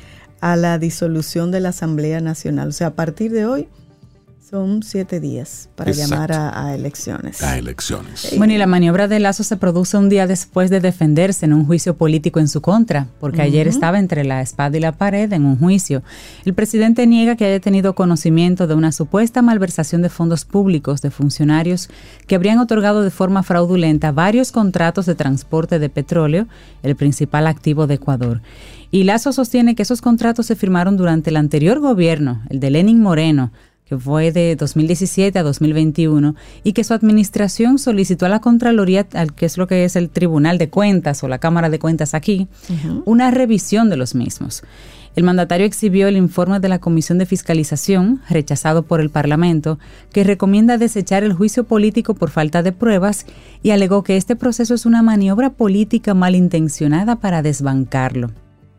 a 0.40 0.56
la 0.56 0.78
disolución 0.78 1.50
de 1.50 1.60
la 1.60 1.70
Asamblea 1.70 2.20
Nacional. 2.20 2.68
O 2.68 2.72
sea, 2.72 2.88
a 2.88 2.94
partir 2.94 3.30
de 3.32 3.46
hoy 3.46 3.68
son 4.50 4.82
siete 4.82 5.20
días 5.20 5.68
para 5.76 5.92
llamar 5.92 6.32
a, 6.32 6.74
elecciones. 6.74 7.40
A 7.40 7.56
elecciones. 7.56 8.34
Bueno, 8.36 8.52
y 8.52 8.58
la 8.58 8.66
maniobra 8.66 9.06
de 9.06 9.20
Lazo 9.20 9.44
se 9.44 9.56
produce 9.56 9.96
un 9.96 10.08
día 10.08 10.26
después 10.26 10.70
de 10.70 10.80
defenderse 10.80 11.46
en 11.46 11.52
un 11.52 11.66
juicio 11.66 11.94
político 11.94 12.40
en 12.40 12.48
su 12.48 12.60
contra, 12.60 13.06
porque 13.20 13.42
ayer 13.42 13.68
estaba 13.68 14.00
entre 14.00 14.24
la 14.24 14.42
espada 14.42 14.76
y 14.76 14.80
la 14.80 14.90
pared 14.90 15.32
en 15.32 15.44
un 15.44 15.56
juicio. 15.56 16.02
El 16.44 16.54
presidente 16.54 17.06
niega 17.06 17.36
que 17.36 17.44
haya 17.44 17.60
tenido 17.60 17.94
conocimiento 17.94 18.66
de 18.66 18.74
una 18.74 18.90
supuesta 18.90 19.40
malversación 19.40 20.02
de 20.02 20.08
fondos 20.08 20.44
públicos 20.44 21.00
de 21.00 21.12
funcionarios 21.12 21.88
que 22.26 22.34
habrían 22.34 22.58
otorgado 22.58 23.02
de 23.02 23.10
forma 23.10 23.44
fraudulenta 23.44 24.10
varios 24.10 24.50
contratos 24.50 25.06
de 25.06 25.14
transporte 25.14 25.78
de 25.78 25.90
petróleo, 25.90 26.48
el 26.82 26.96
principal 26.96 27.46
activo 27.46 27.86
de 27.86 27.94
Ecuador. 27.94 28.40
Y 28.90 29.04
Lazo 29.04 29.32
sostiene 29.32 29.74
que 29.74 29.82
esos 29.82 30.00
contratos 30.00 30.46
se 30.46 30.56
firmaron 30.56 30.96
durante 30.96 31.30
el 31.30 31.36
anterior 31.36 31.78
gobierno, 31.78 32.42
el 32.48 32.58
de 32.58 32.70
Lenin 32.70 33.00
Moreno, 33.00 33.52
que 33.84 33.96
fue 33.98 34.30
de 34.32 34.56
2017 34.56 35.38
a 35.38 35.42
2021, 35.42 36.34
y 36.64 36.72
que 36.72 36.84
su 36.84 36.94
administración 36.94 37.78
solicitó 37.78 38.26
a 38.26 38.28
la 38.28 38.40
Contraloría, 38.40 39.06
al 39.14 39.34
que 39.34 39.46
es 39.46 39.58
lo 39.58 39.66
que 39.66 39.84
es 39.84 39.96
el 39.96 40.10
Tribunal 40.10 40.58
de 40.58 40.70
Cuentas 40.70 41.22
o 41.22 41.28
la 41.28 41.38
Cámara 41.38 41.70
de 41.70 41.78
Cuentas 41.78 42.14
aquí, 42.14 42.48
una 43.04 43.30
revisión 43.30 43.90
de 43.90 43.96
los 43.96 44.14
mismos. 44.14 44.62
El 45.16 45.24
mandatario 45.24 45.66
exhibió 45.66 46.06
el 46.06 46.16
informe 46.16 46.60
de 46.60 46.68
la 46.68 46.78
Comisión 46.78 47.18
de 47.18 47.26
Fiscalización, 47.26 48.20
rechazado 48.28 48.84
por 48.84 49.00
el 49.00 49.10
Parlamento, 49.10 49.80
que 50.12 50.22
recomienda 50.22 50.78
desechar 50.78 51.24
el 51.24 51.32
juicio 51.32 51.64
político 51.64 52.14
por 52.14 52.30
falta 52.30 52.62
de 52.62 52.70
pruebas 52.70 53.26
y 53.62 53.70
alegó 53.70 54.04
que 54.04 54.16
este 54.16 54.36
proceso 54.36 54.74
es 54.74 54.86
una 54.86 55.02
maniobra 55.02 55.50
política 55.50 56.14
malintencionada 56.14 57.16
para 57.16 57.42
desbancarlo. 57.42 58.30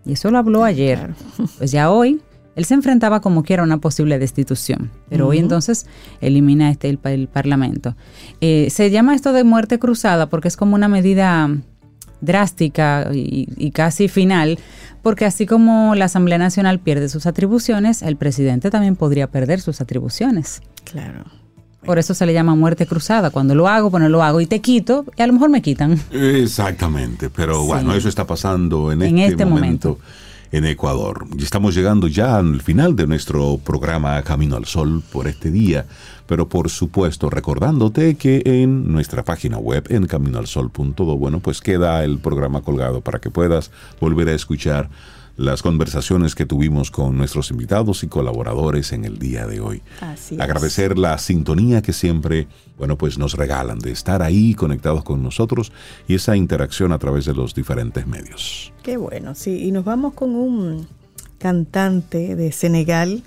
Y 0.05 0.13
eso 0.13 0.31
lo 0.31 0.37
habló 0.37 0.63
ayer. 0.63 1.13
Pues 1.57 1.71
ya 1.71 1.91
hoy 1.91 2.21
él 2.55 2.65
se 2.65 2.73
enfrentaba 2.73 3.21
como 3.21 3.43
quiera 3.43 3.63
a 3.63 3.65
una 3.65 3.77
posible 3.77 4.19
destitución, 4.19 4.91
pero 5.09 5.27
hoy 5.27 5.37
entonces 5.37 5.85
elimina 6.19 6.69
este 6.69 6.89
el, 6.89 7.27
Parlamento. 7.27 7.95
Eh, 8.41 8.67
se 8.69 8.91
llama 8.91 9.15
esto 9.15 9.31
de 9.31 9.43
muerte 9.43 9.79
cruzada 9.79 10.27
porque 10.27 10.49
es 10.49 10.57
como 10.57 10.75
una 10.75 10.87
medida 10.87 11.49
drástica 12.19 13.09
y, 13.13 13.71
casi 13.71 14.07
final, 14.07 14.59
porque 15.01 15.25
así 15.25 15.45
como 15.45 15.95
la 15.95 16.05
Asamblea 16.05 16.37
Nacional 16.37 16.79
pierde 16.79 17.09
sus 17.09 17.25
atribuciones, 17.25 18.01
el 18.03 18.15
presidente 18.15 18.69
también 18.69 18.95
podría 18.95 19.27
perder 19.27 19.61
sus 19.61 19.81
atribuciones. 19.81 20.61
Claro. 20.83 21.23
Por 21.85 21.97
eso 21.97 22.13
se 22.13 22.25
le 22.25 22.33
llama 22.33 22.55
muerte 22.55 22.85
cruzada. 22.85 23.31
Cuando 23.31 23.55
lo 23.55 23.67
hago, 23.67 23.89
bueno, 23.89 24.07
lo 24.07 24.21
hago 24.21 24.39
y 24.39 24.45
te 24.45 24.59
quito, 24.59 25.05
y 25.17 25.21
a 25.21 25.27
lo 25.27 25.33
mejor 25.33 25.49
me 25.49 25.61
quitan. 25.61 25.99
Exactamente, 26.11 27.29
pero 27.29 27.63
bueno, 27.63 27.93
eso 27.93 28.07
está 28.07 28.25
pasando 28.27 28.91
en, 28.91 29.01
este, 29.01 29.25
este, 29.25 29.45
momento 29.45 29.97
en 30.51 30.65
Ecuador. 30.65 31.25
Y 31.37 31.43
estamos 31.43 31.73
llegando 31.73 32.07
ya 32.07 32.37
al 32.37 32.61
final 32.61 32.95
de 32.95 33.07
nuestro 33.07 33.57
programa 33.57 34.21
Camino 34.21 34.57
al 34.57 34.65
Sol 34.65 35.01
por 35.11 35.27
este 35.27 35.49
día, 35.49 35.85
pero 36.27 36.47
por 36.49 36.69
supuesto 36.69 37.29
recordándote 37.29 38.15
que 38.15 38.43
en 38.45 38.91
nuestra 38.91 39.23
página 39.23 39.57
web 39.57 39.85
en 39.89 40.05
caminoalsol.do, 40.05 41.17
bueno, 41.17 41.39
pues 41.39 41.61
queda 41.61 42.03
el 42.03 42.19
programa 42.19 42.61
colgado 42.61 43.01
para 43.01 43.19
que 43.19 43.29
puedas 43.29 43.71
volver 43.99 44.29
a 44.29 44.33
escuchar 44.33 44.89
las 45.37 45.61
conversaciones 45.61 46.35
que 46.35 46.45
tuvimos 46.45 46.91
con 46.91 47.17
nuestros 47.17 47.51
invitados 47.51 48.03
y 48.03 48.07
colaboradores 48.07 48.91
en 48.91 49.05
el 49.05 49.17
día 49.17 49.47
de 49.47 49.59
hoy. 49.59 49.81
Agradecer 50.39 50.97
la 50.97 51.17
sintonía 51.17 51.81
que 51.81 51.93
siempre, 51.93 52.47
bueno, 52.77 52.97
pues 52.97 53.17
nos 53.17 53.33
regalan 53.33 53.79
de 53.79 53.91
estar 53.91 54.21
ahí 54.21 54.53
conectados 54.53 55.03
con 55.03 55.23
nosotros 55.23 55.71
y 56.07 56.15
esa 56.15 56.35
interacción 56.35 56.91
a 56.91 56.99
través 56.99 57.25
de 57.25 57.33
los 57.33 57.53
diferentes 57.55 58.05
medios. 58.05 58.73
Qué 58.83 58.97
bueno, 58.97 59.35
sí, 59.35 59.63
y 59.63 59.71
nos 59.71 59.85
vamos 59.85 60.13
con 60.13 60.35
un 60.35 60.87
cantante 61.37 62.35
de 62.35 62.51
Senegal. 62.51 63.23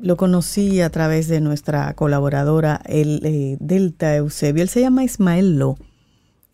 Lo 0.00 0.16
conocí 0.16 0.80
a 0.80 0.90
través 0.90 1.26
de 1.26 1.40
nuestra 1.40 1.92
colaboradora, 1.94 2.80
el 2.84 3.20
eh, 3.24 3.56
Delta 3.58 4.14
Eusebio. 4.14 4.62
Él 4.62 4.68
se 4.68 4.80
llama 4.80 5.02
Ismael 5.02 5.58
Lo. 5.58 5.76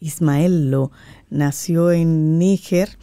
Ismael 0.01 0.71
Lo 0.71 0.93
nació 1.29 1.93
en 1.93 2.39
Níger 2.39 2.97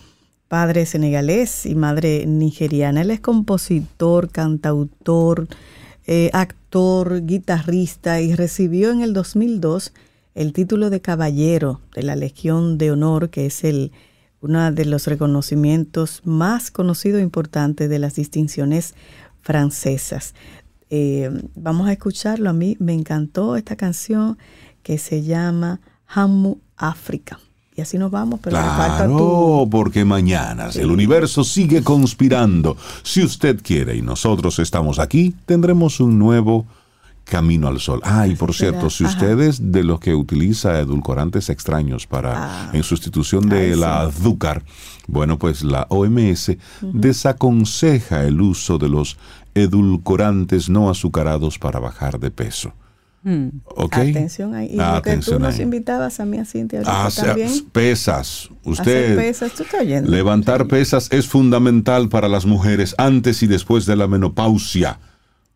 padre 0.52 0.86
senegalés 0.86 1.65
y 1.65 1.76
madre 1.76 2.26
nigeriana. 2.28 3.03
Él 3.03 3.11
es 3.11 3.22
compositor, 3.22 4.30
cantautor, 4.32 5.48
eh, 6.06 6.30
actor, 6.34 7.26
guitarrista 7.26 8.19
y 8.19 8.36
recibió 8.36 8.91
en 8.91 8.99
el 8.99 9.14
2002 9.14 9.94
el 10.36 10.52
título 10.52 10.90
de 10.90 10.99
caballero 10.99 11.80
de 11.95 12.03
la 12.03 12.18
Legión 12.18 12.78
de 12.78 12.91
Honor, 12.91 13.30
que 13.30 13.45
es 13.45 13.64
el, 13.64 13.94
uno 14.41 14.73
de 14.73 14.84
los 14.84 15.07
reconocimientos 15.07 16.19
más 16.26 16.69
conocidos 16.69 17.22
e 17.22 17.23
importantes 17.23 17.90
de 17.90 17.99
las 17.99 18.15
distinciones 18.15 18.94
francesas. 19.40 20.36
Eh, 20.90 21.32
vamos 21.56 21.88
a 21.88 21.94
escucharlo. 21.94 22.49
A 22.49 22.53
mí 22.53 22.76
me 22.78 22.91
encantó 22.91 23.56
esta 23.56 23.78
canción 23.78 24.38
que 24.84 24.98
se 24.98 25.22
llama 25.22 25.80
Hamu 26.07 26.57
África. 26.76 27.40
Y 27.76 27.81
así 27.81 27.98
nos 27.98 28.11
vamos, 28.11 28.39
pero 28.43 28.57
claro, 28.57 29.07
falta 29.07 29.69
porque 29.69 30.03
mañana 30.03 30.69
el 30.76 30.91
universo 30.91 31.43
sigue 31.43 31.84
conspirando. 31.84 32.76
Si 33.02 33.23
usted 33.23 33.61
quiere 33.64 33.95
y 33.95 34.02
nosotros 34.02 34.60
estamos 34.60 34.99
aquí, 34.99 35.34
tendremos 35.45 36.02
un 36.02 36.19
nuevo 36.19 36.65
camino 37.23 37.69
al 37.69 37.80
sol. 37.80 38.02
Ah, 38.03 38.27
y 38.27 38.35
por 38.35 38.53
cierto, 38.53 38.89
si 38.89 39.06
usted 39.06 39.39
es 39.39 39.72
de 39.72 39.85
los 39.85 40.02
que 40.02 40.14
utiliza 40.14 40.80
edulcorantes 40.80 41.49
extraños 41.49 42.06
para 42.06 42.34
ah. 42.35 42.69
en 42.73 42.84
sustitución 42.84 43.48
de 43.48 43.77
la 43.77 44.02
azúcar, 44.02 44.64
bueno, 45.07 45.39
pues 45.39 45.64
la 45.64 45.88
OMS 45.89 46.57
desaconseja 46.81 48.26
el 48.26 48.41
uso 48.41 48.77
de 48.77 48.89
los 48.89 49.18
edulcorantes 49.56 50.69
no 50.69 50.89
azucarados 50.89 51.57
para 51.57 51.80
bajar 51.80 52.19
de 52.19 52.31
peso. 52.31 52.73
Hmm. 53.23 53.49
Atención 53.91 54.56
ahí. 54.56 54.69
Y 54.73 54.77
lo 54.77 55.02
que 55.02 55.18
tú 55.18 55.39
nos 55.39 55.60
invitabas 55.60 56.19
a 56.19 56.26
mí 56.26 56.39
a 56.39 56.45
Cintia 56.45 56.81
ah, 56.85 57.10
también. 57.15 57.52
Pesas. 57.72 58.49
Usted. 58.64 59.15
Pesas, 59.15 59.52
¿tú 59.53 59.64
levantar 60.06 60.68
pesas 60.68 61.07
es 61.11 61.27
fundamental 61.27 62.10
para 62.10 62.27
las 62.27 62.45
mujeres 62.45 62.95
antes 62.98 63.43
y 63.43 63.48
después 63.48 63.85
de 63.85 63.95
la 63.95 64.07
menopausia. 64.07 64.99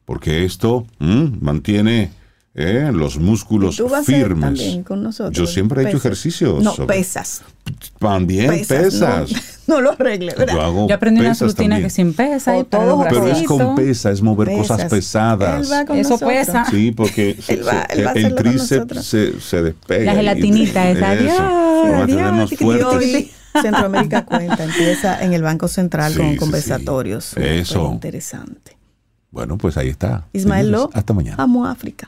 Porque 0.05 0.45
esto 0.45 0.85
mantiene 0.99 2.11
¿eh? 2.55 2.89
los 2.93 3.17
músculos 3.19 3.81
firmes. 4.05 4.79
con 4.85 5.03
nosotros. 5.03 5.35
Yo 5.35 5.45
siempre 5.45 5.83
he 5.83 5.87
hecho 5.87 5.97
ejercicios. 5.97 6.63
No, 6.63 6.73
pesas. 6.87 7.43
También 7.99 8.65
pesas. 8.65 9.29
No, 9.67 9.81
lo 9.81 9.93
arregle, 9.93 10.35
¿verdad? 10.37 10.53
Yo, 10.87 10.93
aprendí 10.93 11.21
una 11.21 11.33
rutina 11.33 11.81
que 11.81 11.89
sin 11.89 12.13
pesa 12.13 12.55
y 12.55 12.65
todo. 12.65 13.03
Pero 13.09 13.27
es 13.27 13.41
con 13.47 13.73
pesa, 13.73 14.11
es 14.11 14.21
mover 14.21 14.55
cosas 14.55 14.85
pesadas. 14.85 15.67
Eso 15.89 16.19
pesa. 16.19 16.65
Sí, 16.69 16.91
porque 16.91 17.35
el 17.47 18.35
tríceps 18.35 19.03
se, 19.03 19.41
se, 19.41 19.63
despega. 19.63 20.05
La 20.05 20.13
gelatinita 20.13 20.87
es 20.91 21.01
adiós. 21.01 21.39
adiós. 21.95 22.51
Centroamérica 23.59 24.23
cuenta, 24.23 24.65
empieza 24.65 25.23
en 25.23 25.33
el 25.33 25.41
Banco 25.41 25.67
Central 25.67 26.13
con 26.15 26.35
conversatorios. 26.35 27.35
Eso. 27.35 27.91
Interesante. 27.91 28.77
Bueno, 29.31 29.57
pues 29.57 29.77
ahí 29.77 29.89
está. 29.89 30.27
Ismael 30.31 30.71
Lo. 30.71 30.91
Hasta 30.93 31.11
mañana. 31.13 31.41
Amo 31.41 31.65
África. 31.65 32.07